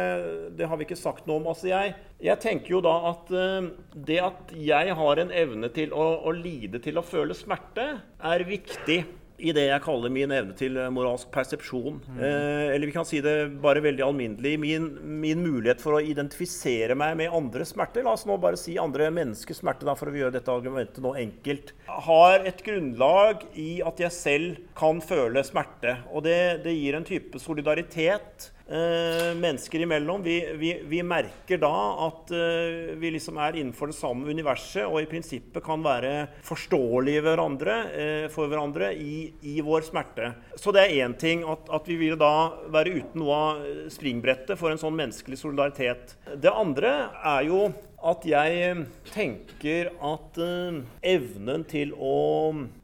det 0.58 0.68
har 0.68 0.78
vi 0.78 0.86
ikke 0.86 0.98
sagt 0.98 1.26
noe 1.26 1.40
om. 1.40 1.50
Altså, 1.50 1.70
jeg, 1.72 1.96
jeg 2.22 2.42
tenker 2.42 2.76
jo 2.76 2.84
da 2.84 2.94
at 3.10 3.34
uh, 3.34 3.70
det 3.96 4.20
at 4.22 4.54
jeg 4.54 4.94
har 5.00 5.24
en 5.24 5.34
evne 5.34 5.72
til 5.74 5.94
å, 5.96 6.06
å 6.28 6.34
lide, 6.36 6.82
til 6.84 7.00
å 7.00 7.06
føle 7.06 7.34
smerte, 7.34 7.59
er 7.78 8.46
viktig 8.48 9.00
i 9.40 9.52
det 9.56 9.66
jeg 9.66 9.82
kaller 9.84 10.12
min 10.12 10.32
evne 10.34 10.54
til 10.56 10.76
eh, 10.78 10.90
moralsk 10.92 11.30
persepsjon. 11.32 11.98
Mm. 12.04 12.18
Eh, 12.20 12.66
eller 12.74 12.90
vi 12.90 12.94
kan 12.94 13.06
si 13.08 13.20
det 13.24 13.34
bare 13.62 13.82
veldig 13.84 14.04
alminnelig. 14.04 14.54
Min, 14.60 14.88
min, 15.22 15.40
mulighet 15.40 15.82
for 15.82 15.96
å 15.96 16.02
identifisere 16.04 16.96
meg 16.98 17.16
med 17.20 17.34
andres 17.36 17.72
smerte, 17.74 18.04
la 18.04 18.14
oss 18.16 18.26
nå 18.28 18.36
bare 18.42 18.60
si 18.60 18.76
andre 18.80 19.10
menneskers 19.14 19.62
smerte, 19.62 19.88
da, 19.88 19.96
for 19.98 20.10
å 20.10 20.16
gjøre 20.16 20.36
dette 20.36 20.52
argumentet 20.52 21.00
nå 21.04 21.14
enkelt, 21.20 21.74
har 22.10 22.46
et 22.48 22.62
grunnlag 22.66 23.46
i 23.58 23.70
at 23.86 24.02
jeg 24.04 24.16
selv 24.16 24.62
kan 24.78 25.00
føle 25.04 25.44
smerte. 25.46 25.98
Og 26.12 26.24
det, 26.28 26.40
det 26.66 26.76
gir 26.76 26.98
en 26.98 27.08
type 27.08 27.40
solidaritet 27.42 28.50
eh, 28.70 29.34
mennesker 29.36 29.80
imellom. 29.80 30.22
Vi, 30.22 30.36
vi, 30.58 30.72
vi, 30.86 31.02
merker 31.02 31.60
da 31.62 31.72
at 32.06 32.30
eh, 32.34 32.94
vi 33.00 33.12
liksom 33.16 33.40
er 33.42 33.58
innenfor 33.58 33.90
det 33.90 33.98
samme 33.98 34.30
universet 34.30 34.86
og 34.86 35.00
i 35.02 35.08
prinsippet 35.10 35.64
kan 35.64 35.82
være 35.84 36.14
forståelige 36.46 37.24
hverandre, 37.26 37.76
eh, 37.90 38.24
for 38.32 38.50
hverandre 38.50 38.92
i, 38.94 39.32
i, 39.42 39.58
vår 39.64 39.86
smerte. 39.90 40.32
Så 40.56 40.74
det 40.74 40.86
er 40.86 41.04
én 41.04 41.16
ting 41.18 41.44
at, 41.48 41.68
at, 41.68 41.86
vi 41.90 41.98
vil 42.00 42.18
da 42.20 42.32
være 42.70 42.96
uten 43.00 43.22
noe 43.22 43.36
av 43.36 43.62
springbrettet 43.90 44.58
for 44.60 44.72
en 44.72 44.80
sånn 44.80 44.98
menneskelig 44.98 45.40
solidaritet. 45.40 46.16
Det 46.38 46.52
andre 46.52 46.92
er 47.36 47.46
jo 47.48 47.64
at 48.00 48.24
jeg 48.24 48.84
tenker 49.12 49.90
at 49.92 50.38
uh, 50.40 50.78
evnen 51.04 51.66
til 51.68 51.92
å 51.92 52.14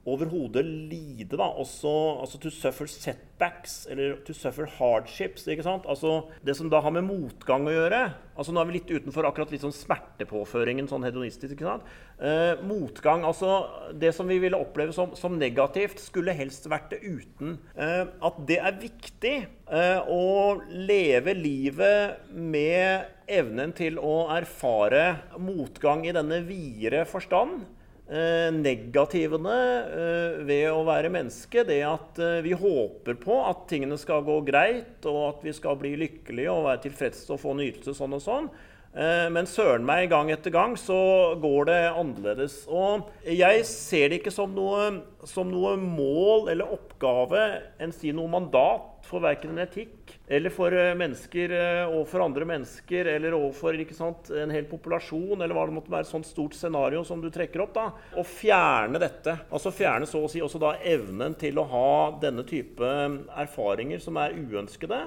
overhodet 0.06 0.62
lide, 0.64 1.34
da, 1.34 1.48
også 1.58 1.92
altså 2.22 2.38
to 2.40 2.50
suffer 2.54 2.88
setbacks, 2.90 3.86
eller 3.90 4.20
to 4.26 4.34
suffer 4.36 4.68
hardships, 4.78 5.46
ikke 5.50 5.66
sant? 5.66 5.88
Altså 5.90 6.20
det 6.46 6.54
som 6.58 6.70
da 6.70 6.80
har 6.84 6.94
med 6.94 7.06
motgang 7.08 7.66
å 7.66 7.74
gjøre 7.74 8.06
altså 8.36 8.52
Nå 8.52 8.60
er 8.60 8.68
vi 8.68 8.74
litt 8.76 8.90
utenfor 8.92 9.24
akkurat 9.24 9.48
litt 9.48 9.62
sånn 9.64 9.72
smertepåføringen 9.72 10.88
sånn 10.90 11.06
hedonistisk. 11.06 11.54
ikke 11.54 11.70
sant? 11.70 11.86
Eh, 12.20 12.60
motgang, 12.68 13.24
altså 13.24 13.62
Det 13.96 14.10
som 14.12 14.28
vi 14.28 14.36
ville 14.42 14.58
oppleve 14.60 14.92
som, 14.92 15.14
som 15.16 15.38
negativt, 15.40 16.02
skulle 16.04 16.36
helst 16.36 16.68
vært 16.68 16.92
det 16.92 17.00
uten. 17.00 17.56
Eh, 17.72 18.04
at 18.04 18.42
det 18.48 18.60
er 18.60 18.80
viktig 18.82 19.36
å 19.66 20.60
leve 20.70 21.32
livet 21.34 22.28
med 22.30 23.08
evnen 23.26 23.72
til 23.74 23.96
å 23.98 24.28
erfare 24.30 25.32
motgang 25.42 26.04
i 26.06 26.14
denne 26.14 26.38
videre 26.46 27.02
forstand. 27.08 27.64
Eh, 28.06 28.52
negativene 28.54 29.54
eh, 29.82 30.36
ved 30.46 30.68
å 30.70 30.84
være 30.86 31.10
menneske, 31.10 31.64
det 31.66 31.80
at 31.82 32.20
eh, 32.22 32.36
vi 32.44 32.52
håper 32.54 33.16
på 33.18 33.40
at 33.48 33.64
tingene 33.66 33.98
skal 33.98 34.22
gå 34.22 34.36
greit, 34.46 35.00
og 35.10 35.18
at 35.32 35.42
vi 35.42 35.54
skal 35.56 35.74
bli 35.80 35.96
lykkelige 35.98 36.52
og 36.52 36.68
være 36.68 36.84
tilfredse 36.84 37.26
og 37.34 37.42
få 37.42 37.56
nytelse 37.58 37.96
sånn 37.98 38.14
og 38.14 38.22
sånn. 38.22 38.48
Men 38.96 39.44
søren 39.44 39.82
meg, 39.84 40.06
gang 40.08 40.30
etter 40.32 40.48
gang 40.54 40.72
så 40.80 40.96
går 41.36 41.66
det 41.68 41.80
annerledes. 41.90 42.54
Og 42.72 43.10
jeg 43.28 43.66
ser 43.68 44.08
det 44.08 44.22
ikke 44.22 44.32
som 44.32 44.54
noe, 44.56 44.86
som 45.28 45.50
noe 45.52 45.74
mål 45.76 46.48
eller 46.54 46.72
oppgave, 46.72 47.42
enn 47.76 47.92
si 47.92 48.14
noe 48.16 48.32
mandat 48.32 48.95
for 49.06 49.24
verken 49.24 49.54
en 49.54 49.62
etikk 49.64 50.14
eller 50.26 50.52
for 50.54 50.74
eh, 50.74 50.92
mennesker 50.98 51.54
eh, 51.54 51.82
overfor 51.86 52.24
andre 52.24 52.48
mennesker 52.48 53.10
eller 53.14 53.36
overfor 53.36 53.76
en 53.76 54.54
hel 54.54 54.66
populasjon, 54.68 55.40
eller 55.40 55.54
hva 55.54 55.66
det 55.68 55.76
måtte 55.76 55.92
være, 55.92 56.06
et 56.06 56.10
sånt 56.10 56.26
stort 56.28 56.56
scenario 56.58 57.04
som 57.06 57.22
du 57.22 57.28
trekker 57.32 57.62
opp, 57.62 57.74
da, 57.76 57.86
å 58.18 58.24
fjerne 58.26 59.00
dette. 59.02 59.36
Altså 59.50 59.74
fjerne 59.74 60.08
så 60.10 60.24
å 60.24 60.30
si 60.30 60.42
også 60.42 60.60
da 60.62 60.74
evnen 60.82 61.36
til 61.38 61.60
å 61.60 61.66
ha 61.70 61.92
denne 62.22 62.46
type 62.48 62.90
erfaringer 63.36 64.02
som 64.02 64.18
er 64.20 64.34
uønskede. 64.34 64.98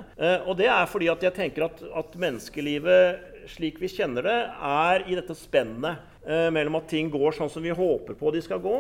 Og 0.48 0.56
det 0.60 0.70
er 0.72 0.88
fordi 0.90 1.10
at 1.12 1.24
jeg 1.26 1.36
tenker 1.36 1.68
at, 1.68 1.84
at 2.00 2.16
menneskelivet 2.20 3.30
slik 3.50 3.80
vi 3.82 3.90
kjenner 3.92 4.26
det, 4.26 4.40
er 4.62 5.06
i 5.10 5.18
dette 5.18 5.36
spennet 5.38 6.02
eh, 6.26 6.50
mellom 6.54 6.80
at 6.80 6.90
ting 6.92 7.10
går 7.12 7.36
sånn 7.38 7.52
som 7.52 7.64
vi 7.66 7.74
håper 7.76 8.18
på 8.20 8.34
de 8.34 8.44
skal 8.46 8.62
gå, 8.64 8.78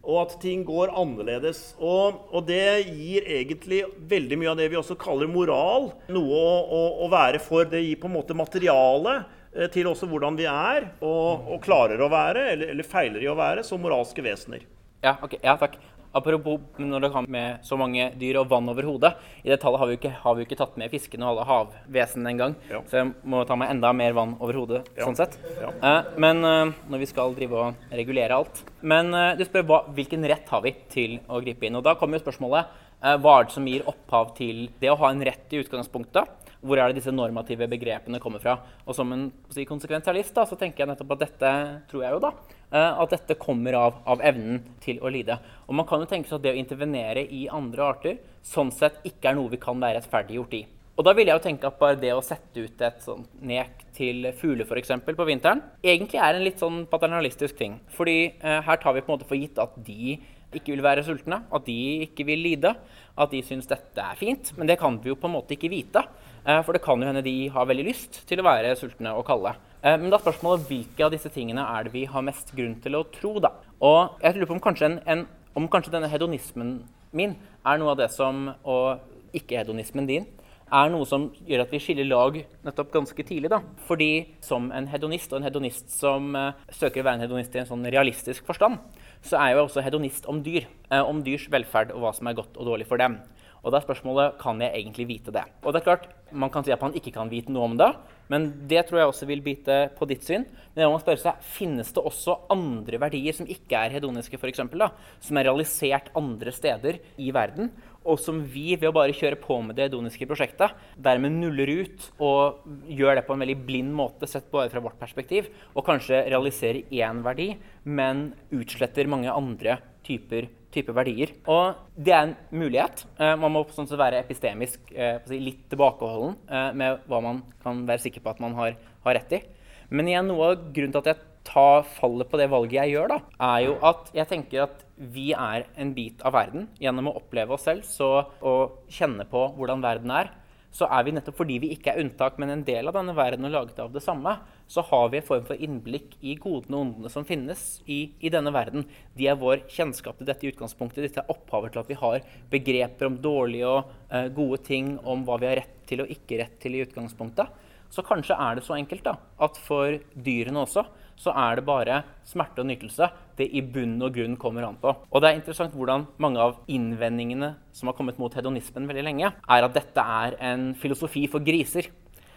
og 0.00 0.22
at 0.22 0.36
ting 0.42 0.62
går 0.64 0.92
annerledes. 0.96 1.74
Og, 1.78 2.22
og, 2.32 2.46
det 2.48 2.88
gir 2.88 3.26
egentlig 3.28 3.82
veldig 4.10 4.38
mye 4.40 4.52
av 4.52 4.60
det 4.60 4.70
vi 4.72 4.78
også 4.80 4.96
kaller 5.00 5.30
moral, 5.30 5.90
noe 6.12 6.40
å, 6.40 6.56
å, 6.64 6.80
å 7.04 7.10
være 7.12 7.42
for. 7.44 7.68
Det 7.68 7.82
gir 7.84 8.00
på 8.00 8.08
en 8.08 8.16
måte 8.16 8.36
materiale 8.36 9.20
eh, 9.52 9.68
til 9.72 9.90
også 9.90 10.08
hvordan 10.10 10.38
vi 10.40 10.48
er, 10.50 10.90
og, 11.04 11.50
og 11.52 11.64
klarer 11.64 12.00
å 12.00 12.10
være, 12.12 12.48
eller, 12.54 12.74
eller, 12.74 12.88
feiler 12.88 13.24
i 13.24 13.30
å 13.30 13.38
være, 13.38 13.66
som 13.66 13.82
moralske 13.82 14.24
vesener. 14.24 14.64
Ja, 15.04 15.16
ok. 15.24 15.38
Ja, 15.44 15.56
takk. 15.60 15.78
Apropos 16.16 16.58
når 16.80 17.04
det 17.04 17.10
kommer 17.14 17.30
med 17.30 17.66
så 17.66 17.76
mange 17.78 18.08
dyr 18.18 18.40
og 18.40 18.48
vann 18.50 18.68
over 18.72 18.88
hodet. 18.88 19.12
I 19.44 19.52
det 19.52 19.60
tallet 19.62 19.78
har 19.78 19.86
vi 19.86 19.94
jo 19.94 20.00
ikke, 20.00 20.14
vi 20.36 20.46
ikke 20.46 20.58
tatt 20.58 20.78
med 20.80 20.90
fiskene 20.90 21.26
og 21.26 21.36
alle 21.36 21.46
havvesenene 21.46 22.32
engang. 22.32 22.56
Ja. 22.70 22.82
Så 22.90 22.98
jeg 22.98 23.12
må 23.22 23.44
ta 23.46 23.58
meg 23.58 23.70
enda 23.74 23.92
mer 23.94 24.16
vann 24.16 24.34
over 24.40 24.58
hodet. 24.58 24.82
Ja. 24.96 25.06
sånn 25.06 25.18
sett. 25.18 25.38
Ja. 25.60 25.70
Eh, 25.70 26.10
men 26.20 26.42
eh, 26.44 26.74
når 26.90 27.04
vi 27.04 27.10
skal 27.10 27.36
drive 27.38 27.62
og 27.62 27.94
regulere 27.94 28.40
alt. 28.40 28.64
Men 28.82 29.14
eh, 29.14 29.36
du 29.38 29.46
spør 29.46 29.66
hva, 29.68 29.80
hvilken 29.94 30.26
rett 30.30 30.50
har 30.50 30.64
vi 30.66 30.74
til 30.90 31.18
å 31.30 31.40
gripe 31.44 31.68
inn. 31.68 31.78
Og 31.78 31.86
da 31.86 31.94
kommer 31.98 32.18
jo 32.18 32.24
spørsmålet 32.26 32.74
eh, 33.04 33.16
hva 33.22 33.38
er 33.38 33.46
det 33.46 33.56
som 33.56 33.70
gir 33.70 33.86
opphav 33.90 34.34
til 34.38 34.66
det 34.82 34.90
å 34.90 34.98
ha 35.04 35.12
en 35.14 35.24
rett 35.30 35.54
i 35.54 35.62
utgangspunktet? 35.62 36.38
Hvor 36.60 36.76
er 36.76 36.90
det 36.90 37.00
disse 37.00 37.12
normative 37.14 37.70
begrepene 37.70 38.20
kommer 38.20 38.42
fra? 38.42 38.58
Og 38.84 38.96
som 38.96 39.12
en 39.14 39.28
si, 39.48 39.64
konsekvensialist 39.68 40.34
da, 40.36 40.44
så 40.48 40.58
tenker 40.60 40.82
jeg 40.82 40.90
nettopp 40.90 41.14
at 41.16 41.22
dette 41.22 41.52
tror 41.88 42.04
jeg 42.04 42.16
jo 42.16 42.24
da, 42.26 42.34
at 42.70 43.10
dette 43.10 43.34
kommer 43.34 43.74
av, 43.74 43.96
av, 44.06 44.20
evnen 44.22 44.60
til 44.82 45.00
å 45.02 45.10
lide. 45.10 45.34
Og 45.66 45.74
man 45.74 45.88
kan 45.88 46.02
jo 46.02 46.06
tenke 46.10 46.30
seg 46.30 46.38
at 46.38 46.44
det 46.44 46.52
å 46.54 46.60
intervenere 46.60 47.24
i 47.26 47.48
andre 47.50 47.82
arter 47.82 48.20
sånn 48.46 48.70
sett 48.70 49.00
ikke 49.08 49.32
er 49.32 49.40
noe 49.40 49.50
vi 49.50 49.58
kan 49.62 49.80
være 49.82 49.98
rettferdiggjort 49.98 50.54
i. 50.60 50.62
Og 51.00 51.06
da 51.06 51.14
vil 51.16 51.30
jeg 51.30 51.38
jo 51.38 51.44
tenke 51.46 51.64
at 51.64 51.78
bare 51.80 51.96
det 51.96 52.10
å 52.12 52.20
sette 52.20 52.60
ut 52.60 52.82
et 52.84 52.98
sånt 53.00 53.30
nek 53.40 53.86
til 53.96 54.26
fugler 54.36 54.66
f.eks. 54.68 54.90
på 55.06 55.24
vinteren, 55.24 55.62
egentlig 55.80 56.20
er 56.20 56.36
en 56.36 56.44
litt 56.44 56.60
sånn 56.60 56.82
paternalistisk 56.90 57.56
ting. 57.56 57.78
Fordi 57.96 58.18
eh, 58.36 58.58
her 58.66 58.80
tar 58.82 58.92
vi 58.92 59.00
på 59.00 59.08
en 59.08 59.16
måte 59.16 59.28
for 59.28 59.40
gitt 59.40 59.56
at 59.62 59.78
de 59.86 60.18
ikke 60.50 60.74
vil 60.74 60.84
være 60.84 61.04
sultne, 61.06 61.40
at 61.48 61.64
de 61.64 61.78
ikke 62.04 62.26
vil 62.28 62.42
lide, 62.44 62.74
at 63.16 63.32
de 63.32 63.40
syns 63.46 63.70
dette 63.70 64.02
er 64.02 64.18
fint. 64.20 64.52
Men 64.58 64.68
det 64.68 64.76
kan 64.82 64.98
vi 65.00 65.12
jo 65.12 65.16
på 65.16 65.30
en 65.30 65.38
måte 65.38 65.56
ikke 65.56 65.72
vite. 65.72 66.04
Eh, 66.46 66.62
for 66.64 66.76
det 66.76 66.82
kan 66.84 67.00
jo 67.00 67.08
hende 67.08 67.24
de 67.24 67.50
har 67.52 67.68
veldig 67.68 67.86
lyst 67.86 68.22
til 68.28 68.40
å 68.40 68.46
være 68.46 68.72
sultne 68.78 69.12
og 69.16 69.26
kalde. 69.28 69.54
Eh, 69.82 69.96
men 70.00 70.08
da 70.08 70.18
er 70.18 70.24
spørsmålet 70.24 70.66
hvilke 70.68 71.04
av 71.06 71.12
disse 71.14 71.32
tingene 71.32 71.64
er 71.64 71.86
det 71.86 71.94
vi 71.94 72.06
har 72.08 72.24
mest 72.24 72.54
grunn 72.56 72.78
til 72.80 72.96
å 72.96 73.04
tro, 73.12 73.36
da. 73.42 73.52
Og 73.80 74.20
jeg 74.22 74.36
lurer 74.36 74.50
på 74.50 74.56
om 74.58 74.64
kanskje, 74.64 74.90
en, 74.90 74.98
en, 75.06 75.26
om 75.58 75.68
kanskje 75.70 75.94
denne 75.96 76.10
hedonismen 76.12 76.80
min 77.16 77.34
er 77.66 77.80
noe 77.80 77.90
av 77.92 77.98
det 77.98 78.06
som 78.14 78.52
Og 78.62 79.00
ikke-hedonismen 79.34 80.06
din 80.06 80.28
er 80.70 80.90
noe 80.92 81.06
som 81.08 81.28
gjør 81.48 81.64
at 81.64 81.72
vi 81.74 81.80
skiller 81.82 82.06
lag 82.06 82.36
nettopp 82.66 82.92
ganske 82.94 83.24
tidlig. 83.26 83.50
da. 83.50 83.60
Fordi 83.86 84.36
som 84.44 84.70
en 84.74 84.86
hedonist, 84.90 85.32
og 85.32 85.40
en 85.40 85.48
hedonist 85.48 85.90
som 85.90 86.34
uh, 86.38 86.52
søker 86.70 87.02
å 87.02 87.08
være 87.08 87.18
en 87.18 87.26
hedonist 87.26 87.56
i 87.56 87.62
en 87.62 87.68
sånn 87.68 87.86
realistisk 87.90 88.46
forstand, 88.46 88.78
så 89.26 89.40
er 89.40 89.50
jeg 89.50 89.58
jo 89.58 89.64
også 89.66 89.84
hedonist 89.84 90.28
om 90.30 90.42
dyr. 90.46 90.68
Uh, 90.90 91.02
om 91.02 91.22
dyrs 91.26 91.48
velferd 91.50 91.90
og 91.94 92.04
hva 92.04 92.14
som 92.14 92.30
er 92.30 92.38
godt 92.38 92.58
og 92.58 92.70
dårlig 92.70 92.86
for 92.90 93.02
dem. 93.02 93.18
Og 93.60 93.72
da 93.72 93.80
er 93.80 93.84
spørsmålet 93.84 94.38
kan 94.40 94.60
jeg 94.62 94.72
egentlig 94.72 95.08
vite 95.10 95.34
det. 95.34 95.44
Og 95.64 95.74
det 95.74 95.82
er 95.82 95.88
klart, 95.90 96.08
Man 96.30 96.50
kan 96.50 96.62
si 96.62 96.70
at 96.70 96.78
man 96.78 96.94
ikke 96.94 97.10
kan 97.10 97.26
vite 97.26 97.50
noe 97.50 97.66
om 97.66 97.72
det, 97.74 97.88
men 98.30 98.44
det 98.70 98.84
tror 98.86 99.00
jeg 99.00 99.10
også 99.10 99.26
vil 99.26 99.40
bite 99.42 99.78
på 99.98 100.06
ditt 100.06 100.22
syn. 100.22 100.44
Men 100.74 100.84
jeg 100.84 100.92
må 100.92 101.00
spørre 101.02 101.18
seg, 101.18 101.40
finnes 101.42 101.90
det 101.90 102.04
også 102.06 102.36
andre 102.54 103.00
verdier 103.02 103.34
som 103.34 103.48
ikke 103.50 103.80
er 103.80 103.96
hedoniske, 103.96 104.38
for 104.38 104.46
eksempel, 104.46 104.84
da, 104.84 104.92
som 105.18 105.40
er 105.40 105.48
realisert 105.48 106.12
andre 106.14 106.54
steder 106.54 107.00
i 107.18 107.32
verden, 107.34 107.72
og 108.06 108.20
som 108.22 108.38
vi, 108.46 108.76
ved 108.78 108.92
å 108.92 108.94
bare 108.96 109.16
kjøre 109.16 109.40
på 109.42 109.58
med 109.64 109.76
det 109.76 109.88
hedoniske 109.88 110.28
prosjektet, 110.30 110.78
dermed 111.02 111.34
nuller 111.34 111.74
ut 111.82 112.06
og 112.22 112.62
gjør 112.88 113.18
det 113.18 113.26
på 113.26 113.34
en 113.34 113.42
veldig 113.42 113.58
blind 113.66 113.92
måte, 113.98 114.30
sett 114.30 114.46
bare 114.54 114.70
fra 114.72 114.84
vårt 114.86 115.00
perspektiv, 115.02 115.50
og 115.74 115.84
kanskje 115.90 116.22
realiserer 116.30 116.86
én 116.94 117.26
verdi, 117.26 117.52
men 117.84 118.30
utsletter 118.54 119.10
mange 119.10 119.34
andre 119.34 119.80
typer, 120.06 120.46
typer 120.74 120.96
verdier. 120.96 121.32
Og 121.50 121.78
det 121.96 122.14
er 122.14 122.28
en 122.28 122.36
mulighet. 122.62 123.04
Eh, 123.18 123.34
man 123.40 123.54
må 123.54 123.64
sånn 123.74 123.88
være 123.90 124.20
epistemisk 124.22 124.92
eh, 124.94 125.18
litt 125.32 125.66
tilbakeholden 125.72 126.36
eh, 126.48 126.70
med 126.78 127.08
hva 127.10 127.22
man 127.24 127.42
kan 127.64 127.82
være 127.88 128.04
sikker 128.06 128.24
på 128.24 128.32
at 128.34 128.42
man 128.42 128.56
har, 128.58 128.78
har 129.06 129.18
rett 129.18 129.36
i. 129.38 129.42
Men 129.90 130.10
igjen, 130.10 130.30
noe 130.30 130.52
av 130.52 130.68
grunnen 130.70 130.94
til 130.94 131.02
at 131.02 131.12
jeg 131.12 131.26
tar 131.50 131.86
fallet 131.96 132.28
på 132.30 132.38
det 132.38 132.50
valget 132.52 132.76
jeg 132.76 132.94
gjør, 132.94 133.14
da, 133.14 133.18
er 133.48 133.62
jo 133.64 133.76
at 133.88 134.10
jeg 134.14 134.28
tenker 134.30 134.66
at 134.66 134.84
vi 135.10 135.30
er 135.32 135.64
en 135.80 135.94
bit 135.96 136.20
av 136.26 136.36
verden. 136.36 136.68
Gjennom 136.82 137.10
å 137.10 137.16
oppleve 137.18 137.56
oss 137.56 137.64
selv 137.66 137.86
så, 137.88 138.10
og 138.44 138.84
kjenne 138.92 139.26
på 139.30 139.46
hvordan 139.56 139.82
verden 139.82 140.12
er, 140.14 140.30
så 140.70 140.86
er 140.86 141.04
vi 141.06 141.14
nettopp 141.14 141.40
fordi 141.40 141.56
vi 141.62 141.72
ikke 141.74 141.92
er 141.92 142.04
unntak, 142.04 142.36
men 142.38 142.52
en 142.52 142.62
del 142.66 142.88
av 142.88 142.94
denne 142.94 143.14
verden 143.18 143.46
og 143.48 143.54
laget 143.54 143.80
av 143.82 143.90
det 143.94 144.02
samme, 144.04 144.36
så 144.70 144.84
har 144.86 145.08
vi 145.10 145.18
en 145.18 145.26
form 145.26 145.46
for 145.48 145.58
innblikk 145.58 146.14
i 146.22 146.36
godene 146.38 146.76
og 146.76 146.84
ondene 146.84 147.10
som 147.10 147.26
finnes 147.26 147.64
i, 147.90 148.12
i, 148.20 148.30
denne 148.30 148.52
verden. 148.54 148.86
De 149.18 149.26
er 149.26 149.40
vår 149.40 149.64
kjennskap 149.70 150.20
til 150.20 150.30
dette 150.30 150.46
i 150.46 150.52
utgangspunktet. 150.52 151.02
Dette 151.08 151.24
er 151.24 151.34
opphavet 151.34 151.74
til 151.74 151.82
at 151.82 151.90
vi 151.90 151.98
har 151.98 152.22
begreper 152.52 153.10
om 153.10 153.18
dårlige 153.22 153.66
og 153.66 153.90
eh, 154.14 154.30
gode 154.36 154.62
ting, 154.68 154.94
om 155.02 155.26
hva 155.26 155.40
vi 155.42 155.50
har 155.50 155.60
rett 155.64 155.76
til 155.90 156.04
og 156.04 156.14
ikke 156.14 156.38
rett 156.44 156.56
til 156.62 156.78
i 156.78 156.84
utgangspunktet. 156.86 157.66
Så 157.90 158.06
kanskje 158.06 158.38
er 158.38 158.54
det 158.54 158.62
så 158.62 158.76
enkelt 158.78 159.02
da, 159.02 159.16
at 159.42 159.58
for 159.58 159.98
dyrene 160.14 160.62
også 160.62 160.86
så 161.20 161.34
er 161.36 161.58
det 161.58 161.66
bare 161.68 162.02
smerte 162.24 162.62
og 162.62 162.70
nytelse 162.70 163.10
det 163.40 163.48
i 163.56 163.62
bunn 163.64 163.96
og 164.04 164.14
grunn 164.16 164.36
kommer 164.40 164.66
an 164.68 164.78
på. 164.80 164.92
Og 165.10 165.22
det 165.22 165.30
er 165.30 165.40
interessant 165.40 165.74
hvordan 165.76 166.06
mange 166.22 166.42
av 166.42 166.60
innvendingene 166.70 167.54
som 167.76 167.90
har 167.90 167.96
kommet 167.98 168.20
mot 168.20 168.34
hedonismen 168.36 168.88
veldig 168.90 169.06
lenge, 169.06 169.32
er 169.32 169.66
at 169.66 169.74
dette 169.76 170.04
er 170.20 170.38
en 170.52 170.70
filosofi 170.78 171.26
for 171.30 171.44
griser. 171.44 171.90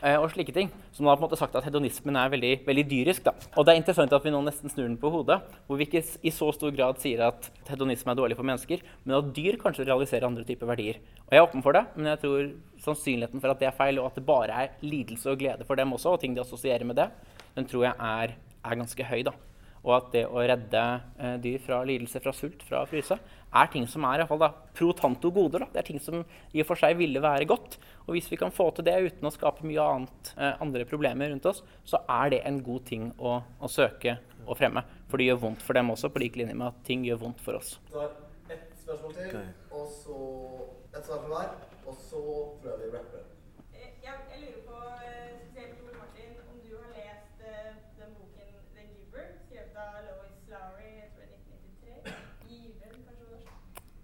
Eh, 0.04 0.18
og 0.20 0.28
slike 0.34 0.52
ting, 0.52 0.68
Som 0.92 1.08
har 1.08 1.16
på 1.16 1.24
en 1.24 1.30
måte 1.30 1.40
sagt 1.40 1.56
at 1.56 1.64
hedonismen 1.64 2.18
er 2.20 2.30
veldig, 2.30 2.66
veldig 2.68 2.84
dyrisk. 2.90 3.24
Da. 3.24 3.32
Og 3.56 3.64
det 3.64 3.72
er 3.72 3.80
interessant 3.80 4.12
at 4.12 4.26
vi 4.26 4.34
nå 4.34 4.42
nesten 4.44 4.70
snur 4.70 4.84
den 4.84 4.98
på 5.00 5.10
hodet, 5.10 5.40
hvor 5.66 5.80
vi 5.80 5.88
ikke 5.88 6.04
i 6.22 6.34
så 6.34 6.52
stor 6.52 6.76
grad 6.76 7.00
sier 7.00 7.24
at 7.24 7.48
hedonisme 7.70 8.12
er 8.12 8.20
dårlig 8.20 8.36
for 8.36 8.44
mennesker, 8.44 8.84
men 9.06 9.16
at 9.16 9.32
dyr 9.34 9.56
kanskje 9.62 9.88
realiserer 9.88 10.28
andre 10.28 10.44
typer 10.44 10.68
verdier. 10.68 11.00
Og 11.24 11.32
Jeg 11.32 11.40
er 11.40 11.48
åpen 11.48 11.64
for 11.64 11.72
det, 11.72 11.86
men 11.96 12.12
jeg 12.12 12.20
tror 12.20 12.52
sannsynligheten 12.84 13.40
for 13.40 13.56
at 13.56 13.64
det 13.64 13.72
er 13.72 13.80
feil, 13.80 14.00
og 14.00 14.12
at 14.12 14.20
det 14.20 14.26
bare 14.28 14.64
er 14.66 14.76
lidelse 14.84 15.32
og 15.32 15.40
glede 15.40 15.64
for 15.64 15.80
dem 15.80 15.96
også, 15.96 16.12
og 16.12 16.20
ting 16.20 16.36
de 16.36 16.44
assosierer 16.44 16.84
med 16.84 17.00
det, 17.00 17.08
den 17.56 17.66
tror 17.66 17.88
jeg 17.88 17.96
er 17.98 18.36
er 18.64 18.80
ganske 18.80 19.04
høy. 19.04 19.24
da. 19.24 19.32
Og 19.84 19.96
at 19.98 20.12
det 20.14 20.24
å 20.32 20.40
redde 20.40 20.82
eh, 21.20 21.36
dyr 21.44 21.64
fra 21.64 21.82
lidelse, 21.88 22.22
fra 22.24 22.32
sult, 22.36 22.62
fra 22.64 22.86
fryse, 22.88 23.18
er 23.54 23.70
ting 23.70 23.86
som 23.90 24.06
er 24.08 24.24
i 24.24 24.28
fall, 24.28 24.40
da, 24.42 24.50
pro 24.76 24.94
tanto 24.96 25.32
goder. 25.36 25.66
Da. 25.66 25.74
Det 25.74 25.82
er 25.82 25.88
ting 25.92 26.00
som 26.02 26.22
i 26.24 26.64
og 26.64 26.70
for 26.70 26.80
seg 26.80 26.96
ville 27.00 27.22
være 27.24 27.48
godt. 27.50 27.78
Og 28.06 28.16
hvis 28.16 28.30
vi 28.32 28.40
kan 28.40 28.54
få 28.56 28.70
til 28.76 28.88
det 28.88 28.96
uten 29.04 29.28
å 29.28 29.34
skape 29.34 29.68
mye 29.68 29.88
annet, 29.96 30.32
eh, 30.38 30.56
andre 30.64 30.88
problemer 30.90 31.34
rundt 31.34 31.50
oss, 31.52 31.62
så 31.84 32.02
er 32.10 32.34
det 32.36 32.42
en 32.48 32.62
god 32.64 32.88
ting 32.88 33.12
å, 33.20 33.42
å, 33.60 33.72
søke 33.72 34.18
og 34.48 34.58
fremme. 34.60 34.86
For 35.12 35.20
det 35.20 35.30
gjør 35.30 35.44
vondt 35.44 35.68
for 35.68 35.78
dem 35.78 35.92
også, 35.94 36.12
på 36.14 36.24
lik 36.24 36.40
linje 36.40 36.56
med 36.56 36.72
at 36.72 36.82
ting 36.88 37.04
gjør 37.08 37.26
vondt 37.28 37.44
for 37.44 37.60
oss. 37.60 37.76
Da 37.92 38.08
ett 38.54 38.72
spørsmål 38.80 39.20
til, 39.20 39.38
og 39.72 39.86
så 39.92 40.18
et 40.94 41.06
svar 41.06 41.24
fra 41.24 41.30
hver. 41.36 41.54
Og 41.84 41.96
så 42.00 42.20
prøver 42.64 42.80
vi 42.80 42.92
å 42.92 42.96
rappe. 42.96 43.24
jeg 43.76 44.16
vi 44.40 44.46
rapper. 44.48 44.63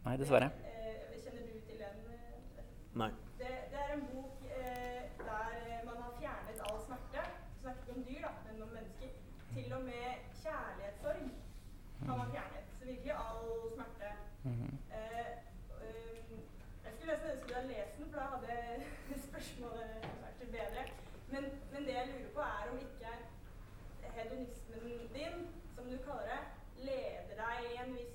Nei, 0.10 0.18
dessverre. 0.18 0.46
Eh, 0.66 1.18
kjenner 1.24 1.44
du 1.46 1.58
til 1.68 1.78
den? 1.78 1.98
Eh? 2.14 2.62
Nei. 2.98 3.10
Det, 3.40 3.50
det, 3.72 3.82
er 3.82 3.92
en 3.94 4.08
bok 4.14 4.40
eh, 4.60 5.04
der 5.20 5.84
man 5.86 6.00
har 6.04 6.16
fjernet 6.22 6.64
all 6.66 6.80
smerte. 6.86 7.26
Snakket 7.60 7.84
ikke 7.84 7.98
om 7.98 8.06
dyr, 8.08 8.24
da, 8.24 8.32
men 8.48 8.64
om 8.66 8.72
mennesker. 8.78 9.12
Til 9.52 9.76
og 9.78 9.84
med 9.90 10.08
kjærlighetssorg 10.40 11.22
har 12.08 12.18
man 12.22 12.34
fjernet. 12.34 12.74
Så 12.80 12.90
virkelig 12.90 13.14
all 13.26 13.46
smerte. 13.76 14.10
Mm 14.48 14.58
-hmm. 14.58 14.74
eh, 14.98 15.30
jeg 16.84 16.92
skulle 16.94 17.12
nesten 17.12 17.32
ønske 17.32 17.48
du 17.50 17.54
hadde 17.54 17.72
lest 17.74 17.98
den, 17.98 18.12
for 18.12 18.20
da 18.20 18.26
hadde 18.34 18.58
spørsmålet 19.30 19.90
vært 20.24 20.52
bedre. 20.58 20.82
Men, 21.32 21.44
men 21.72 21.82
det 21.86 21.94
jeg 22.00 22.08
lurer 22.08 22.34
på, 22.38 22.42
er 22.58 22.72
om 22.72 22.78
ikke 22.88 23.12
hedonismen 24.18 25.08
din, 25.18 25.38
som 25.76 25.84
du 25.92 25.98
kaller 26.08 26.28
det, 26.34 26.42
leder 26.88 27.36
deg 27.44 27.56
i 27.74 27.82
en 27.84 27.94
viss 27.98 28.10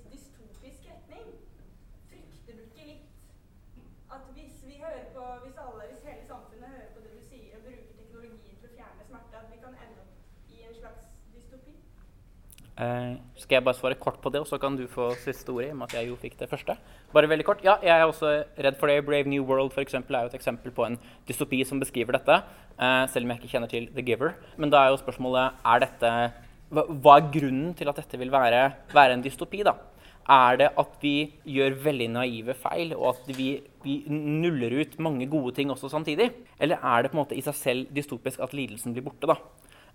hører 4.85 5.05
på, 5.15 5.23
hvis, 5.43 5.57
alle, 5.65 5.87
hvis 5.91 6.07
hele 6.09 6.23
samfunnet 6.29 6.69
hører 6.75 6.89
på 6.93 7.03
det 7.03 7.11
du 7.17 7.21
sier 7.29 7.57
og 7.57 7.65
bruker 7.65 7.85
teknologien 7.99 8.57
til 8.59 8.69
å 8.69 8.73
fjerne 8.77 9.07
smerte, 9.09 9.41
at 9.41 9.47
vi 9.51 9.61
kan 9.63 9.77
ende 9.85 10.03
opp 10.03 10.51
i 10.55 10.67
en 10.67 10.75
slags 10.79 11.07
dystopi? 11.33 11.73
Uh, 12.75 13.15
skal 13.39 13.57
jeg 13.57 13.65
bare 13.67 13.79
svare 13.79 13.97
kort 14.05 14.19
på 14.23 14.31
det, 14.33 14.41
og 14.43 14.49
så 14.49 14.59
kan 14.61 14.77
du 14.79 14.83
få 14.91 15.09
siste 15.23 15.53
ordet? 15.53 15.69
i 15.69 15.75
og 15.75 15.79
med 15.79 15.87
at 15.89 15.97
jeg 15.99 16.11
jo 16.11 16.19
fikk 16.19 16.37
det 16.41 16.49
første. 16.51 16.77
Bare 17.15 17.31
veldig 17.31 17.47
kort. 17.47 17.63
Ja, 17.63 17.77
jeg 17.83 17.95
er 17.95 18.05
også 18.05 18.31
redd 18.67 18.79
for 18.81 18.91
det. 18.91 18.99
Brave 19.07 19.31
New 19.31 19.47
World 19.47 19.71
for 19.71 19.85
eksempel, 19.85 20.15
er 20.15 20.27
jo 20.27 20.33
et 20.33 20.39
eksempel 20.41 20.75
på 20.75 20.87
en 20.87 20.99
dystopi 21.29 21.63
som 21.65 21.79
beskriver 21.79 22.19
dette. 22.19 22.41
Uh, 22.75 23.05
selv 23.11 23.25
om 23.25 23.33
jeg 23.33 23.41
ikke 23.41 23.53
kjenner 23.55 23.71
til 23.71 23.89
The 23.95 24.05
Giver. 24.05 24.35
Men 24.57 24.73
da 24.73 24.83
er 24.83 24.93
jo 24.93 25.01
spørsmålet 25.01 25.65
er 25.73 25.83
dette, 25.87 26.13
hva, 26.75 26.87
hva 26.91 27.19
er 27.19 27.33
grunnen 27.33 27.73
til 27.79 27.89
at 27.89 28.01
dette 28.03 28.19
vil 28.19 28.33
være, 28.33 28.65
være 28.93 29.17
en 29.17 29.23
dystopi? 29.23 29.63
da? 29.63 29.77
Er 30.25 30.57
det 30.57 30.71
at 30.81 30.93
vi 31.03 31.15
gjør 31.45 31.75
veldig 31.83 32.07
naive 32.15 32.55
feil, 32.57 32.95
og 32.97 33.11
at 33.11 33.27
vi, 33.37 33.49
vi, 33.83 33.99
nuller 34.09 34.73
ut 34.81 34.97
mange 34.97 35.27
gode 35.29 35.53
ting 35.53 35.69
også 35.69 35.91
samtidig? 35.91 36.31
Eller 36.59 36.81
er 36.81 37.03
det 37.03 37.11
på 37.11 37.19
en 37.19 37.21
måte 37.21 37.37
i 37.37 37.43
seg 37.45 37.57
selv 37.59 37.93
dystopisk 37.93 38.41
at 38.41 38.55
lidelsen 38.57 38.95
blir 38.95 39.05
borte? 39.05 39.29
da? 39.29 39.37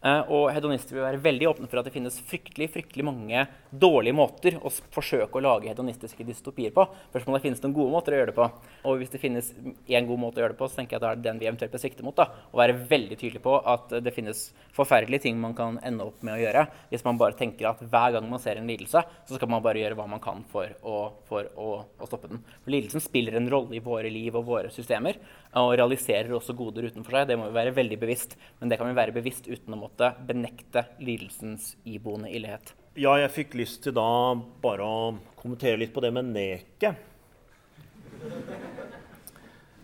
Uh, 0.01 0.23
og 0.33 0.47
hedonister 0.55 0.97
vil 0.97 1.05
være 1.05 1.21
veldig 1.21 1.49
åpne 1.51 1.67
for 1.69 1.77
at 1.81 1.85
det 1.85 1.93
finnes 1.93 2.15
fryktelig 2.25 2.71
fryktelig 2.73 3.05
mange 3.05 3.43
dårlige 3.69 4.17
måter 4.17 4.55
å 4.57 4.71
forsøke 4.95 5.37
å 5.37 5.43
lage 5.45 5.69
hedonistiske 5.69 6.25
dystopier 6.25 6.73
på. 6.73 6.87
Spørsmålet 7.11 7.45
finnes 7.45 7.61
det 7.61 7.69
noen 7.69 7.77
gode 7.77 7.93
måter 7.93 8.17
å 8.17 8.21
gjøre 8.23 8.31
det 8.33 8.37
på. 8.39 8.47
Og 8.89 8.97
hvis 9.03 9.13
det 9.13 9.21
finnes 9.21 9.51
én 9.61 10.09
god 10.09 10.23
måte 10.23 10.41
å 10.41 10.45
gjøre 10.45 10.55
det 10.55 10.61
på, 10.63 10.71
så 10.71 10.81
tenker 10.81 10.97
jeg 10.97 11.03
at 11.03 11.05
det 11.05 11.11
er 11.13 11.25
den 11.27 11.43
vi 11.43 11.51
eventuelt 11.51 11.75
bør 11.75 11.83
sikte 11.85 12.07
mot. 12.07 12.17
da, 12.17 12.31
Å 12.49 12.61
være 12.63 12.79
veldig 12.91 13.19
tydelig 13.21 13.43
på 13.45 13.59
at 13.61 13.93
det 14.01 14.15
finnes 14.17 14.41
forferdelige 14.73 15.27
ting 15.27 15.37
man 15.43 15.53
kan 15.59 15.77
ende 15.85 16.09
opp 16.09 16.25
med 16.25 16.39
å 16.39 16.41
gjøre 16.41 16.65
hvis 16.89 17.05
man 17.05 17.21
bare 17.21 17.37
tenker 17.37 17.69
at 17.69 17.85
hver 17.85 18.17
gang 18.17 18.31
man 18.31 18.41
ser 18.41 18.57
en 18.57 18.73
lidelse, 18.73 19.05
så 19.05 19.37
skal 19.37 19.53
man 19.53 19.61
bare 19.65 19.83
gjøre 19.83 19.99
hva 20.01 20.09
man 20.09 20.23
kan 20.25 20.41
for 20.49 20.73
å, 20.81 20.97
for 21.29 21.53
å, 21.61 21.69
å 22.01 22.09
stoppe 22.09 22.33
den. 22.33 22.41
For 22.65 22.73
lidelsen 22.73 23.05
spiller 23.05 23.37
en 23.37 23.53
rolle 23.53 23.77
i 23.77 23.85
våre 23.85 24.09
liv 24.09 24.33
og 24.39 24.49
våre 24.49 24.73
systemer 24.73 25.21
og 25.61 25.73
realiserer 25.77 26.33
også 26.37 26.55
goder 26.57 26.89
utenfor 26.89 27.19
seg. 27.19 27.29
Det 27.31 27.39
må 27.39 27.49
vi 27.51 27.59
være 27.59 27.75
veldig 27.77 27.99
bevisst. 28.01 28.37
Men 28.61 28.71
det 28.71 28.79
kan 28.81 28.89
vi 28.89 28.97
være 28.97 29.15
bevisst 29.17 29.49
uten 29.51 29.75
å 29.75 29.79
måtte 29.81 29.90
benekte 30.27 30.85
lidelsens 31.01 31.75
iboende 31.85 32.31
ildhet. 32.31 32.75
Ja, 32.99 33.15
jeg 33.19 33.31
fikk 33.31 33.55
lyst 33.59 33.85
til 33.85 33.95
da 33.95 34.35
bare 34.63 34.85
å 34.87 35.03
kommentere 35.39 35.79
litt 35.81 35.95
på 35.95 36.03
det 36.05 36.11
med 36.15 36.33
neket. 36.35 37.07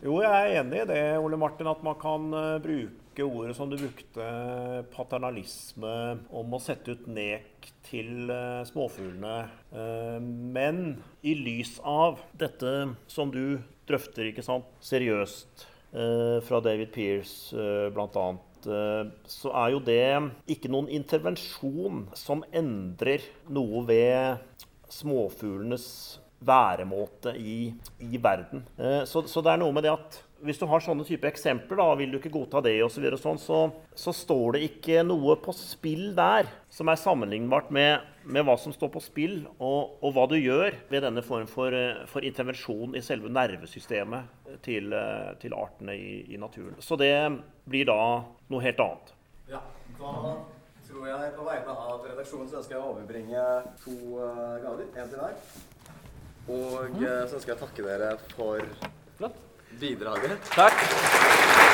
Jo, 0.06 0.20
jeg 0.22 0.30
er 0.30 0.60
enig 0.60 0.82
i 0.82 0.88
det, 0.90 1.02
Ole 1.18 1.38
Martin, 1.40 1.66
at 1.70 1.80
man 1.82 1.96
kan 1.98 2.26
eh, 2.36 2.56
bruke 2.62 3.24
ordet 3.24 3.56
som 3.56 3.70
du 3.70 3.78
brukte, 3.80 4.26
paternalisme, 4.92 5.94
om 6.30 6.52
å 6.52 6.60
sette 6.62 6.94
ut 6.94 7.06
nek 7.10 7.70
til 7.88 8.30
eh, 8.30 8.60
småfuglene. 8.68 9.36
Eh, 9.72 10.18
men 10.20 10.82
i 11.26 11.34
lys 11.40 11.78
av 11.80 12.20
dette 12.38 12.74
som 13.10 13.32
du 13.34 13.56
drøfter, 13.88 14.28
ikke 14.30 14.44
sant, 14.46 14.68
seriøst, 14.84 15.66
fra 16.44 16.58
David 16.60 16.90
Pears, 16.92 17.30
bl.a., 17.94 18.24
så 18.66 19.52
er 19.62 19.72
jo 19.74 19.80
det 19.86 20.02
ikke 20.50 20.70
noen 20.72 20.90
intervensjon 20.92 22.06
som 22.18 22.44
endrer 22.50 23.24
noe 23.52 23.84
ved 23.86 24.42
småfuglenes 24.92 25.86
væremåte 26.46 27.32
i, 27.38 27.72
i 28.00 28.20
verden. 28.22 28.64
Eh, 28.78 29.02
så, 29.08 29.22
så, 29.28 29.42
det 29.42 29.54
er 29.54 29.62
noe 29.62 29.74
med 29.74 29.86
det 29.86 29.94
at 29.94 30.18
hvis 30.44 30.60
du 30.60 30.66
har 30.68 30.82
sånne 30.84 31.06
type 31.08 31.26
eksempler, 31.28 31.78
da 31.80 31.94
vil 31.96 32.12
du 32.12 32.18
ikke 32.18 32.34
godta 32.34 32.60
det, 32.64 32.76
og 32.84 32.90
så, 32.92 33.00
videre, 33.00 33.18
sånn, 33.20 33.40
så, 33.40 33.62
så 33.96 34.12
står 34.14 34.56
det 34.56 34.66
ikke 34.68 35.04
noe 35.06 35.38
på 35.40 35.54
spill 35.56 36.10
der 36.16 36.50
som 36.72 36.92
er 36.92 37.00
sammenlignbart 37.00 37.72
med, 37.74 38.04
med 38.26 38.46
hva 38.46 38.56
som 38.58 38.74
står 38.74 38.90
på 38.94 39.02
spill, 39.02 39.36
og, 39.56 39.96
og, 40.00 40.10
hva 40.16 40.26
du 40.30 40.36
gjør 40.38 40.74
ved 40.90 41.04
denne 41.06 41.22
form 41.24 41.46
for, 41.50 41.74
for 42.10 42.26
intervensjon 42.26 42.96
i 42.98 43.02
selve 43.04 43.30
nervesystemet 43.32 44.50
til, 44.66 44.94
til 45.42 45.56
artene 45.56 45.94
i, 45.94 46.18
i, 46.34 46.40
naturen. 46.40 46.76
Så 46.82 46.98
det 47.00 47.14
blir 47.70 47.86
da 47.88 48.00
noe 48.50 48.64
helt 48.64 48.82
annet. 48.82 49.14
Ja, 49.50 49.62
da 50.00 50.34
tror 50.86 51.08
jeg 51.10 51.32
på 51.36 51.46
vegne 51.46 51.78
av 51.86 52.04
redaksjonen 52.06 52.50
så 52.50 52.60
ønsker 52.60 52.76
jeg 52.76 52.82
å 52.82 52.90
overbringe 52.94 53.46
to 53.82 53.96
uh, 54.18 54.58
gaver. 54.62 54.86
Én 54.96 55.10
til 55.10 55.22
hver. 55.22 55.38
Og 56.46 57.00
så 57.02 57.38
ønsker 57.38 57.52
jeg 57.52 57.58
å 57.58 57.62
takke 57.64 57.86
dere 57.86 58.12
for 58.34 58.62
Flott. 59.18 59.40
bidraget. 59.80 60.38
Takk. 60.54 61.65